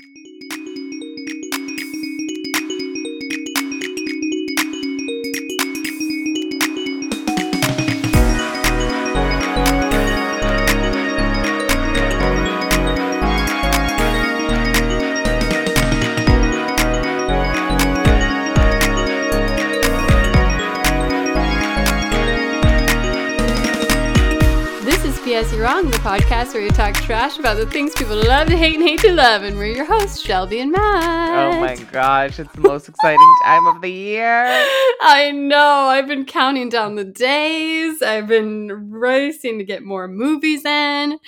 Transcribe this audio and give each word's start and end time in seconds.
This 0.00 0.27
podcast 26.48 26.54
where 26.54 26.62
we 26.62 26.70
talk 26.70 26.94
trash 26.94 27.38
about 27.38 27.56
the 27.56 27.66
things 27.66 27.92
people 27.94 28.16
love 28.16 28.48
to 28.48 28.56
hate 28.56 28.74
and 28.74 28.82
hate 28.82 29.00
to 29.00 29.12
love. 29.12 29.42
And 29.42 29.56
we're 29.56 29.74
your 29.74 29.84
hosts, 29.84 30.20
Shelby 30.20 30.60
and 30.60 30.72
Matt. 30.72 31.54
Oh 31.54 31.60
my 31.60 31.76
gosh, 31.76 32.38
it's 32.38 32.52
the 32.52 32.60
most 32.60 32.88
exciting 32.88 33.34
time 33.44 33.66
of 33.66 33.80
the 33.82 33.90
year. 33.90 34.44
I 35.00 35.30
know. 35.34 35.58
I've 35.58 36.06
been 36.06 36.24
counting 36.24 36.68
down 36.68 36.94
the 36.94 37.04
days. 37.04 38.02
I've 38.02 38.28
been 38.28 38.90
racing 38.90 39.58
to 39.58 39.64
get 39.64 39.82
more 39.82 40.08
movies 40.08 40.64
in. 40.64 41.18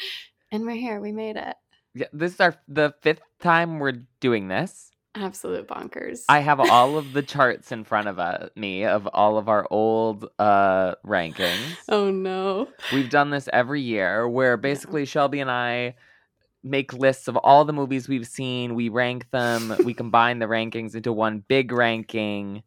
And 0.53 0.65
we're 0.65 0.73
here. 0.73 1.01
We 1.01 1.13
made 1.13 1.37
it. 1.37 1.57
Yeah, 1.95 2.07
this 2.13 2.35
is 2.35 2.41
our 2.41 2.55
the 2.69 2.95
fifth 3.03 3.23
time 3.41 3.79
we're 3.79 4.05
doing 4.21 4.49
this. 4.49 4.90
Absolute 5.17 5.67
bonkers. 5.67 6.23
I 6.29 6.39
have 6.39 6.61
all 6.61 6.97
of 6.97 7.13
the 7.13 7.23
charts 7.23 7.73
in 7.73 7.83
front 7.83 8.07
of 8.07 8.21
uh, 8.21 8.49
me 8.55 8.85
of 8.85 9.09
all 9.09 9.39
of 9.39 9.49
our 9.49 9.67
old 9.71 10.31
uh, 10.39 10.95
rankings. 11.05 11.77
oh 11.89 12.11
no. 12.11 12.69
We've 12.93 13.11
done 13.11 13.31
this 13.31 13.49
every 13.53 13.81
year 13.81 14.29
where 14.29 14.57
basically 14.57 15.05
Shelby 15.05 15.41
and 15.41 15.51
I 15.51 15.97
make 16.63 16.93
lists 16.93 17.27
of 17.27 17.37
all 17.39 17.65
the 17.65 17.73
movies 17.73 18.09
we've 18.09 18.27
seen, 18.27 18.75
we 18.75 18.89
rank 18.89 19.29
them, 19.33 19.75
we 19.85 19.95
combine 19.95 20.39
the 20.39 20.47
rankings 20.47 20.95
into 20.95 21.13
one 21.13 21.43
big 21.49 21.73
ranking. 21.73 22.63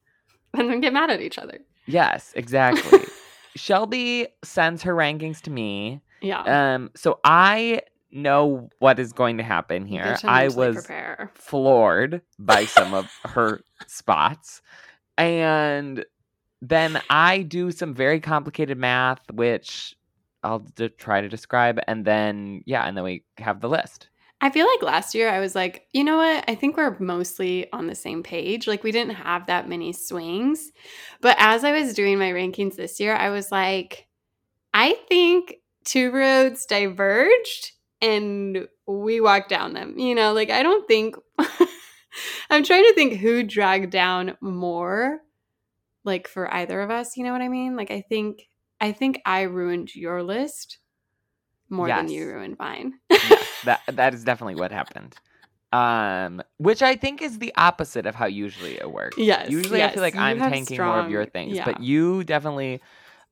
And 0.53 0.69
then 0.69 0.81
get 0.81 0.91
mad 0.94 1.09
at 1.09 1.21
each 1.21 1.38
other. 1.38 1.59
Yes, 1.86 2.33
exactly. 2.36 2.99
Shelby 3.55 4.27
sends 4.44 4.83
her 4.83 4.94
rankings 4.94 5.39
to 5.41 5.49
me. 5.49 6.02
Yeah. 6.21 6.73
Um 6.75 6.91
so 6.95 7.19
I 7.23 7.81
know 8.14 8.69
what 8.80 9.00
is 9.00 9.14
going 9.14 9.38
to 9.38 9.44
happen 9.44 9.86
here. 9.86 10.17
I 10.23 10.47
was 10.50 10.75
prepare. 10.75 11.31
floored 11.33 12.22
by 12.39 12.66
some 12.66 12.94
of 12.94 13.11
her 13.25 13.61
spots. 13.88 14.61
And 15.17 16.05
then 16.61 17.02
I 17.09 17.39
do 17.39 17.72
some 17.72 17.94
very 17.94 18.20
complicated 18.20 18.78
math, 18.78 19.20
which 19.31 19.95
I'll 20.44 20.59
d- 20.59 20.89
try 20.89 21.22
to 21.22 21.30
describe. 21.30 21.80
And 21.88 22.05
then, 22.05 22.61
yeah, 22.66 22.83
and 22.83 22.95
then 22.95 23.03
we 23.03 23.23
have 23.38 23.61
the 23.61 23.70
list. 23.70 24.09
I 24.42 24.50
feel 24.50 24.67
like 24.67 24.83
last 24.83 25.16
year 25.16 25.30
I 25.30 25.39
was 25.39 25.55
like, 25.55 25.88
you 25.94 26.03
know 26.03 26.17
what? 26.17 26.44
I 26.50 26.55
think 26.55 26.75
we're 26.75 26.98
mostly 27.00 27.72
on 27.72 27.88
the 27.88 27.95
same 27.95 28.23
page. 28.23 28.67
Like 28.67 28.83
we 28.83 28.92
didn't 28.92 29.16
have 29.16 29.48
that 29.48 29.70
many 29.70 29.94
swings. 29.94 30.72
But 31.22 31.38
as 31.39 31.64
I 31.64 31.72
was 31.72 31.94
doing 31.94 32.20
my 32.20 32.31
rankings 32.31 32.75
this 32.75 33.00
year, 33.00 33.16
I 33.16 33.30
was 33.30 33.53
like, 33.53 34.08
I 34.73 34.98
think 35.08 35.55
two 35.86 36.11
roads 36.11 36.66
diverged 36.66 37.72
and 38.03 38.67
we 38.85 39.21
walked 39.21 39.49
down 39.49 39.73
them. 39.73 39.97
You 39.97 40.13
know, 40.13 40.33
like 40.33 40.51
I 40.51 40.61
don't 40.61 40.87
think 40.87 41.15
I'm 42.49 42.63
trying 42.63 42.83
to 42.83 42.93
think 42.93 43.13
who 43.13 43.43
dragged 43.43 43.91
down 43.91 44.37
more 44.41 45.21
like 46.03 46.27
for 46.27 46.53
either 46.53 46.81
of 46.81 46.91
us, 46.91 47.15
you 47.17 47.23
know 47.23 47.31
what 47.31 47.41
I 47.41 47.47
mean? 47.47 47.75
Like 47.75 47.89
I 47.89 48.01
think 48.01 48.43
I 48.79 48.91
think 48.91 49.21
I 49.25 49.43
ruined 49.43 49.95
your 49.95 50.21
list 50.21 50.79
more 51.69 51.87
than 51.87 52.09
you 52.09 52.27
ruined 52.27 52.57
mine. 52.59 52.93
Yes, 53.09 53.47
that 53.63 53.81
that 53.87 54.13
is 54.13 54.23
definitely 54.23 54.55
what 54.55 54.71
happened. 54.71 55.15
Um, 55.71 56.43
which 56.57 56.83
I 56.83 56.95
think 56.95 57.23
is 57.23 57.39
the 57.39 57.51
opposite 57.57 58.05
of 58.05 58.13
how 58.13 58.27
usually 58.27 58.75
it 58.75 58.91
works. 58.91 59.17
Yes, 59.17 59.49
Usually 59.49 59.81
I 59.81 59.89
feel 59.89 60.03
like 60.03 60.13
you 60.13 60.19
I'm 60.19 60.37
tanking 60.37 60.77
more 60.77 60.99
of 60.99 61.09
your 61.09 61.25
things, 61.25 61.55
yeah. 61.55 61.65
but 61.65 61.81
you 61.81 62.23
definitely 62.23 62.79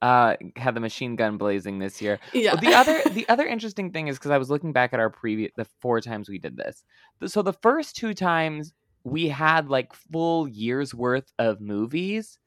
uh 0.02 0.36
had 0.56 0.76
the 0.76 0.80
machine 0.80 1.16
gun 1.16 1.38
blazing 1.38 1.80
this 1.80 2.02
year. 2.02 2.20
yeah. 2.34 2.56
The 2.56 2.74
other 2.74 3.02
the 3.12 3.28
other 3.30 3.46
interesting 3.46 3.92
thing 3.92 4.08
is 4.08 4.18
because 4.18 4.32
I 4.32 4.38
was 4.38 4.50
looking 4.50 4.74
back 4.74 4.94
at 4.94 5.00
our 5.00 5.10
previous 5.10 5.52
the 5.56 5.66
four 5.80 6.02
times 6.02 6.30
we 6.30 6.40
did 6.40 6.58
this. 6.58 6.84
So 7.28 7.42
the 7.42 7.54
first 7.54 7.96
two 7.96 8.14
times 8.14 8.74
we 9.04 9.28
had 9.30 9.70
like 9.70 9.94
full 9.94 10.48
years 10.48 10.94
worth 10.94 11.32
of 11.40 11.62
movies, 11.62 12.40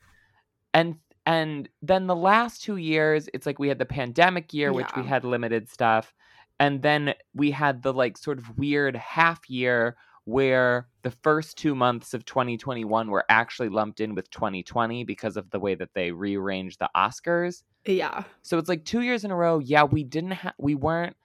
and 0.73 0.97
and 1.27 1.69
then 1.81 2.07
the 2.07 2.17
last 2.17 2.63
two 2.63 2.77
years 2.77 3.29
it's 3.33 3.47
like 3.47 3.59
we 3.59 3.69
had 3.69 3.79
the 3.79 3.87
pandemic 3.87 4.53
year, 4.53 4.73
which 4.73 4.91
we 4.97 5.05
had 5.05 5.25
limited 5.25 5.69
stuff, 5.69 6.13
and 6.59 6.83
then 6.83 7.15
we 7.35 7.51
had 7.51 7.83
the 7.83 7.93
like 7.93 8.19
sort 8.19 8.39
of 8.39 8.59
weird 8.59 8.97
half 8.97 9.49
year 9.49 9.97
where 10.25 10.89
the 11.03 11.11
first 11.11 11.59
two 11.59 11.75
months 11.75 12.15
of 12.15 12.25
2021 12.25 13.11
were 13.11 13.25
actually 13.29 13.69
lumped 13.69 14.01
in 14.01 14.15
with 14.15 14.31
2020 14.31 15.05
because 15.05 15.37
of 15.37 15.51
the 15.51 15.61
way 15.61 15.75
that 15.75 15.91
they 15.95 16.11
rearranged 16.11 16.79
the 16.79 16.91
Oscars. 16.97 17.63
yeah. 17.85 18.25
So 18.43 18.59
it's 18.59 18.69
like 18.69 18.85
two 18.85 19.03
years 19.03 19.25
in 19.25 19.31
a 19.31 19.37
row. 19.37 19.59
Yeah, 19.59 19.85
we 19.85 20.03
didn't 20.03 20.33
have, 20.33 20.55
we 20.59 20.75
weren't 20.75 21.17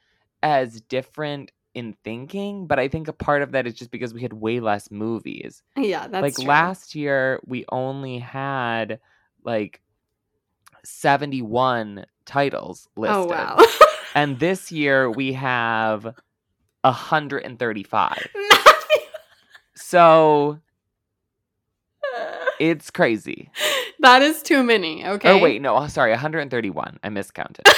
as 0.43 0.81
different 0.81 1.51
in 1.73 1.95
thinking, 2.03 2.67
but 2.67 2.79
I 2.79 2.87
think 2.89 3.07
a 3.07 3.13
part 3.13 3.41
of 3.41 3.53
that 3.53 3.67
is 3.67 3.73
just 3.73 3.91
because 3.91 4.13
we 4.13 4.21
had 4.21 4.33
way 4.33 4.59
less 4.59 4.91
movies. 4.91 5.63
Yeah, 5.77 6.07
that's 6.07 6.21
like 6.21 6.35
true. 6.35 6.45
last 6.45 6.95
year, 6.95 7.39
we 7.45 7.65
only 7.71 8.19
had 8.19 8.99
like 9.43 9.81
71 10.83 12.05
titles 12.25 12.89
oh, 12.97 13.01
listed. 13.01 13.17
Oh 13.17 13.25
wow. 13.25 13.57
And 14.15 14.39
this 14.39 14.71
year 14.71 15.09
we 15.09 15.33
have 15.33 16.03
135. 16.81 18.27
So 19.89 20.59
it's 22.59 22.91
crazy. 22.91 23.49
that 24.01 24.21
is 24.21 24.43
too 24.43 24.61
many. 24.63 25.03
Okay. 25.03 25.31
Oh, 25.31 25.39
wait, 25.39 25.61
no, 25.63 25.75
oh, 25.75 25.87
sorry, 25.87 26.11
131. 26.11 26.99
I 27.03 27.09
miscounted. 27.09 27.65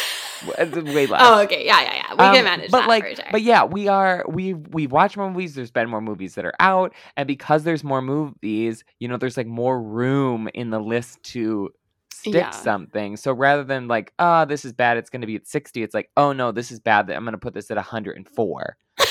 Uh, 0.58 0.66
way 0.74 1.06
less. 1.06 1.22
Oh, 1.24 1.42
okay. 1.42 1.64
Yeah, 1.68 1.82
yeah, 1.82 1.94
yeah. 1.98 2.14
We 2.16 2.26
Um, 2.26 2.34
can 2.34 2.44
manage 2.46 2.72
but 2.72 2.80
that 2.80 2.90
like, 2.90 3.04
for 3.04 3.16
sure. 3.16 3.26
but 3.32 3.44
yeah, 3.44 3.64
we 3.64 3.88
are 3.88 4.26
we 4.28 4.56
we 4.56 4.88
watch 4.88 5.16
more 5.16 5.30
movies. 5.30 5.54
There's 5.54 5.70
been 5.70 5.88
more 5.88 6.02
movies 6.02 6.34
that 6.34 6.46
are 6.46 6.56
out, 6.60 6.96
and 7.16 7.28
because 7.28 7.64
there's 7.64 7.84
more 7.84 8.02
movies, 8.02 8.84
you 8.98 9.08
know, 9.08 9.18
there's 9.18 9.38
like 9.38 9.46
more 9.46 9.80
room 9.80 10.50
in 10.56 10.72
the 10.72 10.80
list 10.80 11.22
to 11.26 11.70
stick 12.12 12.34
Yeah. 12.34 12.50
something. 12.50 13.18
So 13.18 13.34
rather 13.34 13.64
than 13.64 13.88
like, 13.88 14.14
oh, 14.18 14.46
this 14.46 14.66
is 14.66 14.74
bad, 14.74 14.98
it's 14.98 15.12
going 15.12 15.22
to 15.22 15.28
be 15.28 15.36
at 15.36 15.46
60. 15.46 15.84
It's 15.84 15.94
like, 15.94 16.10
oh 16.18 16.34
no, 16.34 16.52
this 16.52 16.72
is 16.72 16.80
bad. 16.80 17.06
That 17.06 17.18
I'm 17.18 17.24
going 17.24 17.34
to 17.34 17.38
put 17.38 17.54
this 17.54 17.70
at 17.70 17.78
104 17.78 18.78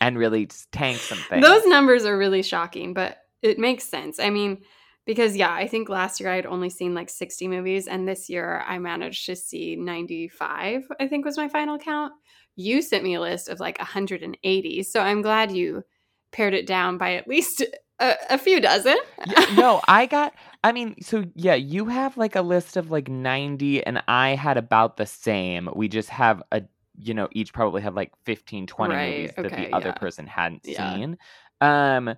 and 0.00 0.18
really 0.18 0.48
tank 0.72 0.98
something. 0.98 1.40
Those 1.40 1.66
numbers 1.66 2.04
are 2.04 2.16
really 2.16 2.42
shocking, 2.42 2.94
but 2.94 3.18
it 3.42 3.58
makes 3.58 3.84
sense. 3.84 4.18
I 4.18 4.30
mean, 4.30 4.62
because 5.04 5.36
yeah, 5.36 5.52
I 5.52 5.66
think 5.68 5.88
last 5.88 6.20
year 6.20 6.30
I 6.30 6.36
had 6.36 6.46
only 6.46 6.68
seen 6.68 6.94
like 6.94 7.08
60 7.08 7.48
movies, 7.48 7.86
and 7.86 8.06
this 8.06 8.28
year 8.28 8.62
I 8.66 8.78
managed 8.78 9.26
to 9.26 9.36
see 9.36 9.76
95, 9.76 10.88
I 11.00 11.08
think 11.08 11.24
was 11.24 11.36
my 11.36 11.48
final 11.48 11.78
count. 11.78 12.12
You 12.56 12.82
sent 12.82 13.04
me 13.04 13.14
a 13.14 13.20
list 13.20 13.48
of 13.48 13.60
like 13.60 13.78
180. 13.78 14.82
So 14.82 15.00
I'm 15.00 15.22
glad 15.22 15.52
you 15.52 15.84
pared 16.32 16.54
it 16.54 16.66
down 16.66 16.98
by 16.98 17.14
at 17.14 17.28
least 17.28 17.62
a, 17.98 18.14
a 18.30 18.38
few 18.38 18.60
dozen. 18.60 18.96
No, 19.54 19.80
I 19.86 20.06
got. 20.06 20.34
I 20.64 20.72
mean, 20.72 21.00
so 21.00 21.24
yeah, 21.34 21.54
you 21.54 21.86
have 21.86 22.16
like 22.16 22.34
a 22.34 22.42
list 22.42 22.76
of 22.76 22.90
like 22.90 23.08
90, 23.08 23.86
and 23.86 24.02
I 24.08 24.30
had 24.30 24.56
about 24.56 24.96
the 24.96 25.06
same. 25.06 25.68
We 25.74 25.88
just 25.88 26.08
have 26.10 26.42
a, 26.50 26.62
you 26.98 27.14
know, 27.14 27.28
each 27.32 27.52
probably 27.52 27.82
had 27.82 27.94
like 27.94 28.12
15, 28.24 28.66
20 28.66 28.94
Right, 28.94 29.10
movies 29.16 29.32
that 29.36 29.46
okay, 29.46 29.66
the 29.66 29.72
other 29.76 29.88
yeah. 29.88 29.92
person 29.94 30.26
hadn't 30.26 30.62
Yeah. 30.64 30.94
seen. 30.94 31.18
Um, 31.60 32.14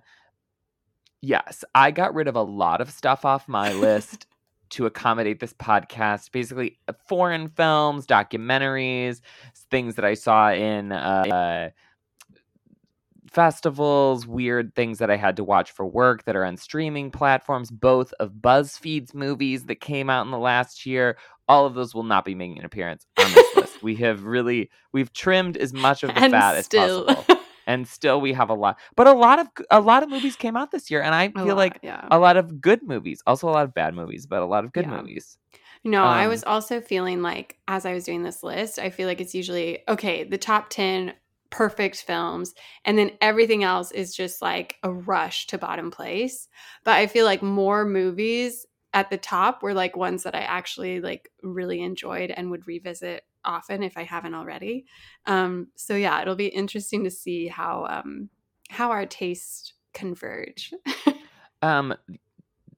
yes, 1.21 1.63
I 1.75 1.91
got 1.91 2.13
rid 2.13 2.27
of 2.27 2.35
a 2.35 2.41
lot 2.41 2.81
of 2.81 2.89
stuff 2.89 3.25
off 3.25 3.47
my 3.47 3.73
list 3.73 4.25
to 4.71 4.85
accommodate 4.85 5.39
this 5.39 5.53
podcast. 5.53 6.31
Basically, 6.31 6.77
uh, 6.87 6.93
foreign 7.07 7.49
films, 7.49 8.05
documentaries, 8.05 9.21
things 9.71 9.95
that 9.95 10.05
I 10.05 10.13
saw 10.13 10.51
in. 10.51 10.91
Uh, 10.91 11.69
festivals, 13.31 14.25
weird 14.25 14.73
things 14.75 14.97
that 14.97 15.11
I 15.11 15.15
had 15.15 15.35
to 15.37 15.43
watch 15.43 15.71
for 15.71 15.85
work 15.85 16.23
that 16.23 16.35
are 16.35 16.43
on 16.45 16.57
streaming 16.57 17.11
platforms, 17.11 17.69
both 17.69 18.11
of 18.19 18.31
BuzzFeed's 18.31 19.13
movies 19.13 19.65
that 19.65 19.75
came 19.75 20.09
out 20.09 20.25
in 20.25 20.31
the 20.31 20.39
last 20.39 20.85
year. 20.85 21.15
All 21.47 21.65
of 21.67 21.75
those 21.75 21.93
will 21.93 22.03
not 22.03 22.25
be 22.25 22.33
making 22.33 22.59
an 22.59 22.65
appearance 22.65 23.05
on 23.19 23.31
this 23.31 23.45
list. 23.55 23.68
We 23.81 23.95
have 23.97 24.23
really 24.23 24.69
we've 24.93 25.11
trimmed 25.13 25.57
as 25.57 25.73
much 25.73 26.03
of 26.03 26.13
the 26.13 26.21
and 26.21 26.31
fat 26.31 26.55
still, 26.63 27.07
as 27.07 27.13
possible. 27.13 27.29
And 27.67 27.87
still 27.87 28.19
we 28.19 28.33
have 28.33 28.49
a 28.49 28.55
lot. 28.55 28.79
But 28.95 29.05
a 29.05 29.13
lot 29.13 29.37
of 29.39 29.47
a 29.69 29.79
lot 29.79 30.01
of 30.01 30.09
movies 30.09 30.35
came 30.35 30.57
out 30.57 30.71
this 30.71 30.89
year 30.89 31.03
and 31.03 31.13
I 31.13 31.25
A 31.25 31.31
feel 31.43 31.55
lot, 31.55 31.57
like 31.57 31.79
yeah. 31.83 32.07
a 32.09 32.17
lot 32.17 32.35
of 32.35 32.59
good 32.61 32.81
movies. 32.81 33.21
Also 33.27 33.47
a 33.47 33.51
lot 33.51 33.63
of 33.65 33.75
bad 33.75 33.93
movies, 33.93 34.25
but 34.25 34.41
a 34.41 34.45
lot 34.45 34.65
of 34.65 34.73
good 34.73 34.87
Yeah. 34.87 35.01
movies. 35.01 35.37
No, 35.83 36.03
I 36.03 36.23
Um, 36.23 36.29
was 36.31 36.43
also 36.43 36.81
feeling 36.81 37.21
like 37.21 37.57
as 37.67 37.85
I 37.85 37.93
was 37.93 38.03
doing 38.05 38.23
this 38.23 38.41
list, 38.43 38.79
I 38.79 38.89
feel 38.89 39.07
like 39.07 39.21
it's 39.21 39.35
usually 39.35 39.79
okay, 39.87 40.23
the 40.23 40.37
top 40.37 40.69
10 40.69 41.13
perfect 41.51 42.03
films, 42.03 42.53
and 42.85 42.97
then 42.97 43.11
everything 43.21 43.63
else 43.63 43.91
is 43.91 44.15
just 44.15 44.41
like 44.41 44.75
a 44.83 44.91
rush 44.91 45.47
to 45.47 45.57
bottom 45.57 45.89
place. 45.91 46.47
But 46.83 46.95
I 46.95 47.07
feel 47.07 47.25
like 47.25 47.41
more 47.41 47.85
movies 47.85 48.65
at 48.93 49.09
the 49.11 49.17
top 49.17 49.61
were 49.61 49.73
like 49.75 49.95
ones 49.95 50.23
that 50.23 50.33
I 50.35 50.39
actually 50.41 51.01
like 51.01 51.29
really 51.43 51.81
enjoyed 51.81 52.31
and 52.31 52.49
would 52.51 52.67
revisit 52.67 53.23
often 53.45 53.83
if 53.83 53.97
I 53.97 54.03
haven't 54.03 54.35
already. 54.35 54.85
Um, 55.25 55.67
so 55.75 55.95
yeah, 55.95 56.21
it'll 56.21 56.35
be 56.35 56.47
interesting 56.47 57.03
to 57.03 57.11
see 57.11 57.47
how 57.47 57.87
um 57.89 58.29
how 58.69 58.91
our 58.91 59.05
tastes 59.05 59.73
converge. 59.93 60.73
Um, 61.61 61.93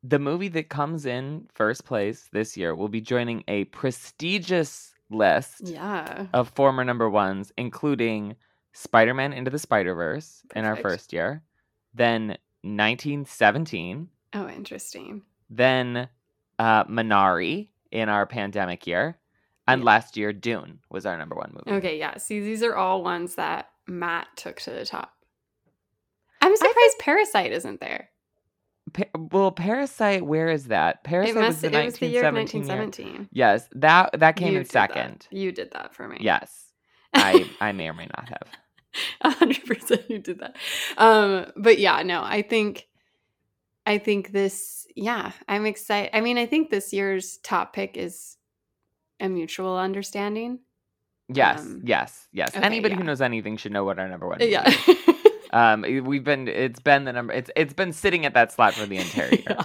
the 0.04 0.20
movie 0.20 0.48
that 0.50 0.70
comes 0.70 1.06
in 1.06 1.48
first 1.54 1.86
place 1.86 2.30
this 2.32 2.58
year 2.58 2.76
will 2.76 2.88
be 2.88 3.02
joining 3.02 3.44
a 3.48 3.66
prestigious 3.66 4.94
list 5.10 5.62
yeah. 5.64 6.26
of 6.34 6.50
former 6.50 6.84
number 6.84 7.10
ones, 7.10 7.52
including 7.58 8.36
Spider 8.74 9.14
Man 9.14 9.34
Into 9.34 9.52
the 9.52 9.60
Spider 9.60 9.94
Verse 9.94 10.44
in 10.56 10.66
our 10.66 10.76
first 10.76 11.14
year, 11.14 11.44
then 11.94 12.38
1917, 12.64 14.08
Oh, 14.34 14.48
interesting. 14.48 15.24
then 15.50 16.08
uh, 16.58 16.86
Minari 16.86 17.70
in 17.92 18.10
our 18.10 18.26
pandemic 18.26 18.88
year, 18.88 19.18
and 19.72 19.82
Yeah. 19.82 19.86
last 19.86 20.18
year 20.18 20.34
Dune 20.34 20.80
was 20.90 21.06
our 21.06 21.18
number 21.18 21.36
one 21.36 21.52
movie. 21.54 21.78
Okay, 21.78 21.98
yeah. 22.00 22.18
See, 22.18 22.40
these 22.40 22.64
are 22.64 22.76
all 22.76 23.04
ones 23.04 23.36
that 23.36 23.70
Matt 23.88 24.28
took 24.36 24.60
to 24.62 24.72
the 24.72 24.86
top. 24.86 25.14
I'm 26.42 26.56
surprised 26.56 27.00
Parasite 27.00 27.52
isn't 27.52 27.80
there. 27.80 28.10
Pa- 28.94 29.04
well, 29.32 29.52
Parasite, 29.52 30.26
where 30.26 30.50
is 30.50 30.66
that? 30.66 31.04
Parasite 31.04 31.36
It 31.36 31.40
was 31.40 31.62
the 31.62 31.68
It 31.80 31.86
was 31.86 31.98
the 32.00 32.08
year 32.08 32.26
of 32.26 32.34
1917 32.34 33.08
year. 33.14 33.28
Yes, 33.32 33.70
that 33.74 34.20
that 34.20 34.36
came 34.36 34.54
You 34.54 34.58
in 34.60 34.64
did 34.64 34.72
that. 34.72 34.92
second. 34.94 35.28
You 35.30 35.52
did 35.52 35.72
that 35.72 35.94
for 35.94 36.08
me. 36.08 36.18
Yes, 36.20 36.72
I 37.14 37.50
I 37.62 37.72
may 37.74 37.90
or 37.90 37.94
may 37.94 38.08
not 38.18 38.30
have. 38.30 39.34
Hundred 39.38 39.64
percent 39.66 40.10
you 40.10 40.20
did 40.20 40.40
that. 40.40 40.56
Um, 40.98 41.52
but 41.56 41.78
yeah, 41.80 42.02
no, 42.04 42.22
I 42.24 42.42
think 42.42 42.88
I 43.86 44.00
think 44.00 44.32
this 44.32 44.86
yeah, 44.96 45.32
I'm 45.48 45.66
excited. 45.66 46.10
I 46.16 46.20
mean, 46.22 46.38
I 46.38 46.46
think 46.46 46.70
this 46.70 46.92
year's 46.92 47.38
top 47.38 47.74
pick 47.74 47.96
is 47.98 48.36
a 49.22 49.30
mutual 49.30 49.78
understanding. 49.78 50.60
Yes, 51.34 51.62
Um, 51.62 51.82
yes, 51.86 52.28
yes. 52.34 52.50
okay, 52.56 52.66
Anybody 52.66 52.96
who 52.96 53.04
knows 53.04 53.22
anything 53.22 53.56
should 53.56 53.72
know 53.72 53.86
what 53.86 53.98
our 54.00 54.10
number 54.10 54.28
one. 54.28 54.40
movie 54.40 54.52
Yeah. 54.52 54.70
Um, 55.54 55.82
we've 55.82 56.24
been 56.24 56.48
it's 56.48 56.80
been 56.80 57.04
the 57.04 57.12
number 57.12 57.34
it's 57.34 57.52
it's 57.58 57.74
been 57.74 57.92
sitting 57.92 58.26
at 58.26 58.34
that 58.36 58.54
slot 58.54 58.74
for 58.74 58.86
the 58.86 58.96
entire 59.06 59.30
year. 59.32 59.44
Yeah. 59.50 59.64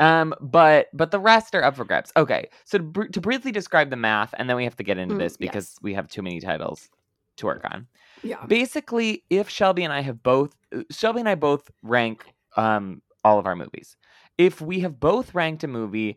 Um, 0.00 0.34
but 0.40 0.88
but 0.92 1.12
the 1.12 1.20
rest 1.20 1.54
are 1.54 1.62
up 1.62 1.76
for 1.76 1.84
grabs. 1.84 2.12
Okay, 2.16 2.48
so 2.64 2.78
to, 2.78 2.84
br- 2.84 3.04
to 3.06 3.20
briefly 3.20 3.52
describe 3.52 3.90
the 3.90 3.96
math, 3.96 4.34
and 4.36 4.48
then 4.50 4.56
we 4.56 4.64
have 4.64 4.74
to 4.76 4.82
get 4.82 4.98
into 4.98 5.14
Mm, 5.14 5.18
this 5.20 5.36
because 5.36 5.74
yes. 5.74 5.78
we 5.80 5.94
have 5.94 6.08
too 6.08 6.22
many 6.22 6.40
titles 6.40 6.90
to 7.36 7.46
work 7.46 7.64
on. 7.70 7.86
Yeah. 8.24 8.44
Basically, 8.46 9.22
if 9.30 9.48
Shelby 9.48 9.84
and 9.84 9.92
I 9.92 10.00
have 10.00 10.24
both 10.24 10.56
uh, 10.74 10.82
Shelby 10.90 11.20
and 11.20 11.28
I 11.28 11.36
both 11.36 11.70
rank 11.84 12.24
um 12.56 13.00
all 13.22 13.38
of 13.38 13.46
our 13.46 13.54
movies. 13.54 13.96
If 14.38 14.60
we 14.60 14.80
have 14.80 14.98
both 14.98 15.34
ranked 15.36 15.62
a 15.62 15.68
movie, 15.68 16.16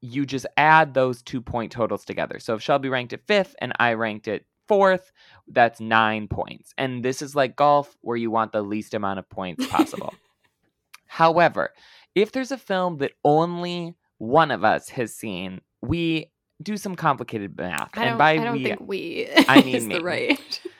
you 0.00 0.26
just 0.26 0.46
add 0.56 0.94
those 0.94 1.22
two 1.22 1.40
point 1.40 1.72
totals 1.72 2.04
together. 2.04 2.38
So 2.38 2.54
if 2.54 2.62
Shelby 2.62 2.88
ranked 2.88 3.12
it 3.12 3.22
fifth 3.26 3.54
and 3.60 3.72
I 3.78 3.94
ranked 3.94 4.28
it 4.28 4.44
fourth, 4.68 5.12
that's 5.48 5.80
nine 5.80 6.28
points. 6.28 6.72
And 6.76 7.04
this 7.04 7.22
is 7.22 7.34
like 7.34 7.56
golf 7.56 7.96
where 8.02 8.16
you 8.16 8.30
want 8.30 8.52
the 8.52 8.62
least 8.62 8.94
amount 8.94 9.18
of 9.18 9.28
points 9.28 9.66
possible. 9.66 10.14
However, 11.06 11.70
if 12.14 12.32
there's 12.32 12.52
a 12.52 12.58
film 12.58 12.98
that 12.98 13.12
only 13.24 13.94
one 14.18 14.50
of 14.50 14.64
us 14.64 14.88
has 14.90 15.14
seen, 15.14 15.60
we 15.82 16.30
do 16.62 16.76
some 16.76 16.96
complicated 16.96 17.56
math. 17.56 17.90
I 17.94 18.04
and 18.04 18.18
by 18.18 18.30
I 18.32 18.36
don't 18.36 18.52
we, 18.54 18.64
think 18.64 18.80
we 18.80 19.28
I 19.48 19.62
mean 19.64 19.74
is 19.76 19.86
me. 19.86 19.94
the 19.98 20.04
right. 20.04 20.60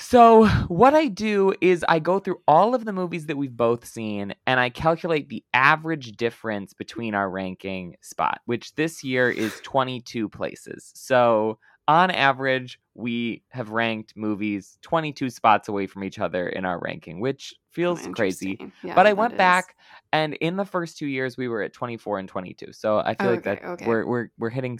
so, 0.00 0.46
what 0.68 0.94
I 0.94 1.08
do 1.08 1.52
is 1.60 1.84
I 1.86 1.98
go 1.98 2.20
through 2.20 2.40
all 2.48 2.74
of 2.74 2.86
the 2.86 2.92
movies 2.92 3.26
that 3.26 3.36
we've 3.36 3.54
both 3.54 3.84
seen 3.84 4.34
and 4.46 4.58
I 4.58 4.70
calculate 4.70 5.28
the 5.28 5.44
average 5.52 6.12
difference 6.12 6.72
between 6.72 7.14
our 7.14 7.28
ranking 7.28 7.96
spot, 8.00 8.40
which 8.46 8.74
this 8.76 9.04
year 9.04 9.30
is 9.30 9.60
22 9.62 10.30
places. 10.30 10.90
So, 10.94 11.58
on 11.86 12.10
average, 12.10 12.80
we 12.94 13.42
have 13.50 13.70
ranked 13.70 14.14
movies 14.16 14.78
22 14.80 15.28
spots 15.28 15.68
away 15.68 15.86
from 15.86 16.02
each 16.02 16.18
other 16.18 16.48
in 16.48 16.64
our 16.64 16.78
ranking, 16.80 17.20
which 17.20 17.52
oh, 17.54 17.60
feels 17.70 18.06
crazy. 18.14 18.58
Yeah, 18.82 18.94
but 18.94 19.06
I 19.06 19.12
went 19.12 19.34
is. 19.34 19.38
back 19.38 19.76
and 20.14 20.32
in 20.34 20.56
the 20.56 20.64
first 20.64 20.96
2 20.96 21.06
years 21.06 21.36
we 21.36 21.46
were 21.46 21.60
at 21.62 21.74
24 21.74 22.20
and 22.20 22.28
22. 22.28 22.72
So, 22.72 23.00
I 23.00 23.14
feel 23.16 23.30
like 23.30 23.46
Okay, 23.46 23.60
that 23.60 23.64
okay. 23.64 23.86
we're 23.86 24.06
we're 24.06 24.28
we're 24.38 24.50
hitting 24.50 24.78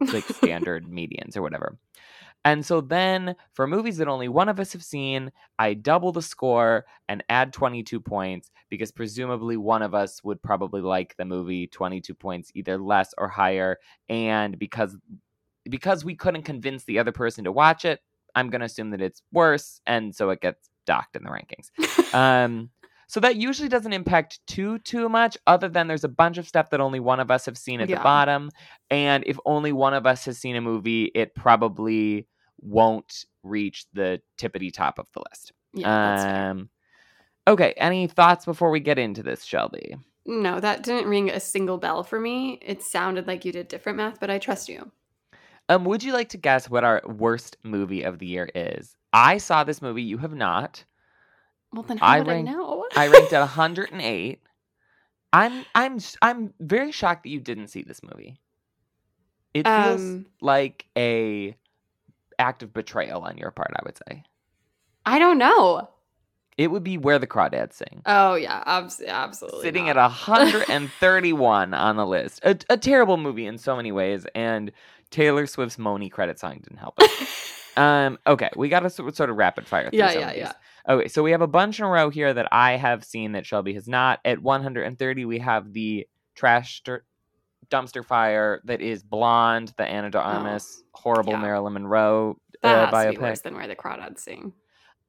like 0.00 0.24
standard 0.36 0.86
medians 0.86 1.36
or 1.36 1.42
whatever. 1.42 1.76
And 2.44 2.64
so 2.64 2.80
then 2.80 3.36
for 3.54 3.66
movies 3.66 3.96
that 3.96 4.08
only 4.08 4.28
one 4.28 4.48
of 4.48 4.60
us 4.60 4.72
have 4.74 4.84
seen, 4.84 5.32
I 5.58 5.74
double 5.74 6.12
the 6.12 6.22
score 6.22 6.84
and 7.08 7.24
add 7.28 7.52
22 7.52 8.00
points 8.00 8.50
because 8.68 8.92
presumably 8.92 9.56
one 9.56 9.82
of 9.82 9.94
us 9.94 10.22
would 10.22 10.42
probably 10.42 10.82
like 10.82 11.16
the 11.16 11.24
movie 11.24 11.66
22 11.66 12.14
points 12.14 12.50
either 12.54 12.76
less 12.76 13.14
or 13.16 13.28
higher. 13.28 13.78
And 14.08 14.58
because 14.58 14.96
because 15.70 16.04
we 16.04 16.14
couldn't 16.14 16.42
convince 16.42 16.84
the 16.84 16.98
other 16.98 17.12
person 17.12 17.44
to 17.44 17.52
watch 17.52 17.86
it, 17.86 18.00
I'm 18.34 18.50
going 18.50 18.60
to 18.60 18.66
assume 18.66 18.90
that 18.90 19.00
it's 19.00 19.22
worse 19.32 19.80
and 19.86 20.14
so 20.14 20.28
it 20.28 20.42
gets 20.42 20.68
docked 20.86 21.16
in 21.16 21.24
the 21.24 21.30
rankings. 21.30 22.14
Um 22.14 22.70
so 23.06 23.20
that 23.20 23.36
usually 23.36 23.68
doesn't 23.68 23.92
impact 23.92 24.40
too 24.46 24.78
too 24.80 25.08
much 25.08 25.38
other 25.46 25.68
than 25.68 25.88
there's 25.88 26.04
a 26.04 26.08
bunch 26.08 26.36
of 26.36 26.48
stuff 26.48 26.70
that 26.70 26.80
only 26.80 27.00
one 27.00 27.20
of 27.20 27.30
us 27.30 27.46
have 27.46 27.56
seen 27.56 27.80
at 27.80 27.88
the 27.88 27.96
bottom. 27.96 28.50
And 28.90 29.24
if 29.26 29.38
only 29.46 29.72
one 29.72 29.94
of 29.94 30.04
us 30.04 30.24
has 30.26 30.36
seen 30.36 30.56
a 30.56 30.60
movie 30.60 31.10
it 31.14 31.34
probably 31.34 32.26
won't 32.60 33.26
reach 33.42 33.86
the 33.92 34.20
tippity 34.38 34.72
top 34.72 34.98
of 34.98 35.06
the 35.12 35.22
list. 35.30 35.52
Yeah, 35.74 36.48
um 36.50 36.68
okay 37.48 37.74
any 37.76 38.06
thoughts 38.06 38.44
before 38.44 38.70
we 38.70 38.80
get 38.80 38.98
into 38.98 39.22
this 39.22 39.44
shelby? 39.44 39.96
No, 40.26 40.60
that 40.60 40.82
didn't 40.82 41.08
ring 41.10 41.30
a 41.30 41.40
single 41.40 41.76
bell 41.78 42.02
for 42.02 42.18
me. 42.18 42.58
It 42.62 42.82
sounded 42.82 43.26
like 43.26 43.44
you 43.44 43.52
did 43.52 43.68
different 43.68 43.98
math, 43.98 44.20
but 44.20 44.30
I 44.30 44.38
trust 44.38 44.68
you. 44.68 44.90
um 45.68 45.84
would 45.84 46.02
you 46.02 46.12
like 46.12 46.28
to 46.30 46.38
guess 46.38 46.70
what 46.70 46.84
our 46.84 47.02
worst 47.06 47.56
movie 47.62 48.02
of 48.02 48.18
the 48.18 48.26
year 48.26 48.48
is? 48.54 48.96
I 49.12 49.38
saw 49.38 49.62
this 49.64 49.82
movie 49.82 50.02
you 50.02 50.18
have 50.18 50.34
not. 50.34 50.84
Well, 51.72 51.82
then 51.82 51.98
how 51.98 52.06
I 52.06 52.18
would 52.20 52.28
ranked- 52.28 52.48
I 52.50 52.52
know? 52.52 52.86
i 52.96 53.08
ranked 53.08 53.32
at 53.32 53.40
108 53.40 54.40
i'm 55.32 55.64
i'm 55.74 55.98
I'm 56.22 56.54
very 56.60 56.92
shocked 56.92 57.24
that 57.24 57.30
you 57.30 57.40
didn't 57.40 57.68
see 57.68 57.82
this 57.82 58.00
movie. 58.02 58.38
It 59.52 59.66
feels 59.66 60.00
Um, 60.00 60.26
like 60.40 60.86
a 60.96 61.56
act 62.38 62.62
of 62.62 62.72
betrayal 62.72 63.22
on 63.22 63.36
your 63.38 63.50
part 63.50 63.70
i 63.76 63.80
would 63.84 63.96
say 64.08 64.22
I 65.06 65.18
don't 65.18 65.36
know. 65.38 65.90
it 66.56 66.70
would 66.70 66.82
be 66.84 66.96
where 66.96 67.18
the 67.18 67.26
crawdads 67.26 67.74
sing 67.74 68.00
Oh 68.06 68.36
yeah, 68.36 68.62
abs- 68.64 69.02
absolutely. 69.06 69.60
sitting 69.62 69.84
not. 69.86 69.96
at 69.98 70.02
131 70.02 71.74
on 71.88 71.96
the 71.96 72.06
list. 72.06 72.40
A, 72.42 72.56
a 72.70 72.76
terrible 72.78 73.16
movie 73.16 73.46
in 73.46 73.58
so 73.58 73.76
many 73.76 73.92
ways, 73.92 74.26
and 74.34 74.72
Taylor 75.10 75.46
Swift's 75.46 75.78
Moni 75.78 76.08
credit 76.08 76.38
song 76.38 76.60
didn't 76.62 76.78
help. 76.78 76.98
Us. 77.00 77.72
um, 77.76 78.18
okay, 78.26 78.48
we 78.56 78.68
got 78.68 78.80
to 78.80 78.90
sort 78.90 79.20
of 79.30 79.36
rapid 79.36 79.66
fire. 79.66 79.90
Through 79.90 79.98
yeah, 79.98 80.10
some 80.10 80.20
yeah, 80.20 80.28
of 80.28 80.34
these. 80.34 80.42
yeah. 80.42 80.52
Okay, 80.94 81.08
so 81.08 81.22
we 81.22 81.30
have 81.32 81.42
a 81.42 81.46
bunch 81.46 81.78
in 81.78 81.84
a 81.84 81.88
row 81.88 82.08
here 82.10 82.32
that 82.32 82.48
I 82.52 82.76
have 82.76 83.04
seen 83.04 83.32
that 83.32 83.44
Shelby 83.46 83.74
has 83.74 83.86
not. 83.88 84.20
At 84.24 84.40
130, 84.40 85.24
we 85.26 85.38
have 85.40 85.72
the 85.72 86.06
trash 86.34 86.82
dumpster 87.74 88.04
fire 88.04 88.60
that 88.64 88.80
is 88.80 89.02
Blonde, 89.02 89.72
the 89.76 89.84
Ana 89.84 90.10
de 90.10 90.20
Armas, 90.20 90.82
horrible 90.92 91.32
Oh, 91.32 91.36
yeah. 91.36 91.42
Marilyn 91.42 91.72
Monroe 91.74 92.38
That 92.62 92.92
uh, 92.92 92.96
has 92.96 93.04
to 93.06 93.10
be 93.12 93.18
worse 93.18 93.40
than 93.40 93.54
where 93.54 93.66
the 93.68 93.76
crawdads 93.76 94.20
sing. 94.20 94.52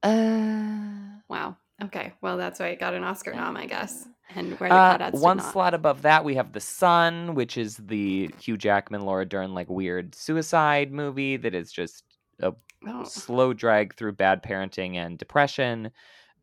Uh, 0.03 1.19
Wow. 1.27 1.57
Okay. 1.83 2.13
Well, 2.21 2.37
that's 2.37 2.59
why 2.59 2.67
it 2.67 2.79
got 2.79 2.93
an 2.93 3.03
Oscar 3.03 3.33
nom, 3.33 3.57
I 3.57 3.65
guess. 3.65 4.07
And 4.35 4.57
where 4.59 4.69
the 4.69 4.75
Uh, 4.75 4.97
crawdads 4.97 5.19
one 5.21 5.39
slot 5.39 5.73
above 5.73 6.01
that, 6.03 6.23
we 6.23 6.35
have 6.35 6.51
The 6.53 6.59
Son, 6.59 7.35
which 7.35 7.57
is 7.57 7.77
the 7.77 8.29
Hugh 8.39 8.57
Jackman, 8.57 9.01
Laura 9.01 9.25
Dern, 9.25 9.53
like 9.53 9.69
weird 9.69 10.15
suicide 10.15 10.91
movie 10.91 11.37
that 11.37 11.53
is 11.53 11.71
just 11.71 12.03
a 12.41 12.53
Oh. 12.87 13.03
slow 13.03 13.51
drag 13.53 13.95
through 13.95 14.11
bad 14.13 14.43
parenting 14.43 14.95
and 14.95 15.17
depression. 15.17 15.91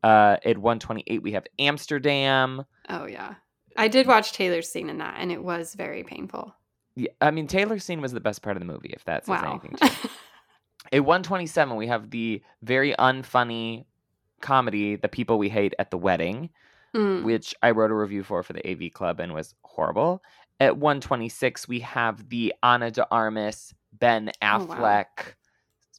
Uh, 0.02 0.36
at 0.44 0.58
128, 0.58 1.22
we 1.22 1.32
have 1.32 1.46
Amsterdam. 1.58 2.64
oh 2.88 3.06
yeah. 3.06 3.34
I 3.76 3.88
did 3.88 4.06
watch 4.06 4.32
Taylor's 4.32 4.68
scene 4.68 4.88
in 4.88 4.98
that, 4.98 5.16
and 5.18 5.30
it 5.32 5.42
was 5.42 5.74
very 5.74 6.02
painful. 6.04 6.54
Yeah, 6.94 7.10
I 7.20 7.30
mean, 7.30 7.46
Taylor's 7.46 7.84
scene 7.84 8.00
was 8.00 8.12
the 8.12 8.20
best 8.20 8.42
part 8.42 8.56
of 8.56 8.60
the 8.60 8.66
movie, 8.66 8.90
if 8.94 9.04
that 9.06 9.24
says 9.26 9.40
Wow. 9.42 9.50
anything 9.50 9.76
to 9.76 9.86
you. 9.86 10.10
At 10.92 11.04
127, 11.04 11.76
we 11.76 11.86
have 11.86 12.10
the 12.10 12.42
very 12.62 12.94
unfunny 12.98 13.84
comedy, 14.40 14.96
The 14.96 15.08
People 15.08 15.38
We 15.38 15.48
Hate 15.48 15.74
at 15.78 15.90
the 15.90 15.96
Wedding. 15.98 16.50
Mm. 16.94 17.22
which 17.24 17.54
I 17.62 17.70
wrote 17.70 17.90
a 17.90 17.94
review 17.94 18.22
for 18.22 18.42
for 18.42 18.52
the 18.52 18.68
AV 18.70 18.92
Club 18.92 19.18
and 19.18 19.32
was 19.32 19.54
horrible. 19.64 20.22
At 20.60 20.76
126, 20.76 21.66
we 21.66 21.80
have 21.80 22.28
the 22.28 22.52
Ana 22.62 22.90
de 22.90 23.06
Armas, 23.10 23.72
Ben 23.94 24.30
Oh, 24.42 24.66
wow. 24.66 24.76
Affleck 24.76 25.06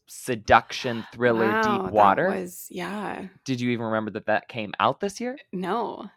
seduction 0.08 1.04
thriller 1.12 1.48
Wow, 1.52 1.62
Deep 1.64 1.84
that 1.86 1.94
Water. 1.94 2.28
was 2.30 2.68
yeah. 2.70 3.24
Did 3.46 3.60
you 3.60 3.72
even 3.72 3.86
remember 3.88 4.12
that 4.12 4.28
that 4.28 4.48
came 4.48 4.74
out 4.80 5.00
this 5.00 5.20
year? 5.20 5.38
No. 5.52 6.10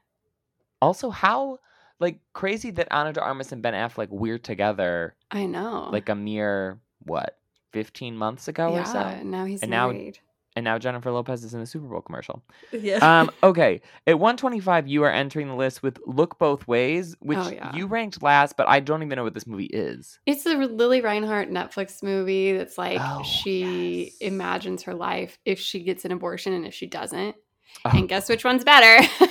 Also, 0.86 1.10
how 1.10 1.58
like 1.98 2.18
crazy 2.32 2.70
that 2.72 2.88
Ana 2.90 3.12
de 3.12 3.20
Armas 3.20 3.52
and 3.52 3.62
Ben 3.62 3.74
Affleck 3.74 4.08
we're 4.10 4.38
together 4.38 5.14
I 5.30 5.46
know. 5.46 5.88
like 5.92 6.08
a 6.08 6.14
mere 6.14 6.78
what 7.04 7.38
15 7.72 8.16
months 8.16 8.48
ago 8.48 8.72
yeah. 8.74 8.82
or 8.82 8.84
so, 8.84 9.22
Now 9.22 9.44
he's 9.44 9.62
And 9.62 9.70
now- 9.70 9.90
married. 9.90 10.18
and 10.56 10.64
now 10.64 10.78
Jennifer 10.78 11.10
Lopez 11.10 11.44
is 11.44 11.52
in 11.54 11.60
a 11.60 11.66
Super 11.66 11.86
Bowl 11.86 12.00
commercial. 12.00 12.42
yeah. 12.72 12.98
um 13.20 13.30
okay 13.42 13.80
at 14.06 14.18
125 14.18 14.86
you 14.88 15.02
are 15.04 15.10
entering 15.10 15.48
the 15.48 15.54
list 15.54 15.82
with 15.82 15.98
look 16.06 16.38
both 16.38 16.66
ways 16.68 17.14
which 17.20 17.38
Oh, 17.38 17.50
yeah. 17.50 17.74
you 17.76 17.86
ranked 17.86 18.22
last 18.22 18.56
but 18.56 18.66
i 18.68 18.78
don't 18.80 19.02
even 19.02 19.16
know 19.16 19.24
what 19.24 19.34
this 19.34 19.46
movie 19.46 19.66
is 19.66 20.18
It's 20.26 20.44
the 20.44 20.54
Lili 20.54 21.00
Reinhart 21.02 21.50
Netflix 21.50 22.02
movie 22.02 22.52
that's 22.56 22.78
like 22.78 22.98
Oh, 23.02 23.22
she 23.22 24.04
yes. 24.04 24.16
imagines 24.32 24.82
her 24.84 24.94
life 24.94 25.38
if 25.44 25.58
she 25.60 25.82
gets 25.82 26.04
an 26.06 26.12
abortion 26.12 26.52
and 26.54 26.66
if 26.66 26.72
she 26.74 26.86
doesn't. 26.86 27.36
Oh, 27.84 27.90
And 27.92 28.08
guess 28.08 28.28
which 28.30 28.44
one's 28.44 28.64
better? 28.64 29.06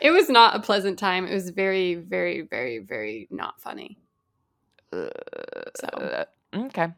it 0.00 0.10
was 0.10 0.28
not 0.28 0.56
a 0.56 0.60
pleasant 0.60 0.98
time. 0.98 1.26
It 1.26 1.34
was 1.34 1.50
very, 1.50 1.94
very, 1.94 2.42
very, 2.42 2.78
very 2.78 3.28
not 3.30 3.60
funny. 3.60 3.98
So 4.92 5.88
Uh, 5.96 6.24
okay. 6.54 6.88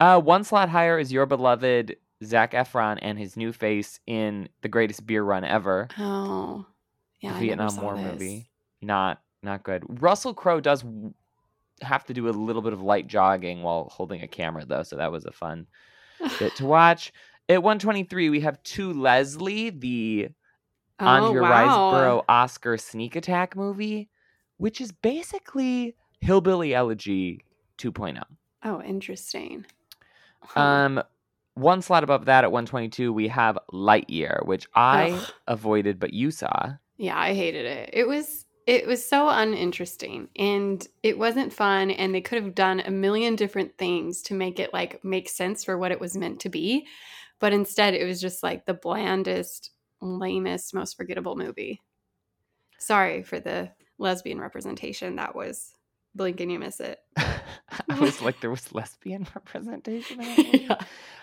Uh, 0.00 0.20
one 0.20 0.44
slot 0.44 0.68
higher 0.68 0.98
is 0.98 1.12
your 1.12 1.26
beloved 1.26 1.96
Zac 2.24 2.52
Efron 2.52 2.98
and 3.02 3.18
his 3.18 3.36
new 3.36 3.52
face 3.52 4.00
in 4.06 4.48
the 4.62 4.68
greatest 4.68 5.06
beer 5.06 5.22
run 5.22 5.44
ever, 5.44 5.88
oh, 5.98 6.66
yeah, 7.20 7.30
the 7.30 7.36
I 7.36 7.40
never 7.40 7.46
Vietnam 7.46 7.76
War 7.82 7.96
this. 7.96 8.12
movie. 8.12 8.50
Not 8.82 9.20
not 9.42 9.62
good. 9.62 9.84
Russell 10.02 10.34
Crowe 10.34 10.60
does 10.60 10.84
have 11.82 12.04
to 12.06 12.14
do 12.14 12.28
a 12.28 12.30
little 12.30 12.62
bit 12.62 12.72
of 12.72 12.80
light 12.82 13.06
jogging 13.06 13.62
while 13.62 13.88
holding 13.92 14.22
a 14.22 14.28
camera 14.28 14.64
though, 14.64 14.82
so 14.82 14.96
that 14.96 15.12
was 15.12 15.24
a 15.26 15.32
fun 15.32 15.66
bit 16.38 16.54
to 16.56 16.64
watch. 16.66 17.12
At 17.48 17.62
123, 17.62 18.30
we 18.30 18.40
have 18.40 18.62
To 18.62 18.92
Leslie, 18.94 19.68
the 19.68 20.28
Oh, 21.00 21.06
Andrea 21.06 21.42
wow. 21.42 21.90
Riseborough 21.90 22.24
Oscar 22.28 22.76
sneak 22.76 23.16
attack 23.16 23.56
movie, 23.56 24.08
which 24.58 24.80
is 24.80 24.92
basically 24.92 25.96
Hillbilly 26.20 26.74
Elegy 26.74 27.44
2.0. 27.78 28.22
Oh, 28.62 28.80
interesting. 28.82 29.66
Um, 30.56 31.02
one 31.54 31.82
slot 31.82 32.04
above 32.04 32.26
that 32.26 32.44
at 32.44 32.52
122, 32.52 33.12
we 33.12 33.28
have 33.28 33.58
Lightyear, 33.72 34.44
which 34.46 34.66
I 34.74 35.10
Ugh. 35.10 35.28
avoided, 35.46 35.98
but 35.98 36.12
you 36.12 36.30
saw. 36.30 36.74
Yeah, 36.96 37.18
I 37.18 37.34
hated 37.34 37.66
it. 37.66 37.90
It 37.92 38.06
was 38.06 38.46
it 38.66 38.86
was 38.86 39.06
so 39.06 39.28
uninteresting 39.28 40.28
and 40.36 40.88
it 41.02 41.18
wasn't 41.18 41.52
fun 41.52 41.90
and 41.90 42.14
they 42.14 42.22
could 42.22 42.42
have 42.42 42.54
done 42.54 42.80
a 42.80 42.90
million 42.90 43.36
different 43.36 43.76
things 43.76 44.22
to 44.22 44.32
make 44.32 44.58
it 44.58 44.72
like 44.72 45.04
make 45.04 45.28
sense 45.28 45.62
for 45.64 45.76
what 45.76 45.92
it 45.92 46.00
was 46.00 46.16
meant 46.16 46.40
to 46.40 46.48
be. 46.48 46.86
But 47.40 47.52
instead 47.52 47.92
it 47.92 48.06
was 48.06 48.22
just 48.22 48.42
like 48.42 48.64
the 48.64 48.72
blandest, 48.72 49.70
lamest, 50.04 50.74
most 50.74 50.96
forgettable 50.96 51.36
movie. 51.36 51.80
Sorry 52.78 53.22
for 53.22 53.40
the 53.40 53.70
lesbian 53.98 54.40
representation. 54.40 55.16
That 55.16 55.34
was 55.34 55.70
blink 56.14 56.40
and 56.40 56.52
you 56.52 56.58
miss 56.58 56.80
it. 56.80 56.98
I 57.16 57.98
was 57.98 58.20
like, 58.22 58.40
there 58.40 58.50
was 58.50 58.72
lesbian 58.72 59.26
representation 59.34 60.20
in. 60.20 60.44
Yeah. 60.68 60.78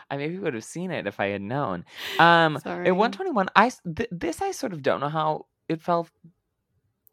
I 0.10 0.18
maybe 0.18 0.38
would 0.40 0.54
have 0.56 0.64
seen 0.66 0.92
it 0.92 1.08
if 1.08 1.22
I 1.22 1.28
had 1.28 1.42
known. 1.42 1.86
Um, 2.20 2.60
Sorry. 2.62 2.88
at 2.88 2.96
121, 2.96 3.48
I 3.56 3.72
th- 3.96 4.10
this 4.12 4.42
I 4.42 4.52
sort 4.52 4.74
of 4.74 4.82
don't 4.84 5.00
know 5.00 5.08
how 5.08 5.46
it 5.70 5.82
fell 5.82 6.08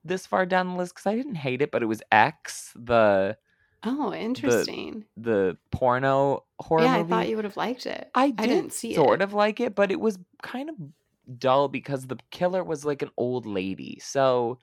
this 0.05 0.27
far 0.27 0.47
down 0.47 0.69
the 0.71 0.75
list 0.77 0.95
because 0.97 1.07
I 1.07 1.15
didn't 1.15 1.37
hate 1.37 1.63
it, 1.63 1.71
but 1.71 1.83
it 1.83 1.87
was 1.87 2.03
X, 2.11 2.73
the 2.75 3.37
Oh, 3.85 4.13
interesting. 4.13 5.05
the 5.17 5.57
porno 5.71 6.43
horror 6.59 6.83
yeah, 6.83 6.99
movie. 6.99 7.13
I 7.13 7.17
thought 7.17 7.29
you 7.29 7.37
would 7.37 7.45
have 7.45 7.57
liked 7.57 7.87
it. 7.87 8.11
I 8.17 8.31
did 8.31 8.49
didn't 8.49 8.73
see 8.73 8.91
it. 8.93 8.97
sort 8.97 9.21
it. 9.21 9.25
of 9.25 9.33
like 9.33 9.61
it, 9.61 9.77
but 9.77 9.93
it 9.93 10.01
was 10.01 10.19
kind 10.43 10.69
of 10.69 10.75
dull 11.37 11.69
because 11.69 12.07
the 12.07 12.19
killer 12.31 12.65
was 12.65 12.85
like 12.85 13.03
an 13.03 13.11
old 13.17 13.47
lady. 13.47 13.99
So 14.03 14.59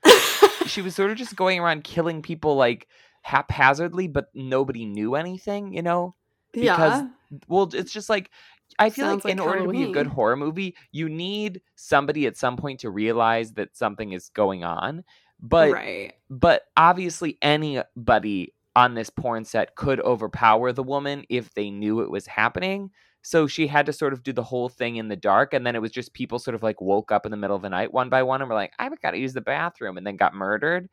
she 0.66 0.82
was 0.82 0.94
sort 0.94 1.10
of 1.10 1.16
just 1.16 1.36
going 1.36 1.60
around 1.60 1.84
killing 1.84 2.22
people 2.22 2.56
like 2.56 2.88
haphazardly, 3.22 4.08
but 4.08 4.28
nobody 4.34 4.84
knew 4.84 5.14
anything, 5.14 5.72
you 5.72 5.82
know? 5.82 6.14
because 6.56 7.02
yeah. 7.02 7.38
Well, 7.48 7.68
it's 7.72 7.92
just 7.92 8.08
like 8.08 8.30
I 8.78 8.90
feel 8.90 9.06
Sounds 9.06 9.24
like, 9.24 9.32
in 9.32 9.38
like 9.38 9.46
order 9.46 9.62
to 9.64 9.68
be 9.70 9.84
a 9.84 9.92
good 9.92 10.06
horror 10.06 10.36
movie, 10.36 10.74
you 10.90 11.08
need 11.08 11.60
somebody 11.76 12.26
at 12.26 12.36
some 12.36 12.56
point 12.56 12.80
to 12.80 12.90
realize 12.90 13.52
that 13.52 13.76
something 13.76 14.12
is 14.12 14.28
going 14.30 14.64
on. 14.64 15.04
But 15.40 15.72
right. 15.72 16.14
but 16.30 16.62
obviously 16.76 17.36
anybody 17.42 18.54
on 18.74 18.94
this 18.94 19.10
porn 19.10 19.44
set 19.44 19.74
could 19.76 20.00
overpower 20.00 20.72
the 20.72 20.82
woman 20.82 21.24
if 21.28 21.52
they 21.54 21.70
knew 21.70 22.00
it 22.00 22.10
was 22.10 22.26
happening. 22.26 22.90
So 23.26 23.48
she 23.48 23.66
had 23.66 23.86
to 23.86 23.92
sort 23.92 24.12
of 24.12 24.22
do 24.22 24.32
the 24.32 24.44
whole 24.44 24.68
thing 24.68 24.94
in 24.94 25.08
the 25.08 25.16
dark, 25.16 25.52
and 25.52 25.66
then 25.66 25.74
it 25.74 25.82
was 25.82 25.90
just 25.90 26.12
people 26.12 26.38
sort 26.38 26.54
of 26.54 26.62
like 26.62 26.80
woke 26.80 27.10
up 27.10 27.26
in 27.26 27.32
the 27.32 27.36
middle 27.36 27.56
of 27.56 27.62
the 27.62 27.68
night 27.68 27.92
one 27.92 28.08
by 28.08 28.22
one 28.22 28.40
and 28.40 28.48
were 28.48 28.54
like, 28.54 28.72
"I've 28.78 29.00
got 29.02 29.10
to 29.10 29.18
use 29.18 29.32
the 29.32 29.40
bathroom," 29.40 29.98
and 29.98 30.06
then 30.06 30.16
got 30.16 30.32
murdered. 30.32 30.88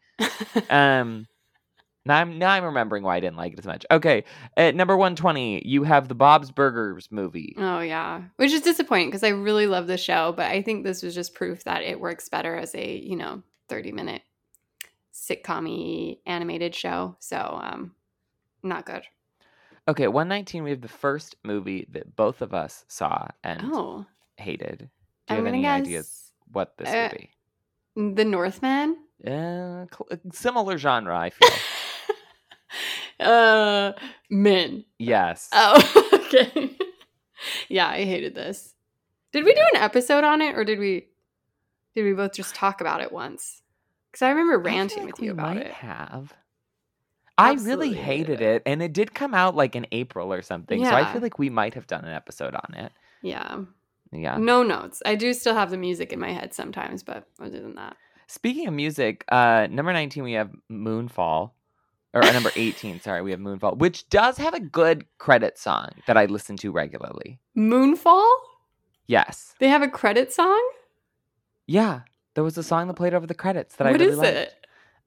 Um, 0.68 1.28
now 2.06 2.18
I'm 2.18 2.40
now 2.40 2.50
I'm 2.50 2.64
remembering 2.64 3.04
why 3.04 3.18
I 3.18 3.20
didn't 3.20 3.38
like 3.38 3.54
it 3.54 3.60
as 3.60 3.68
much. 3.68 3.86
Okay, 3.92 4.24
at 4.58 4.74
number 4.74 4.98
one 4.98 5.16
twenty, 5.16 5.62
you 5.64 5.84
have 5.84 6.08
the 6.08 6.16
Bob's 6.16 6.50
Burgers 6.50 7.08
movie. 7.12 7.54
Oh 7.60 7.82
yeah, 7.82 8.24
which 8.38 8.52
is 8.52 8.62
disappointing 8.62 9.10
because 9.10 9.24
I 9.24 9.30
really 9.30 9.68
love 9.68 9.86
the 9.86 9.98
show, 9.98 10.34
but 10.36 10.48
I 10.48 10.64
think 10.64 10.84
this 10.84 11.04
was 11.04 11.14
just 11.14 11.36
proof 11.36 11.64
that 11.66 11.84
it 11.84 12.00
works 12.00 12.30
better 12.30 12.56
as 12.56 12.74
a 12.74 12.98
you 12.98 13.16
know 13.16 13.44
thirty 13.70 13.92
minute 13.92 14.24
sitcom 15.14 16.18
animated 16.26 16.74
show. 16.74 17.16
So 17.20 17.38
um, 17.38 17.94
not 18.64 18.88
good. 18.88 19.04
Okay, 19.88 20.08
one 20.08 20.28
nineteen, 20.30 20.64
we 20.64 20.70
have 20.70 20.82
the 20.82 20.88
first 20.88 21.36
movie 21.44 21.88
that 21.92 22.16
both 22.16 22.42
of 22.42 22.54
us 22.54 22.86
saw 22.88 23.28
and 23.44 23.62
Oh, 23.66 24.06
hated. 24.38 24.90
Do 25.28 25.34
you 25.34 25.40
I'm 25.40 25.46
have 25.46 25.46
any 25.48 25.62
guess 25.64 25.82
ideas 25.82 26.32
what 26.52 26.78
this 26.78 26.90
uh, 26.90 27.10
would 27.12 27.18
be? 27.20 28.14
The 28.16 28.26
Northman. 28.26 28.98
Uh, 29.26 29.86
cl- 29.94 30.20
similar 30.32 30.78
genre, 30.78 31.18
I 31.18 31.30
feel. 31.30 31.50
uh, 33.20 33.92
men. 34.30 34.86
yes. 35.00 35.50
Oh, 35.54 36.10
okay. 36.14 36.78
yeah, 37.70 37.88
I 37.90 38.04
hated 38.04 38.36
this. 38.36 38.74
Did 39.32 39.44
we 39.46 39.54
do 39.54 39.62
an 39.74 39.82
episode 39.82 40.24
on 40.24 40.42
it, 40.42 40.56
or 40.58 40.64
did 40.64 40.80
we? 40.80 41.08
Did 41.96 42.04
we 42.04 42.14
both 42.14 42.34
just 42.34 42.56
talk 42.56 42.82
about 42.82 43.02
it 43.02 43.12
once? 43.12 43.62
Because 44.12 44.22
I 44.24 44.30
remember 44.30 44.54
I 44.54 44.58
ranting 44.74 45.04
like 45.06 45.18
with 45.18 45.26
you 45.26 45.32
about 45.32 45.56
might 45.56 45.66
it. 45.68 45.72
Have. 45.74 46.34
I 47.38 47.54
really 47.54 47.94
hated 47.94 48.42
it. 48.42 48.56
it, 48.58 48.64
and 48.66 48.82
it 48.84 48.94
did 48.94 49.14
come 49.14 49.34
out 49.34 49.56
like 49.56 49.76
in 49.76 49.88
April 49.92 50.32
or 50.32 50.42
something. 50.42 50.84
So 50.84 50.92
I 50.92 51.12
feel 51.12 51.22
like 51.22 51.40
we 51.40 51.50
might 51.50 51.74
have 51.74 51.88
done 51.88 52.06
an 52.06 52.14
episode 52.14 52.54
on 52.56 52.74
it. 52.76 52.92
Yeah. 53.22 53.62
Yeah. 54.12 54.38
No 54.38 54.62
notes. 54.62 55.02
I 55.06 55.16
do 55.16 55.34
still 55.34 55.56
have 55.56 55.72
the 55.72 55.78
music 55.78 56.14
in 56.14 56.20
my 56.20 56.32
head 56.32 56.54
sometimes, 56.54 57.02
but 57.02 57.28
other 57.42 57.60
than 57.60 57.76
that. 57.76 57.98
Speaking 58.28 58.68
of 58.68 58.74
music, 58.74 59.26
uh, 59.30 59.68
number 59.70 59.92
nineteen 59.94 60.24
we 60.24 60.34
have 60.34 60.52
Moonfall, 60.72 61.52
or 62.14 62.24
uh, 62.24 62.32
number 62.32 62.52
eighteen. 62.56 63.00
sorry, 63.02 63.22
we 63.24 63.32
have 63.32 63.40
Moonfall, 63.40 63.78
which 63.78 64.08
does 64.10 64.38
have 64.38 64.54
a 64.54 64.60
good 64.60 65.06
credit 65.18 65.58
song 65.58 65.90
that 66.06 66.18
I 66.18 66.26
listen 66.26 66.56
to 66.58 66.72
regularly. 66.72 67.40
Moonfall? 67.58 68.32
Yes. 69.08 69.56
They 69.60 69.68
have 69.70 69.82
a 69.82 69.88
credit 69.90 70.32
song? 70.32 70.62
Yeah. 71.68 72.02
There 72.36 72.44
was 72.44 72.58
a 72.58 72.64
song 72.64 72.88
that 72.88 72.96
played 72.96 73.14
over 73.14 73.28
the 73.28 73.34
credits 73.36 73.76
that 73.76 73.86
What 73.86 73.90
I 73.96 73.98
really 73.98 74.12
is 74.14 74.18
liked. 74.18 74.38
it? 74.38 74.63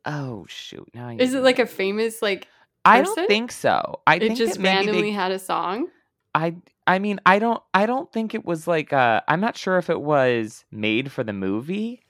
Oh 0.06 0.46
shoot! 0.48 0.88
Now 0.94 1.08
I 1.08 1.16
Is 1.18 1.34
it 1.34 1.42
like 1.42 1.58
a 1.58 1.66
famous 1.66 2.22
like 2.22 2.48
I 2.84 3.02
don't 3.02 3.26
think 3.26 3.50
so. 3.52 4.00
I 4.06 4.16
it 4.16 4.20
think 4.20 4.38
just 4.38 4.60
randomly 4.60 5.02
they 5.02 5.10
had 5.10 5.32
a 5.32 5.38
song? 5.38 5.88
I 6.34 6.54
I 6.86 6.98
mean 7.00 7.18
I 7.26 7.38
don't 7.40 7.60
I 7.74 7.86
don't 7.86 8.12
think 8.12 8.34
it 8.34 8.44
was 8.44 8.66
like 8.68 8.92
uh 8.92 9.20
I'm 9.26 9.40
not 9.40 9.56
sure 9.56 9.78
if 9.78 9.90
it 9.90 10.00
was 10.00 10.64
made 10.70 11.10
for 11.10 11.24
the 11.24 11.32
movie, 11.32 12.02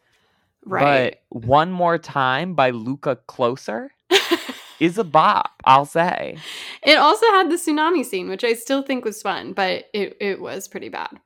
Right. 0.65 1.19
but 1.31 1.43
One 1.43 1.71
More 1.73 1.97
Time 1.97 2.55
by 2.55 2.71
Luca 2.71 3.17
Closer 3.27 3.93
is 4.81 4.99
a 4.99 5.05
bop, 5.05 5.53
I'll 5.65 5.87
say. 5.87 6.37
it 6.83 6.97
also 6.99 7.25
had 7.29 7.51
the 7.51 7.55
tsunami 7.57 8.05
scene, 8.05 8.29
which 8.29 8.45
I 8.45 8.53
still 8.53 8.83
think 8.83 9.05
was 9.05 9.23
fun, 9.23 9.55
but 9.55 9.87
it, 9.95 10.17
it 10.21 10.41
was 10.41 10.69
pretty 10.69 10.91
bad. 10.91 11.19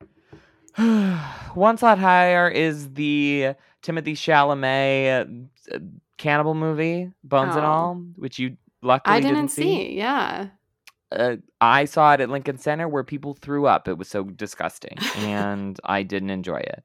One 1.54 1.76
slot 1.76 1.98
higher 1.98 2.48
is 2.48 2.92
the 2.94 3.54
Timothée 3.82 4.12
Chalamet 4.12 5.48
uh, 5.72 5.78
cannibal 6.20 6.54
movie, 6.54 7.10
Bones 7.24 7.56
and 7.56 7.64
Oh. 7.64 7.68
All, 7.68 7.94
which 8.16 8.38
you 8.38 8.56
luckily 8.82 9.16
I 9.16 9.20
didn't, 9.20 9.36
didn't 9.36 9.50
see. 9.50 9.96
Yeah. 9.96 10.48
uh, 11.10 11.36
I 11.60 11.86
saw 11.86 12.12
it 12.14 12.20
at 12.20 12.28
Lincoln 12.30 12.58
Center 12.58 12.86
where 12.88 13.02
people 13.02 13.34
threw 13.34 13.66
up. 13.66 13.88
It 13.88 13.98
was 13.98 14.08
so 14.08 14.24
disgusting, 14.24 14.96
and 15.16 15.80
I 15.84 16.02
didn't 16.04 16.30
enjoy 16.30 16.58
it. 16.58 16.84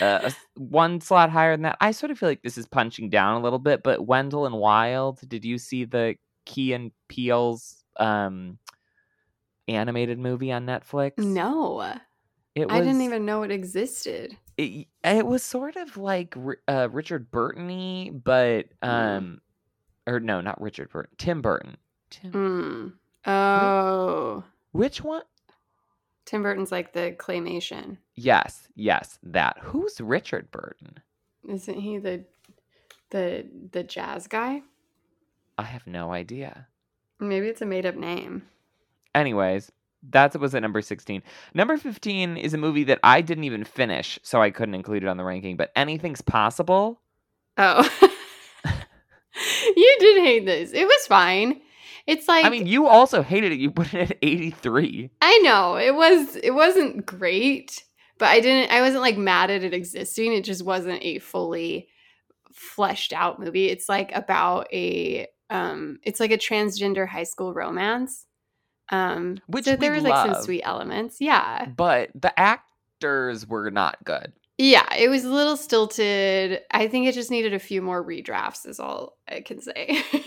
Uh, 0.00 0.30
one 0.56 1.00
slot 1.00 1.30
higher 1.30 1.52
than 1.52 1.62
that. 1.62 1.76
I 1.80 1.90
sort 1.90 2.10
of 2.10 2.18
feel 2.18 2.28
like 2.28 2.42
this 2.42 2.56
is 2.56 2.66
punching 2.66 3.10
down 3.10 3.40
a 3.40 3.42
little 3.42 3.58
bit. 3.58 3.82
But 3.82 4.06
Wendell 4.06 4.46
and 4.46 4.54
Wild, 4.56 5.20
did 5.28 5.44
you 5.44 5.58
see 5.58 5.84
the 5.84 6.16
Key 6.46 6.72
and 6.72 6.92
Peele's 7.08 7.84
um, 7.98 8.58
animated 9.68 10.18
movie 10.18 10.52
on 10.52 10.66
Netflix? 10.66 11.18
No. 11.18 11.80
it 12.54 12.66
was. 12.68 12.70
I 12.76 12.80
didn't 12.80 13.02
even 13.02 13.26
know 13.26 13.42
it 13.42 13.50
existed. 13.50 14.36
It, 14.56 14.86
it 15.02 15.26
was 15.26 15.42
sort 15.42 15.76
of 15.76 15.96
like 15.96 16.36
uh, 16.68 16.88
Richard 16.90 17.30
Burton-y, 17.30 18.10
but 18.12 18.66
Mm. 18.82 18.88
um, 18.88 19.40
or 20.06 20.20
no, 20.20 20.40
not 20.40 20.60
Richard 20.60 20.90
Burton. 20.90 21.14
Tim 21.18 21.42
Burton. 21.42 21.76
Tim. 22.10 22.32
Mm. 22.32 22.92
Oh. 23.30 24.44
Which 24.72 25.02
one? 25.02 25.22
Tim 26.24 26.42
Burton's 26.42 26.72
like 26.72 26.92
the 26.92 27.14
claymation. 27.18 27.98
Yes, 28.14 28.68
yes, 28.76 29.18
that. 29.22 29.56
Who's 29.60 30.00
Richard 30.00 30.50
Burton? 30.50 30.98
Isn't 31.48 31.78
he 31.80 31.98
the 31.98 32.24
the 33.10 33.46
the 33.72 33.82
jazz 33.82 34.26
guy? 34.26 34.62
I 35.58 35.64
have 35.64 35.86
no 35.86 36.12
idea. 36.12 36.66
Maybe 37.20 37.48
it's 37.48 37.62
a 37.62 37.66
made 37.66 37.86
up 37.86 37.94
name. 37.96 38.42
Anyways, 39.14 39.70
that 40.10 40.38
was 40.38 40.54
at 40.54 40.62
number 40.62 40.82
16. 40.82 41.22
Number 41.54 41.76
15 41.76 42.36
is 42.36 42.54
a 42.54 42.58
movie 42.58 42.84
that 42.84 43.00
I 43.02 43.20
didn't 43.20 43.44
even 43.44 43.64
finish, 43.64 44.18
so 44.22 44.42
I 44.42 44.50
couldn't 44.50 44.74
include 44.74 45.04
it 45.04 45.08
on 45.08 45.16
the 45.16 45.24
ranking, 45.24 45.56
but 45.56 45.72
Anything's 45.76 46.20
Possible. 46.22 47.00
Oh. 47.56 47.88
you 49.76 49.96
did 50.00 50.22
hate 50.22 50.46
this. 50.46 50.72
It 50.72 50.86
was 50.86 51.06
fine. 51.06 51.60
It's 52.06 52.28
like 52.28 52.44
I 52.44 52.50
mean, 52.50 52.66
you 52.66 52.86
also 52.86 53.22
hated 53.22 53.52
it. 53.52 53.58
You 53.58 53.70
put 53.70 53.94
it 53.94 54.10
at 54.10 54.18
83. 54.20 55.10
I 55.22 55.38
know 55.38 55.76
it 55.76 55.94
was 55.94 56.36
it 56.36 56.50
wasn't 56.50 57.06
great, 57.06 57.82
but 58.18 58.28
I 58.28 58.40
didn't. 58.40 58.70
I 58.70 58.82
wasn't 58.82 59.02
like 59.02 59.16
mad 59.16 59.50
at 59.50 59.64
it 59.64 59.72
existing. 59.72 60.34
It 60.34 60.44
just 60.44 60.64
wasn't 60.64 61.02
a 61.02 61.18
fully 61.18 61.88
fleshed 62.52 63.12
out 63.12 63.40
movie. 63.40 63.68
It's 63.68 63.88
like 63.88 64.14
about 64.14 64.68
a 64.72 65.26
um 65.50 65.98
it's 66.02 66.20
like 66.20 66.30
a 66.30 66.38
transgender 66.38 67.08
high 67.08 67.24
school 67.24 67.54
romance. 67.54 68.26
Um 68.90 69.38
Which 69.46 69.64
so 69.64 69.76
there 69.76 69.92
was 69.92 70.02
like 70.02 70.32
some 70.32 70.42
sweet 70.42 70.62
elements. 70.64 71.16
Yeah. 71.20 71.66
But 71.66 72.10
the 72.14 72.38
actors 72.38 73.46
were 73.46 73.70
not 73.70 74.02
good. 74.04 74.32
Yeah, 74.56 74.86
it 74.94 75.08
was 75.08 75.24
a 75.24 75.30
little 75.32 75.56
stilted. 75.56 76.60
I 76.70 76.86
think 76.86 77.06
it 77.08 77.14
just 77.14 77.30
needed 77.30 77.54
a 77.54 77.58
few 77.58 77.82
more 77.82 78.04
redrafts 78.04 78.66
is 78.68 78.78
all 78.78 79.16
I 79.28 79.40
can 79.40 79.60
say. 79.60 80.02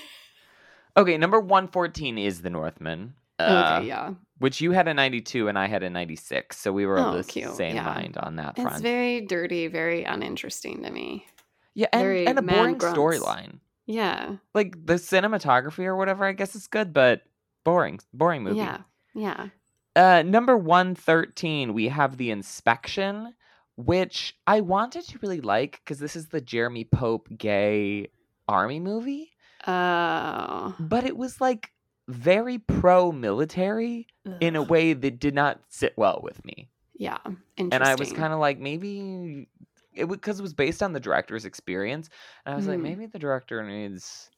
Okay, 0.97 1.15
number 1.17 1.39
114 1.39 2.17
is 2.17 2.41
The 2.41 2.49
Northman. 2.49 3.13
Uh, 3.37 3.75
okay, 3.77 3.87
yeah. 3.87 4.13
Which 4.39 4.61
you 4.61 4.71
had 4.71 4.87
a 4.87 4.95
92 4.95 5.47
and 5.47 5.57
I 5.57 5.67
had 5.67 5.83
a 5.83 5.91
96. 5.91 6.57
So 6.57 6.71
we 6.73 6.87
were 6.87 6.97
of 6.97 7.05
Oh, 7.13 7.17
the 7.17 7.23
cute, 7.23 7.53
same 7.53 7.75
yeah. 7.75 7.83
mind 7.83 8.17
on 8.17 8.37
that 8.37 8.55
It's 8.57 8.81
very 8.81 9.21
dirty, 9.21 9.67
very 9.67 10.05
uninteresting 10.05 10.81
to 10.81 10.89
me. 10.89 11.27
yeah, 11.75 11.85
and, 11.93 12.01
very 12.01 12.25
and 12.25 12.39
a 12.39 12.41
boring 12.41 12.79
storyline. 12.79 13.59
Yeah. 13.85 14.37
Like 14.55 14.87
the 14.87 14.95
cinematography 14.95 15.85
or 15.85 15.95
whatever, 15.95 16.25
I 16.25 16.31
guess 16.31 16.55
is 16.55 16.65
good, 16.65 16.93
but 16.93 17.21
boring. 17.67 17.99
Boring 18.13 18.43
movie. 18.43 18.57
Yeah. 18.57 18.77
Yeah. 19.13 19.47
Uh, 19.95 20.23
number 20.23 20.55
113, 20.55 21.73
we 21.73 21.89
have 21.89 22.15
The 22.17 22.31
Inspection, 22.31 23.33
which 23.75 24.37
I 24.47 24.61
wanted 24.61 25.03
to 25.09 25.19
really 25.21 25.41
like 25.41 25.81
because 25.83 25.99
this 25.99 26.15
is 26.15 26.27
the 26.27 26.39
Jeremy 26.39 26.85
Pope 26.85 27.27
gay 27.37 28.07
army 28.47 28.79
movie, 28.79 29.31
Oh. 29.67 30.75
but 30.79 31.03
it 31.03 31.17
was 31.17 31.41
like 31.41 31.71
very 32.07 32.57
pro 32.57 33.11
military 33.11 34.07
in 34.39 34.55
a 34.55 34.63
way 34.63 34.93
that 34.93 35.19
did 35.19 35.33
not 35.35 35.59
sit 35.67 35.93
well 35.97 36.21
with 36.23 36.43
me. 36.45 36.69
Yeah. 36.95 37.17
And 37.57 37.73
I 37.73 37.95
was 37.95 38.13
kind 38.13 38.31
of 38.31 38.39
like, 38.39 38.59
maybe 38.59 39.47
it 39.93 40.05
because 40.07 40.39
it 40.39 40.43
was 40.43 40.53
based 40.53 40.81
on 40.81 40.93
the 40.93 40.99
director's 41.01 41.43
experience. 41.43 42.09
And 42.45 42.53
I 42.53 42.55
was 42.55 42.67
like, 42.67 42.79
Mhm. 42.79 42.83
maybe 42.83 43.05
the 43.07 43.19
director 43.19 43.61
needs 43.63 44.29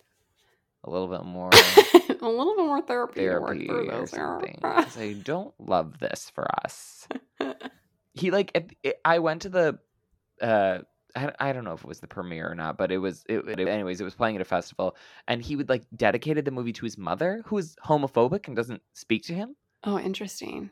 a 0.83 0.89
little 0.89 1.07
bit 1.07 1.23
more 1.25 1.49
a 1.53 2.27
little 2.27 2.55
bit 2.55 2.65
more 2.65 2.81
therapy, 2.81 3.21
to 3.21 3.39
work 3.39 3.57
therapy 4.09 4.55
or. 4.63 4.85
I 4.97 5.13
don't 5.23 5.53
love 5.59 5.99
this 5.99 6.31
for 6.33 6.47
us. 6.65 7.07
he 8.13 8.31
like 8.31 8.51
it, 8.55 8.71
it- 8.83 8.99
I 9.05 9.19
went 9.19 9.43
to 9.43 9.49
the 9.49 9.79
uh 10.41 10.79
I, 11.15 11.31
I 11.39 11.53
don't 11.53 11.63
know 11.63 11.73
if 11.73 11.81
it 11.81 11.87
was 11.87 11.99
the 12.01 12.07
premiere 12.07 12.51
or 12.51 12.55
not, 12.55 12.77
but 12.77 12.91
it 12.91 12.99
was 12.99 13.23
it, 13.27 13.39
it- 13.47 13.67
anyways, 13.67 13.99
it 13.99 14.03
was 14.03 14.13
playing 14.15 14.35
at 14.35 14.41
a 14.41 14.45
festival 14.45 14.95
and 15.27 15.41
he 15.41 15.55
would 15.55 15.67
like 15.69 15.83
dedicated 15.95 16.45
the 16.45 16.51
movie 16.51 16.73
to 16.73 16.85
his 16.85 16.97
mother 16.97 17.41
who 17.45 17.57
is 17.57 17.75
homophobic 17.85 18.47
and 18.47 18.55
doesn't 18.55 18.81
speak 18.93 19.23
to 19.25 19.33
him. 19.33 19.55
oh, 19.83 19.97
interesting. 19.99 20.69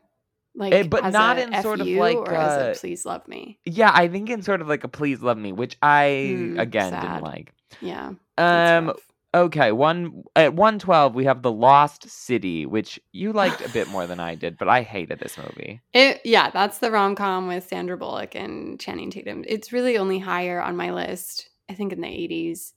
Like, 0.54 0.72
Eh, 0.72 0.82
but 0.84 1.04
as 1.04 1.12
not 1.12 1.38
in 1.38 1.62
sort 1.62 1.80
of 1.80 1.86
like, 1.86 2.16
or 2.16 2.34
uh, 2.34 2.72
a 2.72 2.74
please 2.78 3.04
love 3.04 3.28
me. 3.28 3.58
Yeah, 3.64 3.92
I 3.94 4.08
think 4.08 4.28
in 4.30 4.42
sort 4.42 4.60
of 4.60 4.66
like 4.68 4.82
a 4.82 4.88
please 4.88 5.20
love 5.22 5.38
me, 5.38 5.52
which 5.52 5.76
I 5.82 6.32
Hmm, 6.52 6.58
again 6.60 6.90
sad. 6.90 7.02
didn't 7.02 7.22
like. 7.22 7.52
Yeah. 7.80 8.12
Um 8.38 8.86
rough. 8.88 8.96
Okay, 9.34 9.72
one 9.72 10.22
at 10.36 10.54
112 10.54 11.14
we 11.14 11.24
have 11.24 11.42
The 11.42 11.52
Lost 11.52 12.08
City, 12.08 12.66
which 12.66 12.98
you 13.12 13.32
liked 13.32 13.60
a 13.60 13.68
bit 13.68 13.88
more 13.88 14.06
than 14.06 14.20
I 14.20 14.34
did, 14.34 14.58
but 14.58 14.68
I 14.68 14.82
hated 14.82 15.20
this 15.20 15.36
movie. 15.38 15.80
It, 15.92 16.20
yeah, 16.24 16.50
that's 16.50 16.78
the 16.78 16.90
rom 16.90 17.14
com 17.14 17.48
with 17.48 17.68
Sandra 17.68 17.96
Bullock 17.96 18.34
and 18.34 18.80
Channing 18.80 19.10
Tatum. 19.10 19.44
It's 19.46 19.72
really 19.72 19.98
only 19.98 20.18
higher 20.18 20.60
on 20.60 20.76
my 20.76 20.92
list, 20.92 21.50
I 21.68 21.74
think, 21.74 21.92
in 21.92 22.00
the 22.00 22.08
80s 22.08 22.72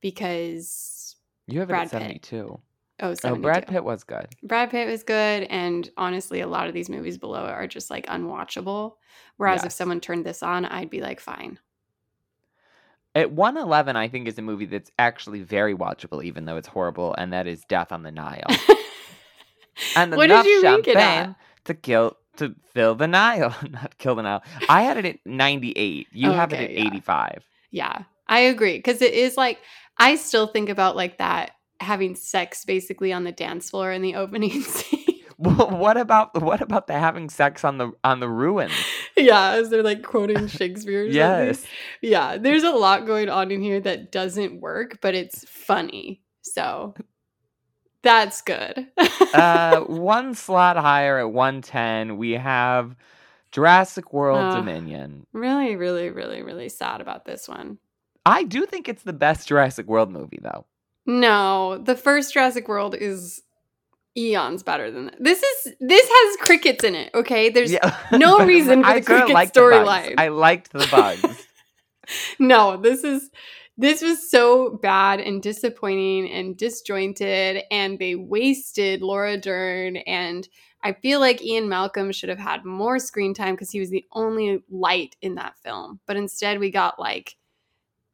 because, 0.00 1.16
You 1.46 1.60
have 1.60 1.68
it 1.68 1.72
Brad 1.72 1.86
at 1.86 1.90
Pitt. 1.92 2.26
72. 2.26 2.60
oh, 3.00 3.14
Oh, 3.24 3.36
Brad 3.36 3.66
Pitt 3.66 3.84
was 3.84 4.04
good. 4.04 4.26
Brad 4.42 4.70
Pitt 4.70 4.88
was 4.88 5.02
good, 5.02 5.44
and 5.44 5.88
honestly, 5.96 6.40
a 6.40 6.48
lot 6.48 6.66
of 6.66 6.74
these 6.74 6.88
movies 6.88 7.18
below 7.18 7.46
it 7.46 7.50
are 7.52 7.66
just 7.66 7.90
like 7.90 8.06
unwatchable. 8.06 8.94
Whereas 9.36 9.64
if 9.64 9.72
someone 9.72 10.00
turned 10.00 10.26
this 10.26 10.42
on, 10.42 10.64
I'd 10.64 10.90
be 10.90 11.00
like, 11.00 11.20
fine. 11.20 11.58
At 13.18 13.32
111, 13.32 13.96
I 13.96 14.06
think 14.06 14.28
is 14.28 14.38
a 14.38 14.42
movie 14.42 14.66
that's 14.66 14.92
actually 14.96 15.42
very 15.42 15.74
watchable, 15.74 16.22
even 16.22 16.44
though 16.44 16.56
it's 16.56 16.68
horrible, 16.68 17.16
and 17.18 17.32
that 17.32 17.48
is 17.48 17.64
Death 17.64 17.90
on 17.90 18.04
the 18.04 18.12
Nile. 18.12 18.46
And 19.94 20.16
what 20.16 20.26
did 20.26 20.44
you 20.44 20.62
rank 20.62 20.88
it 20.88 21.34
to 21.64 21.74
kill 21.74 22.16
to 22.36 22.54
fill 22.72 22.94
the 22.94 23.06
Nile, 23.06 23.54
not 23.70 23.96
kill 23.98 24.14
the 24.14 24.22
Nile. 24.22 24.42
I 24.68 24.82
had 24.82 24.96
it 24.96 25.04
at 25.04 25.18
98. 25.24 26.06
You 26.12 26.30
have 26.30 26.52
it 26.52 26.60
at 26.60 26.70
yeah. 26.72 26.86
85. 26.86 27.44
Yeah, 27.70 28.02
I 28.26 28.40
agree 28.40 28.78
because 28.78 29.02
it 29.02 29.14
is 29.14 29.36
like 29.36 29.58
I 29.98 30.16
still 30.16 30.46
think 30.46 30.68
about 30.68 30.96
like 30.96 31.18
that 31.18 31.52
having 31.80 32.14
sex 32.14 32.64
basically 32.64 33.12
on 33.12 33.24
the 33.24 33.32
dance 33.32 33.70
floor 33.70 33.92
in 33.92 34.02
the 34.02 34.14
opening 34.16 34.62
scene. 34.62 35.22
Wh- 35.36 35.70
what 35.70 35.96
about 35.96 36.40
what 36.42 36.60
about 36.60 36.86
the 36.86 36.98
having 36.98 37.28
sex 37.28 37.64
on 37.64 37.78
the 37.78 37.92
on 38.02 38.20
the 38.20 38.28
ruins? 38.28 38.72
Yeah, 39.18 39.50
as 39.52 39.70
they're 39.70 39.82
like 39.82 40.02
quoting 40.02 40.46
Shakespeare. 40.46 41.02
or 41.02 41.06
something. 41.06 41.16
yes. 41.16 41.64
Yeah, 42.02 42.36
there's 42.38 42.64
a 42.64 42.70
lot 42.70 43.06
going 43.06 43.28
on 43.28 43.50
in 43.50 43.60
here 43.62 43.80
that 43.80 44.12
doesn't 44.12 44.60
work, 44.60 45.00
but 45.00 45.14
it's 45.14 45.44
funny. 45.48 46.22
So 46.42 46.94
that's 48.02 48.40
good. 48.42 48.86
uh, 49.34 49.80
one 49.86 50.34
slot 50.34 50.76
higher 50.76 51.18
at 51.18 51.30
110, 51.32 52.16
we 52.16 52.32
have 52.32 52.94
Jurassic 53.52 54.12
World 54.12 54.38
Ugh. 54.38 54.56
Dominion. 54.56 55.26
really, 55.32 55.76
really, 55.76 56.10
really, 56.10 56.42
really 56.42 56.68
sad 56.68 57.00
about 57.00 57.24
this 57.24 57.48
one. 57.48 57.78
I 58.26 58.44
do 58.44 58.66
think 58.66 58.88
it's 58.88 59.02
the 59.04 59.12
best 59.12 59.48
Jurassic 59.48 59.86
World 59.86 60.10
movie, 60.10 60.38
though. 60.42 60.66
No, 61.06 61.78
the 61.78 61.96
first 61.96 62.34
Jurassic 62.34 62.68
World 62.68 62.94
is 62.94 63.42
eons 64.18 64.62
better 64.62 64.90
than 64.90 65.06
that. 65.06 65.16
This 65.18 65.42
is 65.42 65.74
this 65.80 66.08
has 66.10 66.36
crickets 66.46 66.84
in 66.84 66.94
it. 66.94 67.10
Okay, 67.14 67.48
there's 67.48 67.74
no 68.12 68.38
reason 68.44 68.82
for 68.84 68.94
the 68.94 69.02
cricket 69.02 69.30
liked 69.30 69.54
the 69.54 69.60
bugs. 69.60 69.88
storyline. 69.88 70.14
I 70.18 70.28
liked 70.28 70.72
the 70.72 70.86
bugs. 70.90 71.46
no, 72.38 72.76
this 72.76 73.04
is 73.04 73.30
this 73.76 74.02
was 74.02 74.28
so 74.28 74.70
bad 74.82 75.20
and 75.20 75.40
disappointing 75.40 76.30
and 76.32 76.56
disjointed, 76.56 77.62
and 77.70 77.98
they 77.98 78.16
wasted 78.16 79.02
Laura 79.02 79.36
Dern. 79.36 79.98
And 79.98 80.48
I 80.82 80.92
feel 80.94 81.20
like 81.20 81.42
Ian 81.42 81.68
Malcolm 81.68 82.10
should 82.10 82.28
have 82.28 82.40
had 82.40 82.64
more 82.64 82.98
screen 82.98 83.34
time 83.34 83.54
because 83.54 83.70
he 83.70 83.80
was 83.80 83.90
the 83.90 84.04
only 84.12 84.64
light 84.68 85.14
in 85.22 85.36
that 85.36 85.56
film. 85.62 86.00
But 86.06 86.16
instead, 86.16 86.58
we 86.58 86.70
got 86.70 86.98
like 86.98 87.36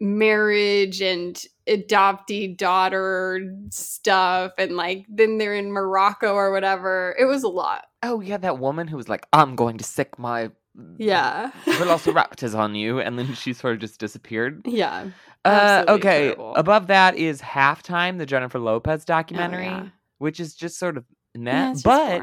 marriage 0.00 1.00
and 1.00 1.42
adoptee 1.68 2.56
daughter 2.56 3.40
stuff, 3.70 4.52
and 4.58 4.76
like 4.76 5.06
then 5.08 5.38
they're 5.38 5.54
in 5.54 5.72
Morocco 5.72 6.34
or 6.34 6.50
whatever. 6.52 7.14
It 7.18 7.24
was 7.26 7.42
a 7.42 7.48
lot. 7.48 7.86
oh 8.02 8.20
yeah, 8.20 8.36
that 8.38 8.58
woman 8.58 8.86
who 8.88 8.96
was 8.96 9.08
like, 9.08 9.26
"I'm 9.32 9.56
going 9.56 9.78
to 9.78 9.84
sic 9.84 10.18
my 10.18 10.50
Yeah. 10.98 11.50
velociraptors 11.64 12.54
on 12.58 12.74
you," 12.74 13.00
and 13.00 13.18
then 13.18 13.34
she 13.34 13.52
sort 13.52 13.74
of 13.74 13.80
just 13.80 13.98
disappeared. 14.00 14.62
yeah. 14.66 15.08
Uh, 15.46 15.84
okay, 15.88 16.28
terrible. 16.28 16.54
above 16.56 16.86
that 16.86 17.16
is 17.16 17.42
halftime, 17.42 18.16
the 18.16 18.24
Jennifer 18.24 18.58
Lopez 18.58 19.02
Oh, 19.02 19.04
documentary, 19.06 19.64
yeah. 19.66 19.88
which 20.16 20.40
is 20.40 20.54
just 20.54 20.78
sort 20.78 20.96
of 20.96 21.04
net. 21.34 21.76
Yeah, 21.76 21.80
but. 21.84 22.22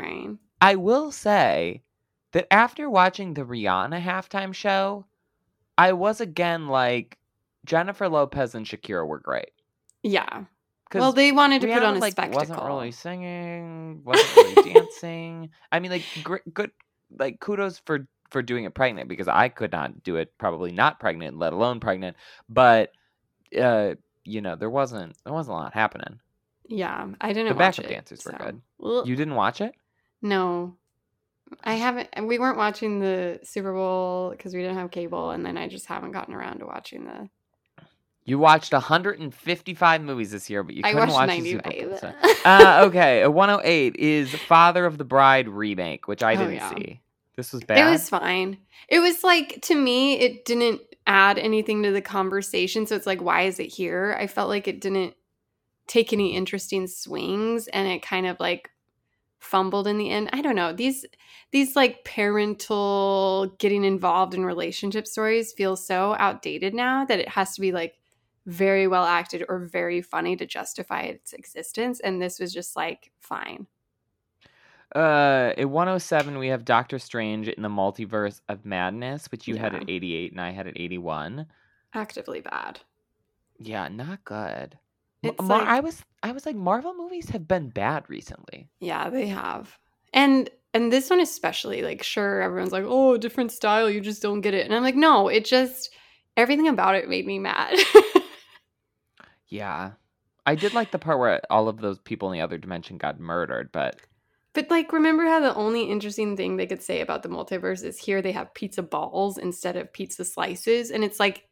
I 0.63 0.75
will 0.75 1.11
say 1.11 1.81
that 2.33 2.45
after 2.53 2.87
watching 2.89 3.33
the 3.33 3.43
Rihanna 3.43 3.99
halftime 4.01 4.53
show, 4.53 5.05
I 5.77 5.93
was 5.93 6.21
again 6.21 6.67
like 6.67 7.17
Jennifer 7.65 8.09
Lopez 8.09 8.55
and 8.55 8.65
Shakira 8.65 9.05
were 9.07 9.19
great. 9.19 9.51
Yeah. 10.03 10.45
Well, 10.93 11.13
they 11.13 11.31
wanted 11.31 11.61
to 11.61 11.67
Rihanna 11.67 11.73
put 11.75 11.83
on 11.83 11.95
a 11.97 11.99
like 11.99 12.11
spectacle. 12.13 12.39
wasn't 12.41 12.63
really 12.63 12.91
singing, 12.91 14.01
wasn't 14.03 14.35
really 14.57 14.73
dancing. 14.73 15.49
I 15.71 15.79
mean, 15.79 15.91
like 15.91 16.03
gr- 16.23 16.37
good, 16.53 16.71
like 17.17 17.39
kudos 17.39 17.79
for 17.85 18.07
for 18.29 18.41
doing 18.41 18.65
it 18.65 18.73
pregnant 18.73 19.07
because 19.09 19.27
I 19.29 19.47
could 19.49 19.71
not 19.71 20.03
do 20.03 20.17
it 20.17 20.33
probably 20.37 20.71
not 20.73 20.99
pregnant, 20.99 21.37
let 21.37 21.53
alone 21.53 21.79
pregnant. 21.79 22.17
But 22.49 22.91
uh, 23.57 23.95
you 24.25 24.41
know, 24.41 24.55
there 24.57 24.69
wasn't 24.69 25.15
there 25.23 25.31
wasn't 25.33 25.53
a 25.55 25.59
lot 25.59 25.73
happening. 25.73 26.19
Yeah, 26.67 27.07
I 27.21 27.31
didn't 27.33 27.49
The 27.49 27.55
backup 27.55 27.85
it, 27.85 27.89
dancers 27.89 28.25
were 28.25 28.31
so- 28.37 28.43
good. 28.45 28.61
Well, 28.77 29.07
You 29.07 29.15
didn't 29.15 29.35
watch 29.35 29.61
it? 29.61 29.73
no, 30.21 30.75
I 31.63 31.75
haven't. 31.75 32.09
We 32.27 32.37
weren't 32.37 32.57
watching 32.57 32.99
the 32.99 33.39
Super 33.43 33.73
Bowl 33.73 34.31
because 34.31 34.53
we 34.53 34.61
didn't 34.61 34.77
have 34.77 34.91
cable, 34.91 35.29
and 35.31 35.45
then 35.45 35.57
I 35.57 35.67
just 35.69 35.85
haven't 35.85 36.11
gotten 36.11 36.33
around 36.33 36.59
to 36.59 36.65
watching 36.65 37.05
the. 37.05 37.29
You 38.31 38.39
watched 38.39 38.71
155 38.71 40.01
movies 40.01 40.31
this 40.31 40.49
year, 40.49 40.63
but 40.63 40.73
you 40.73 40.83
couldn't 40.83 41.09
watch 41.09 41.29
the 41.29 41.51
Super 41.51 41.69
Bowl. 41.69 41.97
so- 41.97 42.13
Uh, 42.45 42.85
okay, 42.87 43.23
a 43.23 43.29
108 43.29 43.97
is 43.97 44.33
Father 44.33 44.85
of 44.85 44.97
the 44.97 45.03
Bride 45.03 45.49
remake, 45.49 46.07
which 46.07 46.23
I 46.23 46.35
Oh, 46.35 46.37
didn't 46.37 46.53
yeah. 46.53 46.69
see. 46.73 47.01
This 47.35 47.51
was 47.51 47.61
bad. 47.65 47.77
It 47.85 47.89
was 47.91 48.07
fine. 48.07 48.57
It 48.87 48.99
was 49.01 49.25
like 49.25 49.61
to 49.63 49.75
me, 49.75 50.13
it 50.13 50.45
didn't 50.45 50.79
add 51.05 51.39
anything 51.39 51.83
to 51.83 51.91
the 51.91 52.01
conversation. 52.01 52.85
So 52.87 52.95
it's 52.95 53.05
like, 53.05 53.21
why 53.21 53.41
is 53.41 53.59
it 53.59 53.65
here? 53.67 54.15
I 54.17 54.27
felt 54.27 54.47
like 54.47 54.65
it 54.65 54.79
didn't 54.79 55.13
take 55.87 56.13
any 56.13 56.33
interesting 56.33 56.87
swings, 56.87 57.67
and 57.67 57.85
it 57.89 58.01
kind 58.01 58.27
of 58.27 58.39
like 58.39 58.69
fumbled 59.39 59.87
in 59.87 59.97
the 59.97 60.09
end. 60.09 60.29
I 60.31 60.41
don't 60.41 60.55
know 60.55 60.71
these 60.71 61.05
these 61.51 61.75
like 61.75 62.05
parental 62.05 63.47
getting 63.59 63.83
involved 63.83 64.33
in 64.33 64.45
relationship 64.45 65.05
stories 65.05 65.51
feel 65.51 65.75
so 65.75 66.15
outdated 66.17 66.73
now 66.73 67.03
that 67.03 67.19
it 67.19 67.27
has 67.27 67.55
to 67.55 67.61
be 67.61 67.73
like 67.73 67.95
very 68.45 68.87
well 68.87 69.05
acted 69.05 69.45
or 69.47 69.59
very 69.59 70.01
funny 70.01 70.35
to 70.35 70.45
justify 70.45 71.01
its 71.01 71.33
existence. 71.33 71.99
And 71.99 72.21
this 72.21 72.39
was 72.39 72.53
just 72.53 72.75
like 72.75 73.11
fine. 73.19 73.67
Uh, 74.93 75.53
at 75.57 75.69
107, 75.69 76.37
we 76.37 76.47
have 76.47 76.65
Doctor 76.65 76.99
Strange 76.99 77.47
in 77.47 77.61
the 77.63 77.69
Multiverse 77.69 78.41
of 78.49 78.65
Madness, 78.65 79.31
which 79.31 79.47
you 79.47 79.55
had 79.55 79.73
at 79.73 79.89
88 79.89 80.31
and 80.31 80.41
I 80.41 80.51
had 80.51 80.67
at 80.67 80.77
81. 80.77 81.45
Actively 81.93 82.41
bad. 82.41 82.81
Yeah, 83.57 83.87
not 83.87 84.23
good. 84.25 84.77
It's 85.23 85.41
Mar- 85.41 85.59
like- 85.59 85.67
I 85.67 85.79
was 85.81 86.03
I 86.23 86.31
was 86.31 86.45
like 86.45 86.55
Marvel 86.55 86.93
movies 86.95 87.29
have 87.29 87.47
been 87.47 87.69
bad 87.69 88.09
recently. 88.09 88.69
Yeah, 88.79 89.09
they 89.09 89.27
have. 89.27 89.77
And 90.13 90.49
and 90.73 90.91
this 90.91 91.09
one 91.09 91.19
especially, 91.19 91.83
like 91.83 92.01
sure 92.01 92.41
everyone's 92.41 92.71
like, 92.71 92.85
"Oh, 92.87 93.17
different 93.17 93.51
style, 93.51 93.89
you 93.89 94.01
just 94.01 94.21
don't 94.21 94.41
get 94.41 94.53
it." 94.55 94.65
And 94.65 94.73
I'm 94.73 94.81
like, 94.83 94.95
"No, 94.95 95.27
it 95.27 95.45
just 95.45 95.91
everything 96.35 96.67
about 96.67 96.95
it 96.95 97.07
made 97.07 97.27
me 97.27 97.37
mad." 97.39 97.77
Yeah. 99.51 99.91
I 100.45 100.55
did 100.55 100.73
like 100.73 100.89
the 100.89 100.97
part 100.97 101.19
where 101.19 101.41
all 101.51 101.67
of 101.67 101.81
those 101.81 101.99
people 101.99 102.31
in 102.31 102.39
the 102.39 102.43
other 102.43 102.57
dimension 102.57 102.97
got 102.97 103.19
murdered, 103.19 103.69
but 103.71 104.01
but 104.53 104.69
like 104.69 104.91
remember 104.91 105.25
how 105.25 105.39
the 105.39 105.55
only 105.55 105.83
interesting 105.83 106.35
thing 106.35 106.57
they 106.57 106.65
could 106.65 106.81
say 106.81 107.01
about 107.01 107.23
the 107.23 107.29
multiverse 107.29 107.83
is 107.83 107.97
here 107.97 108.21
they 108.21 108.31
have 108.31 108.53
pizza 108.53 108.81
balls 108.81 109.37
instead 109.37 109.75
of 109.75 109.93
pizza 109.93 110.25
slices 110.25 110.91
and 110.91 111.03
it's 111.03 111.19
like 111.19 111.47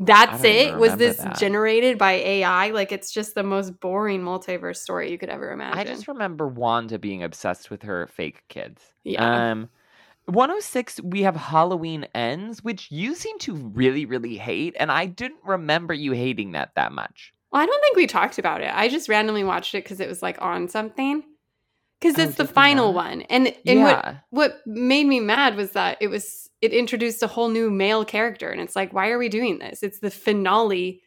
that's 0.00 0.42
it 0.42 0.76
was 0.76 0.96
this 0.96 1.18
that. 1.18 1.38
generated 1.38 1.98
by 1.98 2.12
ai 2.12 2.70
like 2.70 2.90
it's 2.92 3.12
just 3.12 3.34
the 3.34 3.42
most 3.42 3.78
boring 3.80 4.20
multiverse 4.20 4.76
story 4.76 5.10
you 5.10 5.18
could 5.18 5.28
ever 5.28 5.52
imagine 5.52 5.78
I 5.78 5.84
just 5.84 6.08
remember 6.08 6.48
Wanda 6.48 6.98
being 6.98 7.22
obsessed 7.22 7.70
with 7.70 7.82
her 7.82 8.08
fake 8.08 8.42
kids. 8.48 8.82
yeah 9.04 9.50
Um 9.50 9.68
106 10.26 11.02
we 11.02 11.20
have 11.22 11.36
Halloween 11.36 12.06
Ends, 12.14 12.64
which 12.64 12.90
you 12.90 13.14
seem 13.14 13.38
to 13.40 13.54
really 13.54 14.06
really 14.06 14.36
hate 14.36 14.74
and 14.78 14.90
I 14.90 15.06
didn't 15.06 15.40
remember 15.44 15.92
you 15.94 16.12
hating 16.12 16.52
that 16.52 16.74
that 16.76 16.92
much. 16.92 17.33
Well 17.54 17.62
i 17.62 17.66
don't 17.66 17.82
think 17.82 17.96
we 17.96 18.08
talked 18.08 18.38
about 18.40 18.62
it. 18.62 18.72
I 18.74 18.88
just 18.90 19.08
randomly 19.08 19.44
watched 19.44 19.74
it 19.76 19.84
because 19.84 20.00
it 20.00 20.08
was 20.10 20.22
like 20.22 20.42
on 20.42 20.68
something. 20.68 21.24
Because 22.00 22.18
Oh, 22.18 22.22
it's 22.24 22.36
the 22.36 22.46
final 22.46 22.92
not? 22.92 22.96
one. 22.96 23.22
And 23.22 23.54
and 23.66 23.82
what 23.82 24.16
what 24.30 24.60
made 24.66 25.06
me 25.06 25.20
mad 25.20 25.56
was 25.56 25.72
that 25.72 25.98
it 26.02 26.08
was 26.08 26.50
it 26.62 26.72
introduced 26.74 27.22
a 27.22 27.28
whole 27.28 27.48
new 27.50 27.70
male 27.70 28.04
character. 28.04 28.50
And 28.50 28.60
it's 28.60 28.76
like 28.76 28.92
why 28.92 29.10
are 29.10 29.18
we 29.18 29.30
doing 29.30 29.60
this? 29.60 29.82
It's 29.82 30.00
the 30.00 30.10
finale 30.10 31.02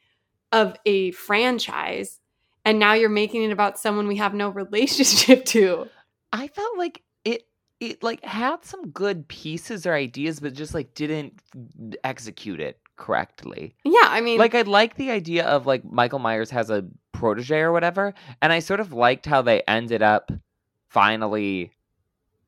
of 0.53 0.75
a 0.87 1.11
franchise. 1.11 2.19
And 2.65 2.79
now 2.79 2.93
you're 2.93 3.09
making 3.09 3.43
it 3.43 3.51
about 3.51 3.79
someone 3.79 4.07
we 4.07 4.17
have 4.17 4.33
no 4.33 4.49
relationship 4.63 5.45
to. 5.47 5.87
I 6.33 6.47
felt 6.49 6.77
like 6.79 7.03
it 7.25 7.43
it 7.81 8.03
like 8.03 8.23
had 8.25 8.65
some 8.65 8.89
good 8.91 9.27
pieces 9.27 9.85
or 9.85 9.93
ideas 9.93 10.39
but 10.39 10.53
just 10.53 10.73
like 10.73 10.95
didn't 10.95 11.41
execute 12.03 12.59
it 12.61 12.79
correctly. 12.97 13.75
yeah 13.85 14.07
i 14.09 14.19
mean 14.21 14.37
like 14.39 14.53
I 14.55 14.63
like 14.63 14.95
the 14.95 15.11
idea 15.11 15.45
of 15.45 15.65
like 15.65 15.85
Michael 15.85 16.19
Myers 16.19 16.49
has 16.51 16.69
a 16.69 16.85
protege 17.13 17.59
or 17.59 17.71
whatever, 17.71 18.13
and 18.41 18.51
I 18.53 18.59
sort 18.59 18.79
of 18.79 18.93
liked 18.93 19.25
how 19.25 19.41
they 19.41 19.61
ended 19.67 20.01
up 20.03 20.31
finally 20.89 21.71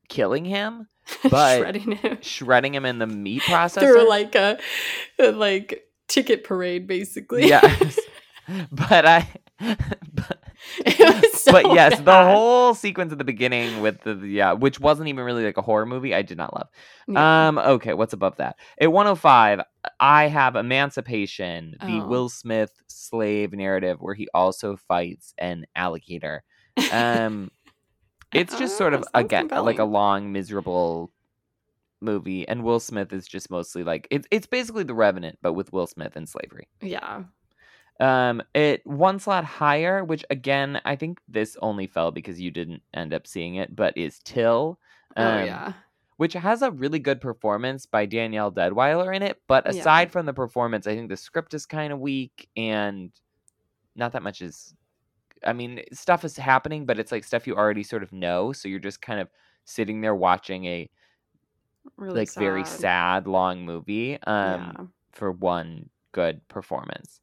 killing 0.08 0.44
him, 0.44 0.86
but- 1.30 1.58
shredding 1.58 1.92
him 1.92 2.18
shredding 2.20 2.74
him 2.74 2.84
in 2.84 2.98
the 2.98 3.06
meat 3.06 3.42
processor. 3.46 3.80
through 3.80 4.08
like 4.08 4.34
a, 4.34 4.58
like 5.18 5.86
ticket 6.08 6.44
parade 6.44 6.86
basically 6.86 7.46
yes, 7.48 7.98
but 8.72 9.06
I. 9.06 9.28
But, 10.12 10.38
so 11.32 11.52
but 11.52 11.72
yes, 11.72 12.00
the 12.00 12.24
whole 12.24 12.74
sequence 12.74 13.12
at 13.12 13.18
the 13.18 13.24
beginning 13.24 13.80
with 13.80 14.00
the 14.02 14.14
yeah, 14.26 14.52
which 14.52 14.78
wasn't 14.80 15.08
even 15.08 15.24
really 15.24 15.44
like 15.44 15.56
a 15.56 15.62
horror 15.62 15.86
movie, 15.86 16.14
I 16.14 16.22
did 16.22 16.38
not 16.38 16.54
love. 16.54 16.68
Yeah. 17.08 17.48
Um, 17.48 17.58
okay, 17.58 17.94
what's 17.94 18.12
above 18.12 18.36
that? 18.36 18.56
At 18.80 18.92
105, 18.92 19.60
I 19.98 20.26
have 20.28 20.56
Emancipation, 20.56 21.76
the 21.80 22.00
Oh. 22.00 22.06
Will 22.06 22.28
Smith 22.28 22.72
slave 22.88 23.52
narrative 23.52 23.98
where 24.00 24.14
he 24.14 24.28
also 24.34 24.76
fights 24.76 25.34
an 25.38 25.66
alligator. 25.74 26.44
Um, 26.92 27.50
it's 28.34 28.56
just 28.58 28.76
sort 28.78 28.94
of 28.94 29.02
Oh, 29.14 29.20
again 29.20 29.48
like 29.48 29.78
a 29.78 29.84
long, 29.84 30.32
miserable 30.32 31.12
movie, 32.00 32.46
and 32.48 32.62
Will 32.64 32.80
Smith 32.80 33.12
is 33.12 33.26
just 33.26 33.50
mostly 33.50 33.82
like 33.84 34.06
it's 34.10 34.26
it's 34.30 34.46
basically 34.46 34.84
The 34.84 34.94
Revenant, 34.94 35.38
but 35.42 35.54
with 35.54 35.72
Will 35.72 35.86
Smith 35.86 36.16
and 36.16 36.28
slavery. 36.28 36.68
yeah 36.80 37.24
Um, 38.00 38.42
it 38.54 38.84
one 38.86 39.18
slot 39.18 39.44
higher, 39.44 40.02
which 40.04 40.24
again 40.30 40.80
I 40.84 40.96
think 40.96 41.20
this 41.28 41.56
only 41.60 41.86
fell 41.86 42.10
because 42.10 42.40
you 42.40 42.50
didn't 42.50 42.82
end 42.94 43.12
up 43.12 43.26
seeing 43.26 43.56
it, 43.56 43.76
but 43.76 43.96
is 43.96 44.20
Till. 44.24 44.78
oh 45.16 45.22
um, 45.22 45.46
yeah 45.46 45.72
which 46.20 46.34
has 46.34 46.60
a 46.60 46.70
really 46.70 46.98
good 46.98 47.18
performance 47.18 47.86
by 47.86 48.04
Danielle 48.04 48.52
Deadwyler 48.52 49.16
in 49.16 49.22
it. 49.22 49.40
But 49.46 49.64
Yeah. 49.64 49.80
aside 49.80 50.12
from 50.12 50.26
the 50.26 50.34
performance, 50.34 50.86
I 50.86 50.94
think 50.94 51.08
the 51.08 51.16
script 51.16 51.54
is 51.54 51.64
kind 51.64 51.94
of 51.94 51.98
weak 51.98 52.46
and 52.58 53.10
not 53.96 54.12
that 54.12 54.22
much 54.22 54.42
is. 54.42 54.74
I 55.42 55.54
mean, 55.54 55.80
stuff 55.94 56.22
is 56.26 56.36
happening, 56.36 56.84
but 56.84 56.98
it's 56.98 57.10
like 57.10 57.24
stuff 57.24 57.46
you 57.46 57.56
already 57.56 57.82
sort 57.82 58.02
of 58.02 58.12
know. 58.12 58.52
So 58.52 58.68
you're 58.68 58.78
just 58.78 59.00
kind 59.00 59.18
of 59.18 59.30
sitting 59.64 60.02
there 60.02 60.14
watching 60.14 60.66
a 60.66 60.90
really 61.96 62.18
like 62.18 62.32
very 62.34 62.66
sad 62.66 63.26
long 63.26 63.64
movie 63.64 64.22
um, 64.24 64.74
yeah. 64.78 64.84
for 65.12 65.32
one 65.32 65.88
good 66.12 66.46
performance. 66.48 67.22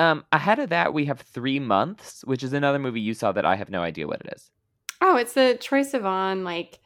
Um, 0.00 0.24
ahead 0.32 0.58
of 0.58 0.70
that, 0.70 0.94
we 0.94 1.04
have 1.04 1.20
Three 1.20 1.60
Months, 1.60 2.22
which 2.24 2.42
is 2.42 2.52
another 2.54 2.78
movie 2.78 3.00
you 3.02 3.12
saw 3.14 3.32
that 3.32 3.44
I 3.44 3.56
have 3.56 3.68
no 3.68 3.82
idea 3.82 4.06
what 4.06 4.22
it 4.22 4.32
is. 4.34 4.50
Oh, 5.02 5.16
it's 5.16 5.34
the 5.34 5.58
Troye 5.60 5.84
Sivan. 5.84 6.42
Like 6.42 6.78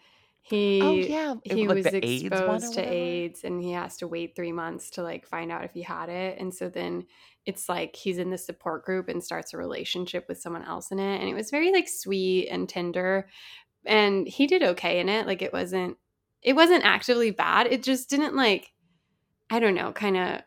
he 0.42 0.81
oh 0.83 0.94
yeah, 0.96 1.35
it- 1.44 1.53
he 1.57 1.68
like 1.68 1.77
was 1.77 1.85
the 1.85 2.05
AIDS 2.05 2.24
exposed 2.24 2.74
to? 2.74 2.81
AIDS, 2.83 3.44
and 3.44 3.62
he 3.62 3.72
has 3.72 3.96
to 3.98 4.09
wait 4.09 4.35
three 4.35 4.53
months 4.53 4.90
to 4.90 5.03
like 5.03 5.27
find 5.27 5.53
out 5.53 5.64
if 5.64 5.72
he 5.72 5.83
had 5.83 6.09
it. 6.09 6.38
And 6.40 6.53
so 6.53 6.68
then 6.68 7.07
it's 7.46 7.68
like 7.68 7.94
he's 7.94 8.18
in 8.18 8.31
the 8.31 8.38
support 8.38 8.85
group 8.85 9.09
and 9.09 9.22
starts 9.22 9.55
a 9.55 9.59
relationship 9.59 10.27
with 10.29 10.40
someone 10.40 10.64
else 10.64 10.90
in 10.90 10.98
it, 10.98 11.20
and 11.20 11.29
it 11.29 11.35
was 11.35 11.50
very 11.50 11.72
like 11.72 11.88
sweet 11.88 12.48
and 12.48 12.68
tender. 12.68 13.29
And 13.87 14.27
he 14.27 14.46
did 14.46 14.62
okay 14.62 14.98
in 14.98 15.09
it. 15.09 15.27
Like 15.27 15.40
it 15.42 15.53
wasn't 15.53 15.98
it 16.42 16.55
wasn't 16.55 16.85
actively 16.85 17.31
bad. 17.31 17.68
It 17.68 17.83
just 17.85 18.11
didn't 18.11 18.35
like 18.35 18.72
I 19.50 19.61
don't 19.61 19.74
know, 19.74 19.92
kind 19.92 20.16
of 20.16 20.40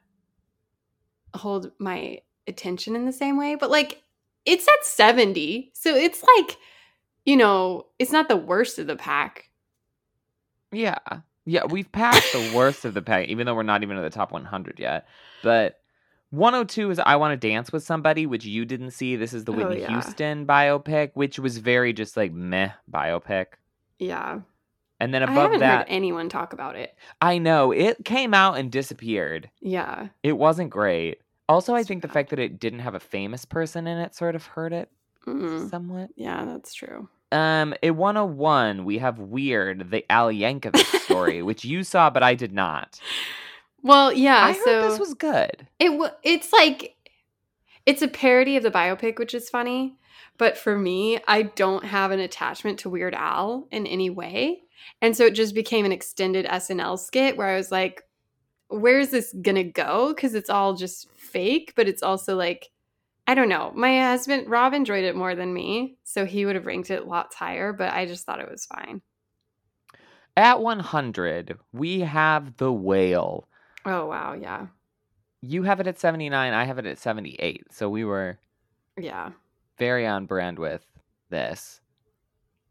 hold 1.33 1.71
my 1.79 2.19
attention 2.47 2.95
in 2.95 3.05
the 3.05 3.11
same 3.11 3.37
way. 3.37 3.55
But 3.55 3.69
like 3.69 4.01
it's 4.45 4.67
at 4.67 4.85
70. 4.85 5.71
So 5.73 5.93
it's 5.93 6.23
like, 6.37 6.57
you 7.25 7.35
know, 7.35 7.87
it's 7.99 8.11
not 8.11 8.29
the 8.29 8.37
worst 8.37 8.79
of 8.79 8.87
the 8.87 8.95
pack. 8.95 9.49
Yeah. 10.71 10.99
Yeah, 11.45 11.65
we've 11.65 11.91
passed 11.91 12.33
the 12.33 12.51
worst 12.53 12.83
of 12.83 12.93
the 12.93 13.01
pack, 13.01 13.27
even 13.27 13.45
though 13.45 13.55
we're 13.55 13.63
not 13.63 13.83
even 13.83 13.97
at 13.97 14.01
the 14.01 14.09
top 14.09 14.31
100 14.33 14.79
yet. 14.79 15.07
But 15.43 15.79
102 16.31 16.91
is 16.91 16.99
I 16.99 17.15
Want 17.15 17.39
to 17.39 17.47
Dance 17.47 17.71
with 17.71 17.83
Somebody, 17.83 18.25
which 18.25 18.43
you 18.43 18.65
didn't 18.65 18.91
see. 18.91 19.15
This 19.15 19.33
is 19.33 19.45
the 19.45 19.53
Oh, 19.53 19.55
Whitney 19.55 19.81
yeah. 19.81 19.89
Houston 19.89 20.45
biopic, 20.45 21.11
which 21.13 21.39
was 21.39 21.57
very 21.57 21.93
just 21.93 22.17
like 22.17 22.33
meh 22.33 22.71
biopic. 22.91 23.45
Yeah. 23.97 24.39
And 24.99 25.13
then 25.13 25.21
I 25.21 25.25
above 25.25 25.37
haven't 25.37 25.59
that, 25.59 25.87
heard 25.87 25.93
anyone 25.93 26.27
talk 26.27 26.53
about 26.53 26.75
it. 26.75 26.95
I 27.21 27.37
know 27.37 27.71
it 27.71 28.03
came 28.03 28.33
out 28.33 28.57
and 28.57 28.71
disappeared. 28.71 29.49
Yeah. 29.61 30.07
It 30.23 30.33
wasn't 30.33 30.69
great. 30.69 31.21
Also, 31.49 31.73
I 31.73 31.83
think 31.83 32.01
the 32.01 32.07
fact 32.07 32.29
that 32.31 32.39
it 32.39 32.59
didn't 32.59 32.79
have 32.79 32.95
a 32.95 32.99
famous 32.99 33.45
person 33.45 33.87
in 33.87 33.97
it 33.97 34.13
sort 34.15 34.35
of 34.35 34.45
hurt 34.45 34.73
it 34.73 34.89
Mm. 35.25 35.69
somewhat. 35.69 36.09
Yeah, 36.15 36.45
that's 36.45 36.73
true. 36.73 37.09
Um, 37.33 37.73
at 37.83 37.95
101, 37.95 38.85
we 38.85 38.99
have 38.99 39.19
Weird, 39.19 39.91
the 39.91 40.09
Al 40.09 40.29
Yankovic 40.29 41.01
story, 41.01 41.41
which 41.43 41.65
you 41.65 41.83
saw, 41.83 42.09
but 42.09 42.23
I 42.23 42.33
did 42.35 42.53
not. 42.53 42.99
Well, 43.81 44.13
yeah. 44.13 44.37
I 44.45 44.53
heard 44.53 44.89
this 44.89 44.99
was 44.99 45.13
good. 45.13 45.67
it 45.79 45.89
w- 45.89 46.11
it's 46.23 46.53
like 46.53 46.95
it's 47.85 48.01
a 48.01 48.07
parody 48.07 48.55
of 48.57 48.63
the 48.63 48.71
biopic, 48.71 49.19
which 49.19 49.33
is 49.33 49.49
funny. 49.49 49.97
But 50.37 50.57
for 50.57 50.77
me, 50.77 51.19
I 51.27 51.43
don't 51.43 51.83
have 51.83 52.11
an 52.11 52.19
attachment 52.19 52.79
to 52.79 52.89
Weird 52.89 53.13
Al 53.15 53.67
in 53.71 53.85
any 53.87 54.09
way, 54.09 54.61
and 55.01 55.15
so 55.17 55.25
it 55.25 55.33
just 55.35 55.53
became 55.55 55.83
an 55.85 55.91
extended 55.91 56.45
SNL 56.45 56.97
skit 56.99 57.35
where 57.37 57.47
I 57.47 57.55
was 57.57 57.71
like, 57.71 58.03
"Where 58.69 58.99
is 58.99 59.11
this 59.11 59.33
gonna 59.41 59.63
go?" 59.63 60.13
Because 60.13 60.35
it's 60.35 60.49
all 60.49 60.73
just 60.75 61.09
fake, 61.17 61.73
but 61.75 61.87
it's 61.87 62.03
also 62.03 62.35
like. 62.35 62.69
I 63.29 63.35
don't 63.35 63.49
know. 63.49 63.73
My 63.75 63.99
husband 63.99 64.49
Rob 64.49 64.73
enjoyed 64.73 65.03
it 65.03 65.13
more 65.13 65.35
than 65.35 65.53
me, 65.53 65.97
so 66.05 66.23
he 66.25 66.45
would 66.45 66.55
have 66.55 66.65
ranked 66.65 66.89
it 66.89 67.09
lots 67.09 67.35
higher, 67.35 67.73
but 67.73 67.93
I 67.93 68.05
just 68.05 68.25
thought 68.25 68.39
it 68.39 68.49
was 68.49 68.65
fine. 68.65 69.01
At 70.37 70.61
100, 70.61 71.57
we 71.73 71.99
have 71.99 72.55
The 72.55 72.71
Whale. 72.71 73.49
Oh 73.85 74.05
wow, 74.05 74.31
yeah. 74.31 74.67
You 75.41 75.63
have 75.63 75.81
it 75.81 75.87
at 75.87 75.99
79, 75.99 76.53
I 76.53 76.63
have 76.63 76.77
it 76.77 76.85
at 76.85 76.99
78. 76.99 77.65
So 77.69 77.89
we 77.89 78.05
were 78.05 78.39
Yeah. 78.95 79.31
very 79.77 80.07
on 80.07 80.25
brand 80.25 80.57
with 80.57 80.85
this. 81.29 81.81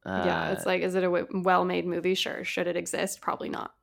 yeah, 0.06 0.48
Uh, 0.48 0.52
it's 0.54 0.64
like 0.64 0.80
is 0.80 0.94
it 0.94 1.04
a 1.04 1.26
well-made 1.34 1.84
movie? 1.84 2.14
Sure. 2.14 2.44
Should 2.44 2.66
it 2.66 2.76
exist? 2.78 3.20
Probably 3.20 3.50
not. 3.50 3.74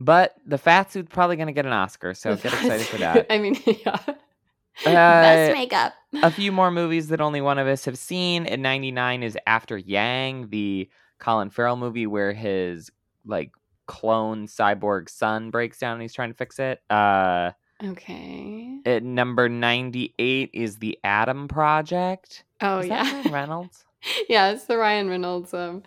But 0.00 0.34
the 0.46 0.58
fat 0.58 0.92
suit's 0.92 1.12
probably 1.12 1.36
going 1.36 1.48
to 1.48 1.52
get 1.52 1.66
an 1.66 1.72
Oscar, 1.72 2.14
so 2.14 2.36
get 2.36 2.52
excited 2.52 2.86
for 2.86 2.98
that. 2.98 3.26
I 3.30 3.38
mean, 3.38 3.60
yeah. 3.66 3.98
Uh, 4.06 4.92
Best 4.92 5.52
makeup. 5.54 5.92
a 6.22 6.30
few 6.30 6.52
more 6.52 6.70
movies 6.70 7.08
that 7.08 7.20
only 7.20 7.40
one 7.40 7.58
of 7.58 7.66
us 7.66 7.84
have 7.84 7.98
seen. 7.98 8.46
At 8.46 8.60
99 8.60 9.22
is 9.24 9.36
After 9.46 9.76
Yang, 9.76 10.50
the 10.50 10.88
Colin 11.18 11.50
Farrell 11.50 11.76
movie 11.76 12.06
where 12.06 12.32
his 12.32 12.90
like 13.26 13.50
clone 13.86 14.46
cyborg 14.46 15.08
son 15.08 15.50
breaks 15.50 15.78
down 15.78 15.94
and 15.94 16.02
he's 16.02 16.14
trying 16.14 16.30
to 16.30 16.36
fix 16.36 16.58
it. 16.58 16.80
Uh 16.88 17.50
Okay. 17.82 18.80
at 18.86 19.02
number 19.04 19.48
98 19.48 20.50
is 20.52 20.78
The 20.78 20.98
Adam 21.04 21.48
Project. 21.48 22.44
Oh 22.60 22.78
is 22.80 22.88
that 22.88 23.06
yeah. 23.06 23.12
Ryan 23.20 23.32
Reynolds? 23.32 23.84
yeah, 24.28 24.50
it's 24.50 24.64
the 24.66 24.76
Ryan 24.76 25.08
Reynolds 25.08 25.52
um 25.54 25.82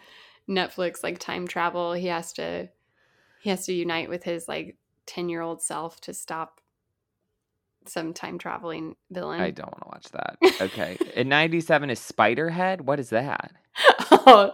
Netflix 0.49 1.01
like 1.03 1.17
time 1.19 1.47
travel. 1.47 1.93
He 1.93 2.07
has 2.07 2.33
to 2.33 2.67
he 3.41 3.49
has 3.49 3.65
to 3.65 3.73
unite 3.73 4.09
with 4.09 4.23
his 4.23 4.47
like 4.47 4.77
10-year-old 5.07 5.61
self 5.61 5.99
to 6.01 6.13
stop 6.13 6.61
some 7.87 8.13
time 8.13 8.37
traveling 8.37 8.95
villain. 9.09 9.41
I 9.41 9.51
don't 9.51 9.71
want 9.71 9.81
to 9.81 9.87
watch 9.87 10.11
that. 10.11 10.61
Okay. 10.61 10.97
In 11.15 11.29
97 11.29 11.89
is 11.89 11.99
Spiderhead. 11.99 12.81
What 12.81 12.99
is 12.99 13.09
that? 13.09 13.51
oh, 14.11 14.51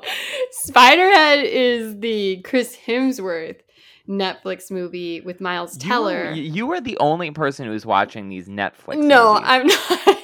Spiderhead 0.68 1.44
is 1.44 2.00
the 2.00 2.42
Chris 2.44 2.78
Hemsworth 2.86 3.60
Netflix 4.08 4.72
movie 4.72 5.20
with 5.22 5.42
Miles 5.42 5.78
Teller. 5.78 6.32
You, 6.32 6.44
you 6.44 6.72
are 6.72 6.80
the 6.80 6.98
only 7.00 7.32
person 7.32 7.68
who's 7.68 7.86
watching 7.86 8.30
these 8.30 8.48
Netflix. 8.48 8.98
no, 8.98 9.34
movies. 9.34 9.46
I'm 9.48 9.68
not. 10.08 10.18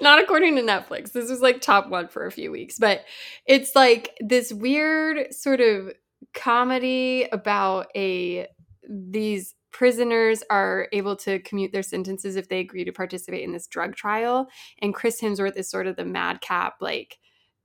not 0.00 0.22
according 0.22 0.56
to 0.56 0.62
Netflix. 0.62 1.12
This 1.12 1.28
was 1.28 1.40
like 1.40 1.60
top 1.60 1.88
one 1.88 2.08
for 2.08 2.26
a 2.26 2.30
few 2.30 2.52
weeks, 2.52 2.78
but 2.78 3.04
it's 3.46 3.74
like 3.74 4.16
this 4.20 4.52
weird 4.52 5.34
sort 5.34 5.60
of 5.60 5.90
comedy 6.34 7.26
about 7.32 7.86
a 7.96 8.46
these 8.88 9.54
prisoners 9.72 10.42
are 10.50 10.88
able 10.92 11.14
to 11.14 11.38
commute 11.40 11.72
their 11.72 11.82
sentences 11.82 12.34
if 12.36 12.48
they 12.48 12.58
agree 12.58 12.84
to 12.84 12.92
participate 12.92 13.44
in 13.44 13.52
this 13.52 13.66
drug 13.66 13.94
trial 13.94 14.48
and 14.80 14.94
chris 14.94 15.20
hemsworth 15.20 15.56
is 15.56 15.70
sort 15.70 15.86
of 15.86 15.96
the 15.96 16.04
madcap 16.04 16.74
like 16.80 17.18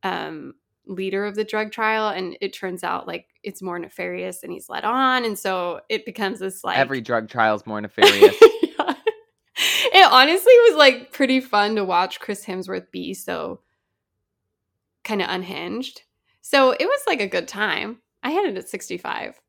um 0.04 0.54
leader 0.88 1.26
of 1.26 1.36
the 1.36 1.44
drug 1.44 1.72
trial 1.72 2.10
and 2.10 2.38
it 2.42 2.54
turns 2.54 2.84
out 2.84 3.08
like 3.08 3.28
it's 3.44 3.62
more 3.62 3.80
nefarious 3.80 4.42
than 4.42 4.52
he's 4.52 4.70
let 4.70 4.84
on 4.84 5.26
and 5.26 5.38
so 5.38 5.82
it 5.90 6.06
becomes 6.06 6.40
this 6.40 6.64
like 6.64 6.78
Every 6.78 7.02
drug 7.02 7.28
trial 7.28 7.56
is 7.56 7.66
more 7.66 7.82
nefarious. 7.82 8.36
Yeah. 8.40 8.94
It 9.58 10.12
honestly 10.12 10.54
was 10.68 10.76
like 10.76 11.14
pretty 11.14 11.40
fun 11.40 11.76
to 11.76 11.86
watch 11.86 12.20
Chris 12.20 12.46
Hemsworth 12.46 12.92
be 12.92 13.14
so 13.14 13.62
kind 15.06 15.22
of 15.22 15.30
unhinged. 15.30 16.02
So 16.42 16.72
it 16.72 16.86
was 16.86 17.00
like 17.08 17.22
a 17.22 17.28
good 17.28 17.48
time. 17.48 18.02
I 18.26 18.32
had 18.32 18.46
it 18.46 18.58
at 18.58 18.68
65. 18.68 19.40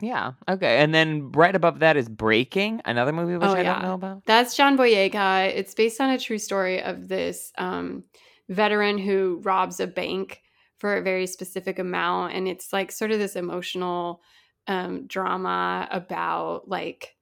yeah. 0.00 0.32
Okay. 0.48 0.78
And 0.78 0.92
then 0.92 1.30
right 1.32 1.54
above 1.54 1.78
that 1.78 1.96
is 1.96 2.08
Breaking, 2.08 2.82
another 2.84 3.12
movie 3.12 3.34
which 3.36 3.48
Oh, 3.48 3.54
I 3.54 3.62
yeah. 3.62 3.74
don't 3.74 3.82
know 3.82 3.94
about. 3.94 4.24
That's 4.26 4.56
John 4.56 4.76
Boyega. 4.76 5.46
It's 5.54 5.74
based 5.74 6.00
on 6.00 6.10
a 6.10 6.18
true 6.18 6.38
story 6.38 6.82
of 6.82 7.08
this 7.08 7.52
um, 7.56 8.04
veteran 8.48 8.98
who 8.98 9.40
robs 9.44 9.78
a 9.78 9.86
bank 9.86 10.42
for 10.78 10.96
a 10.96 11.02
very 11.02 11.28
specific 11.28 11.78
amount. 11.78 12.34
And 12.34 12.48
it's 12.48 12.72
like 12.72 12.90
sort 12.90 13.12
of 13.12 13.20
this 13.20 13.36
emotional 13.36 14.20
um, 14.66 15.06
drama 15.06 15.86
about 15.92 16.68
like 16.68 17.14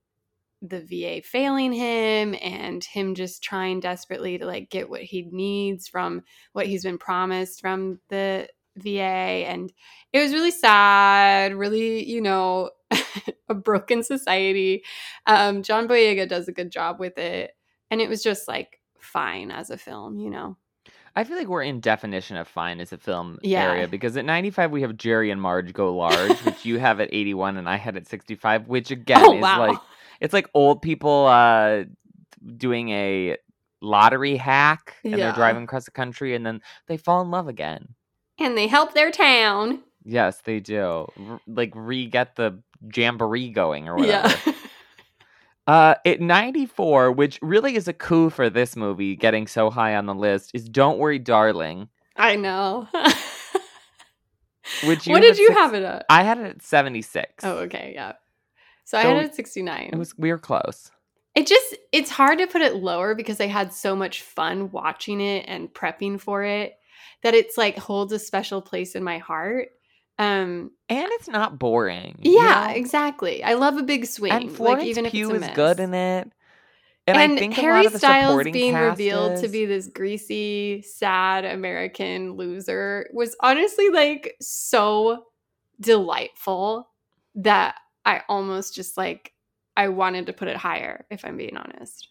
the 0.63 0.81
VA 0.81 1.23
failing 1.23 1.73
him 1.73 2.35
and 2.41 2.83
him 2.85 3.15
just 3.15 3.43
trying 3.43 3.81
desperately 3.81 4.39
to 4.39 4.47
like 4.47 4.71
get 4.71 4.89
what 4.91 5.03
he 5.03 5.29
needs 5.31 5.87
from 5.89 6.23
what 6.53 6.67
he's 6.67 6.83
been 6.85 6.99
promised 6.99 7.61
from 7.61 7.99
the 8.09 8.49
VA. 8.83 9.47
And 9.47 9.73
it 10.13 10.21
was 10.21 10.33
really 10.33 10.51
sad, 10.51 11.55
really, 11.55 12.09
you 12.09 12.21
know, 12.21 12.71
a 13.49 13.55
broken 13.55 14.03
society. 14.03 14.85
Um, 15.27 15.63
John 15.63 15.87
Boyega 15.89 16.29
does 16.29 16.49
a 16.49 16.53
good 16.53 16.71
job 16.71 16.99
with 17.01 17.19
it. 17.19 17.53
And 17.91 18.01
it 18.01 18.09
was 18.09 18.23
just 18.23 18.47
like 18.49 18.81
fine 19.01 19.51
as 19.51 19.71
a 19.71 19.79
film, 19.79 20.19
you 20.19 20.31
know. 20.31 20.57
I 21.17 21.25
feel 21.25 21.37
like 21.37 21.49
we're 21.49 21.63
in 21.65 21.81
definition 21.81 22.37
of 22.37 22.47
fine 22.47 22.79
as 22.81 22.93
a 22.93 22.99
film 22.99 23.39
Yeah. 23.43 23.65
area 23.73 23.89
because 23.89 24.17
at 24.17 24.25
95 24.25 24.71
we 24.71 24.83
have 24.83 24.97
Jerry 24.97 25.31
and 25.33 25.43
Marge 25.43 25.73
Go 25.73 25.97
Large, 25.97 26.39
which 26.45 26.65
you 26.65 26.79
have 26.79 27.01
at 27.01 27.09
81 27.13 27.57
and 27.57 27.69
I 27.69 27.77
had 27.77 27.97
at 27.97 28.07
65, 28.07 28.69
which 28.69 28.91
again 28.93 29.21
oh 29.25 29.35
is 29.35 29.43
wow. 29.43 29.59
like 29.67 29.79
it's 30.21 30.33
like 30.33 30.49
old 30.55 30.83
people 30.83 31.27
uh 31.27 31.83
doing 32.57 32.91
a 32.91 33.37
lottery 33.83 34.37
hack 34.37 34.95
and 35.03 35.13
Yeah. 35.15 35.19
they're 35.27 35.33
driving 35.35 35.65
across 35.65 35.85
the 35.85 35.91
country 35.91 36.35
and 36.37 36.47
then 36.47 36.61
they 36.87 36.97
fall 36.97 37.23
in 37.23 37.31
love 37.33 37.49
again. 37.49 37.95
And 38.41 38.57
they 38.57 38.67
help 38.67 38.95
their 38.95 39.11
town. 39.11 39.81
Yes, 40.05 40.41
they 40.41 40.61
do. 40.61 41.07
R- 41.29 41.41
like 41.47 41.73
re 41.75 42.07
get 42.07 42.37
the 42.37 42.61
jamboree 42.95 43.51
going 43.51 43.89
or 43.89 43.97
whatever. 43.97 44.35
Yeah. 44.47 44.53
Uh, 45.67 45.95
at 46.05 46.21
94, 46.21 47.13
which 47.13 47.39
really 47.43 47.77
is 47.77 47.87
a 47.87 47.93
coup 47.93 48.29
for 48.29 48.51
this 48.51 48.75
movie 48.75 49.15
getting 49.15 49.47
so 49.47 49.71
high 49.71 49.95
on 49.95 50.05
the 50.07 50.15
list, 50.15 50.51
is 50.53 50.69
Don't 50.69 50.99
Worry, 50.99 51.21
Darling. 51.21 51.89
I 52.17 52.35
know. 52.35 52.89
Which 54.85 55.07
what 55.07 55.21
did 55.21 55.39
you 55.39 55.47
six- 55.47 55.61
have 55.61 55.75
it 55.75 55.85
at? 55.85 56.07
I 56.11 56.25
had 56.25 56.39
it 56.39 56.47
at 56.47 56.63
76. 56.63 57.45
Oh, 57.45 57.59
okay, 57.59 57.93
yeah. 57.95 58.15
So, 58.85 58.99
I 58.99 59.03
had 59.03 59.19
it 59.19 59.27
at 59.27 59.35
69. 59.37 59.91
It 59.93 59.97
was 59.97 60.19
we 60.19 60.33
were 60.33 60.39
close. 60.39 60.91
It 61.37 61.47
just 61.47 61.77
it's 61.93 62.11
hard 62.11 62.39
to 62.39 62.49
put 62.49 62.63
it 62.63 62.75
lower 62.75 63.15
because 63.15 63.41
I 63.41 63.47
had 63.47 63.73
so 63.73 63.95
much 63.95 64.23
fun 64.23 64.73
watching 64.73 65.21
it 65.21 65.45
and 65.47 65.73
prepping 65.73 66.21
for 66.21 66.43
it 66.43 66.80
that 67.23 67.35
it's 67.35 67.57
like 67.57 67.79
holds 67.79 68.13
a 68.13 68.19
special 68.19 68.63
place 68.63 68.95
in 68.95 69.03
my 69.05 69.19
heart. 69.19 69.69
Um 70.19 70.71
And 70.89 71.09
it's 71.13 71.29
not 71.29 71.59
boring. 71.59 72.19
you 72.23 72.33
yeah, 72.37 72.69
know? 72.69 72.75
exactly. 72.75 73.43
I 73.43 73.55
love 73.55 73.77
a 73.77 73.83
big 73.83 74.07
swing. 74.07 74.33
And 74.33 74.53
Florence 74.53 74.81
like 74.81 74.89
even 74.89 75.07
if 75.07 75.13
Pugh 75.13 75.35
it's 75.35 75.45
a 75.47 75.51
is 75.51 75.57
good 75.57 75.81
in 75.81 75.95
it. 75.95 76.33
And, 77.07 77.17
And, 77.19 77.33
I 77.33 77.37
think 77.37 77.57
a 77.59 77.61
Harry 77.63 77.77
lot 77.79 77.87
of 77.87 77.93
the 77.93 77.99
Styles 77.99 78.45
being 78.45 78.75
revealed 78.75 79.41
to 79.41 79.49
be 79.49 79.65
this 79.67 79.89
greasy, 79.89 80.83
sad 80.83 81.45
American 81.45 82.35
loser 82.35 83.09
was 83.13 83.35
honestly 83.41 83.89
like 83.89 84.37
so 84.41 85.25
delightful 85.81 86.89
that 87.37 87.77
I 88.05 88.23
almost 88.29 88.75
just 88.75 88.97
like 88.97 89.33
I 89.77 89.89
wanted 89.89 90.27
to 90.27 90.33
put 90.35 90.49
it 90.49 90.57
higher 90.57 91.07
if 91.11 91.25
I'm 91.25 91.37
being 91.37 91.57
honest. 91.57 92.10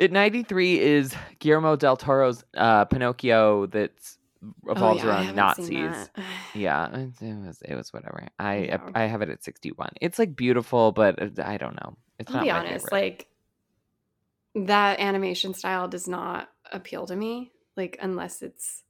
At 0.00 0.12
93 0.12 0.80
is 0.80 1.14
Guillermo 1.40 1.76
del 1.76 1.96
Toro's 1.96 2.42
uh, 2.56 2.86
Pinocchio 2.86 3.66
that 3.66 3.92
revolves 4.62 5.02
Oh, 5.04 5.06
yeah, 5.06 5.10
around 5.10 5.36
Nazis. 5.36 6.10
Yeah, 6.54 6.88
it, 6.96 7.10
it 7.20 7.46
was 7.46 7.62
it 7.62 7.74
was 7.74 7.92
whatever. 7.92 8.26
I 8.38 8.56
Yeah. 8.56 8.90
I 8.94 9.02
have 9.04 9.20
it 9.20 9.28
at 9.28 9.44
61. 9.44 9.90
It's 10.00 10.18
like 10.18 10.34
beautiful, 10.34 10.92
but 10.92 11.22
uh, 11.22 11.42
I 11.44 11.58
don't 11.58 11.74
know. 11.74 11.96
It's 12.18 12.30
I'll 12.30 12.38
not 12.38 12.44
be 12.44 12.50
honest, 12.50 12.86
favorite. 12.86 12.92
like 12.92 13.26
that 14.54 15.00
animation 15.00 15.52
style 15.54 15.86
does 15.86 16.08
not 16.08 16.48
appeal 16.72 17.06
to 17.06 17.14
me. 17.14 17.52
Like 17.76 17.98
unless 18.00 18.40
it's 18.42 18.82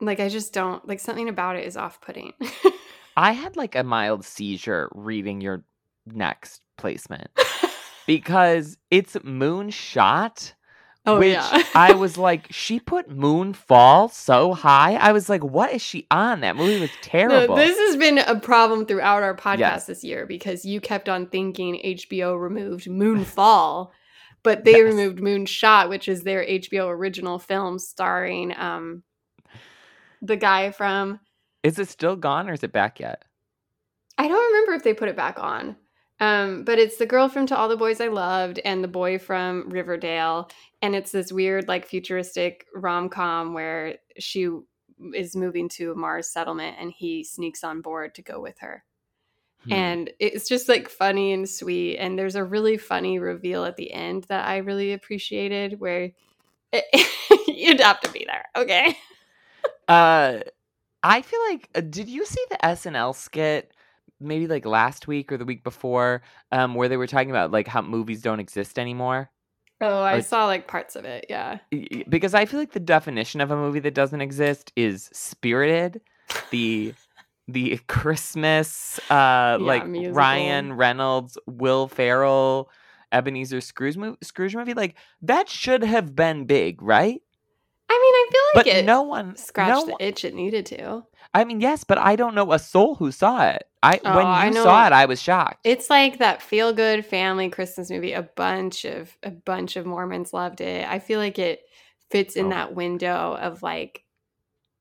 like 0.00 0.20
I 0.20 0.28
just 0.28 0.52
don't 0.52 0.86
like 0.86 1.00
something 1.00 1.28
about 1.28 1.56
it 1.56 1.66
is 1.66 1.76
off 1.76 2.00
putting. 2.00 2.32
I 3.16 3.32
had 3.32 3.56
like 3.56 3.74
a 3.74 3.82
mild 3.82 4.24
seizure 4.24 4.88
reading 4.94 5.40
your 5.40 5.64
next 6.06 6.62
placement 6.76 7.30
because 8.06 8.76
it's 8.90 9.14
Moonshot. 9.16 10.52
oh 11.06 11.18
which 11.18 11.32
yeah. 11.34 11.62
I 11.74 11.92
was 11.94 12.16
like, 12.16 12.46
she 12.50 12.78
put 12.80 13.08
Moonfall 13.08 14.10
so 14.12 14.54
high. 14.54 14.94
I 14.94 15.12
was 15.12 15.28
like, 15.28 15.42
what 15.42 15.72
is 15.72 15.82
she 15.82 16.06
on? 16.10 16.40
That 16.40 16.56
movie 16.56 16.78
was 16.78 16.90
No, 16.90 16.96
terrible. 17.00 17.56
this 17.56 17.78
has 17.78 17.96
been 17.96 18.18
a 18.18 18.38
problem 18.38 18.86
throughout 18.86 19.22
our 19.22 19.36
podcast 19.36 19.58
Yes. 19.58 19.86
this 19.86 20.04
year 20.04 20.26
because 20.26 20.64
you 20.64 20.80
kept 20.80 21.08
on 21.08 21.26
thinking 21.26 21.80
HBO 21.84 22.38
removed 22.40 22.86
Moonfall, 22.86 23.90
but 24.42 24.64
they 24.64 24.72
Yes. 24.82 24.94
removed 24.94 25.18
Moonshot, 25.18 25.88
which 25.88 26.08
is 26.08 26.22
their 26.22 26.44
HBO 26.44 26.88
original 26.88 27.38
film 27.38 27.78
starring 27.78 28.54
um 28.56 29.02
the 30.24 30.36
guy 30.36 30.70
from 30.70 31.18
is 31.64 31.78
it 31.78 31.88
still 31.88 32.14
gone 32.16 32.48
or 32.48 32.52
is 32.52 32.62
it 32.62 32.72
back 32.72 33.00
yet? 33.00 33.24
I 34.18 34.28
don't 34.28 34.52
remember 34.52 34.74
if 34.74 34.82
they 34.84 34.94
put 34.94 35.08
it 35.08 35.16
back 35.16 35.38
on. 35.38 35.76
Um, 36.22 36.62
but 36.62 36.78
it's 36.78 36.98
the 36.98 37.06
girl 37.06 37.28
from 37.28 37.46
To 37.46 37.56
All 37.56 37.68
the 37.68 37.76
Boys 37.76 38.00
I 38.00 38.06
Loved 38.06 38.60
and 38.64 38.82
the 38.82 38.88
boy 38.88 39.18
from 39.18 39.68
Riverdale. 39.68 40.48
And 40.80 40.94
it's 40.94 41.10
this 41.10 41.32
weird, 41.32 41.66
like, 41.66 41.84
futuristic 41.84 42.64
rom 42.76 43.08
com 43.08 43.54
where 43.54 43.96
she 44.20 44.48
is 45.14 45.34
moving 45.34 45.68
to 45.70 45.90
a 45.90 45.96
Mars 45.96 46.28
settlement 46.28 46.76
and 46.78 46.92
he 46.92 47.24
sneaks 47.24 47.64
on 47.64 47.80
board 47.80 48.14
to 48.14 48.22
go 48.22 48.40
with 48.40 48.56
her. 48.60 48.84
Hmm. 49.64 49.72
And 49.72 50.10
it's 50.20 50.48
just 50.48 50.68
like 50.68 50.88
funny 50.88 51.32
and 51.32 51.48
sweet. 51.48 51.98
And 51.98 52.16
there's 52.16 52.36
a 52.36 52.44
really 52.44 52.76
funny 52.76 53.18
reveal 53.18 53.64
at 53.64 53.76
the 53.76 53.92
end 53.92 54.22
that 54.28 54.46
I 54.46 54.58
really 54.58 54.92
appreciated 54.92 55.80
where 55.80 56.12
you'd 57.48 57.80
have 57.80 58.00
to 58.00 58.12
be 58.12 58.24
there. 58.26 58.44
Okay. 58.56 58.96
Uh, 59.88 60.40
I 61.02 61.22
feel 61.22 61.40
like 61.50 61.68
uh, 61.74 61.80
did 61.80 62.08
you 62.08 62.24
see 62.24 62.42
the 62.50 62.56
SNL 62.62 63.14
skit 63.14 63.72
maybe 64.22 64.46
like 64.46 64.64
last 64.64 65.06
week 65.06 65.30
or 65.32 65.36
the 65.36 65.44
week 65.44 65.62
before 65.64 66.22
um 66.50 66.74
where 66.74 66.88
they 66.88 66.96
were 66.96 67.06
talking 67.06 67.30
about 67.30 67.50
like 67.50 67.66
how 67.68 67.82
movies 67.82 68.22
don't 68.22 68.40
exist 68.40 68.78
anymore? 68.78 69.30
Oh, 69.80 70.02
I 70.02 70.16
Or- 70.18 70.22
saw 70.22 70.46
like 70.46 70.68
parts 70.68 70.94
of 70.94 71.04
it. 71.04 71.26
Yeah. 71.28 71.58
Because 72.08 72.34
I 72.34 72.46
feel 72.46 72.60
like 72.60 72.72
the 72.72 72.78
definition 72.80 73.40
of 73.40 73.50
a 73.50 73.56
movie 73.56 73.80
that 73.80 73.94
doesn't 73.94 74.20
exist 74.20 74.72
is 74.76 75.10
Spirited, 75.12 76.00
the 76.50 76.94
the 77.48 77.78
Christmas 77.88 79.00
uh 79.10 79.58
like 79.60 79.86
musical. 79.86 80.14
Ryan 80.14 80.72
Reynolds, 80.74 81.36
Will 81.46 81.88
Ferrell, 81.88 82.70
Ebenezer 83.10 83.60
Scrooge 83.60 83.96
movie, 83.96 84.16
Scrooge 84.22 84.54
movie 84.54 84.74
like 84.74 84.94
that 85.22 85.48
should 85.48 85.82
have 85.82 86.14
been 86.14 86.44
big, 86.46 86.80
right? 86.80 87.20
I 87.90 87.94
mean, 87.94 88.14
I 88.14 88.28
feel 88.30 88.40
But 88.54 88.66
like 88.66 88.74
it 88.76 88.84
no 88.86 89.02
one 89.02 89.36
scratched 89.36 89.68
no 89.70 89.84
the 89.86 89.92
one- 89.92 90.00
itch 90.00 90.24
it 90.24 90.34
needed 90.34 90.64
to. 90.66 91.02
I 91.34 91.44
mean, 91.44 91.60
yes, 91.60 91.82
but 91.84 91.98
I 91.98 92.14
don't 92.16 92.34
know 92.34 92.52
a 92.52 92.58
soul 92.58 92.94
who 92.94 93.10
saw 93.10 93.42
it. 93.48 93.64
I 93.82 94.00
Oh, 94.04 94.16
when 94.16 94.46
you 94.48 94.54
know- 94.54 94.64
saw 94.64 94.86
it, 94.86 94.92
I 94.92 95.06
was 95.06 95.20
shocked. 95.20 95.60
It's 95.64 95.90
like 95.90 96.18
that 96.18 96.40
feel 96.42 96.72
good 96.72 97.04
family 97.04 97.48
Christmas 97.50 97.90
movie. 97.90 98.12
A 98.12 98.22
bunch 98.22 98.84
of 98.84 99.16
a 99.22 99.30
bunch 99.30 99.76
of 99.76 99.86
Mormons 99.86 100.32
loved 100.32 100.60
it. 100.60 100.86
I 100.88 100.98
feel 101.00 101.18
like 101.18 101.38
it 101.38 101.62
fits 102.10 102.36
in 102.36 102.46
Oh. 102.46 102.50
that 102.50 102.74
window 102.74 103.36
of 103.40 103.62
like, 103.62 104.04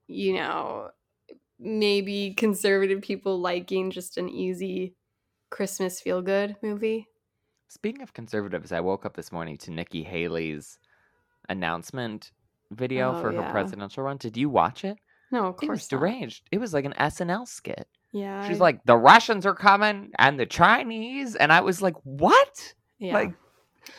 you 0.07 0.33
know, 0.33 0.91
maybe 1.57 2.33
conservative 2.33 3.01
people 3.01 3.39
liking 3.39 3.91
just 3.91 4.17
an 4.17 4.29
easy 4.29 4.95
Christmas 5.49 5.99
feel 6.01 6.21
good 6.21 6.55
movie. 6.61 7.07
Speaking 7.69 8.01
of 8.01 8.13
conservatives, 8.13 8.71
I 8.71 8.81
woke 8.81 9.05
up 9.05 9.15
this 9.15 9.31
morning 9.31 9.57
to 9.59 9.71
Nikki 9.71 10.03
Haley's 10.03 10.77
announcement 11.49 12.31
video 12.71 13.15
Oh, 13.15 13.21
for 13.21 13.31
her 13.31 13.51
presidential 13.51 14.03
run. 14.03 14.17
Did 14.17 14.37
you 14.37 14.49
watch 14.49 14.83
it? 14.85 14.97
No, 15.31 15.45
of 15.47 15.57
course. 15.57 15.63
It 15.67 15.71
was 15.71 15.91
not. 15.91 15.99
deranged. 15.99 16.49
It 16.51 16.57
was 16.59 16.73
like 16.73 16.85
an 16.85 16.93
SNL 16.97 17.45
skit. 17.47 17.87
Yeah. 18.12 18.47
She's 18.47 18.58
I- 18.60 18.63
like, 18.63 18.84
the 18.86 18.97
Russians 18.97 19.45
are 19.45 19.56
coming 19.56 20.12
and 20.19 20.39
the 20.39 20.45
Chinese. 20.45 21.36
And 21.36 21.52
I 21.54 21.62
was 21.62 21.82
like, 21.82 21.95
what? 22.04 22.74
yeah. 23.00 23.13
like- 23.13 23.34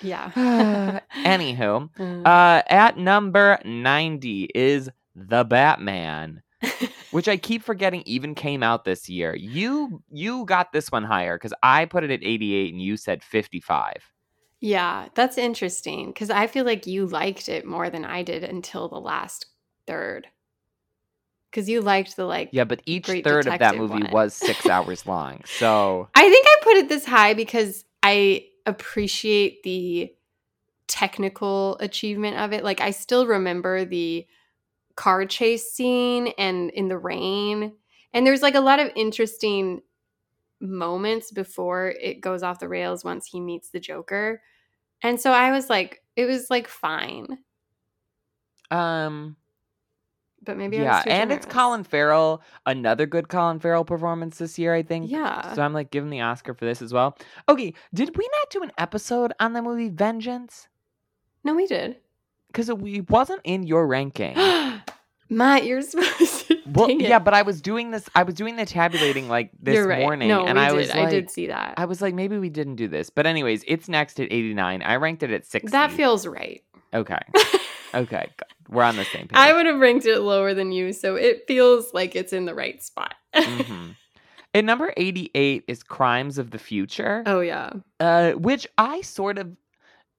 yeah. 0.01 0.31
Anywho, 1.25 1.89
Uh, 1.99 2.03
uh, 2.29 2.63
at 2.69 2.97
number 2.99 3.59
90 3.65 4.49
is 4.55 4.89
The 5.17 5.45
Batman, 5.45 6.43
which 7.11 7.27
I 7.29 7.37
keep 7.37 7.63
forgetting 7.63 8.03
even 8.07 8.35
came 8.35 8.63
out 8.63 8.85
this 8.85 9.09
year. 9.09 9.35
You 9.35 10.03
you 10.11 10.45
got 10.45 10.73
this 10.73 10.91
one 10.93 11.05
higher 11.05 11.37
because 11.37 11.53
I 11.63 11.85
put 11.87 12.05
it 12.05 12.11
at 12.11 12.23
88 12.23 12.73
and 12.73 12.81
you 12.83 12.97
said 12.97 13.23
55. 13.25 13.95
yeah, 14.61 15.09
that's 15.15 15.37
interesting 15.37 16.09
because 16.13 16.31
I 16.31 16.47
feel 16.47 16.65
like 16.65 16.87
you 16.87 17.07
liked 17.07 17.49
it 17.49 17.67
more 17.67 17.91
than 17.91 18.05
I 18.05 18.23
did 18.23 18.45
until 18.45 18.89
the 18.89 19.01
last 19.01 19.47
third. 19.89 20.29
Because 21.53 21.69
you 21.69 21.83
liked 21.83 22.17
the 22.17 22.25
like 22.25 22.49
Yeah, 22.51 22.65
but 22.65 22.81
each 22.87 23.07
third 23.07 23.47
of 23.47 23.59
that 23.59 23.77
movie 23.77 24.03
one. 24.03 24.11
was 24.11 24.33
six 24.35 24.67
hours 24.71 25.07
long. 25.07 25.43
So 25.45 26.09
I 26.15 26.29
think 26.29 26.47
I 26.49 26.57
put 26.63 26.77
it 26.79 26.89
this 26.89 27.05
high 27.05 27.35
because 27.35 27.85
I 28.03 28.47
appreciate 28.65 29.63
the 29.63 30.13
technical 30.89 31.77
achievement 31.79 32.39
of 32.39 32.53
it. 32.53 32.65
Like 32.65 32.81
I 32.81 32.91
still 32.91 33.27
remember 33.27 33.85
the 33.85 34.27
car 34.97 35.27
chase 35.27 35.73
scene 35.73 36.29
and 36.39 36.71
in 36.71 36.89
the 36.89 36.99
rain. 36.99 37.75
And 38.15 38.27
there's 38.27 38.43
like 38.43 38.55
a 38.55 38.61
lot 38.61 38.81
of 38.81 38.91
interesting 38.97 39.83
moments 40.61 41.31
before 41.31 41.89
it 41.89 42.21
goes 42.21 42.43
off 42.43 42.61
the 42.61 42.69
rails 42.69 43.05
once 43.05 43.27
he 43.27 43.41
meets 43.41 43.71
the 43.71 43.81
Joker. 43.81 44.43
And 45.03 45.21
so 45.21 45.33
I 45.33 45.51
was 45.51 45.69
like 45.69 46.03
it 46.17 46.27
was 46.27 46.49
like 46.51 46.69
fine, 46.69 47.39
um 48.71 49.37
but 50.45 50.57
maybe 50.57 50.79
I 50.81 50.83
yeah, 50.83 51.03
and 51.07 51.33
it's. 51.33 51.47
Colin 51.47 51.85
Farrell, 51.85 52.43
another 52.67 53.07
good 53.07 53.29
Colin 53.29 53.61
Farrell 53.61 53.85
performance 53.85 54.39
this 54.39 54.59
year, 54.59 54.75
I 54.75 54.83
think. 54.83 55.11
Yeah. 55.11 55.55
So 55.55 55.63
I'm 55.63 55.73
like 55.73 55.91
giving 55.91 56.11
the 56.11 56.21
Oscar 56.21 56.55
for 56.55 56.65
this 56.65 56.83
as 56.83 56.93
well. 56.93 57.17
Okay, 57.49 57.75
did 57.95 58.17
we 58.17 58.29
not 58.41 58.51
do 58.51 58.63
an 58.63 58.73
episode 58.79 59.33
on 59.41 59.53
the 59.53 59.63
movie 59.63 59.89
Vengeance? 59.89 60.69
No, 61.45 61.55
we 61.55 61.67
did. 61.67 61.97
Because 62.49 62.69
it 62.69 62.79
we- 62.79 63.01
wasn't 63.03 63.41
in 63.45 63.63
your 63.65 63.87
ranking. 63.87 64.37
Matt, 65.29 65.65
you're 65.65 65.83
supposed 65.83 66.47
to. 66.49 66.53
Well, 66.73 66.91
yeah, 66.91 67.19
but 67.19 67.35
I 67.35 67.43
was 67.43 67.61
doing 67.61 67.91
this. 67.91 68.09
I 68.15 68.23
was 68.23 68.35
doing 68.35 68.57
the 68.57 68.65
tabulating 68.65 69.29
like 69.29 69.51
this 69.61 69.85
right. 69.85 70.01
morning, 70.01 70.29
No, 70.29 70.47
and 70.47 70.57
we 70.57 70.65
I 70.65 70.69
did. 70.71 70.77
was 70.77 70.89
like, 70.89 70.99
I 71.09 71.11
did 71.11 71.29
see 71.31 71.49
that. 71.49 71.75
I 71.77 71.85
was 71.85 72.01
like, 72.01 72.15
maybe 72.15 72.39
we 72.39 72.49
didn't 72.49 72.77
do 72.77 72.89
this. 72.89 73.11
But 73.11 73.27
anyways, 73.27 73.63
it's 73.67 73.89
next 73.91 74.19
at 74.21 74.33
89. 74.33 74.81
I 74.81 74.97
ranked 74.97 75.23
it 75.23 75.31
at 75.33 75.45
60. 75.45 75.69
That 75.71 75.91
feels 75.91 76.27
right. 76.27 76.63
okay. 76.95 77.19
Okay. 77.95 78.27
We're 78.69 78.83
on 78.83 78.97
the 78.97 79.05
same 79.05 79.23
page. 79.29 79.31
I 79.35 79.53
would 79.53 79.67
have 79.67 79.79
ranked 79.81 80.07
it 80.07 80.21
lower 80.21 80.55
than 80.55 80.73
you, 80.73 80.93
so 80.93 81.15
it 81.17 81.45
feels 81.47 81.93
like 81.95 82.15
it's 82.17 82.33
in 82.33 82.45
the 82.47 82.55
right 82.55 82.83
spot. 82.83 83.15
Mhm. 83.35 83.97
At 84.55 84.65
number 84.65 84.93
88 84.99 85.65
is 85.67 85.83
Crimes 85.83 86.37
of 86.37 86.51
the 86.51 86.59
Future, 86.59 87.23
oh 87.27 87.41
yeah. 87.41 87.71
uh, 88.01 88.33
which 88.33 88.67
I 88.77 89.01
sort 89.01 89.39
of 89.39 89.57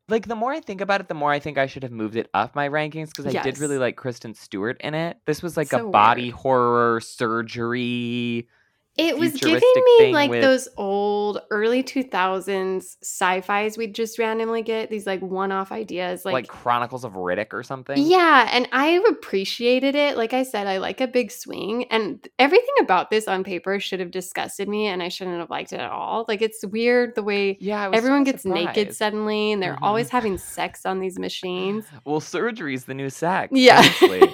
like. 0.10 0.28
The 0.28 0.36
more 0.36 0.52
I 0.52 0.60
think 0.60 0.82
about 0.82 1.02
it, 1.02 1.08
the 1.08 1.14
more 1.14 1.32
I 1.32 1.38
think 1.40 1.60
I 1.60 1.68
should 1.68 1.84
have 1.84 1.92
moved 1.92 2.16
it 2.16 2.30
up 2.34 2.56
my 2.56 2.68
rankings 2.68 3.10
because 3.10 3.28
I 3.28 3.42
did 3.44 3.60
really 3.60 3.78
like 3.78 3.96
Kristen 3.96 4.34
Stewart 4.34 4.78
in 4.82 4.96
it. 4.96 5.18
This 5.28 5.44
was 5.44 5.56
like 5.56 5.68
So 5.68 5.88
a 5.88 5.92
body 5.92 6.24
weird. 6.24 6.34
horror 6.36 7.00
surgery. 7.02 8.48
It 8.96 9.18
was 9.18 9.34
giving 9.34 9.60
me 10.00 10.14
like 10.14 10.30
with- 10.30 10.42
those 10.44 10.68
old 10.78 11.42
early 11.50 11.82
2000s 11.82 12.98
sci-fis 13.02 13.78
we'd 13.78 13.96
just 13.96 14.20
randomly 14.20 14.62
get 14.62 14.90
these 14.90 15.08
like 15.08 15.20
one-off 15.22 15.72
ideas 15.72 16.26
Like, 16.26 16.34
like, 16.34 16.48
Chronicles 16.48 17.04
of 17.04 17.14
Riddick 17.14 17.54
or 17.54 17.64
something. 17.64 17.98
yeah 17.98 18.50
and 18.52 18.68
i 18.72 19.02
appreciated 19.10 19.96
it 19.96 20.16
like 20.16 20.34
i 20.34 20.44
said 20.44 20.68
i 20.68 20.78
like 20.78 21.02
a 21.02 21.08
big 21.08 21.32
swing 21.32 21.86
and 21.92 22.28
everything 22.38 22.76
about 22.82 23.10
this 23.10 23.28
on 23.28 23.44
paper 23.44 23.80
should 23.80 24.00
have 24.00 24.12
disgusted 24.12 24.70
me 24.70 24.86
and 24.88 25.02
i 25.02 25.10
shouldn't 25.10 25.40
have 25.40 25.50
liked 25.50 25.74
it 25.74 25.80
at 25.80 25.90
all 25.92 26.26
like 26.28 26.42
it's 26.42 26.64
weird 26.66 27.16
the 27.16 27.24
way 27.24 27.58
Yeah, 27.60 27.90
everyone 27.94 28.24
gets 28.24 28.46
naked 28.46 28.94
suddenly 28.96 29.52
and 29.52 29.62
they're 29.64 29.74
Mhm. 29.76 29.80
always 29.82 30.10
having 30.10 30.38
sex 30.38 30.86
on 30.86 31.00
these 31.00 31.18
machines 31.18 31.86
Well, 32.06 32.20
surgery's 32.20 32.86
the 32.86 32.94
new 32.94 33.10
sex. 33.10 33.50
Yeah. 33.54 33.82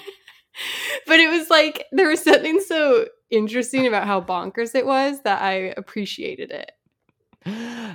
but 1.08 1.20
it 1.20 1.30
was 1.30 1.50
like 1.50 1.86
there 1.92 2.08
was 2.10 2.24
something 2.24 2.60
so 2.62 3.06
interesting 3.30 3.88
about 3.88 4.08
how 4.08 4.22
bonkers 4.22 4.76
it 4.76 4.86
was 4.86 5.22
that 5.22 5.42
I 5.42 5.74
appreciated 5.78 6.52
it. 6.52 6.72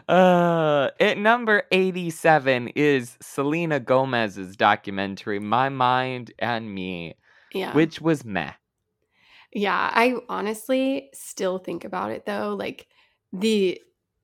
Uh, 0.09 0.91
at 1.01 1.19
number 1.19 1.65
87 1.71 2.69
is 2.69 3.17
Selena 3.21 3.79
Gomez's 3.81 4.57
documentary, 4.57 5.39
My 5.39 5.69
Mind 5.69 6.33
and 6.39 6.75
Me, 6.75 7.15
Yeah. 7.53 7.73
which 7.75 8.01
was 8.01 8.25
meh. 8.25 8.53
yeah, 9.53 9.91
I 9.93 10.17
honestly 10.29 11.11
still 11.15 11.59
think 11.59 11.85
about 11.85 12.11
it 12.11 12.27
though, 12.27 12.57
like 12.59 12.89
the 13.33 13.81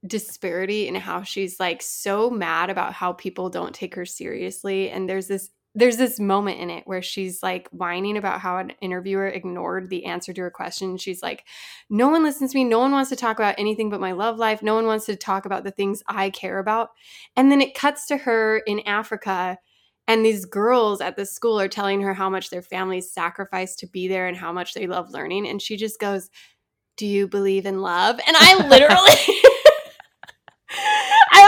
disparity 0.06 0.88
in 0.88 0.94
how 0.94 1.22
she's 1.22 1.60
like 1.60 1.82
so 1.82 2.30
mad 2.30 2.70
about 2.70 2.94
how 2.94 3.12
people 3.12 3.50
don't 3.50 3.74
take 3.74 3.94
her 3.94 4.06
seriously 4.06 4.88
and 4.88 5.08
there's 5.08 5.26
this 5.28 5.50
there's 5.74 5.96
this 5.96 6.18
moment 6.18 6.58
in 6.58 6.68
it 6.68 6.82
where 6.86 7.02
she's 7.02 7.42
like 7.42 7.68
whining 7.70 8.16
about 8.16 8.40
how 8.40 8.56
an 8.56 8.72
interviewer 8.80 9.28
ignored 9.28 9.88
the 9.88 10.04
answer 10.04 10.32
to 10.32 10.40
her 10.40 10.50
question. 10.50 10.96
She's 10.96 11.22
like, 11.22 11.44
No 11.88 12.08
one 12.08 12.24
listens 12.24 12.52
to 12.52 12.58
me. 12.58 12.64
No 12.64 12.80
one 12.80 12.90
wants 12.90 13.10
to 13.10 13.16
talk 13.16 13.38
about 13.38 13.54
anything 13.56 13.88
but 13.88 14.00
my 14.00 14.12
love 14.12 14.36
life. 14.36 14.62
No 14.62 14.74
one 14.74 14.86
wants 14.86 15.06
to 15.06 15.16
talk 15.16 15.46
about 15.46 15.62
the 15.62 15.70
things 15.70 16.02
I 16.08 16.30
care 16.30 16.58
about. 16.58 16.90
And 17.36 17.52
then 17.52 17.60
it 17.60 17.74
cuts 17.74 18.06
to 18.06 18.16
her 18.16 18.58
in 18.66 18.80
Africa, 18.80 19.58
and 20.08 20.24
these 20.24 20.44
girls 20.44 21.00
at 21.00 21.14
the 21.14 21.24
school 21.24 21.60
are 21.60 21.68
telling 21.68 22.00
her 22.00 22.14
how 22.14 22.28
much 22.28 22.50
their 22.50 22.62
families 22.62 23.12
sacrificed 23.12 23.78
to 23.78 23.86
be 23.86 24.08
there 24.08 24.26
and 24.26 24.36
how 24.36 24.52
much 24.52 24.74
they 24.74 24.88
love 24.88 25.10
learning. 25.10 25.48
And 25.48 25.62
she 25.62 25.76
just 25.76 26.00
goes, 26.00 26.30
Do 26.96 27.06
you 27.06 27.28
believe 27.28 27.64
in 27.64 27.80
love? 27.80 28.18
And 28.26 28.36
I 28.36 28.66
literally. 28.68 29.40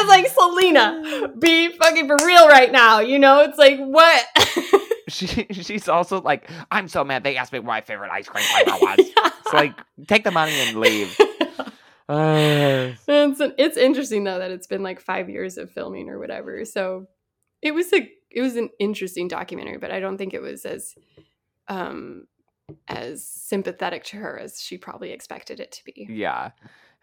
Was 0.02 0.08
like, 0.08 0.28
Selena, 0.28 1.28
be 1.38 1.76
fucking 1.76 2.06
for 2.06 2.16
real 2.24 2.48
right 2.48 2.70
now. 2.72 3.00
You 3.00 3.18
know, 3.18 3.40
it's 3.40 3.58
like, 3.58 3.78
what? 3.78 4.26
She 5.08 5.26
she's 5.50 5.88
also 5.88 6.22
like, 6.22 6.48
I'm 6.70 6.88
so 6.88 7.04
mad 7.04 7.22
they 7.22 7.36
asked 7.36 7.52
me 7.52 7.58
what 7.58 7.66
my 7.66 7.80
favorite 7.82 8.10
ice 8.10 8.28
cream 8.28 8.44
flavor 8.44 8.78
was. 8.80 8.96
It's 8.98 9.52
like, 9.52 9.78
take 10.06 10.24
the 10.24 10.30
money 10.30 10.52
and 10.52 10.80
leave. 10.80 11.18
Uh, 12.08 12.92
it's, 13.08 13.40
it's 13.58 13.76
interesting 13.76 14.24
though 14.24 14.38
that 14.38 14.50
it's 14.50 14.66
been 14.66 14.82
like 14.82 15.00
five 15.00 15.30
years 15.30 15.56
of 15.56 15.70
filming 15.70 16.10
or 16.10 16.18
whatever. 16.18 16.64
So 16.64 17.06
it 17.62 17.72
was 17.72 17.92
a 17.92 18.10
it 18.30 18.42
was 18.42 18.56
an 18.56 18.70
interesting 18.78 19.28
documentary, 19.28 19.78
but 19.78 19.90
I 19.92 20.00
don't 20.00 20.18
think 20.18 20.34
it 20.34 20.42
was 20.42 20.66
as 20.66 20.94
um 21.68 22.26
as 22.88 23.26
sympathetic 23.26 24.04
to 24.04 24.16
her 24.18 24.38
as 24.38 24.60
she 24.60 24.76
probably 24.76 25.12
expected 25.12 25.60
it 25.60 25.72
to 25.72 25.84
be. 25.84 26.06
yeah. 26.10 26.50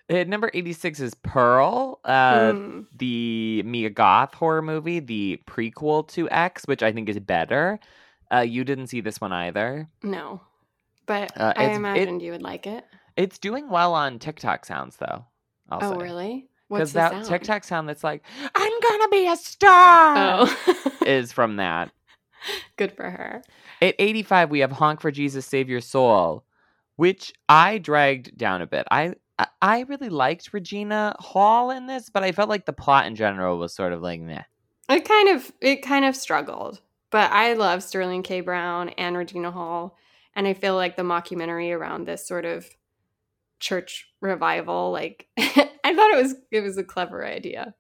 At 0.10 0.28
number 0.28 0.50
86 0.54 1.00
is 1.00 1.14
Pearl. 1.14 2.00
Uh, 2.04 2.52
Mm. 2.52 2.86
the 2.98 3.62
Mia 3.64 3.90
Goth 3.92 4.34
horror 4.34 4.62
movie, 4.64 5.00
the 5.00 5.40
prequel 5.46 6.08
to 6.10 6.30
X, 6.30 6.64
which 6.66 6.82
I 6.82 6.92
think 6.92 7.10
is 7.10 7.20
better. 7.20 7.80
Uh, 8.34 8.40
you 8.40 8.64
didn't 8.64 8.88
see 8.88 9.02
this 9.02 9.22
one 9.22 9.32
either. 9.34 9.88
No, 10.04 10.42
but 11.06 11.32
Uh, 11.40 11.54
I 11.56 11.64
it's- 11.64 11.76
it- 11.76 11.78
imagined 11.78 12.22
you 12.22 12.32
would 12.32 12.42
like 12.42 12.66
it. 12.68 12.86
It's 13.18 13.38
doing 13.38 13.70
well 13.70 13.94
on 13.94 14.18
TikTok 14.20 14.66
sounds 14.66 14.98
though. 14.98 15.26
I'll 15.70 15.80
oh, 15.84 15.92
say. 15.98 16.04
really? 16.04 16.50
Because 16.70 16.94
that 16.94 17.12
sound? 17.12 17.26
TikTok 17.26 17.64
sound 17.64 17.90
that's 17.90 18.04
like, 18.04 18.24
I'm 18.56 18.80
gonna 18.82 19.08
be 19.10 19.28
a 19.28 19.36
star 19.36 20.16
Oh, 20.18 20.92
is 21.06 21.32
from 21.32 21.58
that. 21.58 21.92
good 22.78 22.92
for 22.92 23.10
her. 23.10 23.44
At 23.82 23.96
85, 24.00 24.50
we 24.52 24.60
have 24.60 24.72
Honk 24.74 25.02
for 25.02 25.12
Jesus 25.12 25.46
Save 25.46 25.70
Your 25.70 25.82
Soul, 25.82 26.44
which 26.96 27.34
I 27.48 27.78
dragged 27.80 28.38
down 28.38 28.62
a 28.62 28.68
bit. 28.68 28.88
I 28.92 29.16
I- 29.62 29.82
really 29.82 30.10
liked 30.10 30.54
Regina 30.54 31.16
Hall 31.20 31.72
in 31.72 31.88
this, 31.88 32.10
but 32.10 32.24
I 32.24 32.32
felt 32.32 32.50
like 32.50 32.66
the 32.66 32.74
plot 32.74 33.06
in 33.06 33.16
general 33.16 33.58
was 33.58 33.74
sort 33.74 33.94
of 33.94 34.02
like 34.02 34.22
meh. 34.22 34.44
It 34.90 35.08
kind 35.08 35.30
of 35.30 35.52
it 35.62 35.82
kind 35.82 36.06
of 36.06 36.16
struggled, 36.16 36.82
but 37.12 37.32
I 37.32 37.54
love 37.54 37.84
Sterling 37.84 38.24
K. 38.24 38.42
Brown 38.42 38.90
and 38.90 39.16
Regina 39.16 39.52
Hall, 39.52 39.96
and 40.36 40.48
I 40.48 40.54
feel 40.54 40.76
like 40.76 40.96
the 40.96 41.04
mockumentary 41.04 41.76
around 41.76 42.06
this 42.06 42.28
sort 42.28 42.46
of 42.46 42.68
church 43.60 44.08
revival, 44.22 44.92
like 44.92 45.28
I 45.38 45.96
thought 45.96 46.12
it 46.12 46.22
was 46.22 46.36
it 46.52 46.62
was 46.62 46.78
a 46.78 46.84
clever 46.84 47.26
idea. 47.26 47.76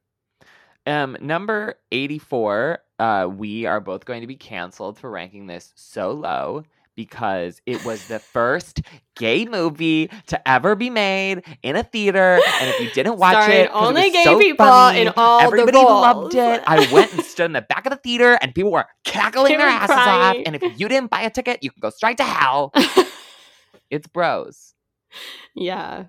Um, 0.86 1.18
number 1.20 1.76
84, 1.92 2.80
uh, 2.98 3.28
we 3.32 3.66
are 3.66 3.80
both 3.80 4.06
going 4.06 4.22
to 4.22 4.28
be 4.28 4.36
canceled 4.36 4.98
for 4.98 5.12
ranking 5.12 5.46
this 5.46 5.72
so 5.76 6.12
low 6.12 6.64
because 7.00 7.62
it 7.66 7.86
was 7.86 8.10
the 8.10 8.20
first 8.20 8.82
gay 9.16 9.46
movie 9.46 10.10
to 10.28 10.46
ever 10.46 10.76
be 10.76 10.90
made 10.90 11.44
in 11.64 11.78
a 11.78 11.84
theater. 11.84 12.42
And 12.60 12.70
if 12.70 12.80
you 12.82 12.90
didn't 12.92 13.18
watch 13.18 13.32
Starring 13.36 13.52
it, 13.58 13.62
it 13.68 13.72
only 13.74 14.02
was 14.02 14.12
gay 14.12 14.24
so 14.26 14.38
people 14.38 14.66
funny, 14.66 15.00
in 15.02 15.08
all 15.16 15.40
the 15.40 15.46
everybody 15.46 15.78
loved 15.78 16.36
it. 16.36 16.62
I 16.68 16.92
went 16.92 17.14
and 17.14 17.24
stood 17.24 17.46
in 17.46 17.54
the 17.54 17.62
back 17.62 17.86
of 17.86 17.92
the 17.92 17.96
theater, 17.98 18.38
and 18.42 18.54
people 18.54 18.72
were 18.74 18.86
cackling 19.06 19.58
their 19.58 19.66
asses 19.68 19.96
off. 19.96 20.36
And 20.46 20.58
if 20.58 20.62
you 20.78 20.90
didn't 20.90 21.10
buy 21.10 21.22
a 21.22 21.30
ticket, 21.30 21.64
you 21.64 21.72
can 21.72 21.80
go 21.80 21.90
straight 21.90 22.18
to 22.18 22.24
hell. 22.26 22.74
It's 23.90 24.08
bros. 24.08 24.74
yeah. 25.56 26.06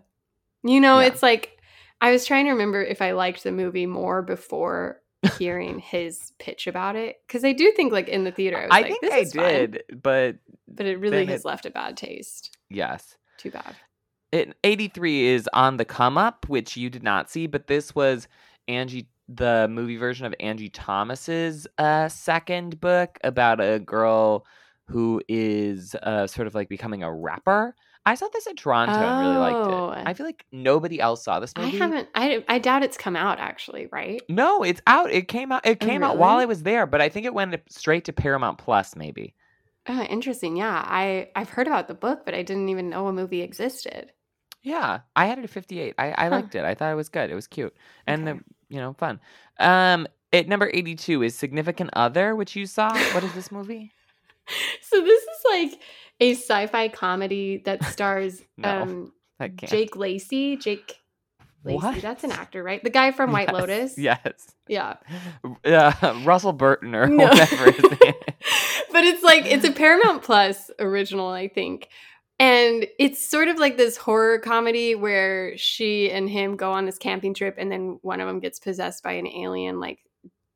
You 0.62 0.80
know, 0.80 1.00
Yeah. 1.00 1.06
it's 1.06 1.22
like 1.22 1.56
I 2.00 2.10
was 2.12 2.26
trying 2.26 2.44
to 2.46 2.50
remember 2.52 2.82
if 2.82 3.00
I 3.00 3.12
liked 3.12 3.42
the 3.42 3.52
movie 3.52 3.86
more 3.86 4.22
before 4.22 5.00
hearing 5.38 5.78
his 5.78 6.32
pitch 6.38 6.66
about 6.66 6.96
it 6.96 7.16
because 7.26 7.44
I 7.44 7.52
do 7.52 7.72
think 7.72 7.92
like 7.92 8.08
in 8.08 8.24
the 8.24 8.32
theater 8.32 8.56
I 8.58 8.62
was 8.62 8.68
I 8.70 8.80
like, 8.80 8.86
think 8.86 9.00
this 9.02 9.36
I 9.36 9.42
did, 9.50 9.82
but 10.02 10.36
but 10.70 10.86
it 10.86 10.98
really 10.98 11.26
has 11.26 11.40
it- 11.40 11.46
left 11.46 11.66
a 11.66 11.70
bad 11.70 11.96
taste. 11.96 12.56
yes. 12.68 13.16
Too 13.38 13.50
bad. 13.50 13.74
It, 14.32 14.54
83 14.62 15.26
is 15.28 15.48
on 15.54 15.76
the 15.78 15.84
come 15.84 16.16
up, 16.18 16.48
which 16.48 16.76
you 16.76 16.88
did 16.90 17.02
not 17.02 17.30
see, 17.30 17.46
but 17.46 17.66
this 17.66 17.94
was 17.94 18.28
Angie, 18.68 19.08
the 19.28 19.66
movie 19.68 19.96
version 19.96 20.26
of 20.26 20.34
Angie 20.38 20.68
Thomas's 20.68 21.66
uh, 21.78 22.08
second 22.08 22.80
book 22.80 23.18
about 23.24 23.60
a 23.60 23.78
girl 23.80 24.46
who 24.88 25.20
is 25.28 25.94
uh, 26.02 26.26
sort 26.26 26.46
of 26.46 26.54
like 26.54 26.68
becoming 26.68 27.02
a 27.02 27.12
rapper. 27.12 27.74
I 28.06 28.14
saw 28.14 28.28
this 28.32 28.46
at 28.46 28.56
Toronto 28.56 28.92
oh. 28.94 28.98
and 28.98 29.20
really 29.20 29.36
liked 29.38 29.56
Oh. 29.72 29.90
it. 29.92 30.06
I 30.06 30.14
feel 30.14 30.26
like 30.26 30.44
nobody 30.52 31.00
else 31.00 31.24
saw 31.24 31.38
this 31.40 31.52
I 31.56 31.66
haven't. 31.66 32.08
I 32.14 32.44
I 32.48 32.58
doubt 32.58 32.82
it's 32.82 32.96
come 32.96 33.16
out 33.16 33.38
actually. 33.38 33.88
Right? 33.92 34.20
No, 34.28 34.62
it's 34.62 34.80
out. 34.86 35.10
It 35.10 35.28
came 35.28 35.50
out. 35.52 35.66
It 35.66 35.78
Oh, 35.82 35.86
came 35.86 36.02
out 36.02 36.18
while? 36.18 36.38
I 36.38 36.44
was 36.44 36.62
there, 36.62 36.86
but 36.86 37.00
I 37.00 37.08
think 37.08 37.26
it 37.26 37.34
went 37.34 37.54
straight 37.68 38.04
to 38.06 38.12
Paramount 38.12 38.58
Plus, 38.58 38.96
maybe. 38.96 39.34
Oh, 39.92 40.02
interesting. 40.02 40.56
Yeah, 40.56 40.84
I 40.86 41.30
I've 41.34 41.48
heard 41.50 41.66
about 41.66 41.88
the 41.88 41.94
book, 41.94 42.20
but 42.24 42.32
I 42.34 42.42
didn't 42.42 42.68
even 42.68 42.88
know 42.90 43.08
a 43.08 43.12
movie 43.12 43.42
existed. 43.42 44.12
Yeah, 44.62 45.00
I 45.16 45.26
had 45.26 45.38
it 45.38 45.44
at 45.44 45.50
58. 45.50 45.94
I, 45.98 46.14
I 46.16 46.24
Huh. 46.24 46.30
liked 46.30 46.54
it. 46.54 46.64
I 46.64 46.74
thought 46.74 46.92
it 46.92 46.94
was 46.94 47.08
good. 47.08 47.30
It 47.30 47.34
was 47.34 47.46
cute 47.46 47.74
and 48.06 48.28
Okay. 48.28 48.38
uh, 48.38 48.42
you 48.68 48.76
know 48.78 48.92
fun. 48.92 49.18
Um, 49.58 50.06
at 50.32 50.46
number 50.46 50.70
82 50.72 51.22
is 51.24 51.34
Significant 51.34 51.90
Other, 51.94 52.36
which 52.36 52.54
you 52.54 52.66
saw. 52.66 52.92
What 52.92 53.24
is 53.24 53.32
this 53.34 53.50
movie? 53.50 53.90
So 54.82 55.00
this 55.00 55.22
is 55.22 55.44
like 55.48 55.80
a 56.18 56.34
sci-fi 56.34 56.88
comedy 56.88 57.58
that 57.66 57.84
stars 57.94 58.42
No, 58.58 58.82
um. 58.82 59.12
Jake 59.64 59.94
Lacy. 59.96 60.56
Jake 60.56 60.96
Lacy. 61.64 61.76
What? 61.76 62.02
That's 62.02 62.24
an 62.24 62.32
actor, 62.32 62.62
right? 62.62 62.82
The 62.82 62.90
guy 62.90 63.12
from 63.12 63.30
White 63.36 63.48
Yes, 63.52 63.52
Lotus. 63.60 63.98
Yes. 63.98 64.46
Yeah. 64.66 64.96
Uh, 65.64 66.20
Russell 66.24 66.52
Burton 66.52 66.94
or 66.96 67.06
No. 67.06 67.26
whatever 67.28 67.70
his 67.70 67.84
name. 67.90 68.14
is. 68.26 68.44
But 68.92 69.04
it's 69.04 69.22
like 69.22 69.46
it's 69.46 69.64
a 69.64 69.72
Paramount 69.72 70.22
Plus 70.22 70.70
original, 70.78 71.28
I 71.28 71.48
think. 71.48 71.88
And 72.38 72.86
it's 72.98 73.20
sort 73.20 73.48
of 73.48 73.58
like 73.58 73.76
this 73.76 73.98
horror 73.98 74.38
comedy 74.38 74.94
where 74.94 75.56
she 75.58 76.10
and 76.10 76.28
him 76.28 76.56
go 76.56 76.72
on 76.72 76.86
this 76.86 76.96
camping 76.96 77.34
trip 77.34 77.56
and 77.58 77.70
then 77.70 77.98
one 78.00 78.20
of 78.20 78.26
them 78.26 78.40
gets 78.40 78.58
possessed 78.58 79.02
by 79.02 79.12
an 79.12 79.26
alien 79.26 79.78
like 79.78 79.98